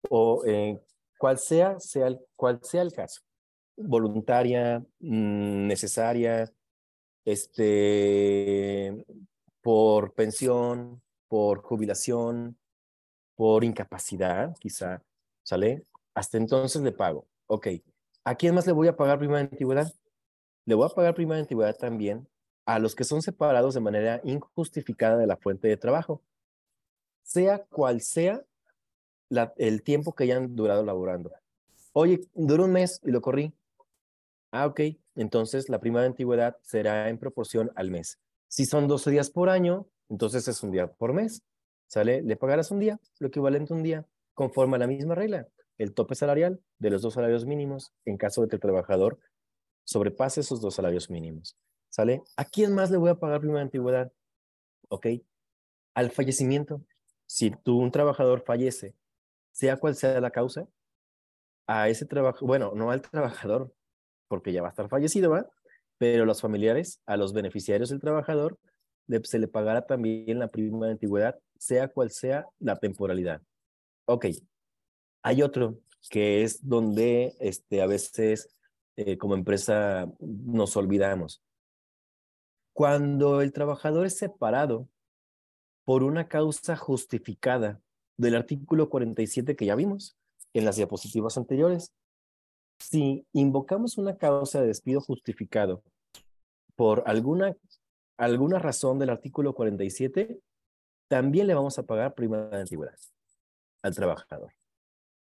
[0.08, 0.80] O eh,
[1.18, 3.20] cual, sea, sea, cual sea el caso.
[3.76, 6.50] Voluntaria, mm, necesaria,
[7.32, 9.04] este,
[9.60, 12.56] por pensión, por jubilación,
[13.34, 15.02] por incapacidad, quizá,
[15.42, 15.84] ¿sale?
[16.14, 17.26] Hasta entonces le pago.
[17.46, 17.68] Ok,
[18.24, 19.92] ¿a quién más le voy a pagar prima de antigüedad?
[20.64, 22.26] Le voy a pagar prima de antigüedad también
[22.64, 26.22] a los que son separados de manera injustificada de la fuente de trabajo,
[27.22, 28.42] sea cual sea
[29.56, 31.30] el tiempo que hayan durado laborando.
[31.92, 33.52] Oye, duró un mes y lo corrí.
[34.50, 34.80] Ah, ok.
[35.18, 38.20] Entonces la prima de antigüedad será en proporción al mes.
[38.46, 41.42] Si son 12 días por año, entonces es un día por mes.
[41.88, 42.22] ¿Sale?
[42.22, 45.92] Le pagarás un día, lo equivalente a un día, conforme a la misma regla, el
[45.92, 49.18] tope salarial de los dos salarios mínimos en caso de que el trabajador
[49.84, 51.56] sobrepase esos dos salarios mínimos.
[51.88, 52.22] ¿Sale?
[52.36, 54.12] ¿A quién más le voy a pagar prima de antigüedad?
[54.88, 55.06] ¿Ok?
[55.94, 56.84] Al fallecimiento.
[57.26, 58.94] Si tú, un trabajador fallece,
[59.50, 60.68] sea cual sea la causa,
[61.66, 63.74] a ese trabajo, bueno, no al trabajador,
[64.28, 65.50] porque ya va a estar fallecido, ¿va?
[65.98, 68.58] Pero los familiares, a los beneficiarios del trabajador,
[69.24, 73.42] se le pagará también la prima de antigüedad, sea cual sea la temporalidad.
[74.06, 74.26] Ok,
[75.22, 78.48] hay otro que es donde este, a veces
[78.96, 81.42] eh, como empresa nos olvidamos.
[82.72, 84.88] Cuando el trabajador es separado
[85.84, 87.80] por una causa justificada
[88.16, 90.16] del artículo 47 que ya vimos
[90.52, 91.92] en las diapositivas anteriores,
[92.78, 95.82] si invocamos una causa de despido justificado
[96.76, 97.56] por alguna,
[98.16, 100.40] alguna razón del artículo 47,
[101.08, 102.98] también le vamos a pagar prima de antigüedad
[103.82, 104.52] al trabajador.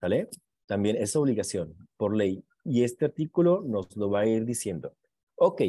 [0.02, 0.30] ¿Vale?
[0.66, 2.44] También es obligación por ley.
[2.64, 4.94] Y este artículo nos lo va a ir diciendo.
[5.36, 5.62] Ok,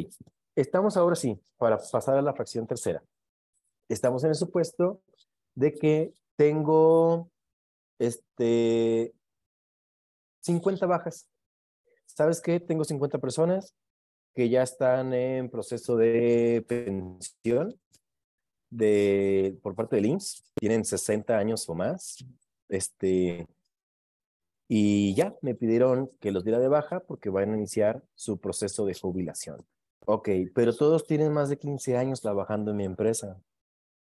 [0.55, 3.03] estamos ahora sí, para pasar a la fracción tercera.
[3.87, 5.01] Estamos en el supuesto
[5.55, 7.29] de que tengo
[7.99, 9.13] este
[10.41, 11.27] 50 bajas.
[12.19, 12.59] ¿Sabes qué?
[12.59, 13.73] Tengo 50 personas
[14.35, 17.79] que ya están en proceso de pensión
[18.69, 22.17] de, por parte del IMSS, tienen 60 años o más,
[22.67, 23.47] este,
[24.67, 28.85] y ya me pidieron que los diera de baja porque van a iniciar su proceso
[28.85, 29.65] de jubilación.
[30.05, 33.41] Ok, pero todos tienen más de 15 años trabajando en mi empresa.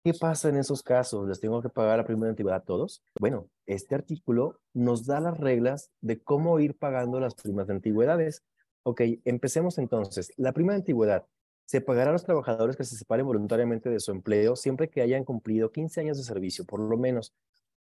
[0.04, 1.28] ¿Qué pasa en esos casos?
[1.28, 3.04] ¿Les tengo que pagar la primera antigüedad a todos?
[3.20, 8.44] Bueno, este artículo nos da las reglas de cómo ir pagando las primas de antigüedades.
[8.82, 10.34] Ok, empecemos entonces.
[10.38, 11.28] La prima de antigüedad
[11.66, 15.24] se pagará a los trabajadores que se separen voluntariamente de su empleo siempre que hayan
[15.24, 17.36] cumplido 15 años de servicio, por lo menos.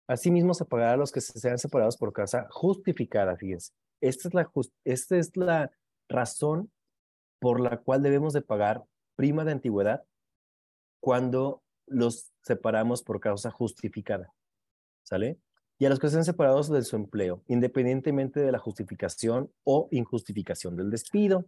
[0.07, 3.73] Asimismo, se pagará a los que se sean separados por causa justificada, fíjense.
[4.02, 4.50] Esta es la,
[4.84, 5.73] esta es la
[6.10, 6.70] razón
[7.41, 8.84] por la cual debemos de pagar
[9.16, 10.05] prima de antigüedad
[11.00, 14.32] cuando los separamos por causa justificada.
[15.02, 15.38] ¿Sale?
[15.78, 20.76] Y a los que estén separados de su empleo, independientemente de la justificación o injustificación
[20.76, 21.46] del despido.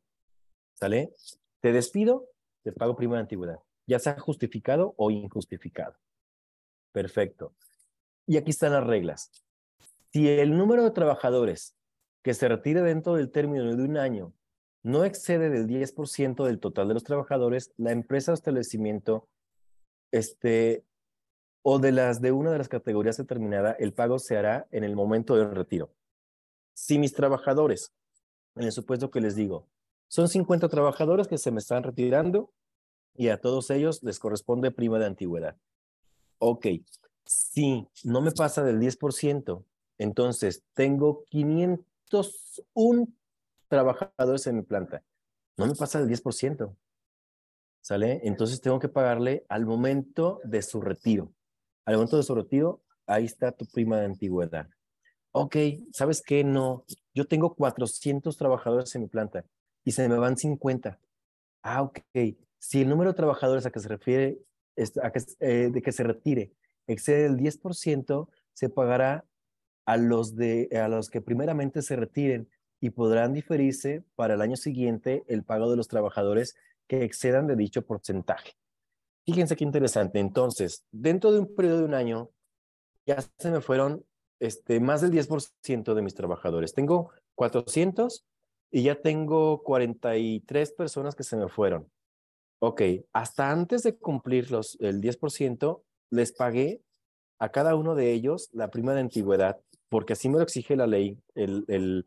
[0.75, 1.13] ¿Sale?
[1.61, 2.29] Te despido,
[2.63, 5.97] te pago prima de antigüedad, ya sea justificado o injustificado.
[6.93, 7.55] Perfecto.
[8.27, 9.31] Y aquí están las reglas.
[10.13, 11.77] Si el número de trabajadores
[12.23, 14.33] que se retire dentro del término de un año
[14.83, 19.29] no excede del 10% del total de los trabajadores, la empresa o establecimiento
[20.13, 20.85] este,
[21.63, 24.95] o de las de una de las categorías determinada, el pago se hará en el
[24.97, 25.91] momento del retiro.
[26.75, 27.93] Si mis trabajadores,
[28.55, 29.67] en el supuesto que les digo,
[30.09, 32.53] son 50 trabajadores que se me están retirando
[33.15, 35.57] y a todos ellos les corresponde prima de antigüedad.
[36.39, 36.67] Ok,
[37.25, 39.65] si no me pasa del 10%,
[39.99, 43.09] entonces tengo 501
[43.69, 45.03] trabajadores en mi planta.
[45.57, 46.75] No me pasa del 10%.
[47.87, 48.21] ¿Sale?
[48.25, 51.33] Entonces tengo que pagarle al momento de su retiro.
[51.85, 54.69] Al momento de su retiro, ahí está tu prima de antigüedad.
[55.31, 55.57] Ok,
[55.93, 56.43] ¿sabes qué?
[56.43, 56.85] No,
[57.15, 59.45] yo tengo 400 trabajadores en mi planta
[59.85, 60.99] y se me van 50.
[61.63, 62.01] Ah, ok.
[62.59, 64.41] Si el número de trabajadores a que se refiere,
[65.01, 66.55] a que, eh, de que se retire,
[66.89, 69.25] excede el 10%, se pagará
[69.85, 72.49] a los, de, a los que primeramente se retiren
[72.81, 76.57] y podrán diferirse para el año siguiente el pago de los trabajadores
[76.89, 78.53] que excedan de dicho porcentaje.
[79.25, 80.21] Fíjense qué interesante.
[80.21, 82.31] Entonces, dentro de un periodo de un año,
[83.07, 84.05] ya se me fueron
[84.41, 86.75] este, más del 10% de mis trabajadores.
[86.75, 88.25] Tengo 400
[88.71, 91.91] y ya tengo 43 personas que se me fueron.
[92.59, 92.83] Ok,
[93.13, 96.83] hasta antes de cumplir los, el 10%, les pagué
[97.39, 100.87] a cada uno de ellos la prima de antigüedad, porque así me lo exige la
[100.87, 101.19] ley.
[101.35, 102.07] El,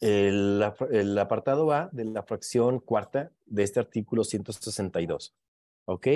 [0.00, 5.34] el, apartado va de la fracción cuarta de este artículo 162.
[5.86, 6.06] ¿Ok?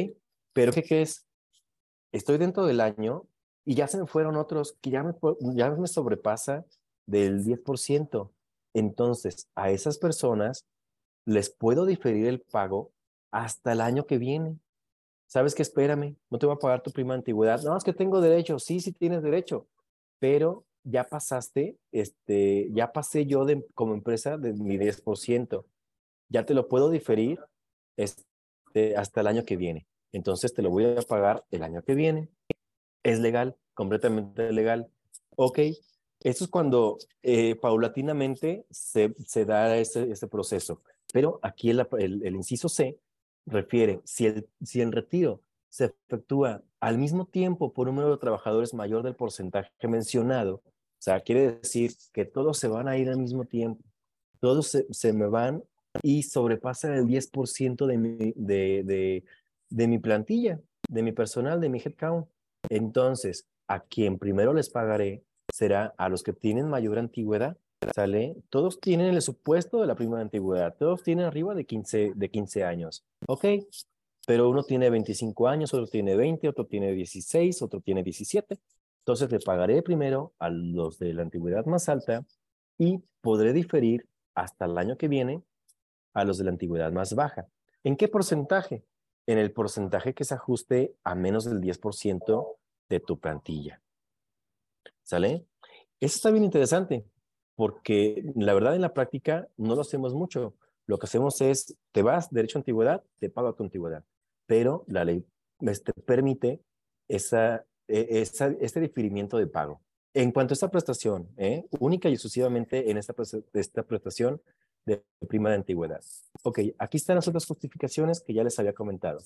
[0.53, 1.27] Pero ¿qué, es?
[2.13, 3.27] Estoy dentro del año
[3.65, 5.15] y ya se me fueron otros que ya me,
[5.55, 6.65] ya me sobrepasa
[7.07, 8.31] del 10%.
[8.75, 10.67] Entonces, a esas personas
[11.25, 12.93] les puedo diferir el pago
[13.31, 14.59] hasta el año que viene.
[15.27, 15.63] ¿Sabes qué?
[15.63, 17.63] Espérame, no te voy a pagar tu prima antigüedad.
[17.63, 18.59] No, es que tengo derecho.
[18.59, 19.67] Sí, sí tienes derecho,
[20.19, 25.65] pero ya pasaste, este, ya pasé yo de, como empresa de mi 10%.
[26.29, 27.41] Ya te lo puedo diferir
[27.97, 29.87] este, hasta el año que viene.
[30.13, 32.29] Entonces te lo voy a pagar el año que viene.
[33.03, 34.91] Es legal, completamente legal.
[35.37, 35.59] Ok,
[36.21, 40.83] eso es cuando eh, paulatinamente se, se da ese, ese, proceso.
[41.13, 42.99] Pero aquí el, inciso C
[43.47, 48.21] refiere, si el, si el retiro se efectúa al mismo tiempo por un número de
[48.21, 50.63] trabajadores mayor del porcentaje mencionado,
[51.03, 53.83] o sea, quiere decir que todos se van a ir al mismo tiempo,
[54.39, 55.65] todos se, se me van
[56.01, 59.25] y sobrepasan el 10% de mi, de, de,
[59.69, 62.29] de mi plantilla, de mi personal, de mi headcount.
[62.71, 67.57] Entonces, a quien primero les pagaré será a los que tienen mayor antigüedad,
[67.97, 68.37] ¿sale?
[68.49, 72.31] Todos tienen el supuesto de la prima de antigüedad, todos tienen arriba de 15, de
[72.31, 73.45] 15 años, ¿ok?
[74.25, 78.57] Pero uno tiene 25 años, otro tiene 20, otro tiene 16, otro tiene 17.
[79.03, 82.25] Entonces le pagaré primero a los de la antigüedad más alta
[82.79, 85.43] y podré diferir hasta el año que viene
[86.15, 87.49] a los de la antigüedad más baja.
[87.83, 88.85] ¿En qué porcentaje?
[89.27, 92.57] En el porcentaje que se ajuste a menos del 10%
[92.89, 93.81] de tu plantilla.
[95.03, 95.47] ¿Sale?
[96.01, 97.05] Eso está bien interesante,
[97.57, 100.55] porque la verdad en la práctica no lo hacemos mucho.
[100.87, 104.05] Lo que hacemos es, te vas derecho a antigüedad, te pago tu antigüedad,
[104.47, 105.25] pero la ley
[105.59, 106.61] te este, permite
[107.09, 109.81] esa, e, este diferimiento de pago.
[110.15, 111.65] En cuanto a esta prestación, ¿eh?
[111.81, 113.15] única y exclusivamente en esta,
[113.55, 114.43] esta prestación
[114.85, 116.03] de prima de antigüedad.
[116.43, 119.21] Ok, aquí están las otras justificaciones que ya les había comentado.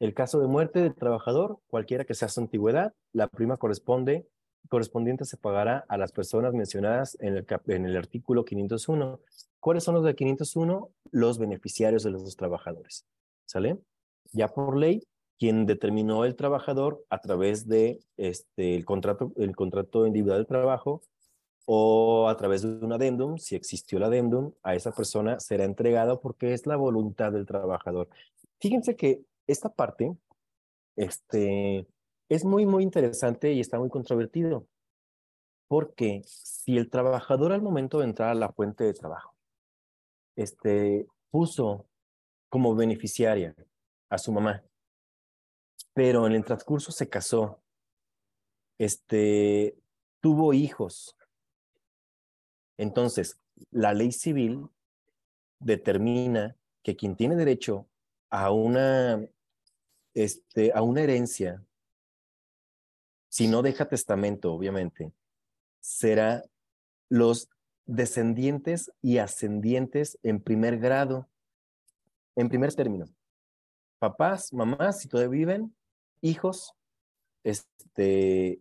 [0.00, 4.28] El caso de muerte del trabajador, cualquiera que sea su antigüedad, la prima corresponde,
[4.68, 9.20] correspondiente se pagará a las personas mencionadas en el, en el artículo 501.
[9.60, 10.90] ¿Cuáles son los de 501?
[11.10, 13.06] Los beneficiarios de los trabajadores.
[13.46, 13.78] ¿Sale?
[14.32, 15.02] Ya por ley,
[15.38, 21.02] quien determinó el trabajador a través de este, el, contrato, el contrato individual de trabajo
[21.64, 26.20] o a través de un adendum, si existió el adendum, a esa persona será entregado
[26.20, 28.08] porque es la voluntad del trabajador.
[28.58, 30.16] Fíjense que esta parte
[30.96, 31.86] este,
[32.28, 34.66] es muy, muy interesante y está muy controvertido.
[35.68, 39.34] Porque si el trabajador al momento de entrar a la fuente de trabajo
[40.36, 41.86] este, puso
[42.48, 43.54] como beneficiaria
[44.08, 44.62] a su mamá,
[45.98, 47.60] pero en el transcurso se casó,
[48.78, 49.76] este,
[50.20, 51.16] tuvo hijos.
[52.76, 53.40] Entonces,
[53.72, 54.68] la ley civil
[55.58, 57.88] determina que quien tiene derecho
[58.30, 59.28] a una
[60.14, 61.66] este, a una herencia,
[63.28, 65.12] si no deja testamento, obviamente,
[65.80, 66.44] será
[67.08, 67.50] los
[67.86, 71.28] descendientes y ascendientes en primer grado,
[72.36, 73.06] en primer término.
[73.98, 75.74] Papás, mamás, si todavía viven,
[76.20, 76.74] hijos,
[77.44, 78.60] este,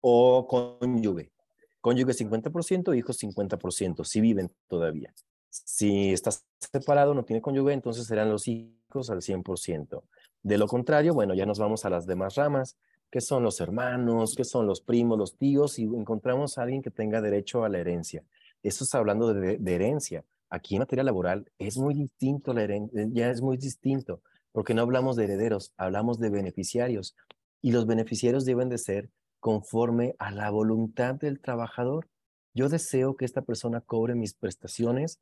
[0.00, 1.32] o cónyuge.
[1.80, 5.14] Cónyuge 50%, hijos 50%, si viven todavía.
[5.50, 10.02] Si estás separado, no tiene cónyuge, entonces serán los hijos al 100%.
[10.42, 12.76] De lo contrario, bueno, ya nos vamos a las demás ramas,
[13.10, 16.90] que son los hermanos, que son los primos, los tíos, y encontramos a alguien que
[16.90, 18.24] tenga derecho a la herencia.
[18.62, 20.24] Eso es hablando de, herencia.
[20.50, 24.20] Aquí en materia laboral es muy distinto, la herencia, ya es muy distinto,
[24.54, 27.16] porque no hablamos de herederos, hablamos de beneficiarios.
[27.60, 29.10] Y los beneficiarios deben de ser
[29.40, 32.08] conforme a la voluntad del trabajador.
[32.54, 35.18] Yo deseo que esta persona cobre mis prestaciones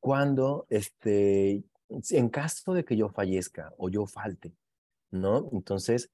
[0.00, 1.62] cuando este,
[2.08, 4.54] en caso de que yo fallezca o yo falte,
[5.10, 5.50] ¿no?
[5.52, 6.10] Entonces,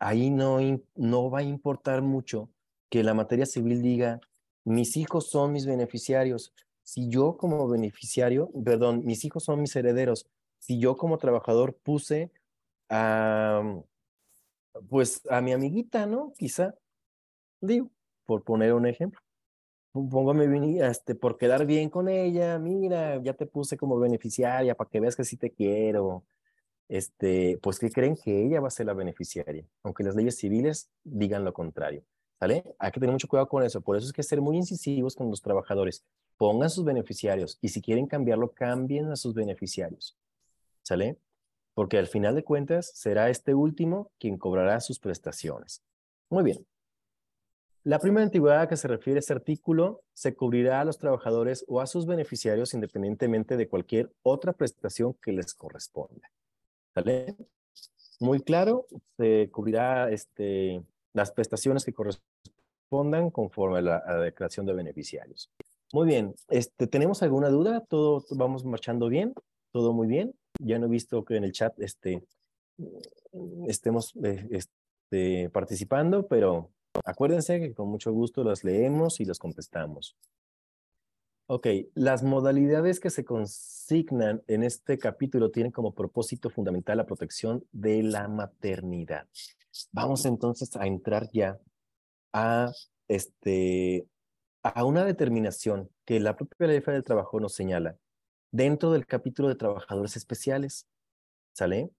[0.00, 0.58] ahí no,
[0.96, 2.50] no va a importar mucho
[2.90, 4.20] que la materia civil diga,
[4.64, 6.54] mis hijos son mis beneficiarios.
[6.82, 10.26] Si yo como beneficiario, perdón, mis hijos son mis herederos.
[10.64, 12.32] Si yo como trabajador puse
[12.88, 13.82] a,
[14.88, 16.32] pues a mi amiguita, ¿no?
[16.38, 16.74] Quizá,
[17.60, 17.90] digo,
[18.24, 19.20] por poner un ejemplo.
[19.92, 25.00] Póngame este, por quedar bien con ella, mira, ya te puse como beneficiaria para que
[25.00, 26.24] veas que sí te quiero.
[26.88, 30.90] Este, pues que creen que ella va a ser la beneficiaria, aunque las leyes civiles
[31.02, 32.02] digan lo contrario.
[32.40, 32.64] ¿Sale?
[32.78, 33.82] Hay que tener mucho cuidado con eso.
[33.82, 36.06] Por eso es que ser muy incisivos con los trabajadores.
[36.38, 40.16] Pongan sus beneficiarios y si quieren cambiarlo, cambien a sus beneficiarios.
[40.84, 41.18] ¿Sale?
[41.74, 45.82] Porque al final de cuentas será este último quien cobrará sus prestaciones.
[46.30, 46.64] Muy bien.
[47.82, 51.80] La primera antigüedad a que se refiere este artículo se cubrirá a los trabajadores o
[51.80, 56.30] a sus beneficiarios independientemente de cualquier otra prestación que les corresponda.
[56.94, 57.34] ¿Sale?
[58.20, 60.82] Muy claro, se cubrirá este,
[61.12, 65.50] las prestaciones que correspondan conforme a la, declaración de beneficiarios.
[65.92, 67.80] Muy bien, este, ¿tenemos alguna duda?
[67.80, 69.34] ¿Todo vamos marchando bien?
[69.72, 70.34] ¿Todo muy bien?
[70.60, 72.24] Ya no he visto que en el chat este,
[73.66, 76.70] estemos eh, este, participando, pero
[77.02, 80.16] Acuérdense que con mucho gusto las leemos y las contestamos.
[81.46, 87.66] Ok, las modalidades que se consignan en este capítulo tienen como propósito fundamental la protección
[87.72, 89.26] de la maternidad.
[89.92, 91.58] Vamos entonces a entrar ya
[92.32, 92.72] a,
[93.08, 94.06] este,
[94.62, 97.98] a una determinación que la propia ley del trabajo nos señala
[98.54, 100.86] dentro del capítulo de trabajadores especiales.
[101.52, 101.90] ¿Sale?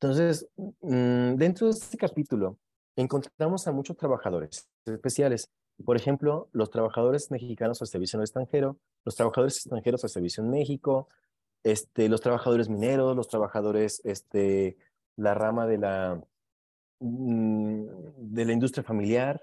[0.00, 2.58] Entonces, mm, dentro de este capítulo
[2.96, 5.50] encontramos a muchos trabajadores especiales.
[5.84, 10.44] Por ejemplo, los trabajadores mexicanos al servicio en el extranjero, los trabajadores extranjeros al servicio
[10.44, 11.08] en México,
[11.64, 14.76] este, los trabajadores mineros, los trabajadores, este,
[15.16, 16.22] la rama de la,
[17.00, 17.84] mm,
[18.16, 19.42] de la industria familiar,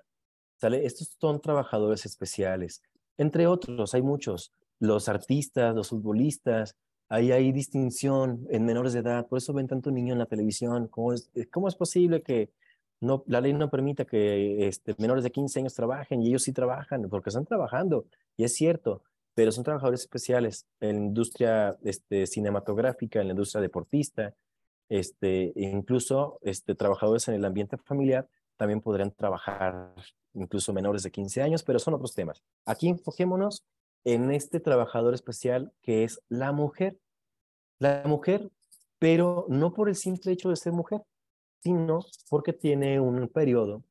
[0.61, 0.85] ¿sale?
[0.85, 2.81] Estos son trabajadores especiales.
[3.17, 6.75] Entre otros, hay muchos, los artistas, los futbolistas,
[7.09, 10.87] ahí hay distinción en menores de edad, por eso ven tanto niño en la televisión.
[10.87, 12.49] ¿Cómo es, cómo es posible que
[13.01, 16.53] no, la ley no permite que este, menores de 15 años trabajen y ellos sí
[16.53, 18.05] trabajan porque están trabajando
[18.37, 19.03] y es cierto,
[19.35, 24.33] pero son trabajadores especiales en la industria este, cinematográfica, en la industria deportista,
[24.89, 28.27] este, e incluso este, trabajadores en el ambiente familiar
[28.57, 29.93] también podrían trabajar
[30.33, 32.43] incluso menores de 15 años, pero son otros temas.
[32.65, 33.63] Aquí enfoquémonos
[34.03, 36.97] en este trabajador especial que es la mujer.
[37.79, 38.49] La mujer,
[38.99, 41.01] pero no por el simple hecho de ser mujer,
[41.61, 41.99] sino
[42.29, 43.83] porque tiene un periodo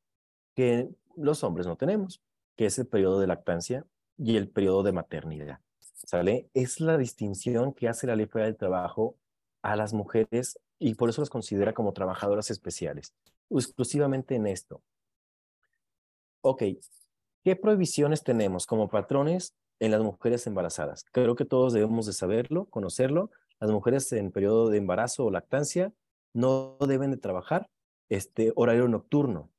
[0.55, 2.21] que los hombres no tenemos,
[2.55, 3.85] que es el periodo de lactancia
[4.17, 5.59] y el periodo de maternidad.
[5.79, 6.49] ¿Sale?
[6.53, 9.15] Es la distinción que hace la ley federal del trabajo
[9.61, 13.13] a las mujeres y por eso las considera como trabajadoras especiales,
[13.49, 14.81] exclusivamente en esto.
[16.41, 16.63] Ok,
[17.43, 21.03] ¿qué prohibiciones tenemos como patrones en las mujeres embarazadas?
[21.11, 23.31] Creo que todos debemos de saberlo, conocerlo.
[23.59, 25.93] Las mujeres en periodo de embarazo o lactancia
[26.33, 27.69] no deben de trabajar
[28.09, 29.51] este horario nocturno,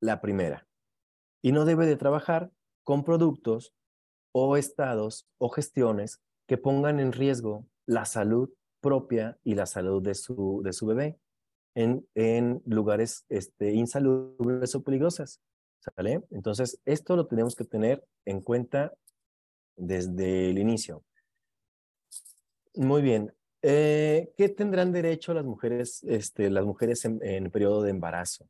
[0.00, 0.66] la primera.
[1.42, 2.50] Y no debe de trabajar
[2.84, 3.72] con productos
[4.32, 8.50] o estados o gestiones que pongan en riesgo la salud
[8.82, 11.18] propia y la salud de su, de su bebé
[11.74, 15.40] en, lugares este, insalubres o peligrosas.
[15.78, 16.22] ¿Sale?
[16.30, 18.92] Entonces, esto lo tenemos que tener en cuenta
[19.76, 21.02] desde el inicio.
[22.74, 23.32] Muy bien.
[23.62, 28.48] Eh, ¿Qué tendrán derecho las mujeres, este, las mujeres en, periodo de embarazo?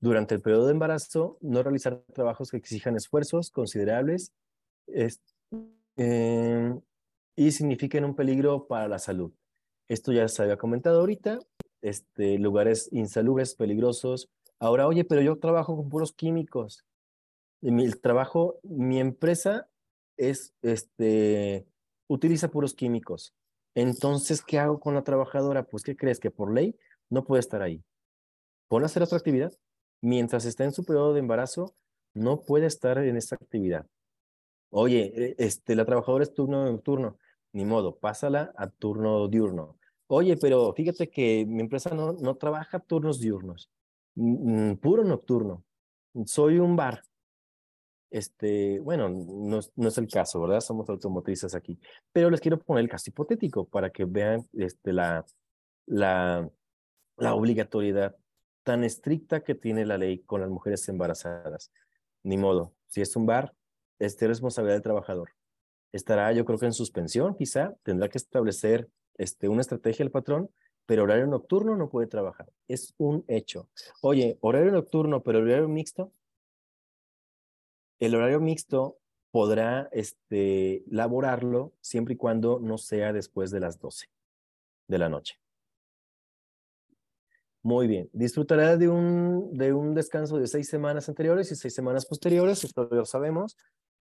[0.00, 4.32] Durante el periodo de embarazo, no realizar trabajos que exijan esfuerzos considerables
[4.88, 6.74] eh,
[7.36, 9.32] y signifiquen un peligro para la salud.
[9.88, 11.38] Esto ya se había comentado ahorita,
[11.82, 14.30] este, lugares insalubres, peligrosos.
[14.58, 16.84] Ahora, oye, pero yo trabajo con puros químicos.
[17.60, 19.69] Mi el trabajo, mi empresa
[20.20, 21.66] es, este,
[22.08, 23.34] utiliza puros químicos
[23.74, 25.64] entonces, ¿qué hago con la trabajadora?
[25.64, 26.18] Pues, ¿qué crees?
[26.18, 26.76] Que por ley
[27.08, 27.82] no puede estar ahí.
[28.68, 29.52] Pon a hacer otra actividad.
[30.02, 31.74] Mientras está en su periodo de embarazo,
[32.14, 33.86] no puede estar en esta actividad.
[34.70, 37.18] Oye, e, este, la trabajadora es turno nocturno.
[37.52, 39.76] Ni modo, pásala a turno diurno.
[40.06, 43.70] Oye, pero fíjate que mi empresa no, no trabaja turnos diurnos,
[44.80, 45.64] puro nocturno.
[46.26, 47.02] Soy un bar.
[48.10, 50.60] Este, bueno, no, es el caso, ¿verdad?
[50.60, 51.78] Somos automotrices aquí.
[52.12, 55.24] Pero les quiero poner el caso hipotético para que vean este, la,
[57.16, 58.16] obligatoriedad
[58.64, 61.70] tan estricta que tiene la ley con las mujeres embarazadas.
[62.22, 63.54] Ni modo, si es un bar,
[63.98, 65.30] es responsabilidad del trabajador.
[65.92, 70.50] Estará, yo creo que en suspensión, quizá, tendrá que establecer este, una estrategia del patrón,
[70.86, 72.48] pero horario nocturno no puede trabajar.
[72.66, 73.68] Es un hecho.
[74.02, 76.12] Oye, horario nocturno, pero horario mixto.
[78.00, 78.98] El horario mixto
[79.30, 84.06] podrá este, laborarlo siempre y cuando no sea después de las 12
[84.88, 85.36] de la noche.
[87.62, 88.08] Muy bien.
[88.12, 92.88] Disfrutará de un, de un descanso de seis semanas anteriores y seis semanas posteriores, esto
[92.90, 93.56] lo sabemos.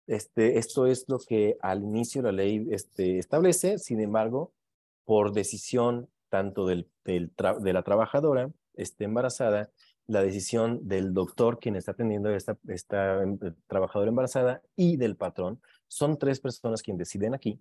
[0.06, 4.52] Este, esto es lo que al inicio la ley este, establece, sin embargo,
[5.05, 9.70] por decisión tanto del, del de la trabajadora esté embarazada,
[10.07, 12.58] la decisión del doctor quien está atendiendo esta,
[13.23, 17.60] em, trabajadora embarazada y del patrón, son tres personas quienes deciden aquí.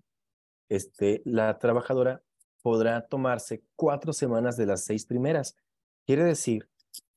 [0.70, 2.22] Este, la trabajadora
[2.62, 5.56] podrá tomarse cuatro semanas de las seis primeras.
[6.06, 6.68] Quiere decir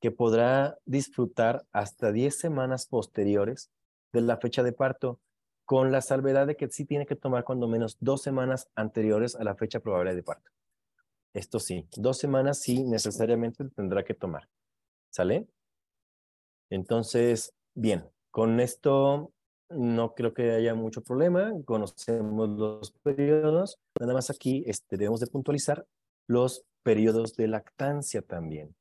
[0.00, 3.70] que podrá disfrutar hasta diez semanas posteriores
[4.12, 5.20] de la fecha de parto,
[5.64, 9.42] con la salvedad de que sí tiene que tomar cuando menos dos semanas anteriores a
[9.42, 10.50] la fecha probable de parto.
[11.34, 14.48] Esto sí, dos semanas sí necesariamente tendrá que tomar.
[15.10, 15.47] ¿Sale?
[16.70, 19.33] Entonces, bien, con esto
[19.70, 21.52] no creo que haya mucho problema.
[21.65, 23.78] Conocemos los periodos.
[24.01, 25.86] Nada más aquí este, debemos de puntualizar
[26.26, 28.75] los periodos de lactancia también.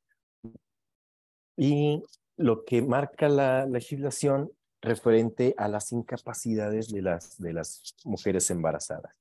[1.57, 2.03] Y
[2.37, 9.15] lo que marca la legislación referente a las incapacidades de las, de las mujeres embarazadas.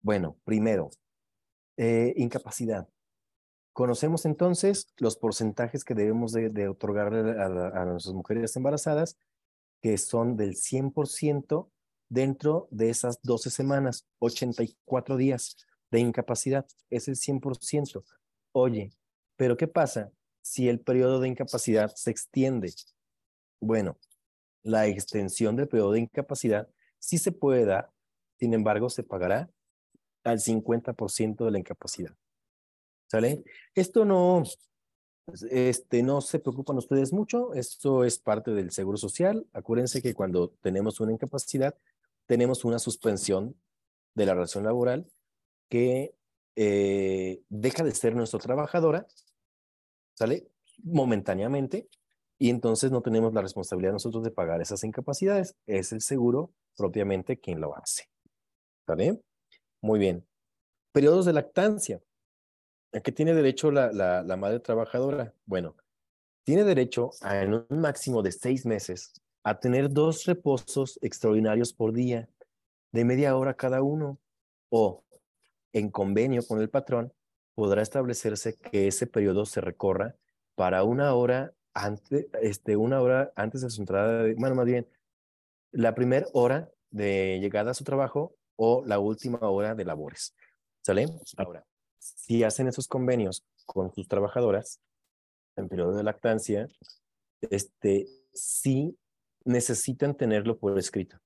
[0.00, 0.90] Bueno, primero,
[1.76, 2.88] eh, incapacidad.
[3.72, 9.16] Conocemos entonces los porcentajes que debemos de, otorgarle a, a, nuestras mujeres embarazadas,
[9.80, 11.70] que son del 100%
[12.10, 15.56] dentro de esas 12 semanas, 84 días
[15.90, 16.66] de incapacidad.
[16.90, 18.04] Es el 100%.
[18.52, 18.92] Oye,
[19.36, 22.74] pero ¿qué pasa si el periodo de incapacidad se extiende?
[23.60, 23.96] Bueno,
[24.62, 26.68] la extensión del periodo de incapacidad
[26.98, 27.90] sí se puede dar,
[28.38, 29.50] sin embargo, se pagará
[30.24, 32.14] al 50% de la incapacidad.
[33.12, 33.44] ¿Sale?
[33.74, 34.42] Esto no,
[35.50, 39.46] este, no se preocupan ustedes mucho, esto es parte del Seguro Social.
[39.52, 41.76] Acuérdense que cuando tenemos una incapacidad,
[42.24, 43.54] tenemos una suspensión
[44.14, 45.12] de la relación laboral
[45.68, 46.14] que
[46.56, 49.06] eh, deja de ser nuestra trabajadora,
[50.14, 50.48] ¿sale?
[50.82, 51.90] Momentáneamente,
[52.38, 55.54] y entonces no tenemos la responsabilidad nosotros de pagar esas incapacidades.
[55.66, 58.08] Es el seguro propiamente quien lo hace.
[58.80, 59.22] ¿Está bien?
[59.82, 60.26] Muy bien.
[60.92, 62.00] Periodos de lactancia.
[62.94, 65.34] ¿A qué tiene derecho la, madre trabajadora?
[65.46, 65.76] Bueno,
[66.44, 69.14] tiene derecho a en un máximo de seis meses
[69.44, 72.28] a tener dos reposos extraordinarios por día,
[72.92, 74.18] de media hora cada uno,
[74.68, 75.04] o
[75.72, 77.12] en convenio con el patrón,
[77.54, 80.16] podrá establecerse que ese periodo se recorra
[80.54, 84.86] para una hora antes, este, una hora antes de su entrada, bueno, más bien,
[85.70, 90.34] la primera hora de llegada a su trabajo o la última hora de labores.
[90.82, 91.06] ¿Sale?
[91.38, 91.64] Ahora,
[92.02, 94.80] si hacen esos convenios con sus trabajadoras
[95.56, 96.68] en periodo de lactancia,
[97.42, 98.98] este, sí
[99.44, 101.18] necesitan tenerlo por escrito.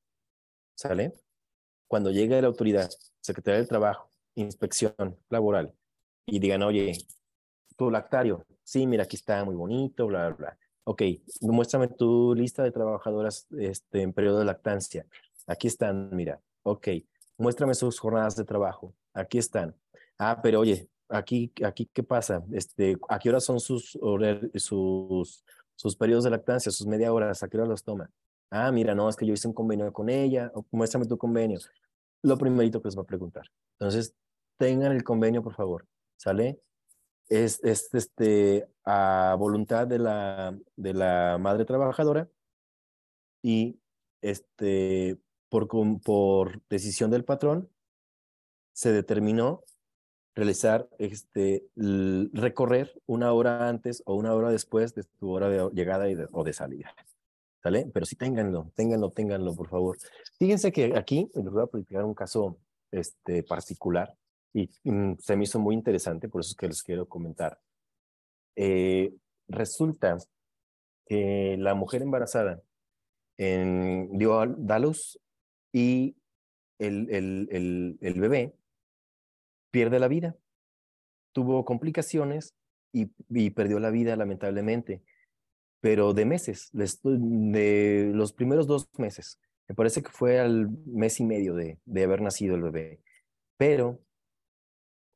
[0.77, 1.15] ¿Sale?
[1.89, 2.91] Cuando llegue la autoridad,
[3.21, 5.75] Secretaría del Trabajo, Inspección Laboral,
[6.27, 6.93] y digan, oye,
[7.77, 10.59] tu lactario, sí, mira, aquí está muy bonito, bla, bla, bla.
[10.85, 11.03] Ok,
[11.41, 15.07] muéstrame tu lista de trabajadoras este, en periodo de lactancia.
[15.47, 16.41] Aquí están, mira.
[16.63, 16.89] Ok,
[17.39, 18.95] muéstrame sus jornadas de trabajo.
[19.15, 19.75] Aquí están.
[20.19, 22.43] Ah, pero oye, aquí, aquí, ¿qué pasa?
[22.53, 23.99] Este, ¿A qué hora son sus,
[24.55, 27.43] sus, sus periodos de lactancia, sus media horas?
[27.43, 28.11] ¿A qué hora los toma?
[28.51, 30.53] Ah, mira, no, es que yo hice un convenio con ella.
[30.70, 31.59] Muéstrame tu convenio.
[32.23, 33.45] Lo primerito que les va a preguntar.
[33.78, 34.15] Entonces,
[34.59, 35.86] tengan el convenio, por favor.
[36.17, 36.61] ¿Sale?
[37.28, 42.28] es, es este, a voluntad de la, de la madre trabajadora
[43.43, 43.81] y
[44.20, 45.69] este, por,
[46.03, 47.70] por decisión del patrón
[48.73, 49.62] se determinó
[50.36, 51.65] realizar, este,
[52.34, 56.28] recorrer una hora antes o una hora después de tu hora de llegada y de,
[56.31, 56.94] o de salida.
[57.62, 57.90] ¿Sale?
[57.92, 59.97] Pero sí ténganlo, ténganlo, ténganlo, por favor.
[60.39, 62.58] Fíjense que aquí les voy a platicar un caso
[62.92, 64.15] este, particular
[64.52, 67.58] y mm, se me hizo muy interesante, por eso es que les quiero comentar.
[68.55, 69.12] Eh,
[69.48, 70.18] resulta
[71.06, 72.62] que la mujer embarazada
[73.39, 75.18] en, dio a, da luz
[75.73, 76.15] y
[76.78, 78.55] el, el, el, el, bebé
[79.77, 80.35] pierde la vida.
[81.35, 82.55] Tuvo complicaciones
[82.95, 85.03] y, perdió la vida lamentablemente,
[85.83, 89.39] pero de meses, de los primeros dos meses.
[89.69, 93.03] Me parece que fue al mes y medio de, de haber nacido el bebé.
[93.59, 94.01] Pero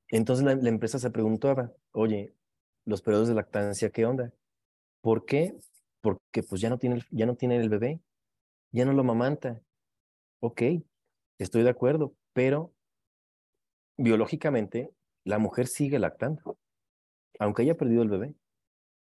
[0.08, 2.34] entonces la, empresa se preguntaba, oye,
[2.84, 4.30] los periodos de lactancia, ¿qué onda?
[5.00, 5.56] ¿Por qué?
[6.02, 8.02] Porque pues ya no tiene, ya no tiene el bebé,
[8.72, 9.62] ya no lo mamanta.
[10.40, 10.60] Ok,
[11.38, 12.74] estoy de acuerdo, pero
[14.00, 14.90] biológicamente
[15.24, 16.58] la mujer sigue lactando,
[17.38, 18.34] aunque haya perdido el bebé.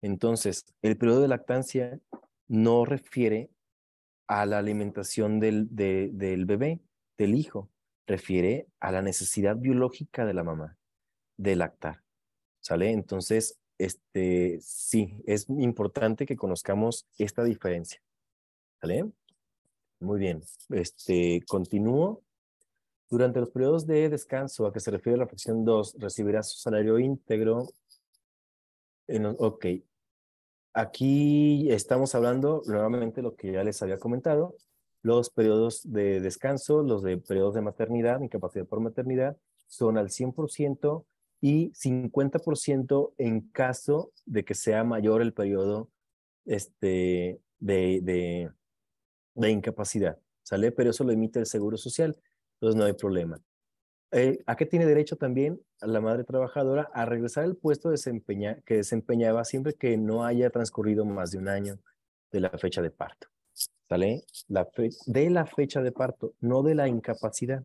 [0.03, 2.01] Entonces, el periodo de lactancia
[2.49, 3.51] no refiere
[4.27, 6.81] a la alimentación del, del bebé,
[7.19, 7.71] del hijo,
[8.07, 10.79] refiere a la necesidad biológica de la mamá
[11.37, 12.03] de lactar.
[12.61, 12.93] ¿Sale?
[12.93, 18.03] Entonces, este, sí, es importante que conozcamos esta diferencia.
[18.81, 19.11] ¿Sale?
[20.01, 20.43] Muy bien.
[20.71, 22.23] Este, continúo.
[23.11, 26.99] Durante los periodos de descanso a que se refiere la fracción 2, recibirá su salario
[26.99, 27.67] íntegro.
[29.09, 29.67] En, ok.
[30.73, 34.55] Aquí estamos hablando nuevamente lo que ya les había comentado,
[35.03, 41.05] los periodos de descanso, los de periodos de maternidad, incapacidad por maternidad, son al 100%
[41.41, 45.91] y 50% en caso de que sea mayor el periodo
[46.45, 48.51] este, de, de,
[49.35, 50.71] de incapacidad, ¿sale?
[50.71, 52.17] Pero eso lo emite el Seguro Social,
[52.61, 53.41] entonces no hay problema.
[54.13, 56.91] Eh, ¿A qué tiene derecho también la madre trabajadora?
[56.93, 61.49] A regresar al puesto desempeña, que desempeñaba siempre que no haya transcurrido más de un
[61.49, 61.79] año
[62.33, 63.29] de la fecha de parto.
[63.89, 64.25] ¿Sale?
[65.07, 67.65] De la fecha de parto, no de la incapacidad.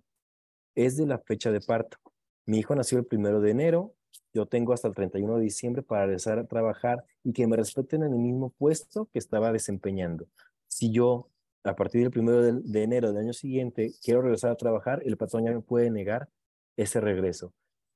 [0.75, 1.97] Es de la fecha de parto.
[2.45, 3.95] Mi hijo nació el primero de enero,
[4.33, 8.03] yo tengo hasta el 31 de diciembre para regresar a trabajar y que me respeten
[8.03, 10.27] en el mismo puesto que estaba desempeñando.
[10.67, 11.29] Si yo
[11.65, 15.45] a partir del primero de, enero del año siguiente quiero regresar a trabajar, el patrón
[15.45, 16.29] ya me puede negar
[16.77, 17.53] ese regreso,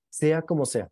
[0.09, 0.91] sea como sea.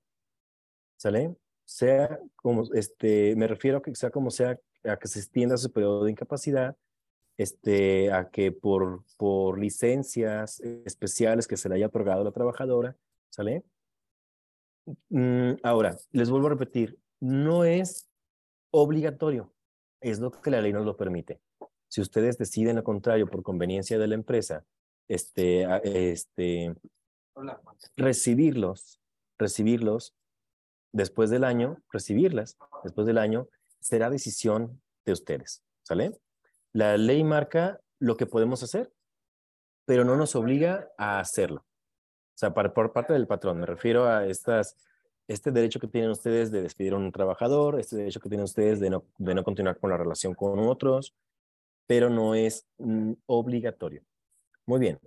[0.98, 1.36] ¿Sale?
[1.66, 5.72] Sea como, este, me refiero a que sea como sea, a que se extienda su
[5.72, 6.76] periodo de incapacidad,
[7.38, 12.96] este, a que por, por licencias especiales que se le haya otorgado a la trabajadora,
[13.30, 13.64] ¿sale?
[15.10, 18.08] Mm, ahora, les vuelvo a repetir, no es
[18.72, 19.54] obligatorio,
[20.02, 21.40] es lo que la ley nos lo permite.
[21.90, 24.66] Si ustedes deciden lo contrario por conveniencia de la empresa,
[25.08, 26.76] este, este,
[27.96, 29.00] recibirlos,
[29.38, 30.16] recibirlos
[30.92, 33.48] después del año, recibirlas después del año,
[33.80, 36.12] será decisión de ustedes, ¿sale?
[36.74, 38.92] La ley marca lo que podemos hacer,
[39.86, 41.62] pero no nos obliga a hacerlo.
[41.62, 44.76] O sea, por parte del patrón, me refiero a estas,
[45.28, 48.80] este derecho que tienen ustedes de despedir a un trabajador, este derecho que tienen ustedes
[48.80, 51.16] de no, de no continuar con la relación con otros,
[51.88, 54.04] pero no es mm, obligatorio.
[54.66, 55.00] Muy bien.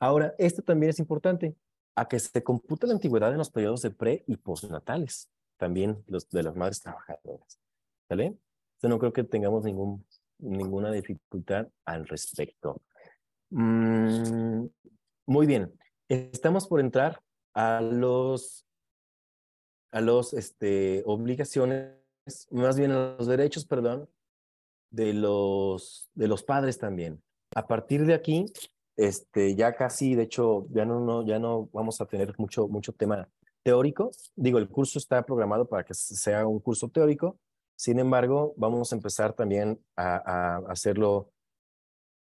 [0.00, 1.54] Ahora, esto también es importante,
[1.94, 6.28] a que se computa la antigüedad en los periodos de pre y postnatales, también los
[6.30, 7.60] de las madres trabajadoras.
[8.08, 8.36] ¿Vale?
[8.80, 10.04] Yo no creo que tengamos ningún,
[10.38, 12.80] ninguna dificultad al respecto.
[13.50, 14.66] Mm,
[15.26, 15.72] muy bien.
[16.08, 17.22] Estamos por entrar
[17.52, 18.64] a los
[19.90, 21.94] a los este, obligaciones,
[22.50, 24.08] más bien a los derechos, perdón,
[24.90, 27.22] de los, de los padres también.
[27.54, 28.46] A partir de aquí,
[28.96, 32.92] este, ya casi, de hecho, ya no, no, ya no vamos a tener mucho, mucho
[32.92, 33.28] tema
[33.62, 34.10] teórico.
[34.34, 37.38] Digo, el curso está programado para que sea un curso teórico.
[37.76, 41.30] Sin embargo, vamos a empezar también a, a hacerlo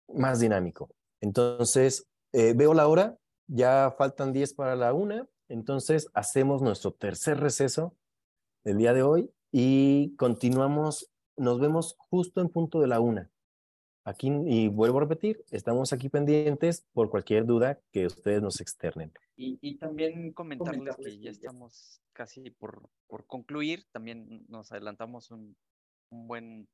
[0.09, 0.91] más dinámico.
[1.21, 7.41] Entonces, eh, veo la hora, ya faltan 10 para la una, entonces hacemos nuestro tercer
[7.41, 7.95] receso
[8.65, 13.31] del día de hoy y continuamos nos vemos justo en punto de la una.
[14.05, 19.13] Aquí, y vuelvo a repetir, estamos aquí pendientes por cualquier duda que ustedes nos externen.
[19.37, 25.57] Y, también comentarles, que ya estamos casi por, por concluir, también nos adelantamos un,
[26.11, 26.69] un buen,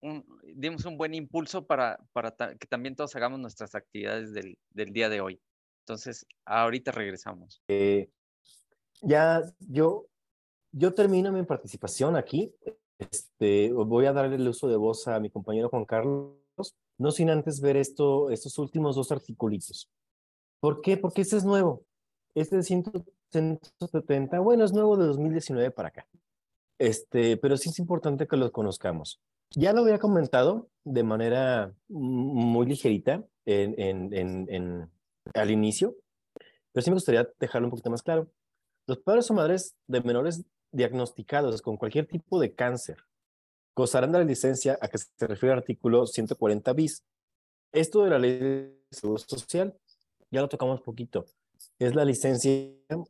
[0.00, 4.92] un, dimos un buen impulso para, para que también todos hagamos nuestras actividades del, del
[4.92, 5.40] día de hoy.
[5.80, 7.62] Entonces, ahorita regresamos.
[7.68, 8.08] Eh,
[9.02, 10.06] ya yo
[10.76, 12.52] yo termino mi participación aquí.
[12.98, 16.34] Este, voy a dar el uso de voz a mi compañero Juan Carlos,
[16.98, 19.90] no sin antes ver esto, estos últimos dos articulitos.
[20.60, 20.96] ¿Por qué?
[20.96, 21.84] Porque este es nuevo.
[22.34, 26.06] Este de 170, bueno, es nuevo de 2019 para acá.
[26.78, 29.20] Este, pero sí es importante que lo conozcamos.
[29.50, 34.90] Ya lo había comentado de manera muy ligerita en, en, en,
[35.34, 35.94] al inicio,
[36.72, 38.28] pero sí me gustaría dejarlo un poquito más claro.
[38.86, 40.44] Los padres o madres de menores
[40.74, 42.98] diagnosticados con cualquier tipo de cáncer
[43.74, 47.04] gozarán de la licencia a que se refiere el artículo 140 bis.
[47.72, 49.76] Esto de la ley de seguro social,
[50.30, 51.26] ya lo tocamos poquito.
[51.78, 52.52] Es la licencia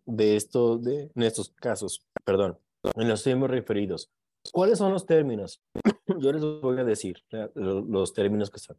[0.06, 2.58] de esto, de, en estos casos, perdón,
[2.94, 4.10] en los temas referidos.
[4.52, 5.62] ¿Cuáles son los términos?
[6.18, 7.22] Yo les voy a decir
[7.54, 8.78] los términos que son.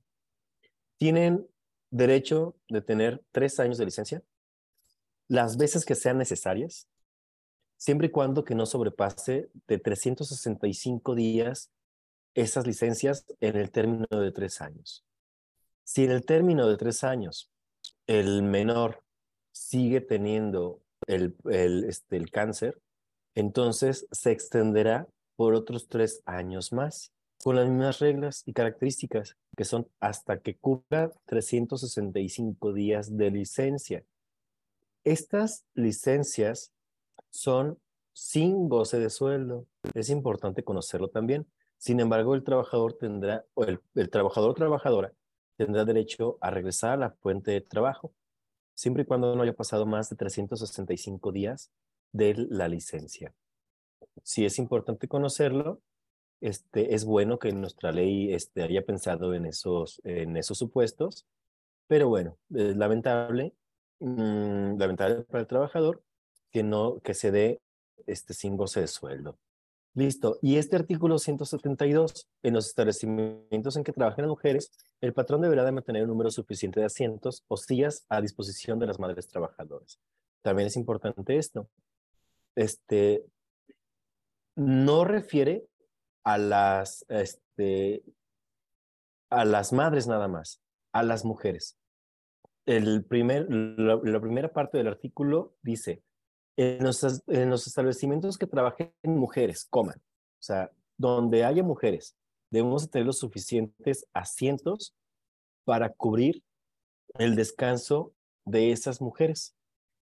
[0.97, 1.47] Tienen
[1.91, 4.23] derecho de tener tres años de licencia,
[5.27, 6.87] las veces que sean necesarias,
[7.85, 11.69] siempre y cuando que no sobrepase de 365 días
[12.33, 15.05] esas licencias en el término de tres años.
[15.83, 17.51] Si en el término de tres años
[18.07, 19.03] el menor
[19.51, 22.81] sigue teniendo el, el, este, el cáncer,
[23.35, 29.63] entonces se extenderá por otros tres años más, con las mismas reglas y características, que
[29.63, 34.03] son hasta que cubra 365 días de licencia.
[35.03, 36.71] Estas licencias
[37.35, 37.79] son
[38.13, 39.67] sin goce de sueldo.
[39.93, 41.45] Es importante conocerlo también.
[41.77, 45.13] Sin embargo, el trabajador tendrá, o el, el trabajador trabajadora
[45.57, 48.13] tendrá derecho a regresar a la fuente de trabajo,
[48.73, 51.71] siempre y cuando no haya pasado más de 365 días
[52.11, 53.33] de la licencia.
[54.23, 55.81] Si es importante conocerlo,
[56.41, 61.25] este, es bueno que nuestra ley este, haya pensado en esos, en esos supuestos,
[61.87, 63.53] pero bueno, es lamentable,
[63.99, 66.01] mmm, lamentable para el trabajador
[66.55, 67.61] que, no, que se dé
[68.07, 69.37] este, sin goce de sueldo.
[69.93, 70.39] Listo.
[70.41, 75.73] Y este artículo 172, en los establecimientos en que trabajan mujeres, el patrón deberá de
[75.73, 79.99] mantener un número suficiente de asientos o sillas a disposición de las madres trabajadoras.
[80.43, 81.69] También es importante esto.
[82.55, 83.25] Este,
[84.55, 85.67] no refiere
[86.23, 88.01] a las, este,
[89.29, 90.61] a las madres nada más,
[90.93, 91.77] a las mujeres.
[92.65, 96.04] El primer, la, la primera parte del artículo dice,
[96.57, 102.15] en los, en los establecimientos que trabajen mujeres, coman, o sea, donde haya mujeres,
[102.49, 104.95] debemos tener los suficientes asientos
[105.65, 106.43] para cubrir
[107.15, 108.13] el descanso
[108.45, 109.55] de esas mujeres.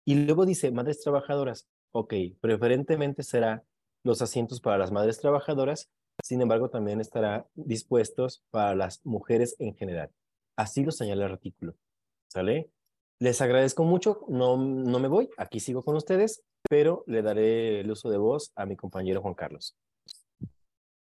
[0.04, 3.64] Y luego dice, madres trabajadoras, ok, preferentemente será
[4.04, 5.90] los asientos para las madres trabajadoras,
[6.22, 10.10] sin embargo, también estará dispuestos para las mujeres en general.
[10.56, 11.74] Así lo señala el artículo.
[12.28, 12.70] ¿Sale?
[13.20, 17.90] Les agradezco mucho, no, no me voy, aquí sigo con ustedes, pero le daré el
[17.90, 19.76] uso de voz a mi compañero Juan Carlos.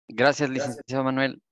[0.09, 1.43] Gracias, licenciado Manuel.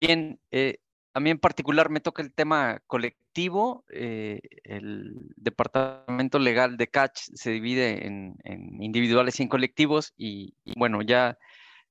[0.00, 0.78] Bien, eh,
[1.14, 3.84] a mí en particular me toca el tema colectivo.
[3.88, 10.54] Eh, el departamento legal de CACH se divide en, en individuales y en colectivos y,
[10.64, 11.38] y, bueno, ya,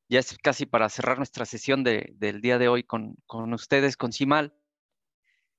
[0.09, 3.97] ya es casi para cerrar nuestra sesión de, del día de hoy con, con ustedes,
[3.97, 4.53] con CIMAL.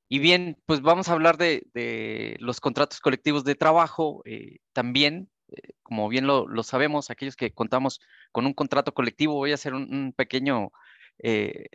[0.08, 4.22] Y bien, pues vamos a hablar de, los contratos colectivos de trabajo.
[4.26, 8.00] Eh, también, eh, como bien lo, sabemos, aquellos que contamos
[8.32, 10.70] con un contrato colectivo, voy a hacer un, un pequeño
[11.18, 11.66] eh,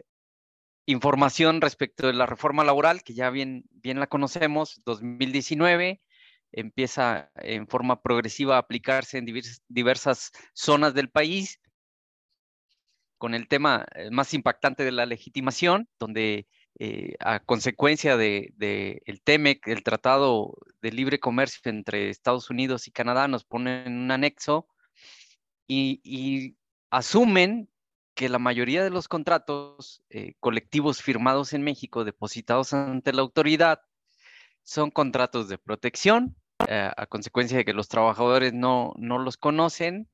[0.85, 6.01] información respecto de la reforma laboral, que ya bien, bien la conocemos, 2019,
[6.51, 11.59] empieza en forma progresiva a aplicarse en diversas, diversas zonas del país,
[13.19, 16.47] con el tema eh, más impactante de la legitimación, donde
[16.79, 22.87] eh, a consecuencia de, de, el TEMEC, el Tratado de Libre Comercio entre Estados Unidos
[22.87, 24.67] y Canadá, nos ponen un anexo
[25.67, 26.55] y, y
[26.89, 27.69] asumen
[28.15, 33.81] que la mayoría de los contratos eh, colectivos firmados en México, depositados ante la autoridad,
[34.63, 36.35] son contratos de protección,
[36.67, 40.09] eh, a consecuencia de que los trabajadores no, no los conocen.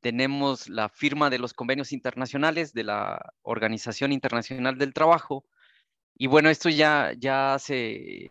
[0.00, 5.44] Tenemos la firma de los convenios internacionales de la Organización Internacional del Trabajo,
[6.14, 8.30] y bueno, esto ya, ya hace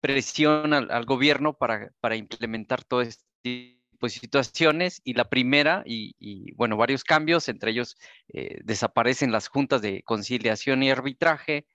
[0.00, 5.00] presión al, al gobierno para, para, implementar todo este tipo de situaciones.
[5.04, 7.96] Y la primera, y, y bueno, varios cambios, entre ellos
[8.28, 11.66] eh, desaparecen las juntas de conciliación y arbitraje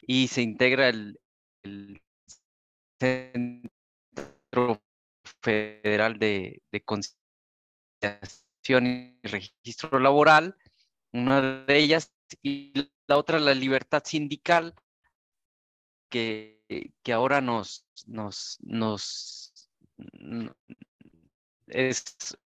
[0.00, 1.18] y se integra el,
[2.98, 4.80] Centro
[5.42, 7.16] Federal de, de Conciliación
[8.86, 10.56] y Registro Laboral,
[11.12, 12.72] una de ellas, y
[13.06, 14.74] la otra la libertad sindical,
[16.08, 19.70] que, que ahora nos, nos, nos
[21.66, 22.38] es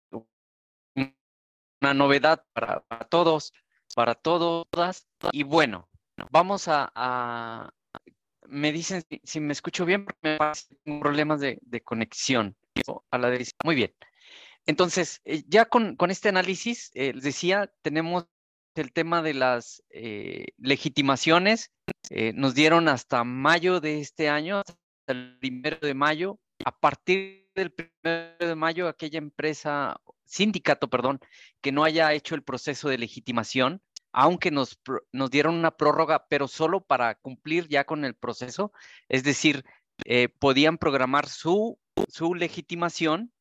[0.94, 3.52] una novedad para, todos,
[3.94, 5.08] para todas.
[5.32, 5.88] Y bueno,
[6.30, 7.72] vamos a,
[8.46, 10.38] me dicen si, me escucho bien, me
[10.84, 12.56] tengo problemas de, de conexión
[13.10, 13.52] a la derecha.
[13.64, 13.94] Muy bien.
[14.66, 18.26] Entonces, eh, ya con, con este análisis, eh, les decía, tenemos
[18.74, 21.72] el tema de las eh, legitimaciones.
[22.10, 24.76] Eh, nos dieron hasta mayo de este año, hasta
[25.08, 26.38] el primero de mayo.
[26.64, 31.20] A partir del primero de mayo, aquella empresa, sindicato, perdón,
[31.60, 33.82] que no haya hecho el proceso de legitimación,
[34.12, 34.80] aunque nos,
[35.12, 38.72] nos dieron una prórroga, pero solo para cumplir ya con el proceso,
[39.08, 39.64] es decir,
[40.04, 43.32] eh, podían programar su, su legitimación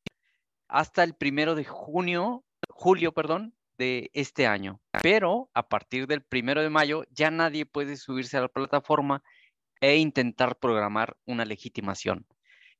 [0.67, 4.81] hasta el primero de junio, julio, perdón, de este año.
[5.01, 9.23] Pero a partir del primero de mayo ya nadie puede subirse a la plataforma
[9.81, 12.25] e intentar programar una legitimación.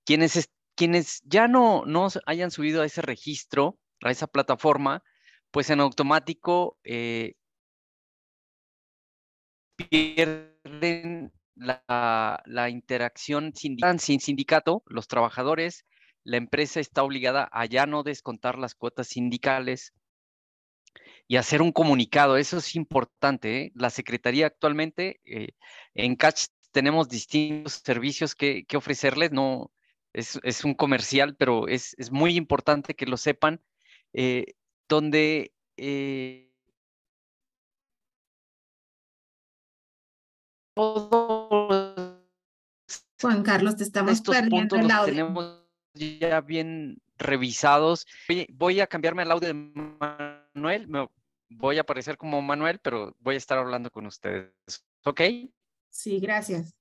[0.06, 5.03] Quienes, es, quienes ya no, no hayan subido a ese registro, a esa plataforma,
[5.51, 7.35] pues en automático eh,
[9.76, 15.85] pierden la, la interacción sindical, sin sindicato, los trabajadores,
[16.24, 19.93] la empresa está obligada a ya no descontar las cuotas sindicales
[21.28, 22.38] y hacer un comunicado.
[22.38, 23.62] Eso es importante.
[23.62, 23.72] ¿eh?
[23.76, 25.50] La Secretaría actualmente eh,
[25.94, 29.32] en Catch tenemos distintos servicios que, que ofrecerles.
[29.32, 29.72] No,
[30.14, 33.62] es, es, un comercial, pero es, es, muy importante que lo sepan,
[34.14, 34.56] eh,
[34.88, 36.52] donde eh,
[43.20, 45.14] Juan Carlos, te estamos estos perdiendo puntos el los audio.
[45.14, 48.06] tenemos ya bien revisados.
[48.54, 50.88] Voy, a cambiarme al audio de Manuel.
[50.88, 51.08] Me,
[51.50, 54.53] voy a aparecer como Manuel, pero voy a estar hablando con ustedes.
[55.06, 55.22] ¿Ok?
[55.90, 56.76] Sí, gracias.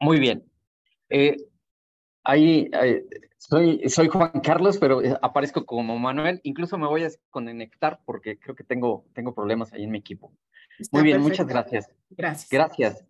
[0.00, 0.50] Muy bien.
[1.10, 1.36] Eh,
[2.24, 3.04] ahí eh,
[3.36, 6.40] soy, soy Juan Carlos, pero eh, aparezco como Manuel.
[6.44, 10.32] Incluso me voy a desconectar porque creo que tengo, tengo problemas ahí en mi equipo.
[10.80, 11.42] Está Muy bien, perfecto.
[11.42, 11.90] muchas gracias.
[12.10, 12.50] Gracias.
[12.50, 13.04] Gracias.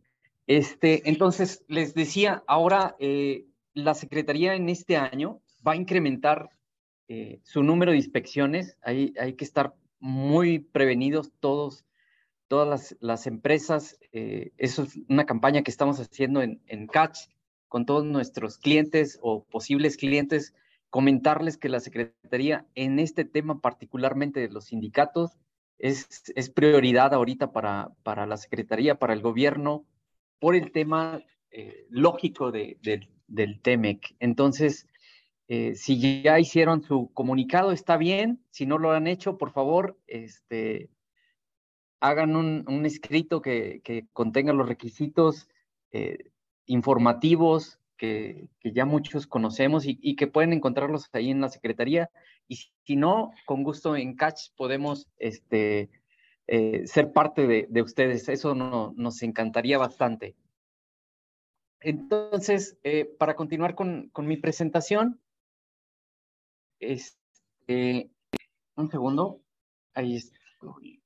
[0.47, 6.51] Este, entonces, les decía, ahora eh, la Secretaría en este año va a incrementar
[7.09, 8.77] eh, su número de inspecciones.
[8.83, 11.85] Hay, hay que estar muy prevenidos todos,
[12.49, 13.99] todas las, las empresas.
[14.13, 17.29] Eh, eso es una campaña que estamos haciendo en, en Catch
[17.69, 20.55] con todos nuestros clientes o posibles clientes,
[20.89, 25.39] comentarles que la Secretaría en este tema, particularmente de los sindicatos,
[25.81, 29.87] es, es prioridad ahorita para, para la Secretaría, para el gobierno,
[30.39, 34.15] por el tema eh, lógico de, de, del TEMEC.
[34.21, 34.87] Entonces,
[35.49, 38.45] eh, si ya hicieron su comunicado, está bien.
[38.51, 40.91] Si no lo han hecho, por favor, este,
[41.99, 45.49] hagan un, un escrito que, que, contenga los requisitos
[45.93, 46.31] eh,
[46.67, 52.11] informativos que, ya muchos conocemos y, que pueden encontrarlos ahí en la Secretaría.
[52.49, 55.91] Y si no, con gusto en Catch podemos este,
[56.47, 58.31] eh, ser parte de, de ustedes.
[58.31, 60.35] Eso no, nos encantaría bastante.
[61.81, 65.21] Entonces, eh, para continuar con, mi presentación,
[66.79, 68.11] este,
[68.77, 69.43] un segundo,
[69.93, 71.00] ahí estoy.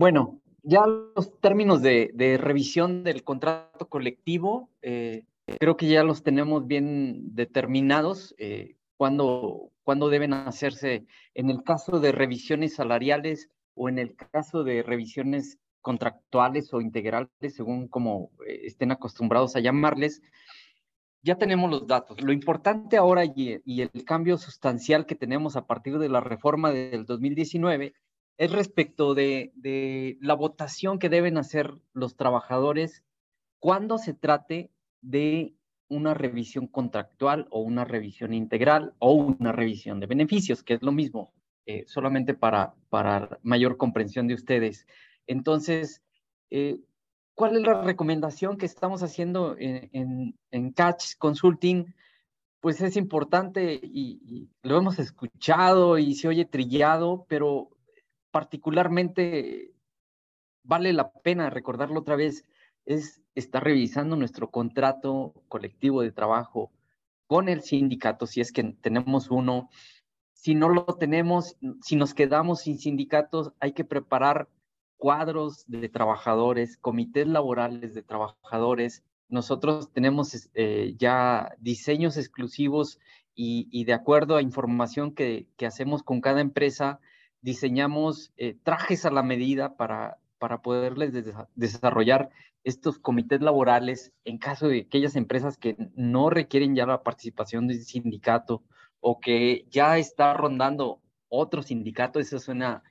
[0.00, 5.26] Bueno, ya los términos de, revisión del contrato colectivo, eh,
[5.58, 9.70] creo que ya los tenemos bien determinados, eh, cuándo
[10.10, 11.04] deben hacerse
[11.34, 17.54] en el caso de revisiones salariales o en el caso de revisiones contractuales o integrales,
[17.54, 20.22] según como eh, estén acostumbrados a llamarles.
[21.20, 22.22] Ya tenemos los datos.
[22.22, 27.04] Lo importante ahora y el cambio sustancial que tenemos a partir de la reforma del
[27.04, 27.92] 2019
[28.40, 33.04] es respecto de, de, la votación que deben hacer los trabajadores
[33.58, 34.70] cuando se trate
[35.02, 35.52] de
[35.88, 40.90] una revisión contractual o una revisión integral o una revisión de beneficios, que es lo
[40.90, 41.34] mismo,
[41.66, 44.86] eh, solamente para, para mayor comprensión de ustedes.
[45.26, 46.00] Entonces,
[46.48, 46.80] eh,
[47.34, 51.94] ¿cuál es la recomendación que estamos haciendo en, en, en Catch Consulting?
[52.60, 57.68] Pues es importante y, y lo hemos escuchado y se oye trillado, pero
[58.30, 59.72] particularmente
[60.62, 62.44] vale la pena recordarlo otra vez,
[62.86, 66.72] es estar revisando nuestro contrato colectivo de trabajo
[67.26, 69.68] con el sindicato, si es que tenemos uno.
[70.32, 74.48] Si no lo tenemos, si nos quedamos sin sindicatos, hay que preparar
[74.96, 79.04] cuadros de trabajadores, comités laborales de trabajadores.
[79.28, 82.98] Nosotros tenemos eh, ya diseños exclusivos
[83.34, 87.00] y, de acuerdo a información que hacemos con cada empresa,
[87.42, 92.30] diseñamos eh, trajes a la medida para, para poderles des desarrollar
[92.64, 97.82] estos comités laborales en caso de aquellas empresas que no requieren ya la participación del
[97.82, 98.62] sindicato
[99.00, 102.20] o que ya está rondando otro sindicato.
[102.20, 102.82] Esa es una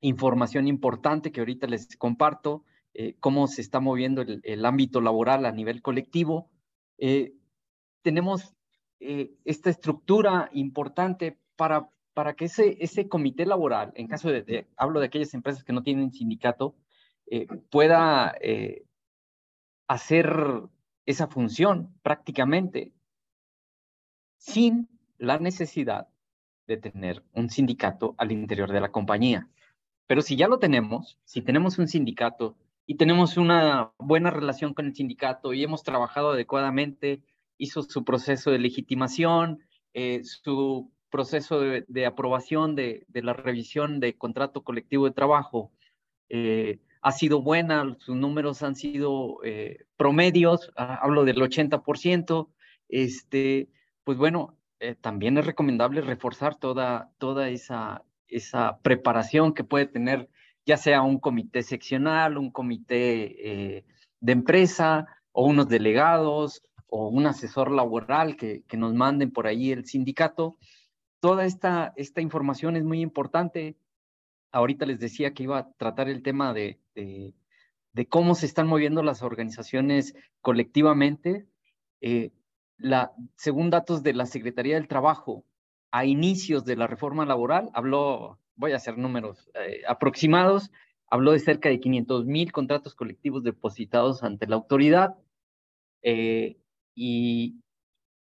[0.00, 5.46] información importante que ahorita les comparto, eh, cómo se está moviendo el, el, ámbito laboral
[5.46, 6.50] a nivel colectivo.
[6.98, 7.32] Eh,
[8.02, 8.54] tenemos
[9.00, 14.66] eh, esta estructura importante para para que ese, ese comité laboral, en caso de, de,
[14.76, 16.74] hablo de aquellas empresas que no tienen sindicato,
[17.30, 18.86] eh, pueda eh,
[19.86, 20.28] hacer
[21.06, 22.92] esa función prácticamente
[24.36, 26.08] sin la necesidad
[26.66, 29.48] de tener un sindicato al interior de la compañía.
[30.08, 34.86] Pero si ya lo tenemos, si tenemos un sindicato y tenemos una buena relación con
[34.86, 37.22] el sindicato y hemos trabajado adecuadamente,
[37.58, 39.60] hizo su proceso de legitimación,
[39.94, 45.72] eh, su proceso de, aprobación de, la revisión de contrato colectivo de trabajo
[46.28, 52.48] eh, ha sido buena, sus números han sido eh, promedios, hablo del 80%,
[52.88, 53.68] este,
[54.04, 54.56] pues bueno,
[55.00, 60.28] también es recomendable reforzar toda, toda esa, esa preparación que puede tener
[60.64, 63.84] ya sea un comité seccional, un comité
[64.20, 69.70] de empresa o unos delegados o un asesor laboral que, que nos manden por ahí
[69.70, 70.56] el sindicato.
[71.20, 73.76] Toda esta, esta información es muy importante.
[74.52, 77.34] Ahorita les decía que iba a tratar el tema de, de,
[78.08, 81.46] cómo se están moviendo las organizaciones colectivamente.
[82.00, 82.32] Eh,
[82.76, 85.44] la, según datos de la Secretaría del Trabajo,
[85.90, 90.70] a inicios de la reforma laboral, habló, voy a hacer números eh, aproximados,
[91.10, 95.16] habló de cerca de 500 mil contratos colectivos depositados ante la autoridad.
[96.02, 96.58] Eh,
[96.94, 97.60] y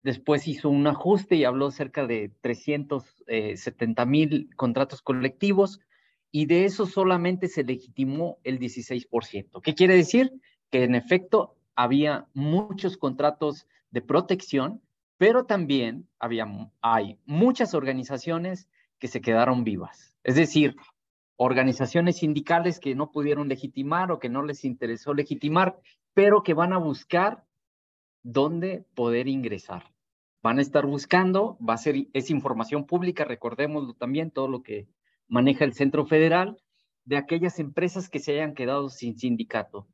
[0.04, 5.80] después hizo un ajuste y habló cerca de 370 eh, mil contratos colectivos
[6.32, 9.62] y de eso solamente se legitimó el 16%.
[9.62, 10.32] ¿Qué quiere decir?
[10.70, 14.82] Que en efecto había muchos contratos de protección,
[15.18, 16.48] pero también había,
[16.82, 18.70] hay muchas organizaciones
[19.00, 20.16] que se quedaron vivas.
[20.24, 20.76] Es decir,
[21.38, 25.80] organizaciones sindicales que no pudieron legitimar o que no les interesó legitimar,
[26.14, 27.46] pero que van a buscar
[28.32, 29.84] dónde poder ingresar.
[30.42, 34.88] Van a estar buscando, va a ser, es información pública, recordémoslo también, todo lo que
[35.28, 36.62] maneja el Centro Federal,
[37.06, 39.88] de aquellas empresas que se hayan quedado sin sindicato.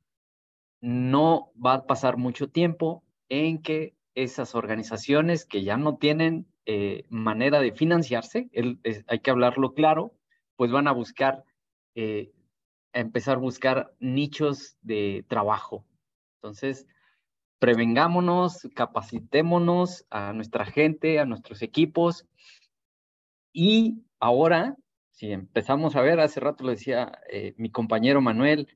[0.81, 7.05] No va a pasar mucho tiempo en que esas organizaciones que ya no tienen eh,
[7.09, 8.49] manera de financiarse,
[9.07, 10.13] hay que hablarlo claro,
[10.55, 11.43] pues van a buscar,
[11.95, 12.31] eh,
[12.93, 15.85] empezar a buscar nichos de trabajo.
[16.37, 16.87] Entonces,
[17.59, 22.25] prevengámonos, capacitémonos a nuestra gente, a nuestros equipos.
[23.53, 24.75] Y ahora,
[25.11, 28.67] si empezamos a ver, hace rato lo decía eh, mi compañero Manuel,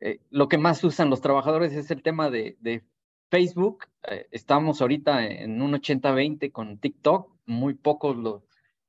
[0.00, 2.84] eh, lo que más usan los trabajadores es el tema de,
[3.30, 3.84] Facebook.
[4.10, 8.46] Eh, estamos ahorita en un 80-20 con TikTok, muy pocos lo,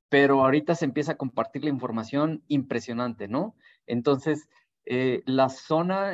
[0.07, 3.55] pero ahorita se empieza a compartir la información impresionante, ¿no?
[3.85, 4.47] Entonces,
[4.85, 6.13] la zona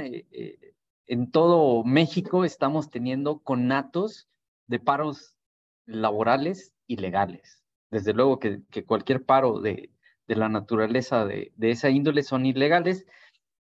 [1.07, 4.27] en todo México estamos teniendo conatos
[4.67, 5.37] de paros
[5.85, 7.63] laborales ilegales.
[7.91, 9.91] Desde luego que, cualquier paro de,
[10.27, 13.05] la naturaleza de, esa índole son ilegales.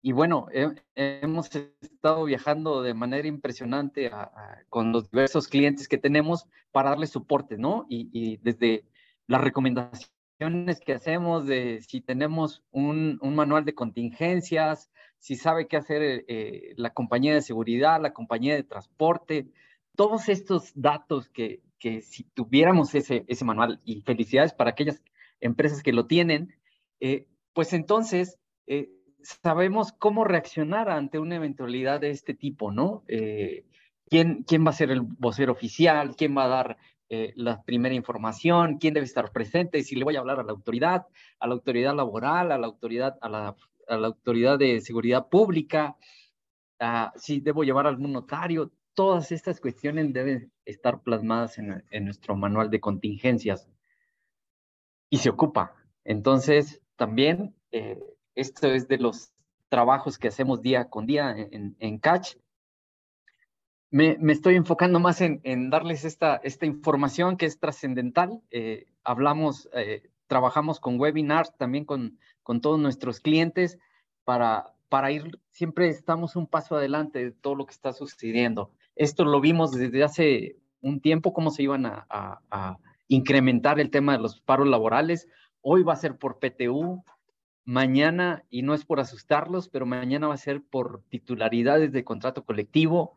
[0.03, 0.47] Y bueno,
[0.95, 4.11] hemos estado viajando de manera impresionante
[4.69, 7.87] con los diversos clientes que tenemos para darles soporte, ¿no?
[7.89, 8.85] Y, desde
[9.27, 16.03] las recomendaciones que hacemos de si tenemos un manual de contingencias, si sabe qué hacer
[16.03, 19.49] eh, eh, la compañía de seguridad, la compañía de transporte,
[19.97, 25.03] todos estos datos que, que si tuviéramos ese, ese manual, y felicidades para aquellas
[25.41, 26.55] empresas que lo tienen,
[27.01, 28.39] eh, pues entonces
[29.23, 33.03] sabemos cómo reaccionar ante una eventualidad de este tipo, ¿no?
[34.09, 36.15] ¿quién, ¿Quién va a ser el vocero oficial?
[36.15, 36.79] ¿Quién va a dar
[37.09, 41.07] la primera información, quién debe estar presente, si le voy a hablar a la autoridad,
[41.41, 43.57] a la autoridad laboral, a la autoridad, a la
[43.89, 45.97] a la autoridad de seguridad pública,
[47.17, 52.81] si debo llevar algún notario, todas estas cuestiones deben estar plasmadas en, nuestro manual de
[52.81, 53.69] contingencias
[55.11, 55.75] y se ocupa.
[56.05, 57.99] Entonces, también eh,
[58.35, 59.33] esto es de los
[59.69, 62.37] trabajos que hacemos día con día en, Catch.
[63.91, 68.41] Me, estoy enfocando más en, darles esta, esta información que es trascendental.
[68.51, 73.77] Eh, hablamos, eh, trabajamos con webinars, también con, con todos nuestros clientes
[74.23, 78.71] para, para ir, siempre estamos un paso adelante de todo lo que está sucediendo.
[78.95, 84.13] Esto lo vimos desde hace un tiempo, cómo se iban a, a, incrementar el tema
[84.13, 85.27] de los paros laborales.
[85.61, 87.03] Hoy va a ser por PTU,
[87.65, 92.45] mañana, y no es por asustarlos, pero mañana va a ser por titularidades de contrato
[92.45, 93.17] colectivo.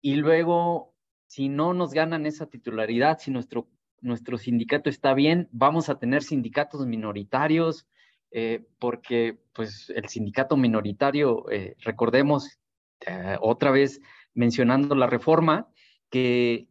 [0.00, 0.94] Y luego,
[1.26, 3.66] si no nos ganan esa titularidad, si nuestro
[4.00, 7.88] nuestro sindicato está bien, vamos a tener sindicatos minoritarios,
[8.30, 12.58] eh, porque pues el sindicato minoritario, eh, recordemos
[13.06, 14.00] eh, otra vez
[14.34, 15.68] mencionando la reforma,
[16.10, 16.68] que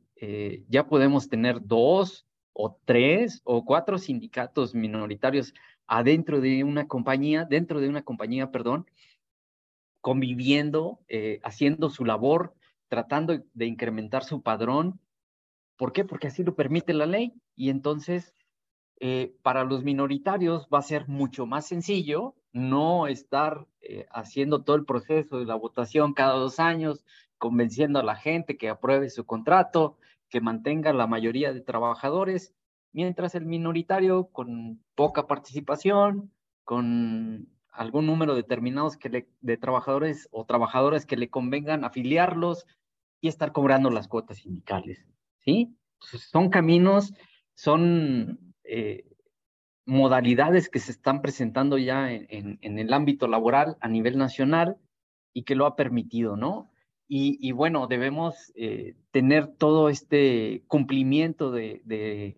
[0.67, 5.53] ya podemos tener dos o tres o cuatro sindicatos minoritarios
[5.85, 8.89] adentro de una compañía, dentro de una compañía, perdón,
[10.01, 11.01] conviviendo,
[11.43, 12.55] haciendo su labor,
[12.87, 14.99] tratando de incrementar su padrón
[15.77, 16.03] ¿Por qué?
[16.03, 18.33] Porque así lo permite la ley y entonces
[18.99, 24.75] eh, para los minoritarios va a ser mucho más sencillo no estar eh, haciendo todo
[24.75, 27.05] el proceso de la votación cada dos años,
[27.37, 29.97] convenciendo a la gente que apruebe su contrato,
[30.29, 32.53] que mantenga la mayoría de trabajadores,
[32.91, 36.31] mientras el minoritario con poca participación,
[36.63, 42.65] con algún número determinado que de trabajadores o trabajadoras que le convengan afiliarlos
[43.21, 45.05] y estar cobrando las cuotas sindicales,
[45.39, 45.77] ¿sí?
[45.99, 47.13] son caminos,
[47.53, 49.05] son eh,
[49.85, 54.77] modalidades que se están presentando ya en, el ámbito laboral a nivel nacional
[55.33, 56.69] y que lo ha permitido, ¿no?
[57.09, 62.35] Y, bueno, debemos eh, tener todo este cumplimiento de,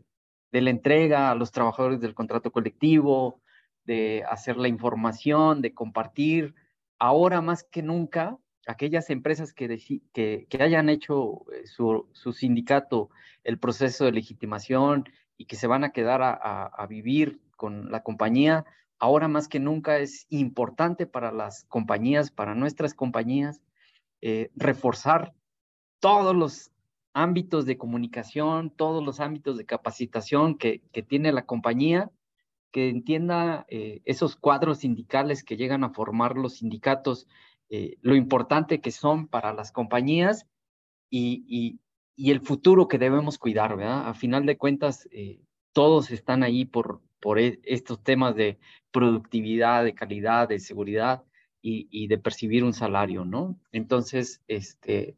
[0.51, 3.41] la entrega a los trabajadores del contrato colectivo,
[3.83, 6.53] de hacer la información, de compartir.
[6.99, 13.09] Ahora más que nunca, aquellas empresas que, hayan hecho eh, su, sindicato
[13.43, 15.05] el proceso de legitimación
[15.39, 18.65] y que se van a quedar a, vivir con la compañía,
[18.99, 23.61] ahora más que nunca es importante para las compañías, para nuestras compañías,
[24.19, 25.33] eh, reforzar
[26.01, 26.71] todos los
[27.13, 32.11] ámbitos de comunicación, todos los ámbitos de capacitación que, tiene la compañía,
[32.71, 37.27] que entienda eh, esos cuadros sindicales que llegan a formar los sindicatos,
[37.69, 40.47] eh, lo importante que son para las compañías
[41.09, 41.79] y,
[42.19, 44.07] y, el futuro que debemos cuidar, ¿verdad?
[44.09, 45.39] A final de cuentas, eh,
[45.73, 48.59] todos están ahí por, por e, estos temas de
[48.91, 51.23] productividad, de calidad, de seguridad
[51.61, 53.59] y, y, de percibir un salario, ¿no?
[53.71, 55.15] Entonces, este,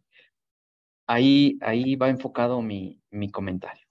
[1.08, 3.86] ahí, ahí va enfocado mi, mi comentario.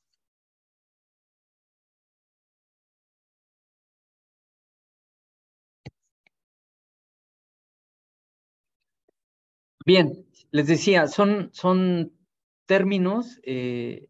[9.84, 12.12] Bien, les decía, son, son
[12.70, 14.07] términos eh,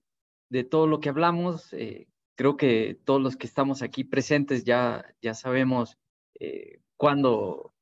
[0.51, 1.73] de todo lo que hablamos.
[1.73, 5.97] Eh, creo que todos los que estamos aquí presentes ya, ya sabemos
[6.39, 7.73] eh, cuándo,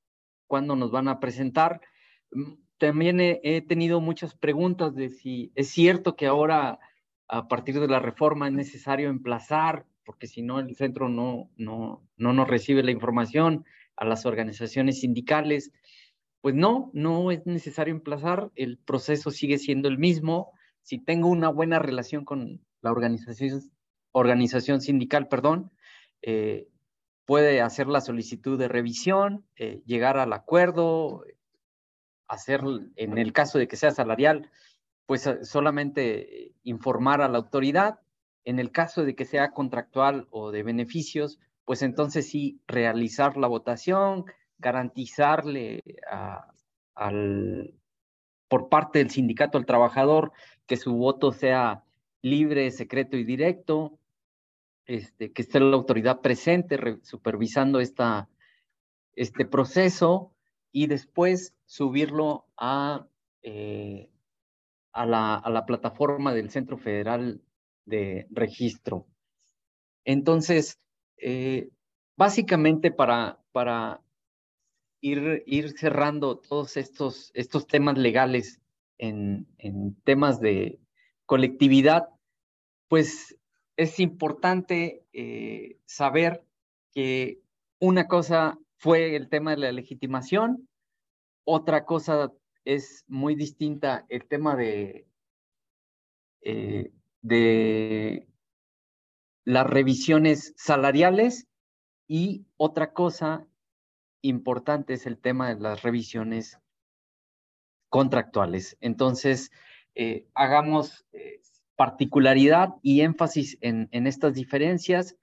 [0.46, 1.80] cuándo, nos van a presentar.
[2.30, 6.78] Mm, también he, tenido muchas preguntas de si es cierto que ahora,
[7.26, 12.06] a partir de la reforma, es necesario emplazar, porque si no, el centro no, no,
[12.16, 13.64] no nos recibe la información
[13.96, 15.72] a las organizaciones sindicales.
[16.40, 20.52] Pues no, no es necesario emplazar, el proceso sigue siendo el mismo.
[20.88, 23.60] Si tengo una buena relación con la organización,
[24.10, 25.70] organización sindical, perdón,
[26.22, 26.66] eh,
[27.26, 31.26] puede hacer la solicitud de revisión, eh, llegar al acuerdo,
[32.26, 32.62] hacer,
[32.96, 34.50] en el caso de que sea salarial,
[35.04, 38.00] pues eh, solamente informar a la autoridad.
[38.44, 43.46] En el caso de que sea contractual o de beneficios, pues entonces sí realizar la
[43.46, 44.24] votación,
[44.56, 45.82] garantizarle
[46.94, 47.74] al,
[48.48, 50.32] por parte del sindicato al trabajador
[50.68, 51.82] que su voto sea
[52.22, 53.98] libre, secreto y directo,
[54.86, 58.28] este, que esté la autoridad presente supervisando esta,
[59.16, 60.32] este proceso
[60.70, 63.06] y después subirlo a,
[63.42, 64.10] eh,
[64.92, 67.40] a, la, a, la, plataforma del Centro Federal
[67.86, 69.06] de Registro.
[70.04, 70.78] Entonces,
[71.16, 71.70] eh,
[72.16, 74.02] básicamente para, para
[75.00, 78.60] ir, ir cerrando todos estos, estos temas legales
[78.98, 79.46] en,
[80.04, 80.80] temas de
[81.26, 82.08] colectividad,
[82.88, 83.38] pues
[83.76, 86.44] es importante eh, saber
[86.92, 87.40] que
[87.78, 90.68] una cosa fue el tema de la legitimación,
[91.44, 92.32] otra cosa
[92.64, 95.06] es muy distinta el tema de,
[96.42, 98.28] eh, de
[99.44, 101.46] las revisiones salariales
[102.06, 103.46] y otra cosa
[104.22, 106.58] importante es el tema de las revisiones
[107.88, 108.76] contractuales.
[108.80, 109.50] Entonces,
[109.94, 111.40] eh, hagamos eh,
[111.76, 115.16] particularidad y énfasis en, estas diferencias.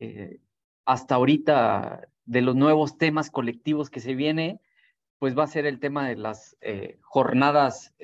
[0.00, 0.40] Eh,
[0.84, 4.60] hasta ahorita, de los nuevos temas colectivos que se viene,
[5.18, 6.56] pues va a ser el tema de las
[7.00, 7.94] jornadas,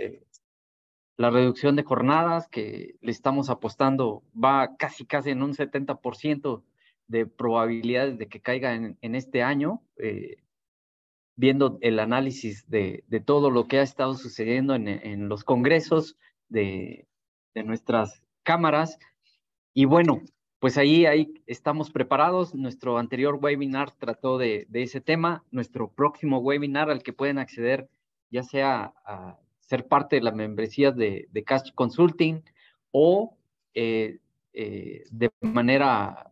[1.16, 6.62] la reducción de jornadas, que le estamos apostando, va casi, casi en un 70%
[7.06, 9.82] de probabilidades de que caiga en, este año,
[11.36, 16.16] viendo el análisis de, todo lo que ha estado sucediendo en, los congresos
[16.48, 17.06] de,
[17.54, 18.98] nuestras cámaras.
[19.72, 20.22] Y bueno,
[20.58, 22.54] pues ahí, ahí estamos preparados.
[22.54, 25.44] Nuestro anterior webinar trató de, ese tema.
[25.50, 27.88] Nuestro próximo webinar al que pueden acceder,
[28.30, 32.42] ya sea a ser parte de la membresía de, Cash Consulting
[32.92, 33.36] o
[33.74, 34.18] eh,
[34.52, 36.30] eh, de manera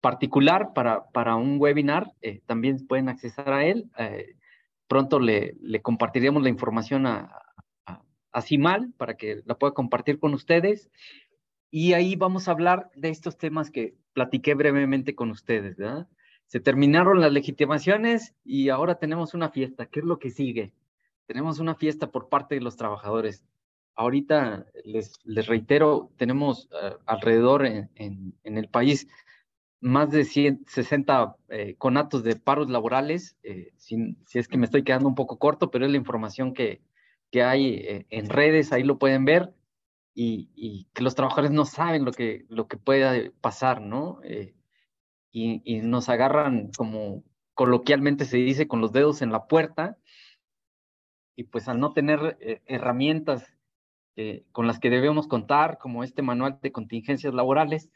[0.00, 3.90] particular para, para un webinar, eh, también pueden acceder a él.
[3.98, 4.36] Eh,
[4.86, 7.30] pronto le, le, compartiremos la información a,
[8.32, 10.90] a, Simal para que la pueda compartir con ustedes.
[11.70, 15.76] Y ahí vamos a hablar de estos temas que platiqué brevemente con ustedes,
[16.48, 19.84] se terminaron las legitimaciones y ahora tenemos una fiesta.
[19.84, 20.72] ¿Qué es lo que sigue?
[21.26, 23.44] Tenemos una fiesta por parte de los trabajadores.
[23.94, 29.08] Ahorita les, les reitero, tenemos eh, alrededor en, en, el país
[29.80, 34.82] más de 160 eh, conatos de paros laborales, eh, si, si, es que me estoy
[34.82, 36.82] quedando un poco corto, pero es la información que,
[37.30, 39.54] que hay eh, en redes, ahí lo pueden ver,
[40.14, 44.20] y, y, que los trabajadores no saben lo que, lo que puede pasar, ¿no?
[45.30, 47.22] y, y, nos agarran, como
[47.54, 49.96] coloquialmente se dice, con los dedos en la puerta,
[51.36, 53.56] y pues al no tener herramientas
[54.50, 57.88] con las que debemos contar, como este manual de contingencias laborales,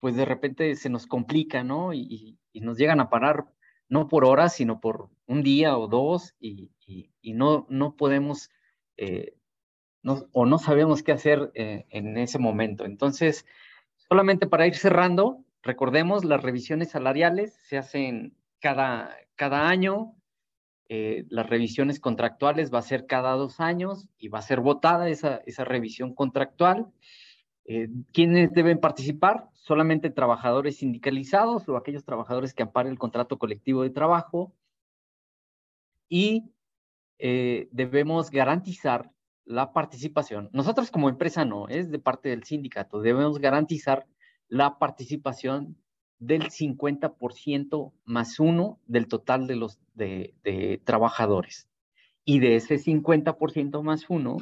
[0.00, 1.92] pues de repente se nos complica, ¿no?
[1.92, 3.44] Y, nos llegan a parar
[3.88, 6.70] no por horas, sino por un día o dos y,
[7.22, 8.50] no, no podemos
[8.96, 9.36] eh,
[10.32, 12.84] o no sabemos qué hacer eh, en ese momento.
[12.84, 13.44] Entonces,
[14.08, 20.14] solamente para ir cerrando, recordemos, las revisiones salariales se hacen cada, cada año,
[20.88, 25.08] eh, las revisiones contractuales va a ser cada dos años y va a ser votada
[25.08, 26.86] esa, esa revisión contractual.
[27.68, 29.48] Eh, ¿Quiénes deben participar?
[29.54, 34.54] Solamente trabajadores sindicalizados o aquellos trabajadores que amparen el contrato colectivo de trabajo.
[36.08, 36.52] Y
[37.18, 39.10] eh, debemos garantizar
[39.44, 40.48] la participación.
[40.52, 43.00] Nosotros como empresa no, es de parte del sindicato.
[43.00, 44.06] Debemos garantizar
[44.48, 45.76] la participación
[46.20, 51.68] del 50% más uno del total de los de trabajadores.
[52.24, 54.36] Y de ese 50% más uno,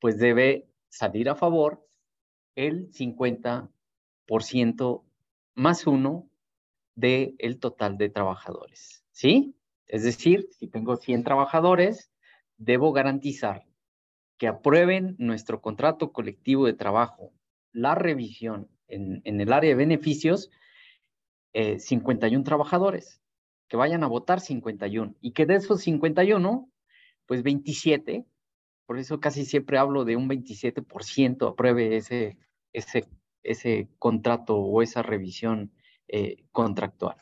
[0.00, 1.86] pues debe salir a favor
[2.54, 5.02] el 50%
[5.54, 6.28] más uno
[6.94, 9.56] del el total de trabajadores, ¿sí?
[9.86, 12.10] Es decir, si tengo 100 trabajadores,
[12.56, 13.64] debo garantizar
[14.38, 17.32] que aprueben nuestro contrato colectivo de trabajo,
[17.72, 20.50] la revisión en, el área de beneficios,
[21.52, 23.20] 51 eh, trabajadores,
[23.68, 26.70] que vayan a votar 51 y que de esos 51,
[27.26, 28.26] pues 27
[28.86, 32.36] por eso casi siempre hablo de un 27% apruebe ese,
[32.72, 33.06] ese,
[33.42, 35.72] ese contrato o esa revisión
[36.08, 37.16] eh, contractual.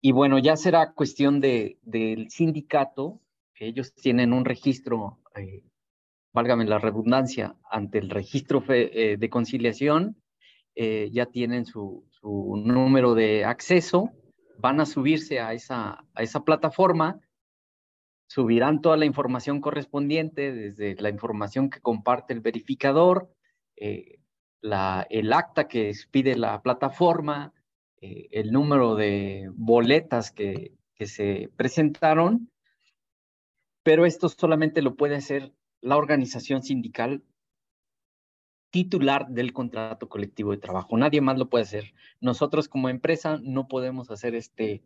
[0.00, 3.20] Y bueno, ya será cuestión de, del sindicato,
[3.58, 5.64] ellos tienen un registro, eh,
[6.32, 10.22] válgame la redundancia, ante el registro eh, de conciliación,
[10.76, 14.10] ya tienen su, su, número de acceso,
[14.58, 17.18] van a subirse a esa, a esa plataforma
[18.26, 23.30] subirán toda la información correspondiente, desde la información que comparte el verificador,
[23.76, 24.18] eh,
[24.62, 27.52] el acta que pide la plataforma,
[28.00, 32.50] eh, el número de boletas que, que se presentaron,
[33.82, 37.22] pero esto solamente lo puede hacer la organización sindical
[38.70, 40.96] titular del contrato colectivo de trabajo.
[40.98, 41.94] Nadie más lo puede hacer.
[42.20, 44.82] Nosotros como empresa no podemos hacer este,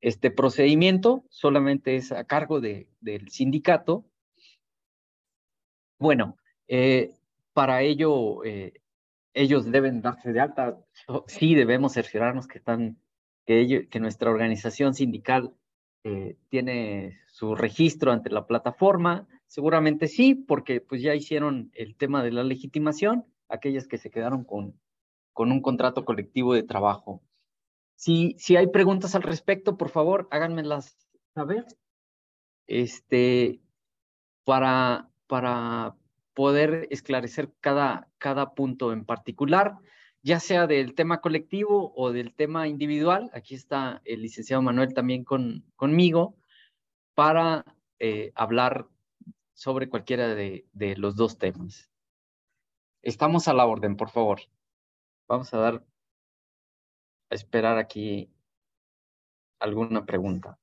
[0.00, 4.04] este procedimiento solamente es a cargo de, del sindicato.
[5.98, 6.36] Bueno,
[6.68, 7.10] eh,
[7.52, 8.80] para ello eh,
[9.34, 10.78] ellos deben darse de alta.
[11.26, 12.98] Sí debemos cerciorarnos que, están,
[13.46, 15.54] que, que nuestra organización sindical
[16.02, 19.28] eh, tiene su registro ante la plataforma.
[19.46, 24.44] Seguramente sí, porque pues ya hicieron el tema de la legitimación, aquellas que se quedaron
[24.44, 24.80] con,
[25.32, 27.22] con un contrato colectivo de trabajo.
[28.00, 30.96] Si, si hay preguntas al respecto, por favor, háganmelas
[31.34, 31.66] saber.
[32.66, 33.60] Este,
[34.44, 35.94] para, para
[36.32, 39.76] poder esclarecer cada, cada punto en particular,
[40.22, 43.30] ya sea del tema colectivo o del tema individual.
[43.34, 46.38] Aquí está el licenciado Manuel también con, conmigo
[47.14, 47.66] para
[47.98, 48.88] eh, hablar
[49.52, 51.90] sobre cualquiera de, de los dos temas.
[53.02, 54.40] Estamos a la orden, por favor.
[55.28, 55.84] Vamos a dar
[57.30, 58.30] esperar aquí
[59.60, 60.58] alguna pregunta.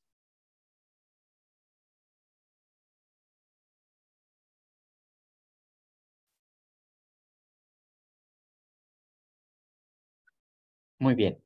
[10.99, 11.41] Muy bien.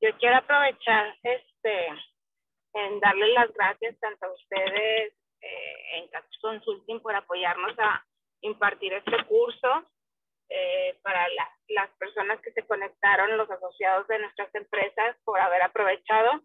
[0.00, 1.88] Yo quiero aprovechar este
[2.74, 8.06] en darle las gracias tanto a ustedes eh, en Catch Consulting por apoyarnos a
[8.40, 9.68] impartir este curso
[10.48, 11.26] eh, para
[11.68, 16.42] las personas que se conectaron, los asociados de nuestras empresas, por haber aprovechado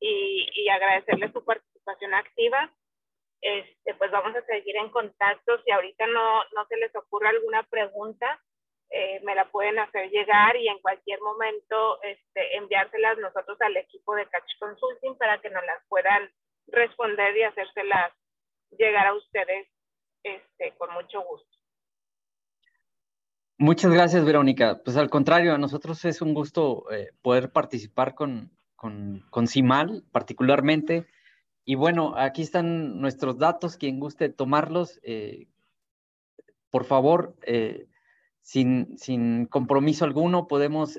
[0.00, 2.72] y, y agradecerles su participación activa.
[3.40, 5.62] Este, pues vamos a seguir en contacto.
[5.62, 8.40] Si ahorita no, no se les ocurre alguna pregunta,
[8.90, 14.14] eh, me la pueden hacer llegar y en cualquier momento este, enviárselas nosotros al equipo
[14.14, 16.30] de Catch Consulting para que nos las puedan
[16.68, 18.12] responder y hacérselas
[18.78, 19.68] llegar a ustedes
[20.22, 21.55] este, con mucho gusto.
[23.58, 24.82] Muchas gracias, Verónica.
[24.84, 30.04] Pues al contrario, a nosotros es un gusto eh, poder participar con, con, con CIMAL
[30.12, 31.06] particularmente.
[31.64, 35.48] Y bueno, aquí están nuestros datos, quien guste tomarlos, eh,
[36.70, 37.88] por favor, eh,
[38.42, 40.98] sin, sin, compromiso alguno, podemos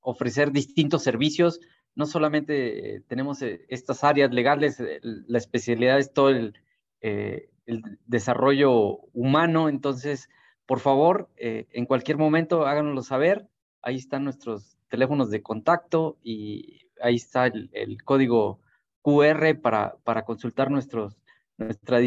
[0.00, 1.60] ofrecer distintos servicios.
[1.94, 6.54] No solamente tenemos estas áreas legales, la especialidad es todo el,
[7.00, 10.28] el desarrollo humano, entonces
[10.66, 13.48] por favor, eh, en cualquier momento háganoslo saber.
[13.82, 18.60] Ahí están nuestros teléfonos de contacto y ahí está el, código
[19.02, 21.16] QR para, para consultar nuestros,
[21.58, 21.98] nuestra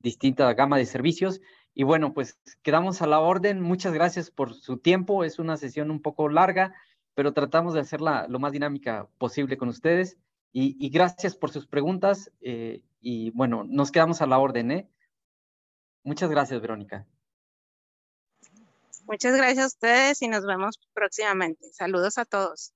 [0.00, 1.40] distinta gama de servicios.
[1.74, 3.60] Y bueno, pues quedamos a la orden.
[3.60, 5.24] Muchas gracias por su tiempo.
[5.24, 6.74] Es una sesión un poco larga,
[7.14, 10.18] pero tratamos de hacerla lo más dinámica posible con ustedes.
[10.56, 12.30] Y, gracias por sus preguntas.
[12.40, 14.70] Eh, y bueno, nos quedamos a la orden.
[14.70, 14.88] ¿eh?
[16.04, 17.06] Muchas gracias, Verónica.
[19.06, 21.72] Muchas gracias a ustedes y nos vemos próximamente.
[21.72, 22.72] Saludos a todos.